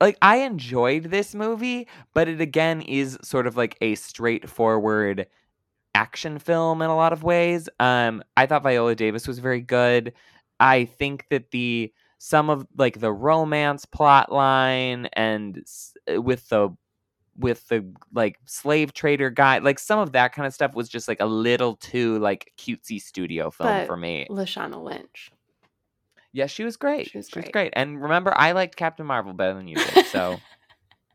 like. 0.00 0.16
I 0.22 0.36
enjoyed 0.36 1.04
this 1.04 1.34
movie, 1.34 1.88
but 2.14 2.26
it 2.26 2.40
again 2.40 2.80
is 2.80 3.18
sort 3.22 3.46
of 3.46 3.54
like 3.54 3.76
a 3.82 3.94
straightforward 3.94 5.26
action 5.94 6.38
film 6.38 6.80
in 6.80 6.88
a 6.88 6.96
lot 6.96 7.12
of 7.12 7.22
ways. 7.22 7.68
Um, 7.80 8.24
I 8.38 8.46
thought 8.46 8.62
Viola 8.62 8.94
Davis 8.94 9.28
was 9.28 9.40
very 9.40 9.60
good. 9.60 10.14
I 10.58 10.86
think 10.86 11.26
that 11.28 11.50
the 11.50 11.92
some 12.24 12.48
of 12.50 12.64
like 12.76 13.00
the 13.00 13.12
romance 13.12 13.84
plot 13.84 14.30
line 14.30 15.06
and 15.14 15.58
s- 15.58 15.92
uh, 16.14 16.22
with 16.22 16.48
the 16.50 16.70
with 17.36 17.66
the 17.66 17.84
like 18.14 18.38
slave 18.44 18.92
trader 18.94 19.28
guy 19.28 19.58
like 19.58 19.80
some 19.80 19.98
of 19.98 20.12
that 20.12 20.32
kind 20.32 20.46
of 20.46 20.54
stuff 20.54 20.72
was 20.72 20.88
just 20.88 21.08
like 21.08 21.18
a 21.20 21.26
little 21.26 21.74
too 21.74 22.18
like 22.20 22.52
cutesy 22.56 23.00
studio 23.02 23.50
film 23.50 23.70
But 23.70 23.86
for 23.88 23.96
me 23.96 24.28
Lashana 24.30 24.80
Lynch. 24.80 25.32
yeah, 26.32 26.46
she 26.46 26.62
was 26.62 26.76
great. 26.76 27.10
She 27.10 27.18
was 27.18 27.28
She 27.28 27.40
was 27.40 27.44
great. 27.46 27.52
great. 27.52 27.72
And 27.74 28.00
remember, 28.00 28.32
I 28.36 28.52
liked 28.52 28.76
Captain 28.76 29.04
Marvel 29.04 29.32
better 29.32 29.54
than 29.54 29.66
you 29.66 29.74
did. 29.74 30.06
So 30.06 30.38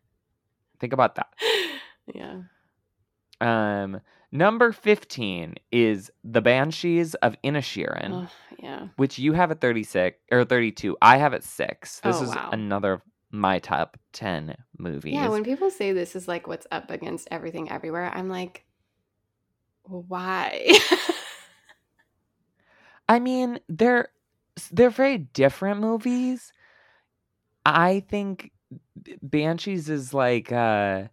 think 0.80 0.92
about 0.94 1.16
that. 1.16 1.30
yeah. 2.14 2.42
Um, 3.40 4.02
number 4.32 4.72
15 4.72 5.56
is 5.72 6.12
The 6.24 6.42
Banshees 6.42 7.16
of 7.16 7.36
Inisherin, 7.44 8.28
Oh, 8.28 8.32
yeah. 8.60 8.88
which 8.98 9.20
you 9.20 9.34
have 9.34 9.52
at 9.52 9.62
36 9.62 10.18
or 10.32 10.46
32. 10.46 10.98
I 11.02 11.18
have 11.18 11.34
at 11.34 11.44
6. 11.44 12.00
This 12.02 12.18
Oh, 12.18 12.24
is 12.24 12.30
wow. 12.30 12.50
another 12.52 12.94
of 12.94 13.02
my 13.32 13.60
top 13.60 13.98
10 14.14 14.56
movies. 14.78 15.14
Yeah, 15.14 15.30
when 15.30 15.44
people 15.44 15.70
say 15.70 15.92
this 15.92 16.16
is 16.16 16.28
like 16.28 16.48
what's 16.48 16.68
up 16.72 16.92
against 16.92 17.28
everything 17.32 17.70
everywhere, 17.70 18.12
I'm 18.14 18.30
like, 18.30 18.66
why? 19.84 20.78
I 23.10 23.20
mean, 23.20 23.60
they're 23.70 24.10
they're 24.72 24.90
very 24.90 25.18
different 25.18 25.80
movies. 25.80 26.52
I 27.66 28.02
think 28.02 28.52
Banshees 29.22 29.90
is 29.90 30.14
like 30.14 30.52
uh 30.52 31.06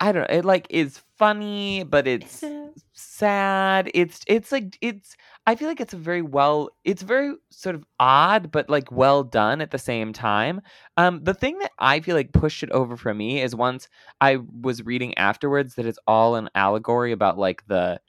I 0.00 0.12
don't 0.12 0.30
know. 0.30 0.36
It 0.36 0.44
like 0.44 0.66
is 0.70 1.00
funny, 1.16 1.82
but 1.82 2.06
it's 2.06 2.44
sad. 2.92 3.90
It's 3.94 4.20
it's 4.28 4.52
like 4.52 4.78
it's 4.80 5.16
I 5.46 5.56
feel 5.56 5.66
like 5.66 5.80
it's 5.80 5.92
a 5.92 5.98
very 5.98 6.22
well 6.22 6.70
it's 6.84 7.02
very 7.02 7.34
sort 7.50 7.74
of 7.74 7.84
odd 7.98 8.52
but 8.52 8.70
like 8.70 8.92
well 8.92 9.24
done 9.24 9.60
at 9.60 9.72
the 9.72 9.78
same 9.78 10.12
time. 10.12 10.60
Um 10.96 11.24
the 11.24 11.34
thing 11.34 11.58
that 11.58 11.72
I 11.78 12.00
feel 12.00 12.14
like 12.14 12.32
pushed 12.32 12.62
it 12.62 12.70
over 12.70 12.96
for 12.96 13.12
me 13.12 13.42
is 13.42 13.56
once 13.56 13.88
I 14.20 14.38
was 14.62 14.84
reading 14.84 15.16
afterwards 15.18 15.74
that 15.74 15.86
it's 15.86 15.98
all 16.06 16.36
an 16.36 16.48
allegory 16.54 17.10
about 17.10 17.38
like 17.38 17.66
the 17.66 18.00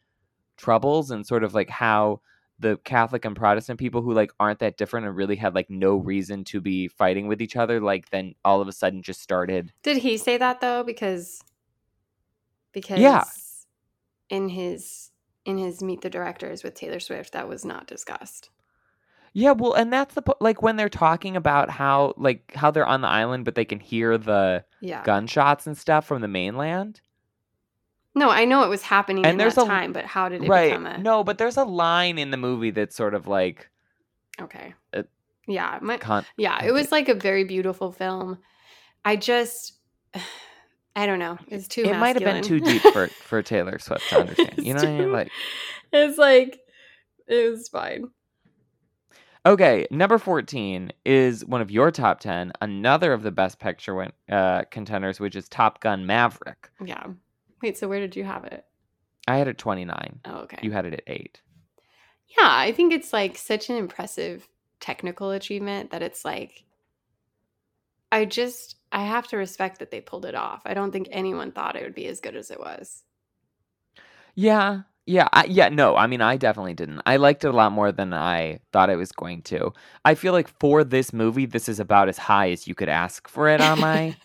troubles 0.57 1.09
and 1.09 1.25
sort 1.25 1.43
of 1.43 1.53
like 1.55 1.69
how 1.69 2.21
the 2.59 2.77
Catholic 2.83 3.23
and 3.25 3.35
Protestant 3.35 3.79
people 3.79 4.01
who 4.01 4.13
like 4.13 4.31
aren't 4.39 4.59
that 4.59 4.77
different 4.77 5.07
and 5.07 5.15
really 5.15 5.37
had 5.37 5.55
like 5.55 5.69
no 5.69 5.95
reason 5.95 6.43
to 6.43 6.59
be 6.61 6.87
fighting 6.87 7.27
with 7.27 7.41
each 7.41 7.55
other 7.55 7.79
like 7.79 8.09
then 8.09 8.35
all 8.45 8.61
of 8.61 8.67
a 8.67 8.73
sudden 8.73 9.01
just 9.01 9.21
started 9.21 9.71
Did 9.81 9.97
he 9.97 10.17
say 10.17 10.37
that 10.37 10.61
though? 10.61 10.83
Because 10.83 11.41
because 12.73 12.99
Yeah. 12.99 13.23
in 14.29 14.49
his 14.49 15.11
in 15.45 15.57
his 15.57 15.81
Meet 15.81 16.01
the 16.01 16.09
Directors 16.09 16.63
with 16.63 16.75
Taylor 16.75 16.99
Swift, 16.99 17.33
that 17.33 17.47
was 17.47 17.65
not 17.65 17.87
discussed. 17.87 18.49
Yeah, 19.33 19.51
well, 19.51 19.73
and 19.73 19.91
that's 19.93 20.15
the 20.15 20.23
like 20.39 20.61
when 20.61 20.75
they're 20.75 20.89
talking 20.89 21.35
about 21.35 21.69
how 21.69 22.13
like 22.17 22.53
how 22.55 22.71
they're 22.71 22.85
on 22.85 23.01
the 23.01 23.07
island 23.07 23.45
but 23.45 23.55
they 23.55 23.65
can 23.65 23.79
hear 23.79 24.17
the 24.17 24.65
Yeah. 24.81 25.03
gunshots 25.03 25.65
and 25.67 25.77
stuff 25.77 26.05
from 26.05 26.21
the 26.21 26.27
mainland. 26.27 27.01
No, 28.15 28.29
I 28.31 28.45
know 28.45 28.63
it 28.63 28.69
was 28.69 28.81
happening 28.81 29.23
And 29.25 29.33
in 29.33 29.37
there's 29.37 29.55
that 29.55 29.63
a- 29.65 29.67
time, 29.67 29.93
but 29.93 30.05
how 30.05 30.29
did 30.29 30.43
it 30.43 30.49
Right. 30.49 30.69
become 30.71 30.85
a 30.87 30.97
No, 30.97 31.23
but 31.23 31.37
there's 31.37 31.57
a 31.57 31.63
line 31.63 32.17
in 32.17 32.31
the 32.31 32.37
movie 32.37 32.71
that's 32.71 32.95
sort 32.95 33.13
of 33.13 33.27
like 33.27 33.69
Okay. 34.41 34.73
Yeah, 35.47 35.79
my, 35.81 35.97
con- 35.97 36.25
yeah, 36.37 36.63
it 36.63 36.71
was 36.71 36.91
like 36.91 37.09
a 37.09 37.13
very 37.15 37.43
beautiful 37.43 37.91
film. 37.91 38.37
I 39.03 39.15
just 39.15 39.73
I 40.95 41.05
don't 41.05 41.19
know. 41.19 41.37
It's 41.47 41.67
too 41.67 41.83
it 41.83 41.95
might 41.97 42.15
have 42.15 42.23
been 42.23 42.43
too 42.43 42.59
deep 42.59 42.81
for 42.81 43.07
for 43.07 43.41
Taylor 43.41 43.79
Swift 43.79 44.09
to 44.09 44.19
understand. 44.21 44.53
You 44.57 44.73
know 44.73 44.79
It's 44.79 44.83
what 44.83 44.89
I 44.89 44.97
mean? 44.97 45.07
too- 45.07 45.11
Like 45.13 45.31
It's 45.93 46.17
like 46.17 46.59
it 47.27 47.51
was 47.51 47.67
fine. 47.69 48.09
Okay, 49.45 49.87
number 49.89 50.17
14 50.17 50.91
is 51.05 51.45
one 51.45 51.61
of 51.61 51.71
your 51.71 51.91
top 51.91 52.19
10, 52.19 52.51
another 52.61 53.13
of 53.13 53.23
the 53.23 53.31
best 53.31 53.57
picture 53.59 53.95
win- 53.95 54.11
uh, 54.29 54.63
contenders, 54.69 55.19
which 55.19 55.35
is 55.35 55.47
Top 55.47 55.79
Gun 55.79 56.05
Maverick. 56.05 56.69
Yeah. 56.83 57.05
Wait, 57.61 57.77
so 57.77 57.87
where 57.87 58.01
did 58.01 58.15
you 58.17 58.25
have 58.25 58.43
it? 58.43 58.65
I 59.27 59.37
had 59.37 59.47
it 59.47 59.57
29. 59.57 60.19
Oh, 60.25 60.37
okay. 60.39 60.57
You 60.61 60.71
had 60.71 60.85
it 60.85 60.93
at 60.93 61.03
8. 61.07 61.41
Yeah, 62.37 62.47
I 62.49 62.73
think 62.73 62.91
it's 62.93 63.13
like 63.13 63.37
such 63.37 63.69
an 63.69 63.77
impressive 63.77 64.47
technical 64.81 65.31
achievement 65.31 65.91
that 65.91 66.01
it's 66.03 66.25
like 66.25 66.65
I 68.11 68.25
just 68.25 68.75
I 68.91 69.03
have 69.05 69.27
to 69.29 69.37
respect 69.37 69.79
that 69.79 69.89
they 69.91 70.01
pulled 70.01 70.25
it 70.25 70.35
off. 70.35 70.61
I 70.65 70.73
don't 70.75 70.91
think 70.91 71.07
anyone 71.11 71.51
thought 71.51 71.75
it 71.75 71.83
would 71.83 71.95
be 71.95 72.07
as 72.07 72.19
good 72.21 72.35
as 72.35 72.51
it 72.51 72.59
was. 72.59 73.03
Yeah. 74.35 74.81
Yeah, 75.05 75.27
I, 75.33 75.45
yeah, 75.45 75.69
no. 75.69 75.95
I 75.95 76.05
mean, 76.05 76.21
I 76.21 76.37
definitely 76.37 76.75
didn't. 76.75 77.01
I 77.05 77.17
liked 77.17 77.43
it 77.43 77.47
a 77.47 77.51
lot 77.51 77.71
more 77.71 77.91
than 77.91 78.13
I 78.13 78.59
thought 78.71 78.91
it 78.91 78.95
was 78.95 79.11
going 79.11 79.41
to. 79.43 79.73
I 80.05 80.13
feel 80.13 80.33
like 80.33 80.47
for 80.59 80.83
this 80.83 81.11
movie, 81.13 81.47
this 81.47 81.67
is 81.67 81.79
about 81.79 82.09
as 82.09 82.17
high 82.19 82.51
as 82.51 82.67
you 82.67 82.75
could 82.75 82.89
ask 82.89 83.27
for 83.27 83.49
it 83.49 83.59
on 83.59 83.79
my 83.79 84.15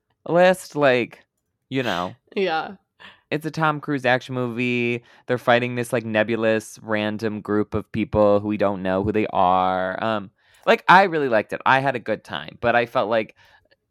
list. 0.28 0.76
Like, 0.76 1.24
you 1.70 1.82
know, 1.82 2.16
Yeah. 2.36 2.76
it's 3.30 3.46
a 3.46 3.50
Tom 3.50 3.80
Cruise 3.80 4.04
action 4.04 4.34
movie. 4.34 5.02
They're 5.26 5.38
fighting 5.38 5.74
this 5.74 5.92
like 5.92 6.04
nebulous 6.04 6.78
random 6.82 7.40
group 7.40 7.74
of 7.74 7.90
people 7.92 8.40
who 8.40 8.48
we 8.48 8.56
don't 8.56 8.82
know 8.82 9.02
who 9.02 9.12
they 9.12 9.26
are. 9.28 10.02
Um 10.02 10.30
like 10.66 10.84
I 10.88 11.04
really 11.04 11.28
liked 11.28 11.52
it. 11.52 11.60
I 11.66 11.80
had 11.80 11.96
a 11.96 12.00
good 12.00 12.24
time, 12.24 12.58
but 12.60 12.74
I 12.76 12.86
felt 12.86 13.08
like 13.10 13.36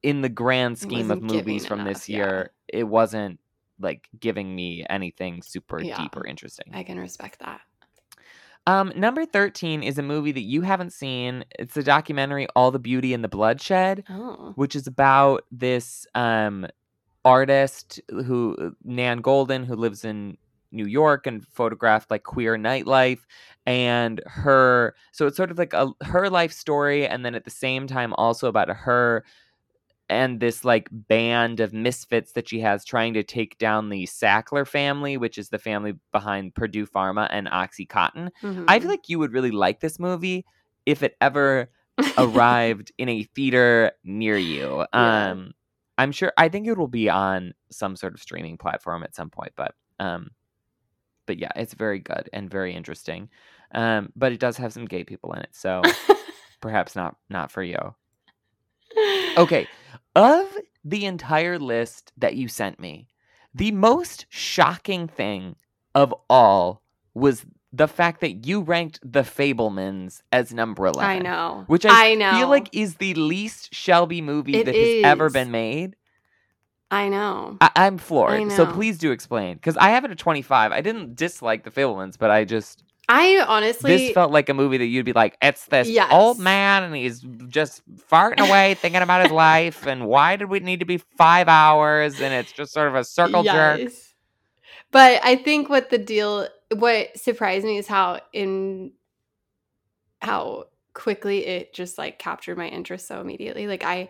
in 0.01 0.21
the 0.21 0.29
grand 0.29 0.77
scheme 0.77 1.11
of 1.11 1.21
movies 1.21 1.65
from 1.65 1.81
enough, 1.81 1.93
this 1.93 2.09
yeah. 2.09 2.17
year, 2.17 2.51
it 2.67 2.83
wasn't 2.83 3.39
like 3.79 4.07
giving 4.19 4.55
me 4.55 4.85
anything 4.89 5.41
super 5.41 5.81
Yeah. 5.81 5.97
deep 5.97 6.15
or 6.15 6.25
interesting. 6.25 6.67
I 6.73 6.83
can 6.83 6.99
respect 6.99 7.39
that. 7.39 7.61
Um 8.65 8.93
number 8.95 9.25
13 9.25 9.83
is 9.83 9.97
a 9.97 10.03
movie 10.03 10.31
that 10.31 10.41
you 10.43 10.61
haven't 10.61 10.91
seen. 10.93 11.43
It's 11.59 11.73
the 11.73 11.83
documentary 11.83 12.47
All 12.55 12.71
the 12.71 12.79
Beauty 12.79 13.13
and 13.13 13.23
the 13.23 13.27
Bloodshed 13.29 14.03
Oh. 14.09 14.53
which 14.55 14.75
is 14.75 14.87
about 14.87 15.43
this 15.51 16.05
um 16.15 16.67
artist 17.25 17.99
who 18.09 18.75
Nan 18.83 19.21
Goldin 19.21 19.65
who 19.65 19.75
lives 19.75 20.03
in 20.05 20.37
New 20.73 20.85
York 20.85 21.27
and 21.27 21.45
photographed 21.47 22.11
like 22.11 22.23
queer 22.23 22.57
nightlife 22.57 23.19
and 23.65 24.21
her 24.25 24.95
so 25.11 25.27
it's 25.27 25.37
sort 25.37 25.51
of 25.51 25.57
like 25.57 25.73
a 25.73 25.89
her 26.03 26.29
life 26.29 26.51
story 26.51 27.07
and 27.07 27.23
then 27.25 27.35
at 27.35 27.45
the 27.45 27.51
same 27.51 27.87
time 27.87 28.13
also 28.15 28.47
about 28.47 28.69
her 28.69 29.23
and 30.09 30.39
this 30.39 30.65
like 30.65 30.89
band 30.91 31.59
of 31.59 31.73
misfits 31.73 32.33
that 32.33 32.49
she 32.49 32.59
has 32.59 32.83
trying 32.83 33.13
to 33.13 33.23
take 33.23 33.57
down 33.57 33.89
the 33.89 34.03
Sackler 34.05 34.67
family, 34.67 35.15
which 35.17 35.37
is 35.37 35.49
the 35.49 35.57
family 35.57 35.93
behind 36.11 36.53
Purdue 36.55 36.85
Pharma 36.85 37.27
and 37.31 37.47
OxyContin. 37.47 38.29
I 38.43 38.45
Mhm. 38.45 38.81
feel 38.81 38.89
like 38.89 39.07
you 39.09 39.17
would 39.19 39.31
really 39.31 39.51
like 39.51 39.79
this 39.79 39.99
movie 39.99 40.45
if 40.85 41.03
it 41.03 41.15
ever 41.21 41.69
arrived 42.17 42.91
in 42.97 43.07
a 43.09 43.23
theater 43.23 43.91
near 44.03 44.37
you. 44.37 44.85
Yeah. 44.93 45.31
Um 45.31 45.53
I'm 45.97 46.11
sure 46.11 46.33
I 46.37 46.49
think 46.49 46.67
it 46.67 46.77
will 46.77 46.87
be 46.87 47.07
on 47.09 47.53
some 47.71 47.95
sort 47.95 48.13
of 48.13 48.21
streaming 48.21 48.57
platform 48.57 49.03
at 49.03 49.15
some 49.15 49.29
point, 49.29 49.53
but 49.55 49.73
um 49.99 50.31
but 51.25 51.37
yeah, 51.37 51.51
it's 51.55 51.73
very 51.73 51.99
good 51.99 52.29
and 52.33 52.49
very 52.49 52.73
interesting. 52.73 53.29
Um 53.73 54.11
but 54.15 54.31
it 54.31 54.39
does 54.39 54.57
have 54.57 54.73
some 54.73 54.85
gay 54.85 55.03
people 55.03 55.33
in 55.33 55.39
it, 55.39 55.49
so 55.51 55.81
perhaps 56.61 56.95
not 56.95 57.15
not 57.29 57.51
for 57.51 57.63
you. 57.63 57.95
Okay, 59.37 59.67
of 60.15 60.47
the 60.85 61.05
entire 61.05 61.57
list 61.57 62.11
that 62.17 62.35
you 62.35 62.47
sent 62.47 62.79
me, 62.79 63.07
the 63.55 63.71
most 63.71 64.25
shocking 64.29 65.07
thing 65.07 65.55
of 65.95 66.13
all 66.29 66.81
was 67.13 67.45
the 67.71 67.87
fact 67.87 68.21
that 68.21 68.45
you 68.45 68.61
ranked 68.61 68.99
The 69.03 69.21
Fabelmans 69.21 70.21
as 70.31 70.53
number 70.53 70.85
11. 70.85 71.03
I 71.03 71.19
know. 71.19 71.63
Which 71.67 71.85
I, 71.85 72.11
I 72.11 72.15
know. 72.15 72.31
feel 72.31 72.47
like 72.47 72.69
is 72.71 72.95
the 72.95 73.15
least 73.15 73.73
Shelby 73.73 74.21
movie 74.21 74.55
It 74.55 74.65
that 74.65 74.75
has 74.75 75.03
ever 75.03 75.29
been 75.29 75.49
made. 75.49 75.95
I 76.93 77.09
know. 77.09 77.57
I, 77.59 77.71
I'm 77.75 77.97
floored. 77.97 78.51
So 78.51 78.65
know. 78.65 78.71
please 78.71 78.99
do 78.99 79.11
explain. 79.11 79.55
Because 79.55 79.75
I 79.77 79.89
have 79.89 80.05
it 80.05 80.11
at 80.11 80.19
25. 80.19 80.71
I 80.71 80.81
didn't 80.81 81.15
dislike 81.15 81.63
The 81.63 81.71
Fabelmans, 81.71 82.19
but 82.19 82.29
I 82.29 82.45
just. 82.45 82.83
I 83.09 83.43
honestly 83.47 83.97
this 83.97 84.13
felt 84.13 84.31
like 84.31 84.47
a 84.47 84.53
movie 84.53 84.77
that 84.77 84.85
you'd 84.85 85.05
be 85.05 85.11
like, 85.11 85.35
it's 85.41 85.65
this 85.65 85.89
Yes. 85.89 86.09
old 86.11 86.39
man 86.39 86.83
and 86.83 86.95
he's 86.95 87.19
just 87.49 87.81
farting 88.09 88.47
away 88.47 88.75
thinking 88.75 89.01
about 89.01 89.23
his 89.23 89.31
life. 89.31 89.87
And 89.87 90.05
why 90.05 90.35
did 90.35 90.49
we 90.49 90.59
need 90.59 90.79
to 90.81 90.85
be 90.85 90.97
five 91.17 91.49
hours? 91.49 92.21
And 92.21 92.33
it's 92.33 92.51
just 92.53 92.71
sort 92.71 92.87
of 92.87 92.95
a 92.95 93.03
circle 93.03 93.43
jerk. 93.43 93.91
But 94.91 95.19
I 95.23 95.35
think 95.35 95.67
what 95.67 95.89
the 95.89 95.97
deal 95.97 96.47
what 96.75 97.17
surprised 97.17 97.65
me 97.65 97.77
is 97.77 97.87
how 97.87 98.21
in 98.31 98.93
how 100.21 100.65
quickly 100.93 101.45
it 101.45 101.73
just 101.73 101.97
like 101.97 102.19
captured 102.19 102.57
my 102.57 102.67
interest 102.67 103.07
so 103.07 103.19
immediately. 103.19 103.67
Like 103.67 103.83
I 103.83 104.09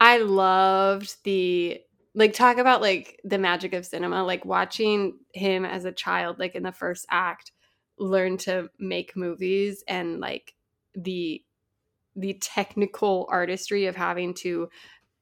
I 0.00 0.18
loved 0.18 1.16
the 1.24 1.80
like 2.16 2.32
talk 2.32 2.56
about 2.56 2.80
like 2.80 3.20
the 3.24 3.38
magic 3.38 3.74
of 3.74 3.84
cinema, 3.86 4.24
like 4.24 4.44
watching 4.44 5.18
him 5.34 5.64
as 5.66 5.84
a 5.84 5.92
child 5.92 6.38
like 6.38 6.54
in 6.54 6.62
the 6.62 6.72
first 6.72 7.06
act 7.10 7.52
learn 7.98 8.38
to 8.38 8.68
make 8.78 9.16
movies 9.16 9.84
and 9.86 10.18
like 10.18 10.54
the 10.94 11.42
the 12.16 12.32
technical 12.40 13.28
artistry 13.30 13.84
of 13.84 13.94
having 13.94 14.32
to 14.32 14.68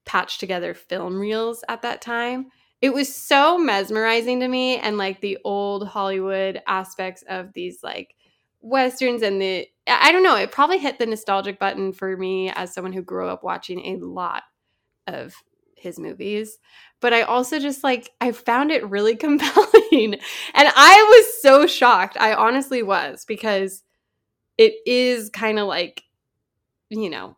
patch 0.05 0.39
together 0.39 0.73
film 0.73 1.19
reels 1.19 1.65
at 1.69 1.83
that 1.83 2.01
time. 2.01 2.47
It 2.81 2.95
was 2.95 3.13
so 3.13 3.59
mesmerizing 3.59 4.39
to 4.41 4.49
me 4.49 4.77
and 4.77 4.97
like 4.97 5.21
the 5.21 5.39
old 5.45 5.89
hollywood 5.89 6.63
aspects 6.67 7.25
of 7.29 7.53
these 7.55 7.83
like 7.83 8.15
westerns 8.61 9.23
and 9.23 9.41
the 9.41 9.67
i 9.87 10.13
don't 10.13 10.23
know 10.23 10.37
it 10.37 10.53
probably 10.53 10.79
hit 10.79 10.99
the 10.99 11.07
nostalgic 11.07 11.59
button 11.59 11.93
for 11.93 12.17
me 12.17 12.51
as 12.51 12.75
someone 12.75 12.93
who 12.93 13.03
grew 13.03 13.29
up 13.29 13.43
watching 13.43 13.81
a 13.81 13.97
lot 14.05 14.43
of 15.07 15.35
his 15.85 16.01
movies 16.01 16.59
but 17.01 17.13
i 17.13 17.23
also 17.23 17.61
just 17.61 17.85
like 17.85 18.11
i 18.21 18.33
found 18.33 18.73
it 18.73 18.89
really 18.91 19.15
compelling 19.27 20.15
and 20.55 20.69
i 20.77 21.17
was 21.17 21.43
so 21.43 21.67
shocked. 21.67 22.17
I 22.19 22.35
honestly 22.35 22.83
was 22.83 23.25
because 23.25 23.83
it 24.59 24.75
is 24.87 25.31
kind 25.31 25.59
of 25.59 25.69
like 25.69 26.03
you 26.91 27.11
know 27.11 27.37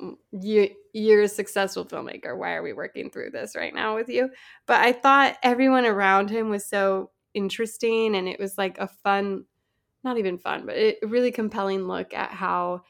mm, 0.00 0.14
you 0.32 0.70
you're 0.92 1.22
a 1.22 1.28
successful 1.28 1.84
filmmaker. 1.84 2.38
Why 2.38 2.54
are 2.54 2.62
we 2.62 2.72
working 2.72 3.10
through 3.10 3.30
this 3.30 3.56
right 3.56 3.74
now 3.74 3.94
with 3.94 4.08
you? 4.08 4.30
But 4.66 4.80
i 4.80 4.92
thought 4.92 5.36
everyone 5.42 5.86
around 5.86 6.30
him 6.30 6.50
was 6.50 6.66
so 6.66 7.10
interesting 7.34 8.16
and 8.16 8.28
it 8.28 8.40
was 8.40 8.56
like 8.58 8.78
a 8.78 8.88
fun 8.88 9.44
not 10.04 10.18
even 10.18 10.38
fun 10.38 10.66
but 10.66 10.76
a 10.76 10.96
really 11.02 11.32
compelling 11.32 11.84
look 11.86 12.14
at 12.14 12.30
how 12.30 12.82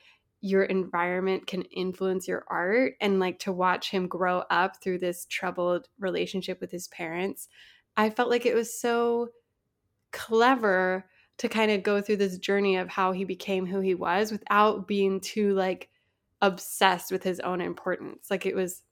your 0.45 0.65
environment 0.65 1.47
can 1.47 1.63
influence 1.63 2.29
your 2.29 2.45
art 2.49 2.93
and 3.01 3.19
like 3.19 3.39
to 3.39 3.51
watch 3.51 3.91
him 3.91 4.07
grow 4.07 4.43
up 4.51 4.77
through 4.83 4.99
this 4.99 5.25
troubled 5.31 5.89
relationship 5.99 6.61
with 6.61 6.71
his 6.71 6.87
parents 6.89 7.49
i 7.97 8.11
felt 8.11 8.29
like 8.29 8.45
it 8.45 8.55
was 8.55 8.79
so 8.79 9.29
clever 10.13 11.07
to 11.39 11.49
kind 11.49 11.71
of 11.71 11.83
go 11.83 12.03
through 12.03 12.19
this 12.19 12.37
journey 12.37 12.77
of 12.77 12.91
how 12.91 13.11
he 13.11 13.25
became 13.25 13.65
who 13.65 13.81
he 13.81 13.95
was 13.95 14.31
without 14.31 14.87
being 14.87 15.19
too 15.19 15.55
like 15.55 15.89
obsessed 16.43 17.11
with 17.11 17.23
his 17.23 17.41
own 17.41 17.63
importance 17.63 18.27
like 18.31 18.45
it 18.45 18.55
was 18.55 18.83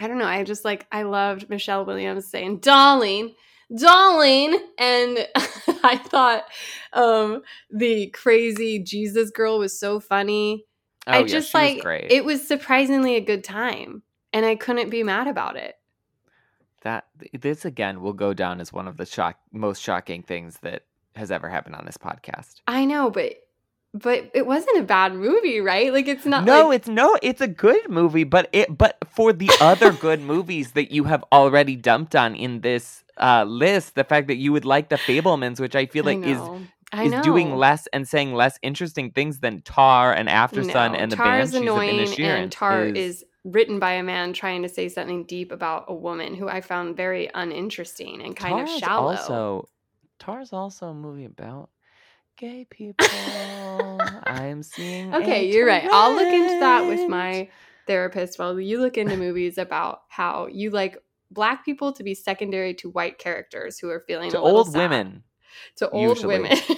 I 0.00 0.06
don't 0.06 0.18
know. 0.18 0.26
I 0.26 0.44
just 0.44 0.64
like 0.64 0.86
I 0.92 1.02
loved 1.02 1.48
Michelle 1.50 1.84
Williams 1.84 2.26
saying 2.28 2.58
"darling, 2.58 3.34
darling," 3.76 4.56
and 4.78 5.26
I 5.82 6.00
thought 6.04 6.44
um 6.92 7.42
the 7.70 8.08
crazy 8.10 8.78
Jesus 8.78 9.30
girl 9.30 9.58
was 9.58 9.78
so 9.78 9.98
funny. 9.98 10.66
Oh, 11.08 11.12
I 11.12 11.18
yeah, 11.20 11.26
just 11.26 11.50
she 11.50 11.58
was 11.58 11.74
like 11.74 11.82
great. 11.82 12.12
it 12.12 12.24
was 12.24 12.46
surprisingly 12.46 13.16
a 13.16 13.20
good 13.20 13.42
time, 13.42 14.02
and 14.32 14.44
I 14.44 14.54
couldn't 14.56 14.90
be 14.90 15.02
mad 15.02 15.26
about 15.26 15.56
it. 15.56 15.76
that 16.82 17.06
this 17.32 17.64
again 17.64 18.00
will 18.00 18.12
go 18.12 18.32
down 18.34 18.60
as 18.60 18.72
one 18.72 18.86
of 18.86 18.96
the 18.96 19.06
shock 19.06 19.36
most 19.52 19.82
shocking 19.82 20.22
things 20.22 20.58
that 20.62 20.82
has 21.16 21.30
ever 21.30 21.48
happened 21.48 21.74
on 21.74 21.84
this 21.86 21.96
podcast. 21.96 22.60
I 22.68 22.84
know, 22.84 23.10
but 23.10 23.34
but 23.94 24.30
it 24.34 24.46
wasn't 24.46 24.78
a 24.78 24.82
bad 24.82 25.14
movie, 25.14 25.60
right? 25.60 25.92
Like 25.92 26.06
it's 26.06 26.26
not. 26.26 26.44
no, 26.44 26.68
like, 26.68 26.76
it's 26.80 26.88
no, 26.88 27.18
it's 27.22 27.40
a 27.40 27.48
good 27.48 27.88
movie, 27.88 28.24
but 28.24 28.48
it 28.52 28.76
but 28.76 28.98
for 29.08 29.32
the 29.32 29.50
other 29.60 29.92
good 29.92 30.20
movies 30.20 30.72
that 30.72 30.92
you 30.92 31.04
have 31.04 31.24
already 31.32 31.74
dumped 31.74 32.14
on 32.14 32.34
in 32.34 32.60
this 32.60 33.02
uh 33.16 33.44
list, 33.44 33.94
the 33.94 34.04
fact 34.04 34.28
that 34.28 34.36
you 34.36 34.52
would 34.52 34.66
like 34.66 34.90
the 34.90 34.96
Fabelmans, 34.96 35.58
which 35.58 35.74
I 35.74 35.86
feel 35.86 36.06
I 36.08 36.14
like 36.14 36.26
is 36.26 36.36
know. 36.38 36.60
I 36.92 37.04
is 37.04 37.14
doing 37.22 37.56
less 37.56 37.86
and 37.92 38.08
saying 38.08 38.34
less 38.34 38.58
interesting 38.62 39.10
things 39.10 39.40
than 39.40 39.60
Tar 39.62 40.12
and 40.12 40.28
After 40.28 40.64
Sun 40.64 40.92
No, 40.92 40.98
and 40.98 41.12
the 41.12 41.16
Tar 41.16 41.40
is 41.40 41.52
Banshees 41.52 41.54
of 41.54 41.62
annoying, 41.62 41.98
Inisherin. 42.06 42.42
and 42.42 42.52
Tar 42.52 42.84
is... 42.84 43.24
written 43.44 43.78
by 43.78 43.92
a 43.92 44.02
man 44.02 44.32
trying 44.32 44.62
to 44.62 44.68
say 44.68 44.88
something 44.88 45.24
deep 45.24 45.52
about 45.52 45.84
a 45.88 45.94
woman 45.94 46.34
who 46.34 46.48
I 46.48 46.60
found 46.60 46.96
very 46.96 47.30
uninteresting 47.34 48.20
and 48.20 48.36
kind 48.36 48.56
Tar's 48.56 48.70
of 48.70 48.78
shallow. 48.78 49.10
Also, 49.10 49.68
Tar's 50.18 50.52
also 50.52 50.88
a 50.88 50.94
movie 50.94 51.24
about 51.24 51.70
gay 52.36 52.66
people. 52.68 53.06
I'm 54.24 54.62
seeing. 54.62 55.14
okay, 55.14 55.50
you're 55.50 55.66
right. 55.66 55.88
I'll 55.90 56.14
look 56.14 56.32
into 56.32 56.60
that 56.60 56.86
with 56.86 57.08
my 57.08 57.48
therapist 57.86 58.38
while 58.38 58.58
you 58.60 58.80
look 58.80 58.98
into 58.98 59.16
movies 59.16 59.56
about 59.58 60.02
how 60.08 60.46
you 60.50 60.70
like 60.70 60.98
black 61.30 61.64
people 61.64 61.92
to 61.92 62.02
be 62.02 62.14
secondary 62.14 62.74
to 62.74 62.90
white 62.90 63.18
characters 63.18 63.78
who 63.78 63.88
are 63.88 64.00
feeling 64.06 64.30
to 64.30 64.38
old 64.38 64.72
sad. 64.72 64.78
women. 64.78 65.22
To 65.76 65.88
old 65.90 66.16
usually. 66.16 66.38
women. 66.40 66.58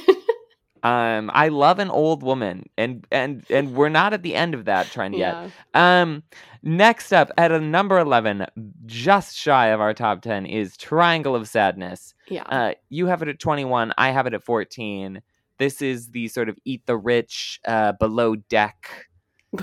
Um, 0.82 1.30
I 1.34 1.48
love 1.48 1.78
an 1.78 1.90
old 1.90 2.22
woman, 2.22 2.70
and 2.78 3.06
and 3.12 3.44
and 3.50 3.74
we're 3.74 3.90
not 3.90 4.14
at 4.14 4.22
the 4.22 4.34
end 4.34 4.54
of 4.54 4.64
that 4.64 4.86
trend 4.86 5.14
yet. 5.14 5.50
yeah. 5.74 6.00
Um, 6.02 6.22
next 6.62 7.12
up 7.12 7.30
at 7.36 7.52
a 7.52 7.60
number 7.60 7.98
eleven, 7.98 8.46
just 8.86 9.36
shy 9.36 9.66
of 9.66 9.80
our 9.82 9.92
top 9.92 10.22
ten, 10.22 10.46
is 10.46 10.78
Triangle 10.78 11.36
of 11.36 11.48
Sadness. 11.48 12.14
Yeah. 12.28 12.44
Uh, 12.44 12.72
you 12.88 13.08
have 13.08 13.20
it 13.20 13.28
at 13.28 13.38
twenty 13.38 13.66
one. 13.66 13.92
I 13.98 14.10
have 14.10 14.26
it 14.26 14.32
at 14.32 14.42
fourteen. 14.42 15.20
This 15.58 15.82
is 15.82 16.12
the 16.12 16.28
sort 16.28 16.48
of 16.48 16.58
eat 16.64 16.86
the 16.86 16.96
rich, 16.96 17.60
uh, 17.68 17.92
below 17.92 18.36
deck 18.36 19.08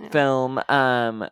Yeah. 0.00 0.08
film. 0.08 0.60
Um, 0.68 1.28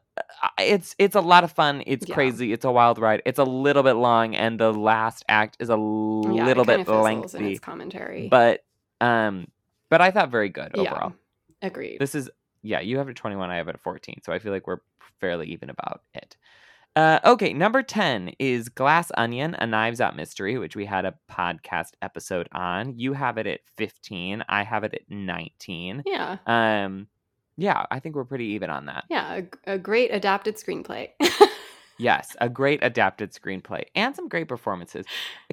it's 0.59 0.95
it's 0.99 1.17
a 1.17 1.21
lot 1.21 1.45
of 1.45 1.53
fun. 1.53 1.83
It's 1.87 2.07
Yeah. 2.09 2.15
crazy. 2.15 2.53
It's 2.53 2.65
a 2.65 2.71
wild 2.71 2.99
ride. 2.99 3.23
It's 3.25 3.39
a 3.39 3.45
little 3.45 3.83
bit 3.83 3.95
long, 3.95 4.35
and 4.35 4.59
the 4.61 4.73
last 4.73 5.25
act 5.29 5.57
is 5.61 5.69
a 5.71 5.73
Yeah, 5.73 6.45
little 6.45 6.65
bit 6.65 6.87
lengthy. 6.89 7.53
its 7.53 7.61
commentary. 7.61 8.29
But 8.29 8.65
um, 9.01 9.49
but 9.91 10.01
I 10.01 10.11
thought 10.11 10.31
very 10.31 10.49
good 10.49 10.73
Yeah. 10.75 10.93
overall. 10.93 11.13
Agreed. 11.63 11.99
This 11.99 12.15
is 12.15 12.31
yeah. 12.63 12.81
You 12.81 12.99
have 12.99 13.09
it 13.09 13.13
at 13.13 13.17
twenty 13.17 13.37
one. 13.37 13.51
I 13.51 13.57
have 13.57 13.69
it 13.69 13.75
at 13.75 13.81
fourteen. 13.81 14.21
So 14.23 14.33
I 14.33 14.39
feel 14.39 14.53
like 14.53 14.67
we're 14.67 14.81
fairly 15.21 15.49
even 15.49 15.71
about 15.71 16.03
it. 16.15 16.37
Uh, 16.97 17.21
okay, 17.25 17.53
number 17.53 17.81
10 17.81 18.33
is 18.41 18.69
Glass 18.69 19.13
Onion, 19.17 19.55
a 19.55 19.67
Knives 19.67 20.01
Out 20.01 20.17
mystery, 20.17 20.59
which 20.59 20.75
we 20.75 20.85
had 20.85 21.05
a 21.05 21.15
podcast 21.31 21.93
episode 22.03 22.49
on. 22.51 22.99
You 22.99 23.13
have 23.13 23.39
it 23.39 23.47
at 23.47 23.61
15. 23.77 24.43
I 24.49 24.65
have 24.65 24.83
it 24.83 24.95
at 24.95 25.03
19. 25.09 26.03
yeah. 26.07 26.39
Um, 26.45 27.07
yeah, 27.59 27.85
I 27.91 27.99
think 28.01 28.15
we're 28.15 28.25
pretty 28.25 28.47
even 28.47 28.71
on 28.71 28.87
that. 28.87 29.05
Yeah. 29.11 29.41
A, 29.67 29.75
a 29.75 29.79
great 29.79 30.15
adapted 30.15 30.57
screenplay. 30.57 31.11
Yes, 32.01 32.37
a 32.41 32.49
great 32.49 32.79
adapted 32.85 33.33
screenplay 33.33 33.83
and 33.97 34.15
some 34.15 34.29
great 34.29 34.47
performances. 34.47 35.05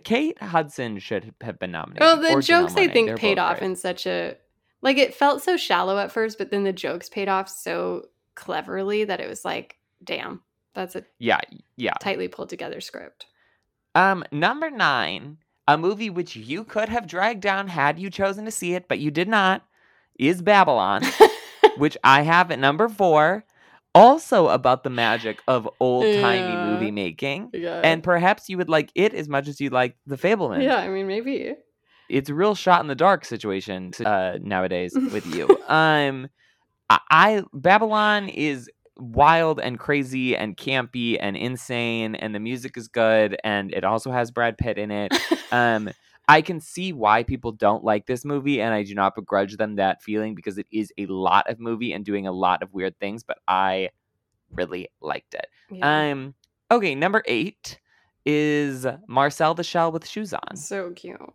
Kate 0.04 0.40
Hudson 0.40 1.00
should 1.00 1.34
have 1.42 1.58
been 1.58 1.72
nominated. 1.72 2.02
well, 2.02 2.22
the 2.22 2.40
jokes 2.40 2.76
I 2.76 2.88
think 2.88 3.08
They're 3.08 3.18
paid 3.18 3.40
off 3.40 3.58
great. 3.58 3.70
in 3.72 3.76
such 3.76 4.06
a 4.06 4.36
like 4.84 4.98
it 5.00 5.16
felt 5.16 5.42
so 5.42 5.58
shallow 5.58 5.98
at 5.98 6.12
first, 6.12 6.38
but 6.38 6.52
then 6.52 6.64
the 6.64 6.72
jokes 6.72 7.10
paid 7.10 7.28
off 7.28 7.50
so 7.50 8.10
cleverly 8.36 9.06
that 9.06 9.20
it 9.20 9.28
was 9.28 9.44
like, 9.44 9.78
damn, 10.04 10.42
that's 10.76 10.96
a 10.96 11.04
Yeah, 11.18 11.40
yeah. 11.78 11.96
tightly 12.00 12.28
pulled 12.28 12.50
together 12.50 12.80
script. 12.80 13.26
Um, 13.96 14.24
number 14.32 14.70
nine, 14.70 15.38
a 15.68 15.80
movie 15.80 16.12
which 16.12 16.36
you 16.36 16.64
could 16.64 16.90
have 16.90 17.08
dragged 17.08 17.42
down 17.42 17.70
had 17.70 17.98
you 17.98 18.12
chosen 18.12 18.46
to 18.46 18.52
see 18.52 18.76
it, 18.76 18.88
but 18.88 19.00
you 19.00 19.10
did 19.10 19.28
not, 19.28 19.66
is 20.20 20.44
Babylon, 20.44 21.02
which 21.78 21.98
I 22.04 22.22
have 22.24 22.52
at 22.52 22.60
number 22.60 22.88
four. 22.90 23.44
Also 23.94 24.50
about 24.50 24.84
the 24.84 24.90
magic 24.90 25.42
of 25.48 25.70
old 25.80 26.04
timey 26.04 26.52
Yeah. 26.52 26.66
movie 26.66 26.92
making. 26.92 27.52
yeah. 27.54 27.80
And 27.82 28.04
perhaps 28.04 28.50
you 28.50 28.58
would 28.58 28.68
like 28.68 28.92
it 28.94 29.14
as 29.14 29.30
much 29.30 29.48
as 29.48 29.62
you 29.62 29.70
like 29.70 29.96
The 30.06 30.18
Fabelman. 30.18 30.62
yeah, 30.64 30.76
I 30.78 30.90
mean 30.90 31.08
maybe. 31.08 31.54
It's 32.10 32.30
a 32.30 32.34
real 32.36 32.56
shot 32.56 32.82
in 32.82 32.88
the 32.88 32.96
dark 32.96 33.24
situation 33.24 33.94
uh, 34.06 34.38
nowadays 34.42 34.94
with 35.14 35.26
you. 35.34 35.48
Um, 35.68 36.28
I, 36.90 37.00
I 37.10 37.44
Babylon 37.54 38.28
is 38.28 38.70
wild 38.98 39.60
and 39.62 39.80
crazy 39.80 40.36
and 40.36 40.56
campy 40.58 41.18
and 41.20 41.36
insane, 41.38 42.16
and 42.16 42.36
the 42.36 42.40
music 42.40 42.76
is 42.78 42.90
good, 42.90 43.38
and 43.46 43.74
it 43.74 43.84
also 43.86 44.12
has 44.12 44.30
Brad 44.30 44.58
Pitt 44.58 44.78
in 44.78 44.92
it. 44.92 45.14
Um, 45.52 45.90
I 46.28 46.42
can 46.42 46.60
see 46.60 46.92
why 46.94 47.24
people 47.24 47.52
don't 47.52 47.84
like 47.84 48.06
this 48.08 48.26
movie, 48.26 48.62
and 48.62 48.74
I 48.74 48.84
do 48.84 48.96
not 48.96 49.16
begrudge 49.16 49.58
them 49.58 49.76
that 49.76 50.02
feeling 50.02 50.34
because 50.36 50.58
it 50.58 50.66
is 50.72 50.92
a 50.98 51.06
lot 51.06 51.50
of 51.50 51.60
movie 51.60 51.94
and 51.94 52.04
doing 52.04 52.26
a 52.28 52.32
lot 52.32 52.64
of 52.64 52.74
weird 52.74 52.98
things. 53.00 53.24
But 53.24 53.38
I 53.48 53.90
really 54.52 54.90
liked 55.02 55.34
it. 55.36 55.48
Yeah. 55.70 56.12
Um, 56.12 56.34
okay, 56.72 56.96
number 56.96 57.22
eight 57.28 57.80
is 58.26 58.86
Marcel 59.08 59.54
the 59.54 59.64
Shell 59.64 59.92
with 59.92 60.08
shoes 60.08 60.34
on 60.34 60.56
so 60.56 60.92
cute. 60.92 61.20
which 61.20 61.30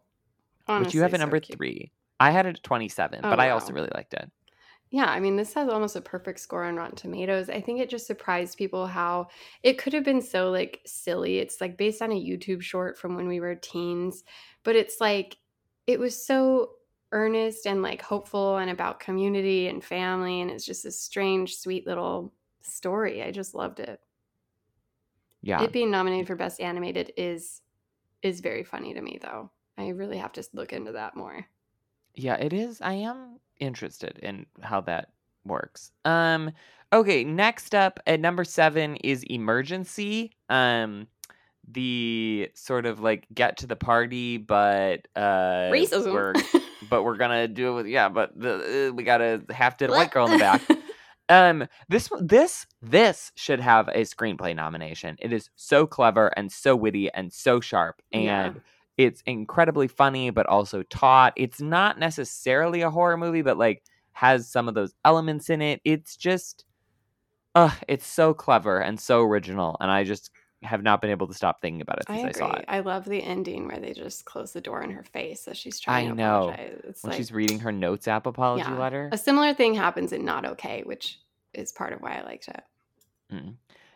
you 0.67 0.73
have 0.73 0.79
Honestly, 0.87 1.03
at 1.05 1.11
so 1.13 1.17
number 1.19 1.41
cute. 1.41 1.57
three. 1.57 1.93
I 2.19 2.31
had 2.33 2.47
it 2.47 2.57
at 2.57 2.63
27, 2.63 3.21
Oh, 3.23 3.31
but 3.31 3.41
I 3.41 3.51
also 3.51 3.73
really 3.73 3.89
liked 3.95 4.13
it. 4.13 4.31
Yeah, 4.91 5.07
I 5.07 5.21
mean, 5.21 5.37
this 5.37 5.55
has 5.55 5.69
almost 5.69 5.95
a 5.95 6.01
perfect 6.01 6.41
score 6.41 6.65
on 6.65 6.75
Rotten 6.75 6.97
Tomatoes. 6.97 7.49
I 7.49 7.61
think 7.61 7.79
it 7.81 7.89
just 7.89 8.09
surprised 8.09 8.59
people 8.59 8.89
how 8.89 9.29
it 9.63 9.79
could 9.79 9.93
have 9.93 10.05
been 10.05 10.21
so 10.21 10.51
like 10.51 10.81
silly. 10.85 11.39
It's 11.39 11.61
like 11.61 11.77
based 11.77 12.03
on 12.03 12.11
a 12.11 12.15
YouTube 12.21 12.61
short 12.61 12.99
from 12.99 13.15
when 13.15 13.29
we 13.29 13.39
were 13.39 13.55
teens, 13.55 14.25
but 14.65 14.77
it's 14.77 15.01
like 15.01 15.39
it 15.87 15.99
was 15.99 16.25
so 16.25 16.73
earnest 17.13 17.67
and 17.67 17.83
like 17.83 18.03
hopeful 18.03 18.59
and 18.59 18.71
about 18.71 19.01
community 19.01 19.67
and 19.67 19.83
family 19.83 20.41
and 20.41 20.51
it's 20.51 20.65
just 20.65 20.85
a 20.85 20.91
strange 20.91 21.57
sweet 21.57 21.87
little 21.87 22.33
story. 22.63 23.23
I 23.23 23.31
just 23.31 23.55
loved 23.55 23.81
it. 23.81 24.01
Yeah. 25.43 25.63
It 25.63 25.73
being 25.73 25.91
nominated 25.91 26.27
for 26.27 26.37
best 26.37 26.61
animated 26.61 27.13
is 27.17 27.63
is 28.23 28.41
very 28.41 28.63
funny 28.65 28.95
to 28.95 29.01
me 29.01 29.19
though. 29.21 29.51
I 29.79 29.89
really 29.89 30.19
have 30.19 30.33
to 30.33 30.45
look 30.53 30.73
into 30.73 30.93
that 30.93 31.17
more. 31.17 31.47
yeah, 32.15 32.35
it 32.35 32.53
is. 32.53 32.81
I 32.81 32.95
am 32.95 33.39
interested 33.59 34.19
in 34.23 34.47
how 34.61 34.81
that 34.83 35.11
works. 35.45 35.91
Um 36.05 36.53
okay, 36.93 37.25
next 37.25 37.75
up 37.75 37.99
at 38.07 38.21
number 38.21 38.45
7 38.45 38.97
is 38.97 39.23
Emergency. 39.25 40.33
Um 40.49 41.09
the 41.73 42.51
sort 42.55 42.87
of 42.87 43.01
like 43.01 43.27
get 43.33 43.59
to 43.59 43.67
the 43.67 43.77
party 43.77 44.37
but 44.39 45.07
uh 45.17 45.71
Racism. 45.71 46.13
we're 46.13 46.35
but 46.91 47.03
we're 47.05 47.17
to 47.17 47.49
do 47.49 47.73
it 47.73 47.75
with 47.75 47.87
yeah, 47.87 48.09
but 48.09 48.39
the, 48.39 48.89
uh, 48.89 48.93
we 48.93 49.03
got 49.05 49.21
have 49.51 49.77
to 49.79 49.89
white 49.89 50.11
girl 50.11 50.27
in 50.27 50.33
the 50.33 50.39
back. 50.39 50.63
Um, 51.29 51.69
this 51.89 52.11
this 52.21 52.67
this 52.83 53.31
should 53.37 53.61
have 53.61 53.87
a 53.87 54.01
screenplay 54.01 54.55
nomination. 54.57 55.17
It 55.21 55.33
is 55.33 55.49
so 55.55 55.87
clever 55.87 56.27
and 56.37 56.51
so 56.51 56.75
witty 56.75 57.09
and 57.13 57.33
so 57.33 57.61
sharp, 57.61 58.03
and 58.13 58.25
Yeah. 58.57 58.61
it's 58.97 59.23
incredibly 59.27 59.87
funny, 59.87 60.31
but 60.31 60.47
also 60.47 60.83
taut. 60.83 61.33
It's 61.37 61.61
not 61.61 62.01
necessarily 62.01 62.81
a 62.83 62.91
horror 62.91 63.17
movie, 63.17 63.43
but 63.43 63.59
like 63.59 63.85
has 64.11 64.49
some 64.49 64.67
of 64.67 64.75
those 64.75 64.93
elements 65.05 65.49
in 65.51 65.63
it. 65.63 65.81
It's 65.85 66.17
just, 66.17 66.65
uh, 67.55 67.71
it's 67.87 68.09
so 68.09 68.35
clever 68.35 68.81
and 68.81 68.99
so 68.99 69.23
original, 69.23 69.77
and 69.81 69.89
I 69.89 70.03
just 70.03 70.33
have 70.63 70.83
not 70.83 71.01
been 71.01 71.11
able 71.11 71.27
to 71.27 71.35
stop 71.35 71.61
thinking 71.61 71.81
about 71.81 71.99
it 71.99 72.05
I 72.09 72.15
since 72.17 72.25
I, 72.25 72.29
agree. 72.29 72.39
saw 72.41 72.53
it. 72.59 72.65
I 72.69 72.81
love 72.81 73.05
the 73.07 73.23
ending 73.23 73.67
where 73.67 73.79
they 73.79 73.93
just 73.93 74.25
close 74.27 74.53
the 74.53 74.61
door 74.61 74.83
in 74.83 74.91
her 74.91 75.03
face 75.05 75.49
as 75.49 75.57
she's 75.57 75.81
trying 75.81 76.07
I 76.07 76.11
to 76.11 76.15
know. 76.15 76.49
apologize. 76.51 76.81
It's 76.85 77.03
When 77.03 77.11
like 77.11 77.17
she's 77.19 77.33
reading 77.33 77.59
her 77.61 77.73
notes 77.73 78.07
app 78.09 78.27
apology 78.27 78.65
Yeah. 78.69 78.79
letter, 78.79 79.09
a 79.13 79.19
similar 79.19 79.55
thing 79.55 79.75
happens 79.75 80.13
in 80.13 80.25
Not 80.25 80.45
Okay, 80.45 80.83
which 80.85 81.19
is 81.55 81.73
part 81.73 81.93
of 81.93 82.01
why 82.01 82.19
I 82.19 82.23
liked 82.23 82.49
it. 82.49 82.63
Mm-hmm. 83.33 83.51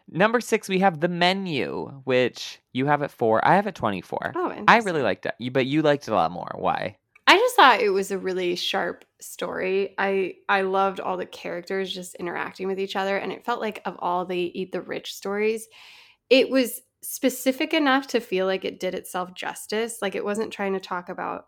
number 0.08 0.40
six 0.40 0.68
we 0.68 0.78
have 0.78 1.00
the 1.00 1.08
menu, 1.08 1.86
which 2.04 2.60
you 2.72 2.86
have 2.86 3.02
at 3.02 3.10
four. 3.10 3.46
I 3.46 3.56
have 3.56 3.66
at 3.66 3.74
twenty 3.74 4.00
four. 4.00 4.32
Oh, 4.34 4.54
I 4.68 4.78
really 4.78 5.02
liked 5.02 5.26
it, 5.26 5.34
but 5.52 5.66
you 5.66 5.82
liked 5.82 6.08
it 6.08 6.12
a 6.12 6.14
lot 6.14 6.30
more. 6.32 6.52
Why? 6.56 6.96
I 7.26 7.36
just 7.38 7.56
thought 7.56 7.80
it 7.80 7.88
was 7.90 8.10
a 8.10 8.18
really 8.18 8.54
sharp 8.54 9.04
story. 9.20 9.94
I 9.98 10.36
I 10.48 10.62
loved 10.62 11.00
all 11.00 11.16
the 11.16 11.26
characters 11.26 11.92
just 11.92 12.14
interacting 12.16 12.68
with 12.68 12.78
each 12.78 12.96
other, 12.96 13.16
and 13.16 13.32
it 13.32 13.44
felt 13.44 13.60
like 13.60 13.82
of 13.86 13.96
all 13.98 14.24
the 14.24 14.60
Eat 14.60 14.72
the 14.72 14.82
Rich 14.82 15.14
stories, 15.14 15.66
it 16.30 16.50
was 16.50 16.80
specific 17.02 17.74
enough 17.74 18.06
to 18.08 18.20
feel 18.20 18.46
like 18.46 18.64
it 18.64 18.80
did 18.80 18.94
itself 18.94 19.34
justice. 19.34 19.98
Like 20.00 20.14
it 20.14 20.24
wasn't 20.24 20.52
trying 20.52 20.72
to 20.72 20.80
talk 20.80 21.08
about 21.08 21.46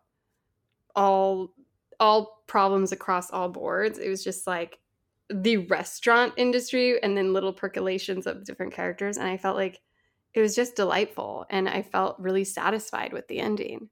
all 0.94 1.54
all 1.98 2.42
problems 2.46 2.92
across 2.92 3.30
all 3.30 3.48
boards. 3.48 3.98
It 3.98 4.08
was 4.08 4.22
just 4.22 4.46
like 4.46 4.78
the 5.30 5.56
restaurant 5.56 6.34
industry 6.36 7.02
and 7.02 7.16
then 7.16 7.32
little 7.32 7.52
percolations 7.52 8.26
of 8.26 8.44
different 8.44 8.74
characters. 8.74 9.16
And 9.16 9.26
I 9.26 9.36
felt 9.36 9.56
like 9.56 9.80
it 10.34 10.40
was 10.40 10.54
just 10.54 10.76
delightful. 10.76 11.46
And 11.50 11.68
I 11.68 11.82
felt 11.82 12.18
really 12.18 12.44
satisfied 12.44 13.12
with 13.12 13.26
the 13.28 13.40
ending. 13.40 13.88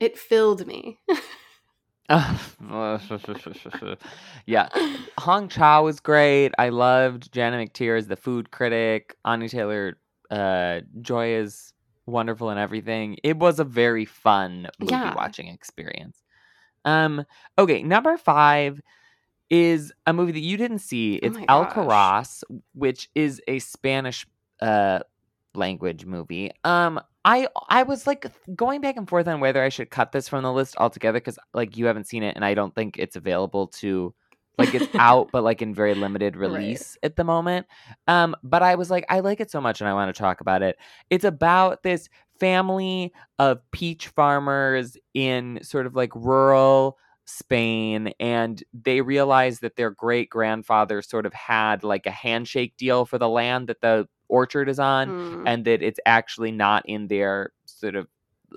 It 0.00 0.18
filled 0.18 0.66
me. 0.66 0.98
yeah. 4.46 4.68
Hong 5.18 5.48
Chau 5.48 5.82
was 5.82 5.98
great. 5.98 6.52
I 6.58 6.68
loved 6.68 7.32
Janet 7.32 7.72
McTeer 7.72 7.98
as 7.98 8.06
the 8.06 8.16
food 8.16 8.50
critic. 8.50 9.16
Anya 9.24 9.48
Taylor 9.48 9.98
uh, 10.30 10.80
Joy 11.00 11.34
is 11.34 11.72
wonderful 12.06 12.50
and 12.50 12.58
everything. 12.58 13.18
It 13.22 13.36
was 13.36 13.58
a 13.58 13.64
very 13.64 14.04
fun 14.04 14.68
movie 14.80 14.90
Yeah. 14.90 15.14
watching 15.14 15.48
experience. 15.48 16.22
Um, 16.84 17.24
okay, 17.58 17.82
number 17.82 18.16
five 18.16 18.80
is 19.50 19.92
a 20.06 20.12
movie 20.12 20.32
that 20.32 20.40
you 20.40 20.56
didn't 20.56 20.80
see. 20.80 21.20
Oh 21.22 21.26
It's 21.26 21.36
my 21.38 21.44
El 21.48 21.64
gosh. 21.64 22.42
Which 22.74 23.08
is 23.14 23.40
a 23.48 23.58
Spanish 23.58 24.26
uh 24.60 25.00
language 25.54 26.04
movie. 26.04 26.50
Um, 26.64 27.00
I 27.24 27.48
I 27.68 27.82
was 27.82 28.06
like 28.06 28.26
going 28.54 28.80
back 28.80 28.96
and 28.96 29.08
forth 29.08 29.26
on 29.28 29.40
whether 29.40 29.62
I 29.62 29.68
should 29.68 29.90
cut 29.90 30.12
this 30.12 30.28
from 30.28 30.44
the 30.44 30.52
list 30.52 30.76
altogether 30.78 31.18
because 31.18 31.38
like 31.54 31.76
you 31.76 31.86
haven't 31.86 32.06
seen 32.06 32.22
it 32.22 32.36
and 32.36 32.44
I 32.44 32.54
don't 32.54 32.74
think 32.74 32.98
it's 32.98 33.16
available 33.16 33.66
to 33.68 34.14
like 34.58 34.74
it's 34.74 34.88
out 34.94 35.28
but 35.32 35.42
like 35.44 35.60
in 35.62 35.74
very 35.74 35.94
limited 35.94 36.36
Right. 36.36 36.50
release 36.50 36.96
at 37.02 37.16
the 37.16 37.24
moment. 37.24 37.66
Um, 38.06 38.34
but 38.42 38.62
I 38.62 38.74
was 38.74 38.90
like, 38.90 39.04
I 39.08 39.20
like 39.20 39.40
it 39.40 39.50
so 39.50 39.60
much 39.60 39.80
and 39.80 39.88
I 39.88 39.94
want 39.94 40.14
to 40.14 40.18
talk 40.18 40.40
about 40.40 40.62
it. 40.62 40.76
It's 41.10 41.24
about 41.24 41.82
this 41.82 42.08
family 42.40 43.12
of 43.38 43.60
peach 43.70 44.08
farmers 44.08 44.96
in 45.14 45.58
sort 45.62 45.86
of 45.86 45.94
like 45.94 46.14
rural 46.14 46.98
Spain, 47.28 48.12
and 48.20 48.62
they 48.72 49.00
realize 49.00 49.58
that 49.58 49.74
their 49.74 49.90
great 49.90 50.30
grandfather 50.30 51.02
sort 51.02 51.26
of 51.26 51.32
had 51.34 51.82
like 51.82 52.06
a 52.06 52.10
handshake 52.12 52.76
deal 52.76 53.04
for 53.04 53.18
the 53.18 53.28
land 53.28 53.66
that 53.66 53.80
the 53.80 54.06
orchard 54.28 54.68
is 54.68 54.78
on, 54.78 55.08
Mm. 55.08 55.42
and 55.44 55.64
that 55.64 55.82
it's 55.82 55.98
actually 56.06 56.52
not 56.52 56.84
in 56.86 57.08
their 57.08 57.50
sort 57.64 57.96
of 57.96 58.06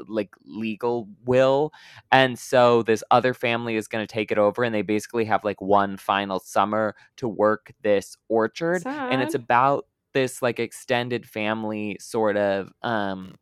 like 0.08 0.30
legal 0.46 1.08
will 1.26 1.72
and 2.12 2.38
so 2.40 2.84
this 2.84 3.04
other 3.12 3.34
family 3.34 3.76
is 3.76 3.88
going 3.88 4.06
to 4.06 4.12
take 4.12 4.32
it 4.32 4.38
over 4.38 4.64
and 4.64 4.74
they 4.74 4.82
basically 4.82 5.26
have 5.26 5.44
like 5.44 5.62
one 5.62 5.98
final 5.98 6.40
summer 6.40 6.96
to 7.18 7.28
work 7.28 7.72
this 7.82 8.18
orchard 8.28 8.86
and 9.10 9.22
it's 9.22 9.36
about 9.36 9.86
this 10.14 10.42
like 10.42 10.60
extended 10.60 11.26
family 11.28 11.98
sort 12.00 12.38
of 12.38 12.72
um 12.84 13.36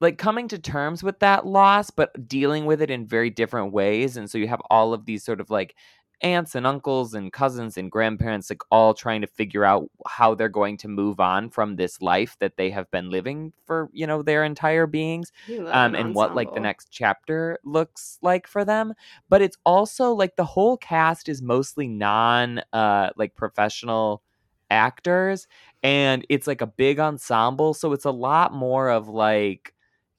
like 0.00 0.16
coming 0.18 0.46
to 0.48 0.58
terms 0.58 1.02
with 1.02 1.18
that 1.20 1.46
loss 1.46 1.90
but 1.90 2.28
dealing 2.28 2.66
with 2.66 2.80
it 2.80 2.90
in 2.90 3.06
very 3.06 3.30
different 3.30 3.72
ways 3.72 4.16
and 4.16 4.30
so 4.30 4.38
you 4.38 4.46
have 4.48 4.60
all 4.70 4.92
of 4.92 5.06
these 5.06 5.24
sort 5.24 5.40
of 5.40 5.50
like 5.50 5.74
aunts 6.22 6.54
and 6.54 6.66
uncles 6.66 7.14
and 7.14 7.32
cousins 7.32 7.76
and 7.76 7.92
grandparents 7.92 8.50
like 8.50 8.62
all 8.70 8.92
trying 8.92 9.20
to 9.20 9.26
figure 9.26 9.64
out 9.64 9.88
how 10.06 10.34
they're 10.34 10.48
going 10.48 10.76
to 10.76 10.88
move 10.88 11.20
on 11.20 11.48
from 11.48 11.76
this 11.76 12.02
life 12.02 12.36
that 12.40 12.56
they 12.56 12.70
have 12.70 12.90
been 12.90 13.10
living 13.10 13.52
for 13.66 13.88
you 13.92 14.06
know 14.06 14.22
their 14.22 14.44
entire 14.44 14.86
beings 14.86 15.32
um, 15.68 15.94
an 15.94 15.94
and 15.94 16.14
what 16.14 16.34
like 16.34 16.52
the 16.54 16.60
next 16.60 16.88
chapter 16.90 17.58
looks 17.64 18.18
like 18.22 18.46
for 18.46 18.64
them. 18.64 18.94
But 19.28 19.42
it's 19.42 19.56
also 19.64 20.12
like 20.12 20.36
the 20.36 20.44
whole 20.44 20.76
cast 20.76 21.28
is 21.28 21.40
mostly 21.42 21.86
non 21.88 22.62
uh 22.72 23.10
like 23.16 23.34
professional 23.36 24.22
actors 24.70 25.46
and 25.82 26.26
it's 26.28 26.46
like 26.46 26.60
a 26.60 26.66
big 26.66 27.00
ensemble 27.00 27.72
so 27.72 27.92
it's 27.92 28.04
a 28.04 28.10
lot 28.10 28.52
more 28.52 28.90
of 28.90 29.08
like 29.08 29.72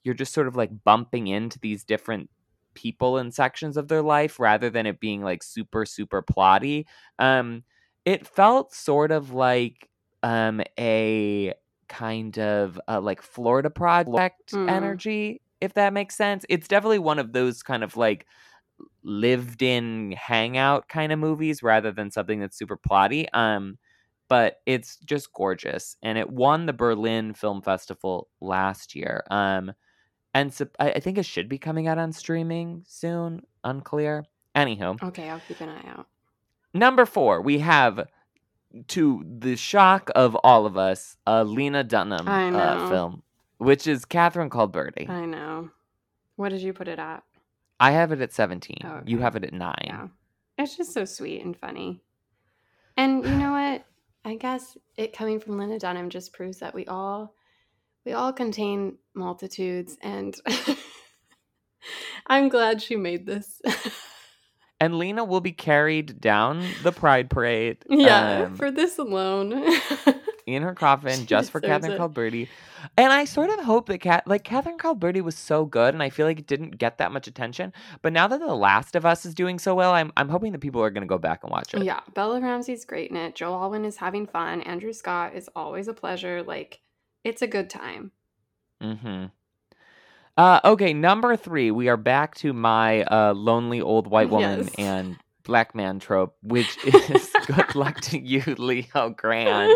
you're 0.03 0.15
just 0.15 0.33
sort 0.33 0.47
of 0.47 0.55
like 0.55 0.71
bumping 0.83 1.27
into 1.27 1.59
these 1.59 1.83
different 1.83 2.29
people 2.79 3.17
in 3.17 3.31
sections 3.31 3.77
of 3.77 3.87
their 3.89 4.01
life 4.01 4.39
rather 4.39 4.69
than 4.69 4.85
it 4.85 4.99
being 4.99 5.21
like 5.21 5.43
super 5.43 5.85
super 5.85 6.21
plotty 6.23 6.85
um 7.19 7.63
it 8.05 8.25
felt 8.25 8.73
sort 8.73 9.11
of 9.11 9.33
like 9.33 9.89
um 10.23 10.61
a 10.79 11.53
kind 11.87 12.37
of 12.39 12.79
uh, 12.87 13.01
like 13.01 13.21
Florida 13.21 13.69
project 13.69 14.53
Mm. 14.53 14.59
energy, 14.67 15.41
if 15.59 15.73
that 15.73 15.91
makes 15.91 16.15
sense. 16.15 16.45
It's 16.47 16.67
definitely 16.67 16.99
one 16.99 17.17
of 17.17 17.33
those 17.33 17.63
kind 17.63 17.83
of 17.83 17.97
like 17.97 18.27
lived 19.03 19.61
in 19.61 20.11
hangout 20.13 20.87
kind 20.89 21.11
of 21.11 21.19
movies 21.19 21.63
rather 21.63 21.91
than 21.91 22.11
something 22.11 22.39
that's 22.39 22.57
super 22.57 22.77
plotty. 22.77 23.27
Um, 23.33 23.77
but 24.27 24.57
it's 24.65 24.97
just 24.97 25.33
gorgeous, 25.33 25.97
and 26.03 26.17
it 26.17 26.29
won 26.29 26.67
the 26.67 26.73
Berlin 26.73 27.33
Film 27.33 27.61
Festival 27.63 28.29
last 28.41 28.95
year. 28.95 29.23
Um, 29.31 29.73
and 30.33 30.53
so 30.53 30.67
I, 30.79 30.91
I 30.91 30.99
think 30.99 31.17
it 31.17 31.25
should 31.25 31.49
be 31.49 31.57
coming 31.57 31.87
out 31.87 31.97
on 31.97 32.11
streaming 32.13 32.83
soon. 32.87 33.45
Unclear. 33.63 34.25
Anywho, 34.55 35.01
Okay, 35.03 35.29
I'll 35.29 35.41
keep 35.47 35.61
an 35.61 35.69
eye 35.69 35.87
out. 35.87 36.07
Number 36.73 37.05
four, 37.05 37.41
we 37.41 37.59
have, 37.59 38.07
to 38.89 39.25
the 39.39 39.55
shock 39.55 40.09
of 40.15 40.35
all 40.43 40.65
of 40.65 40.77
us, 40.77 41.17
a 41.25 41.43
Lena 41.43 41.83
Dunham 41.83 42.27
uh, 42.27 42.89
film, 42.89 43.23
which 43.57 43.87
is 43.87 44.05
Catherine 44.05 44.49
Called 44.49 44.71
Birdy. 44.71 45.07
I 45.09 45.25
know. 45.25 45.69
What 46.35 46.49
did 46.49 46.61
you 46.61 46.73
put 46.73 46.87
it 46.87 46.99
at? 46.99 47.23
I 47.79 47.91
have 47.91 48.11
it 48.11 48.21
at 48.21 48.33
17. 48.33 48.77
Oh, 48.83 49.01
You 49.05 49.19
have 49.19 49.35
it 49.35 49.43
at 49.43 49.53
9. 49.53 49.75
Yeah. 49.83 50.07
It's 50.57 50.75
just 50.77 50.93
so 50.93 51.05
sweet 51.05 51.43
and 51.43 51.55
funny. 51.57 52.01
And 52.97 53.23
you 53.23 53.31
know 53.31 53.51
what? 53.53 53.85
I 54.25 54.35
guess 54.35 54.77
it 54.97 55.13
coming 55.13 55.39
from 55.39 55.57
Lena 55.57 55.79
Dunham 55.79 56.09
just 56.09 56.33
proves 56.33 56.59
that 56.59 56.73
we 56.75 56.85
all 56.87 57.33
we 58.09 58.15
all 58.15 58.33
contain 58.33 58.97
multitudes 59.13 59.95
and 60.01 60.35
I'm 62.25 62.49
glad 62.49 62.81
she 62.81 62.95
made 62.95 63.25
this. 63.27 63.61
And 64.81 64.97
Lena 64.97 65.25
will 65.25 65.41
be 65.41 65.51
carried 65.51 66.21
down 66.21 66.65
the 66.83 66.93
Pride 66.93 67.29
Parade 67.29 67.79
yeah, 67.89 68.43
um, 68.45 68.55
for 68.55 68.71
this 68.71 68.97
alone. 68.97 69.61
in 70.45 70.63
her 70.63 70.73
coffin 70.73 71.19
She 71.19 71.25
just 71.25 71.51
for 71.51 71.59
Catherine 71.59 71.91
it. 71.91 71.97
Called 71.97 72.17
And 72.97 73.11
I 73.11 73.25
sort 73.25 73.49
of 73.49 73.59
hope 73.59 73.87
that 73.87 73.97
Cat 73.97 74.25
like 74.25 74.45
Catherine 74.45 74.77
Called 74.77 75.01
Birdy 75.01 75.19
was 75.19 75.35
so 75.35 75.65
good 75.65 75.93
and 75.93 76.01
I 76.01 76.09
feel 76.09 76.25
like 76.25 76.39
it 76.39 76.47
didn't 76.47 76.77
get 76.77 76.97
that 76.99 77.11
much 77.11 77.27
attention. 77.27 77.73
But 78.01 78.13
now 78.13 78.29
that 78.29 78.39
The 78.39 78.55
Last 78.55 78.95
of 78.95 79.05
Us 79.05 79.25
is 79.25 79.35
doing 79.35 79.59
so 79.59 79.75
well, 79.75 79.91
I'm 79.91 80.13
I'm 80.15 80.29
hoping 80.29 80.53
that 80.53 80.59
people 80.59 80.81
are 80.81 80.89
gonna 80.89 81.05
go 81.05 81.17
back 81.17 81.43
and 81.43 81.51
watch 81.51 81.73
it. 81.73 81.83
yeah, 81.83 81.99
Bella 82.13 82.39
Ramsey's 82.39 82.85
great 82.85 83.11
in 83.11 83.17
it. 83.17 83.35
Joe 83.35 83.53
Alwyn 83.53 83.83
is 83.83 83.97
having 83.97 84.27
fun. 84.27 84.61
Andrew 84.61 84.93
Scott 84.93 85.35
is 85.35 85.49
always 85.57 85.89
a 85.89 85.93
pleasure. 85.93 86.41
Like, 86.41 86.79
it's 87.23 87.41
a 87.41 87.47
good 87.47 87.69
time. 87.69 88.11
Mm-hmm. 88.81 89.25
Uh, 90.37 90.59
okay, 90.63 90.93
number 90.93 91.35
three, 91.35 91.69
we 91.71 91.89
are 91.89 91.97
back 91.97 92.35
to 92.35 92.53
my 92.53 93.03
uh, 93.03 93.33
lonely 93.33 93.81
old 93.81 94.07
white 94.07 94.29
woman 94.35 94.59
Yes. 94.59 94.75
and 94.77 95.17
black 95.43 95.73
man 95.75 95.99
trope, 95.99 96.35
which 96.43 96.77
is 96.85 97.29
good 97.47 97.75
luck 97.75 97.99
to 98.01 98.19
you, 98.19 98.41
Leo 98.57 99.09
Grande, 99.17 99.73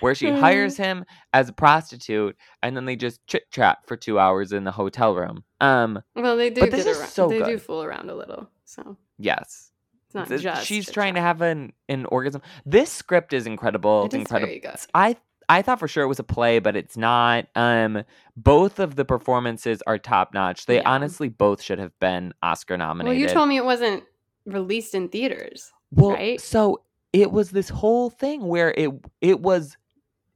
where 0.00 0.14
she 0.14 0.30
hires 0.30 0.76
him 0.76 1.04
as 1.32 1.48
a 1.48 1.52
prostitute 1.52 2.36
and 2.62 2.76
then 2.76 2.86
they 2.86 2.96
just 2.96 3.24
chit 3.26 3.50
chat 3.52 3.78
for 3.86 3.96
two 3.96 4.18
hours 4.18 4.52
in 4.52 4.64
the 4.64 4.72
hotel 4.72 5.14
room. 5.14 5.44
Um, 5.60 6.02
Well, 6.16 6.36
they 6.36 6.50
do 6.50 6.62
But 6.62 6.70
this 6.72 6.84
get 6.84 6.90
is 6.92 6.98
around. 7.00 7.08
so 7.10 7.28
they 7.28 7.42
do 7.42 7.58
fool 7.58 7.82
around 7.84 8.10
a 8.10 8.14
little. 8.14 8.48
So 8.64 8.96
yes. 9.18 9.70
it's 10.06 10.14
not 10.14 10.26
Th- 10.28 10.40
just 10.40 10.66
she's 10.66 10.86
chit 10.86 10.94
trying 10.94 11.14
to 11.14 11.20
have 11.20 11.40
an, 11.42 11.72
an 11.88 12.06
orgasm. 12.06 12.40
This 12.66 12.90
script 12.90 13.32
is 13.32 13.46
incredible. 13.46 14.06
It's 14.06 14.14
incredible. 14.14 14.48
very 14.48 14.60
good. 14.60 14.76
I 14.94 15.16
I 15.50 15.62
thought 15.62 15.80
for 15.80 15.88
sure 15.88 16.04
it 16.04 16.06
was 16.06 16.20
a 16.20 16.24
play, 16.24 16.60
but 16.60 16.76
it's 16.76 16.96
not. 16.96 17.48
Um, 17.56 18.04
both 18.36 18.78
of 18.78 18.94
the 18.94 19.04
performances 19.04 19.82
are 19.84 19.98
top 19.98 20.32
notch. 20.32 20.66
They 20.66 20.76
Yeah. 20.76 20.88
honestly 20.88 21.28
both 21.28 21.60
should 21.60 21.80
have 21.80 21.98
been 21.98 22.32
Oscar 22.40 22.76
nominated. 22.76 23.08
Well, 23.08 23.20
you 23.20 23.34
told 23.34 23.48
me 23.48 23.56
it 23.56 23.64
wasn't 23.64 24.04
released 24.46 24.94
in 24.94 25.08
theaters. 25.08 25.72
Well, 25.90 26.12
right? 26.12 26.40
so 26.40 26.82
it 27.12 27.32
was 27.32 27.50
this 27.50 27.68
whole 27.68 28.10
thing 28.10 28.46
where 28.46 28.72
it 28.76 28.90
it 29.20 29.40
was 29.40 29.76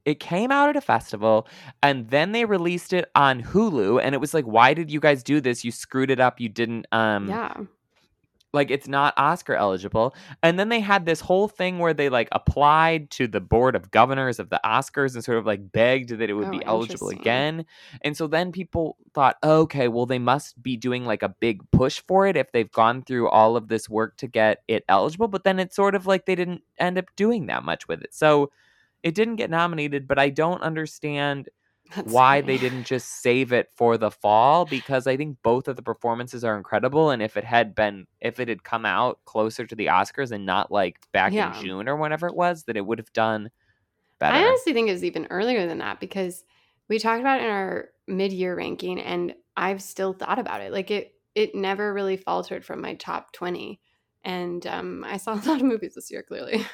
it 0.03 0.19
came 0.19 0.51
out 0.51 0.69
at 0.69 0.75
a 0.75 0.81
festival 0.81 1.47
and 1.81 2.09
then 2.09 2.33
they 2.33 2.43
released 2.43 2.91
it 2.91 3.09
on 3.15 3.41
Hulu 3.41 4.01
and 4.03 4.13
it 4.13 4.19
was 4.19 4.33
like 4.33 4.43
why 4.45 4.73
did 4.73 4.91
you 4.91 4.99
guys 4.99 5.23
do 5.23 5.39
this? 5.39 5.63
You 5.63 5.71
screwed 5.71 6.11
it 6.11 6.19
up. 6.19 6.41
You 6.41 6.49
didn't 6.49 6.87
um 6.91 7.29
yeah. 7.29 7.53
Like 8.55 8.71
it's 8.71 8.87
not 8.87 9.13
Oscar 9.17 9.53
eligible. 9.53 10.15
And 10.41 10.57
then 10.57 10.69
they 10.69 10.79
had 10.79 11.05
this 11.05 11.19
whole 11.19 11.47
thing 11.47 11.77
where 11.77 11.93
they 11.93 12.09
like 12.09 12.29
applied 12.31 13.11
to 13.11 13.27
the 13.27 13.41
board 13.41 13.75
of 13.75 13.91
governors 13.91 14.39
of 14.39 14.49
the 14.49 14.59
Oscars 14.65 15.13
and 15.13 15.23
sort 15.23 15.37
of 15.37 15.45
like 15.45 15.71
begged 15.71 16.09
that 16.09 16.29
it 16.29 16.33
would 16.33 16.47
Oh, 16.47 16.51
be 16.51 16.65
eligible 16.65 17.09
again. 17.09 17.65
And 18.01 18.17
so 18.17 18.27
then 18.27 18.51
people 18.51 18.97
thought, 19.13 19.37
okay, 19.43 19.87
well 19.87 20.05
they 20.07 20.19
must 20.19 20.61
be 20.63 20.77
doing 20.77 21.05
like 21.05 21.21
a 21.21 21.29
big 21.29 21.61
push 21.71 22.01
for 22.07 22.25
it 22.27 22.37
if 22.37 22.51
they've 22.51 22.71
gone 22.71 23.03
through 23.03 23.29
all 23.29 23.55
of 23.57 23.67
this 23.67 23.89
work 23.89 24.17
to 24.17 24.27
get 24.27 24.63
it 24.67 24.83
eligible, 24.89 25.27
but 25.27 25.43
then 25.43 25.59
it's 25.59 25.75
sort 25.75 25.93
of 25.93 26.07
like 26.07 26.25
they 26.25 26.35
didn't 26.35 26.63
end 26.79 26.97
up 26.97 27.05
doing 27.15 27.45
that 27.47 27.63
much 27.63 27.87
with 27.87 28.01
it. 28.01 28.13
So 28.13 28.51
it 29.03 29.13
didn't 29.13 29.35
get 29.35 29.49
nominated, 29.51 30.07
but 30.07 30.17
I 30.17 30.29
don't 30.29 30.61
understand 30.63 31.49
That's 31.95 32.19
why 32.19 32.41
funny. 32.41 32.41
they 32.41 32.57
didn't 32.59 32.83
just 32.83 33.21
save 33.21 33.51
it 33.51 33.69
for 33.75 33.97
the 33.97 34.11
fall 34.11 34.65
because 34.65 35.07
I 35.07 35.17
think 35.17 35.37
both 35.43 35.67
of 35.67 35.75
the 35.75 35.81
performances 35.81 36.43
are 36.43 36.55
incredible. 36.57 37.09
And 37.09 37.21
if 37.21 37.35
it 37.37 37.43
had 37.43 37.73
been, 37.75 38.07
if 38.21 38.39
it 38.39 38.47
had 38.47 38.63
come 38.63 38.85
out 38.85 39.19
closer 39.25 39.65
to 39.65 39.75
the 39.75 39.87
Oscars 39.87 40.31
and 40.31 40.45
not 40.45 40.71
like 40.71 40.99
back 41.13 41.33
Yeah. 41.33 41.39
in 41.39 41.51
June 41.51 41.89
or 41.89 41.95
whenever 41.97 42.27
it 42.27 42.35
was, 42.35 42.63
that 42.65 42.77
it 42.77 42.85
would 42.85 42.99
have 42.99 43.13
done 43.13 43.49
better. 44.19 44.43
I 44.43 44.43
honestly 44.43 44.73
think 44.73 44.89
it 44.89 44.93
was 44.93 45.03
even 45.03 45.27
earlier 45.29 45.67
than 45.67 45.79
that 45.79 45.99
because 45.99 46.43
we 46.89 46.99
talked 46.99 47.21
about 47.21 47.39
it 47.41 47.45
in 47.45 47.49
our 47.49 47.89
mid-year 48.07 48.55
ranking, 48.55 48.99
and 48.99 49.35
I've 49.57 49.81
still 49.81 50.13
thought 50.13 50.39
about 50.39 50.61
it. 50.61 50.71
Like 50.71 50.91
it, 50.91 51.13
it 51.35 51.55
never 51.55 51.93
really 51.93 52.17
faltered 52.17 52.65
from 52.65 52.81
my 52.81 52.95
top 52.95 53.33
twenty, 53.33 53.81
and 54.23 54.65
um, 54.67 55.03
I 55.05 55.17
saw 55.17 55.33
a 55.35 55.45
lot 55.47 55.61
of 55.61 55.63
movies 55.63 55.95
this 55.95 56.11
year. 56.11 56.23
Clearly, 56.23 56.65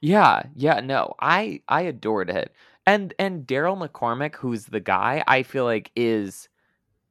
Yeah, 0.00 0.42
yeah, 0.54 0.80
no, 0.80 1.14
I 1.20 1.62
I 1.68 1.82
adored 1.82 2.28
it. 2.30 2.54
And 2.86 3.14
and 3.18 3.46
Daryl 3.46 3.78
McCormack, 3.78 4.34
who's 4.36 4.66
the 4.66 4.80
guy, 4.80 5.24
I 5.26 5.42
feel 5.42 5.64
like 5.64 5.90
is 5.96 6.48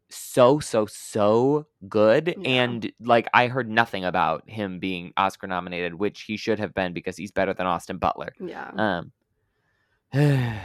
so 0.09 0.59
so 0.59 0.85
so 0.85 1.65
good 1.89 2.27
Yeah. 2.37 2.63
and 2.65 2.91
like 3.01 3.27
I 3.33 3.47
heard 3.47 3.69
nothing 3.69 4.05
about 4.05 4.47
him 4.49 4.79
being 4.79 5.13
Oscar 5.17 5.47
nominated, 5.47 5.95
which 5.95 6.21
he 6.23 6.37
should 6.37 6.59
have 6.59 6.73
been 6.75 6.93
because 6.93 7.17
he's 7.17 7.31
better 7.31 7.53
than 7.53 7.65
Austin 7.67 7.97
Butler. 7.97 8.33
Yeah. 8.39 8.71
Um 8.77 9.11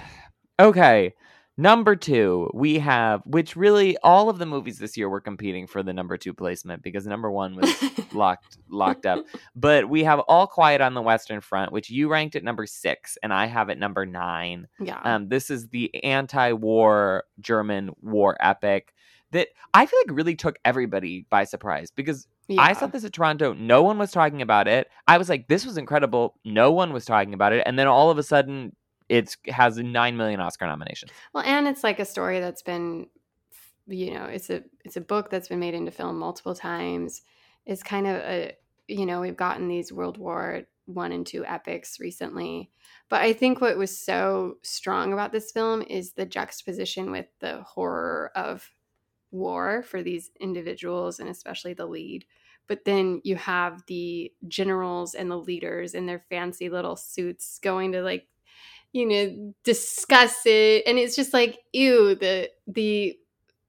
Okay. 0.60 1.14
Number 1.60 1.96
2, 1.96 2.52
we 2.54 2.78
have 2.78 3.20
which 3.26 3.56
really 3.56 3.98
all 4.04 4.30
of 4.30 4.38
the 4.38 4.46
movies 4.46 4.78
this 4.78 4.96
year 4.96 5.08
were 5.08 5.20
competing 5.20 5.66
for 5.66 5.82
the 5.82 5.92
number 5.92 6.16
2 6.16 6.32
placement 6.32 6.84
because 6.84 7.04
number 7.04 7.28
1 7.32 7.56
was 7.56 7.84
locked 8.12 8.58
locked 8.68 9.06
up. 9.06 9.24
But 9.56 9.88
we 9.88 10.04
have 10.04 10.20
All 10.20 10.46
Quiet 10.46 10.80
on 10.80 10.94
the 10.94 11.02
Western 11.02 11.40
Front, 11.40 11.72
which 11.72 11.90
you 11.90 12.08
ranked 12.08 12.36
at 12.36 12.44
number 12.44 12.64
6 12.64 13.18
and 13.24 13.32
I 13.32 13.46
have 13.46 13.70
at 13.70 13.78
number 13.78 14.06
9. 14.06 14.68
yeah. 14.78 15.00
Um, 15.02 15.28
this 15.28 15.50
is 15.50 15.68
the 15.68 15.92
anti-war 16.04 17.24
German 17.40 17.90
war 18.02 18.36
epic 18.38 18.94
that 19.32 19.48
I 19.74 19.84
feel 19.86 19.98
like 20.06 20.16
really 20.16 20.36
took 20.36 20.60
everybody 20.64 21.26
by 21.28 21.42
surprise 21.42 21.90
because 21.90 22.28
yeah. 22.46 22.62
I 22.62 22.72
saw 22.72 22.86
this 22.86 23.04
at 23.04 23.12
Toronto. 23.12 23.52
No 23.52 23.82
one 23.82 23.98
was 23.98 24.12
talking 24.12 24.42
about 24.42 24.68
it. 24.68 24.86
I 25.08 25.18
was 25.18 25.28
like, 25.28 25.48
this 25.48 25.66
was 25.66 25.76
incredible. 25.76 26.36
No 26.44 26.70
one 26.70 26.92
was 26.92 27.04
talking 27.04 27.34
about 27.34 27.52
it. 27.52 27.64
And 27.66 27.76
then 27.76 27.88
all 27.88 28.10
of 28.10 28.18
a 28.18 28.22
sudden, 28.22 28.76
it 29.08 29.36
has 29.46 29.78
9 29.78 30.16
million 30.16 30.40
Oscar 30.40 30.66
nominations. 30.66 31.12
Well, 31.32 31.44
and 31.44 31.66
it's 31.66 31.82
like 31.82 31.98
a 31.98 32.04
story 32.04 32.40
that's 32.40 32.62
been, 32.62 33.08
you 33.86 34.12
know, 34.12 34.24
it's 34.24 34.50
a 34.50 34.62
it's 34.84 34.96
a 34.96 35.00
book 35.00 35.30
that's 35.30 35.48
been 35.48 35.60
made 35.60 35.74
into 35.74 35.90
film 35.90 36.18
multiple 36.18 36.54
times. 36.54 37.22
It's 37.64 37.82
kind 37.82 38.06
of 38.06 38.16
a, 38.16 38.52
you 38.86 39.06
know, 39.06 39.20
we've 39.20 39.36
gotten 39.36 39.68
these 39.68 39.92
World 39.92 40.18
War 40.18 40.62
One 40.86 41.12
and 41.12 41.26
Two 41.26 41.44
epics 41.44 41.98
recently, 42.00 42.70
but 43.08 43.22
I 43.22 43.32
think 43.32 43.60
what 43.60 43.78
was 43.78 43.96
so 43.96 44.56
strong 44.62 45.12
about 45.12 45.32
this 45.32 45.52
film 45.52 45.82
is 45.82 46.12
the 46.12 46.26
juxtaposition 46.26 47.10
with 47.10 47.26
the 47.40 47.62
horror 47.62 48.30
of 48.34 48.70
war 49.30 49.82
for 49.82 50.02
these 50.02 50.30
individuals 50.40 51.20
and 51.20 51.28
especially 51.28 51.74
the 51.74 51.86
lead. 51.86 52.24
But 52.66 52.84
then 52.84 53.22
you 53.24 53.36
have 53.36 53.82
the 53.86 54.32
generals 54.46 55.14
and 55.14 55.30
the 55.30 55.38
leaders 55.38 55.94
in 55.94 56.04
their 56.04 56.24
fancy 56.28 56.68
little 56.68 56.96
suits 56.96 57.58
going 57.58 57.92
to 57.92 58.02
like 58.02 58.26
you 58.92 59.06
know 59.06 59.54
discuss 59.64 60.34
it 60.46 60.82
and 60.86 60.98
it's 60.98 61.14
just 61.16 61.32
like 61.34 61.58
ew 61.72 62.14
the 62.14 62.50
the 62.66 63.16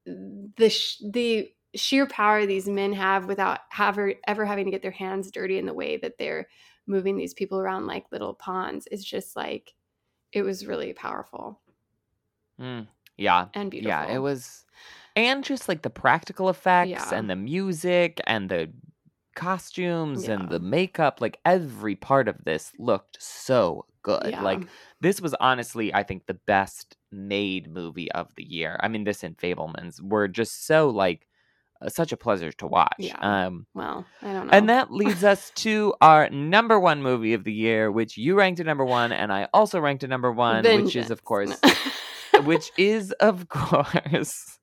the 0.06 0.70
sh- 0.70 1.02
the 1.12 1.50
sheer 1.76 2.08
power 2.08 2.46
these 2.46 2.68
men 2.68 2.94
have 2.94 3.26
without 3.26 3.60
ever 3.78 4.14
ever 4.28 4.46
having 4.46 4.66
to 4.66 4.72
get 4.72 4.82
their 4.82 4.92
hands 4.92 5.30
dirty 5.32 5.58
in 5.58 5.66
the 5.66 5.74
way 5.74 5.98
that 5.98 6.18
they're 6.18 6.48
moving 6.88 7.18
these 7.18 7.34
people 7.34 7.60
around 7.60 7.86
like 7.86 8.06
little 8.12 8.34
pawns 8.34 8.88
is 8.88 9.04
just 9.06 9.36
like 9.36 9.74
it 10.32 10.42
was 10.42 10.66
really 10.66 10.94
powerful 10.94 11.60
Mm, 12.60 12.88
yeah. 13.18 13.48
and 13.54 13.72
beautiful 13.72 13.90
Yeah, 13.90 14.12
it 14.14 14.20
was. 14.20 14.66
And 15.16 15.44
just 15.44 15.70
like 15.70 15.82
the 15.82 15.90
practical 15.90 16.50
effects 16.50 16.90
Yeah. 16.90 17.10
and 17.14 17.30
the 17.30 17.36
music 17.36 18.20
and 18.28 18.50
the 18.50 18.72
costumes 19.36 20.28
Yeah. 20.28 20.34
and 20.34 20.50
the 20.50 20.60
makeup, 20.60 21.22
like 21.22 21.40
every 21.46 21.96
part 21.96 22.28
of 22.28 22.44
this 22.44 22.74
looked 22.78 23.18
so 23.22 23.86
good. 24.04 24.28
yeah. 24.30 24.42
Like 24.42 24.62
this 25.02 25.22
was 25.22 25.34
honestly, 25.40 25.94
I 25.94 26.04
think, 26.04 26.26
the 26.26 26.40
best 26.46 26.96
made 27.12 27.72
movie 27.72 28.12
of 28.12 28.34
the 28.36 28.44
year. 28.44 28.78
I 28.80 28.88
mean, 28.88 29.04
this 29.04 29.24
and 29.24 29.38
Fabelmans 29.38 30.02
were 30.02 30.28
just 30.28 30.66
so 30.66 30.90
like 30.90 31.28
uh, 31.82 31.90
such 31.90 32.12
a 32.12 32.18
pleasure 32.18 32.52
to 32.52 32.68
watch. 32.68 32.96
Yeah. 32.98 33.18
Um, 33.20 33.66
well 33.74 34.06
i 34.22 34.34
don't 34.34 34.48
know 34.48 34.52
and 34.52 34.70
that 34.70 34.92
leads 34.92 35.24
us 35.24 35.52
to 35.56 35.94
our 36.02 36.30
number 36.30 36.78
one 36.78 37.02
movie 37.02 37.34
of 37.34 37.44
the 37.46 37.54
year, 37.54 37.92
which 37.92 38.18
you 38.18 38.36
ranked 38.36 38.60
at 38.60 38.66
number 38.66 38.86
one, 38.86 39.12
and 39.12 39.32
I 39.32 39.48
also 39.54 39.80
ranked 39.80 40.04
at 40.04 40.10
number 40.10 40.32
one, 40.32 40.64
which 40.84 40.96
is 40.96 41.10
of 41.10 41.24
course, 41.24 41.58
which 42.44 42.72
is 42.78 43.12
of 43.14 43.48
course, 43.48 44.59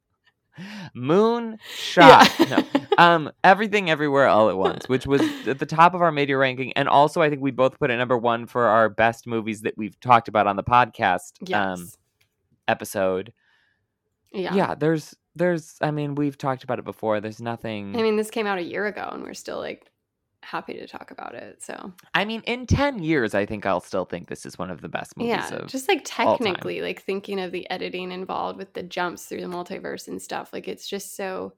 Moon 0.95 1.59
Shot. 1.77 2.29
No, 2.49 2.65
um, 2.99 3.31
everything 3.45 3.91
everywhere 3.91 4.27
all 4.27 4.49
at 4.49 4.57
once, 4.57 4.89
which 4.89 5.07
was 5.07 5.21
at 5.47 5.59
the 5.59 5.67
top 5.67 5.95
of 5.95 6.03
our 6.03 6.13
media 6.13 6.37
ranking, 6.37 6.73
and 6.75 6.89
also 6.89 7.23
I 7.23 7.31
think 7.31 7.43
we 7.43 7.51
both 7.51 7.79
put 7.79 7.91
it 7.91 7.97
number 7.97 8.17
one 8.17 8.47
for 8.47 8.67
our 8.67 8.89
best 8.89 9.27
movies 9.27 9.63
that 9.63 9.77
we've 9.77 9.99
talked 10.01 10.29
about 10.29 10.47
on 10.47 10.57
the 10.57 10.65
podcast 10.65 11.33
yes 11.43 11.79
um, 11.79 11.89
episode. 12.69 13.33
yeah. 14.33 14.55
Yeah. 14.55 14.75
there's, 14.75 15.15
there's, 15.35 15.77
I 15.81 15.91
mean, 15.91 16.15
we've 16.15 16.39
talked 16.39 16.65
about 16.65 16.79
it 16.79 16.85
before. 16.85 17.21
There's 17.21 17.41
nothing. 17.41 17.97
i 17.97 18.03
mean 18.03 18.17
this 18.17 18.31
came 18.31 18.47
out 18.47 18.59
a 18.59 18.63
year 18.63 18.87
ago 18.87 19.09
and 19.13 19.23
we're 19.23 19.35
still 19.35 19.59
like 19.59 19.91
happy 20.47 20.75
to 20.75 20.87
talk 20.87 21.11
about 21.11 21.35
it 21.35 21.63
so. 21.63 21.93
I 22.15 22.25
mean, 22.25 22.43
in 22.47 22.67
ten 22.67 23.03
years, 23.03 23.35
I 23.35 23.47
think 23.47 23.67
I'll 23.67 23.81
still 23.81 24.05
think 24.05 24.29
this 24.29 24.47
is 24.47 24.59
one 24.59 24.71
of 24.71 24.81
the 24.81 24.89
best 24.89 25.17
movies 25.17 25.31
yeah 25.51 25.65
just 25.67 25.89
like 25.89 26.03
technically 26.05 26.81
like 26.81 27.03
thinking 27.03 27.41
of 27.41 27.53
the 27.53 27.69
editing 27.71 28.13
involved 28.13 28.59
with 28.59 28.73
the 28.75 28.83
jumps 28.83 29.25
through 29.25 29.41
the 29.41 29.47
multiverse 29.47 30.09
and 30.09 30.21
stuff 30.21 30.53
like 30.53 30.69
it's 30.69 30.89
just 30.89 31.17
so 31.17 31.53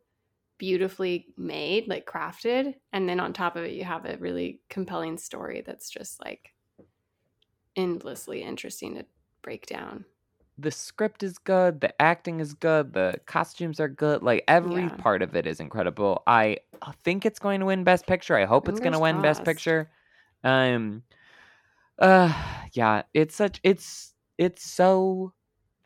beautifully 0.58 1.26
made 1.36 1.86
like 1.88 2.06
crafted 2.06 2.74
and 2.92 3.08
then 3.08 3.20
on 3.20 3.32
top 3.32 3.56
of 3.56 3.64
it 3.64 3.72
you 3.72 3.84
have 3.84 4.04
a 4.04 4.16
really 4.18 4.60
compelling 4.68 5.16
story 5.16 5.62
that's 5.64 5.88
just 5.88 6.20
like 6.24 6.52
endlessly 7.76 8.42
interesting 8.42 8.96
to 8.96 9.04
break 9.42 9.66
down 9.66 10.04
the 10.58 10.70
script 10.70 11.22
is 11.22 11.38
good, 11.38 11.80
the 11.80 12.00
acting 12.02 12.40
is 12.40 12.54
good, 12.54 12.92
the 12.94 13.20
costumes 13.26 13.80
are 13.80 13.88
good. 13.88 14.22
Like 14.22 14.44
every 14.48 14.88
Yeah. 14.88 14.96
part 14.98 15.22
of 15.22 15.36
it 15.36 15.46
is 15.46 15.60
incredible. 15.60 16.22
I 16.26 16.58
think 17.04 17.24
it's 17.26 17.38
going 17.38 17.60
to 17.60 17.66
win 17.66 17.84
Best 17.84 18.06
Picture. 18.06 18.36
I 18.36 18.44
hope 18.44 18.68
it's 18.68 18.80
going 18.80 18.92
to 18.92 18.98
win 18.98 19.20
Best. 19.20 19.44
Picture. 19.44 19.90
Um, 20.44 21.02
uh, 21.98 22.32
yeah, 22.72 23.02
it's 23.14 23.36
such 23.36 23.60
it's 23.62 24.14
it's 24.38 24.64
so 24.64 25.32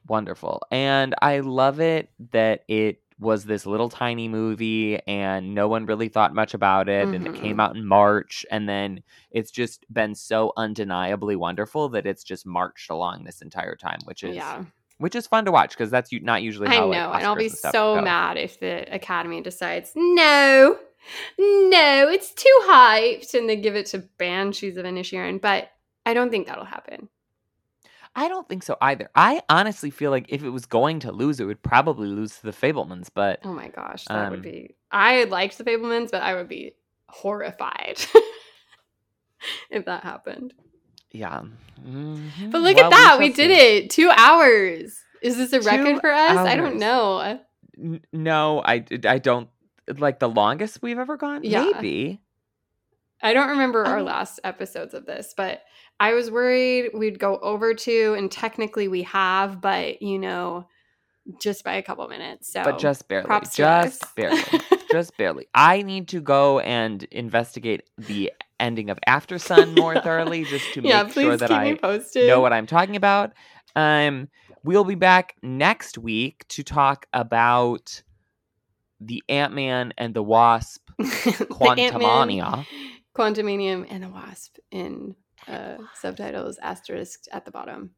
wonderful, 0.08 0.62
and 0.70 1.14
I 1.22 1.40
love 1.40 1.80
it 1.80 2.10
that 2.32 2.64
it 2.68 3.00
was 3.22 3.44
this 3.44 3.64
little 3.66 3.88
tiny 3.88 4.28
movie 4.28 4.98
and 5.06 5.54
no 5.54 5.68
one 5.68 5.86
really 5.86 6.08
thought 6.08 6.34
much 6.34 6.54
about 6.54 6.88
it 6.88 7.08
and 7.08 7.26
it 7.26 7.34
came 7.34 7.56
Mhm. 7.56 7.62
out 7.62 7.76
in 7.76 7.86
March 7.86 8.44
and 8.50 8.68
then 8.68 9.02
it's 9.30 9.50
just 9.50 9.84
been 9.92 10.14
so 10.14 10.52
undeniably 10.56 11.36
wonderful 11.36 11.88
that 11.90 12.06
it's 12.06 12.24
just 12.24 12.44
marched 12.44 12.90
along 12.90 13.24
this 13.24 13.40
entire 13.40 13.76
time 13.76 14.00
which 14.04 14.22
is 14.24 14.34
yeah 14.36 14.64
which 14.98 15.14
is 15.16 15.26
fun 15.26 15.44
to 15.44 15.50
watch 15.52 15.70
because 15.70 15.90
that's 15.90 16.10
not 16.12 16.42
usually 16.42 16.68
how 16.68 16.92
i 16.92 16.96
know 16.98 17.08
like, 17.10 17.18
and 17.20 17.26
i'll 17.26 17.34
be 17.36 17.48
stuff 17.48 17.72
so 17.72 17.96
go. 17.96 18.02
mad 18.02 18.36
if 18.36 18.60
the 18.60 18.86
academy 18.94 19.40
decides 19.40 19.92
no 19.96 20.78
no 21.38 22.08
it's 22.08 22.32
too 22.34 22.58
hyped 22.64 23.34
and 23.34 23.48
they 23.48 23.56
give 23.56 23.74
it 23.74 23.86
to 23.86 23.98
banshees 24.18 24.76
of 24.76 24.84
inisherin 24.84 25.40
but 25.40 25.70
i 26.06 26.14
don't 26.14 26.30
think 26.30 26.46
that'll 26.46 26.64
happen 26.64 27.08
I 28.14 28.28
don't 28.28 28.46
think 28.48 28.62
so 28.62 28.76
either. 28.80 29.08
I 29.14 29.40
honestly 29.48 29.90
feel 29.90 30.10
like 30.10 30.26
if 30.28 30.42
it 30.42 30.50
was 30.50 30.66
going 30.66 31.00
to 31.00 31.12
lose, 31.12 31.40
it 31.40 31.44
would 31.46 31.62
probably 31.62 32.08
lose 32.08 32.36
to 32.38 32.42
the 32.42 32.52
Fabelmans. 32.52 33.08
But 33.12 33.40
Oh 33.44 33.52
my 33.54 33.68
gosh, 33.68 34.04
that 34.04 34.26
Um, 34.26 34.30
would 34.32 34.42
be. 34.42 34.74
I 34.90 35.24
liked 35.24 35.56
the 35.58 35.64
Fabelmans, 35.64 36.10
but 36.10 36.22
I 36.22 36.34
would 36.34 36.48
be 36.48 36.74
horrified 37.08 38.04
if 39.70 39.84
that 39.86 40.02
happened. 40.02 40.54
yeah, 41.10 41.42
Mhm. 41.86 42.50
But 42.50 42.60
look 42.62 42.76
Well, 42.76 42.86
at 42.86 42.90
that, 42.90 43.16
we, 43.18 43.28
shall 43.28 43.36
did 43.36 43.50
see. 43.58 43.76
it. 43.78 43.90
Two 43.90 44.10
hours. 44.16 44.98
Is 45.22 45.36
this 45.36 45.52
a 45.52 45.60
Two 45.60 45.66
record 45.66 46.00
for 46.00 46.10
us? 46.12 46.36
I 46.36 46.56
don't 46.56 46.76
know. 46.78 47.40
N- 47.78 48.00
no, 48.12 48.60
I 48.64 48.84
I 49.06 49.18
don't 49.18 49.48
like 49.98 50.18
the 50.18 50.28
longest 50.28 50.82
we've 50.82 50.98
ever 50.98 51.16
gone. 51.16 51.40
Yeah. 51.44 51.70
Maybe 51.74 52.20
I 53.22 53.32
don't 53.34 53.50
remember 53.50 53.86
I 53.86 53.90
our 53.92 54.02
last 54.02 54.40
episodes 54.44 54.94
of 54.94 55.06
this, 55.06 55.32
but 55.36 55.62
I 56.02 56.14
was 56.14 56.32
worried 56.32 56.90
we'd 56.94 57.20
go 57.20 57.38
over 57.38 57.74
two, 57.74 58.16
and 58.18 58.28
technically 58.28 58.88
we 58.88 59.04
have, 59.04 59.60
but 59.60 60.02
you 60.02 60.18
know, 60.18 60.66
just 61.40 61.62
by 61.62 61.74
a 61.74 61.82
couple 61.82 62.08
minutes. 62.08 62.52
So, 62.52 62.64
but 62.64 62.80
just 62.80 63.06
barely, 63.06 63.26
props 63.26 63.54
just 63.54 64.02
us. 64.02 64.12
barely, 64.16 64.42
just 64.90 65.16
barely. 65.16 65.46
I 65.54 65.82
need 65.82 66.08
to 66.08 66.20
go 66.20 66.58
and 66.58 67.04
investigate 67.04 67.88
the 67.98 68.32
ending 68.58 68.90
of 68.90 68.98
After 69.06 69.38
Sun 69.38 69.76
more 69.76 69.94
thoroughly, 70.00 70.44
just 70.44 70.74
to 70.74 70.80
yeah, 70.84 71.04
make 71.04 71.12
sure 71.12 71.36
that 71.36 71.52
I 71.52 71.78
know 72.16 72.40
what 72.40 72.52
I'm 72.52 72.66
talking 72.66 72.96
about. 72.96 73.32
Um, 73.76 74.28
we'll 74.64 74.82
be 74.82 74.96
back 74.96 75.36
next 75.40 75.98
week 75.98 76.44
to 76.48 76.64
talk 76.64 77.06
about 77.12 78.02
the 79.00 79.22
Ant 79.28 79.54
Man 79.54 79.92
and 79.96 80.14
the 80.14 80.22
Wasp 80.24 80.82
Quantumania. 81.00 82.66
Quantumanium 83.16 83.86
and 83.88 84.02
the 84.02 84.08
Wasp 84.08 84.56
in 84.72 85.14
uh, 85.48 85.76
subtitles 85.94 86.58
asterisk 86.62 87.24
at 87.32 87.44
the 87.44 87.50
bottom. 87.50 87.90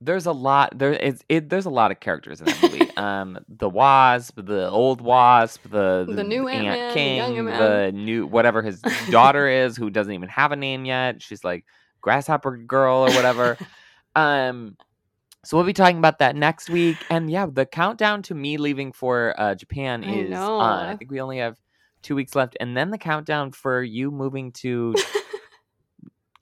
There's 0.00 0.26
a 0.26 0.32
lot 0.32 0.78
there 0.78 0.92
is 0.92 1.24
it 1.28 1.48
there's 1.50 1.66
a 1.66 1.70
lot 1.70 1.90
of 1.90 1.98
characters 1.98 2.40
in 2.40 2.46
that 2.46 2.62
movie. 2.62 2.90
um, 2.96 3.38
the 3.48 3.68
Wasp, 3.68 4.36
the 4.36 4.70
old 4.70 5.00
Wasp, 5.00 5.62
the 5.64 6.06
The 6.08 6.22
new 6.22 6.46
Ant 6.46 6.90
the 6.90 6.94
King, 6.94 7.46
the 7.46 7.90
new 7.92 8.26
whatever 8.26 8.62
his 8.62 8.80
daughter 9.10 9.48
is, 9.48 9.76
who 9.76 9.90
doesn't 9.90 10.12
even 10.12 10.28
have 10.28 10.52
a 10.52 10.56
name 10.56 10.84
yet. 10.84 11.20
She's 11.20 11.42
like 11.42 11.64
Grasshopper 12.00 12.56
Girl 12.58 12.98
or 12.98 13.10
whatever. 13.10 13.58
um, 14.14 14.76
so 15.44 15.56
we'll 15.56 15.66
be 15.66 15.72
talking 15.72 15.98
about 15.98 16.18
that 16.18 16.36
next 16.36 16.68
week. 16.70 16.98
And 17.10 17.30
yeah, 17.30 17.46
the 17.50 17.66
countdown 17.66 18.22
to 18.24 18.34
me 18.34 18.56
leaving 18.56 18.92
for 18.92 19.34
uh, 19.38 19.54
Japan 19.54 20.04
is 20.04 20.30
know. 20.30 20.58
on. 20.58 20.86
I 20.86 20.96
think 20.96 21.10
we 21.10 21.20
only 21.20 21.38
have 21.38 21.58
two 22.02 22.14
weeks 22.14 22.34
left, 22.34 22.56
and 22.60 22.76
then 22.76 22.90
the 22.90 22.98
countdown 22.98 23.52
for 23.52 23.82
you 23.82 24.10
moving 24.10 24.52
to 24.52 24.94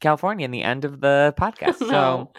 California 0.00 0.44
in 0.44 0.50
the 0.50 0.62
end 0.62 0.84
of 0.84 1.00
the 1.00 1.34
podcast. 1.38 1.76
So 1.78 1.86
No. 1.90 2.30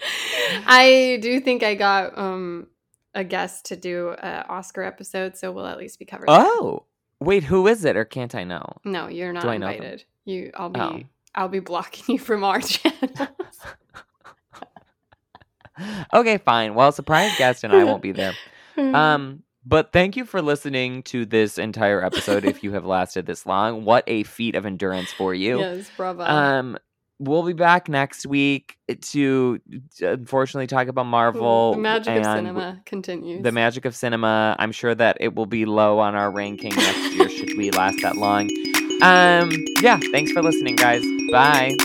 I 0.65 1.19
do 1.21 1.39
think 1.39 1.63
I 1.63 1.75
got 1.75 2.17
um 2.17 2.67
a 3.13 3.23
guest 3.23 3.65
to 3.65 3.75
do 3.75 4.11
an 4.19 4.45
Oscar 4.49 4.83
episode, 4.83 5.35
so 5.37 5.51
we'll 5.51 5.65
at 5.65 5.77
least 5.77 5.97
be 5.99 6.05
covered. 6.05 6.27
Oh, 6.29 6.83
wait, 7.19 7.43
who 7.43 7.67
is 7.67 7.83
it 7.85 7.97
or 7.97 8.05
can't 8.05 8.35
I 8.35 8.43
know? 8.43 8.77
No, 8.85 9.07
you're 9.07 9.33
not 9.33 9.45
invited. 9.45 10.03
You, 10.25 10.51
I'll 10.55 10.69
be 10.69 10.79
Oh. 10.79 10.99
I'll 11.35 11.47
be 11.49 11.59
blocking 11.59 12.15
you 12.15 12.19
from 12.19 12.43
our 12.43 12.59
channel. 12.61 13.27
okay, 16.13 16.37
fine. 16.39 16.73
Well, 16.75 16.91
surprise 16.91 17.31
guest 17.37 17.63
and 17.63 17.73
I 17.73 17.83
won't 17.83 18.01
be 18.01 18.11
there. 18.11 18.33
Um, 18.77 19.41
but 19.65 19.91
thank 19.91 20.15
you 20.15 20.23
for 20.23 20.39
listening 20.39 21.01
to 21.03 21.25
this 21.25 21.57
entire 21.57 22.05
episode 22.05 22.45
if 22.45 22.63
you 22.63 22.73
have 22.73 22.85
lasted 22.85 23.25
this 23.25 23.43
long. 23.47 23.83
What 23.85 24.03
a 24.05 24.21
feat 24.21 24.53
of 24.53 24.67
endurance 24.67 25.11
for 25.11 25.33
you. 25.33 25.57
yes, 25.57 25.89
bravo. 25.97 26.21
Um, 26.23 26.77
we'll 27.19 27.43
be 27.43 27.53
back 27.53 27.89
next 27.89 28.25
week 28.25 28.77
to 29.01 29.59
unfortunately 29.99 30.67
talk 30.67 30.87
about 30.87 31.05
Marvel. 31.05 31.73
the 31.73 31.79
magic 31.79 32.17
of 32.17 32.23
cinema 32.25 32.81
continues. 32.85 33.43
The 33.43 33.51
magic 33.51 33.85
of 33.85 33.95
cinema. 33.95 34.55
I'm 34.59 34.71
sure 34.71 34.93
that 34.95 35.17
it 35.19 35.35
will 35.35 35.45
be 35.45 35.65
low 35.65 35.99
on 35.99 36.15
our 36.15 36.31
ranking 36.31 36.75
next 36.75 37.13
year 37.13 37.29
should 37.29 37.57
we 37.57 37.71
last 37.71 37.97
that 38.01 38.17
long. 38.17 38.49
Um, 39.01 39.51
yeah, 39.81 39.99
thanks 40.11 40.31
for 40.31 40.41
listening, 40.41 40.75
guys. 40.75 41.03
Bye. 41.31 41.75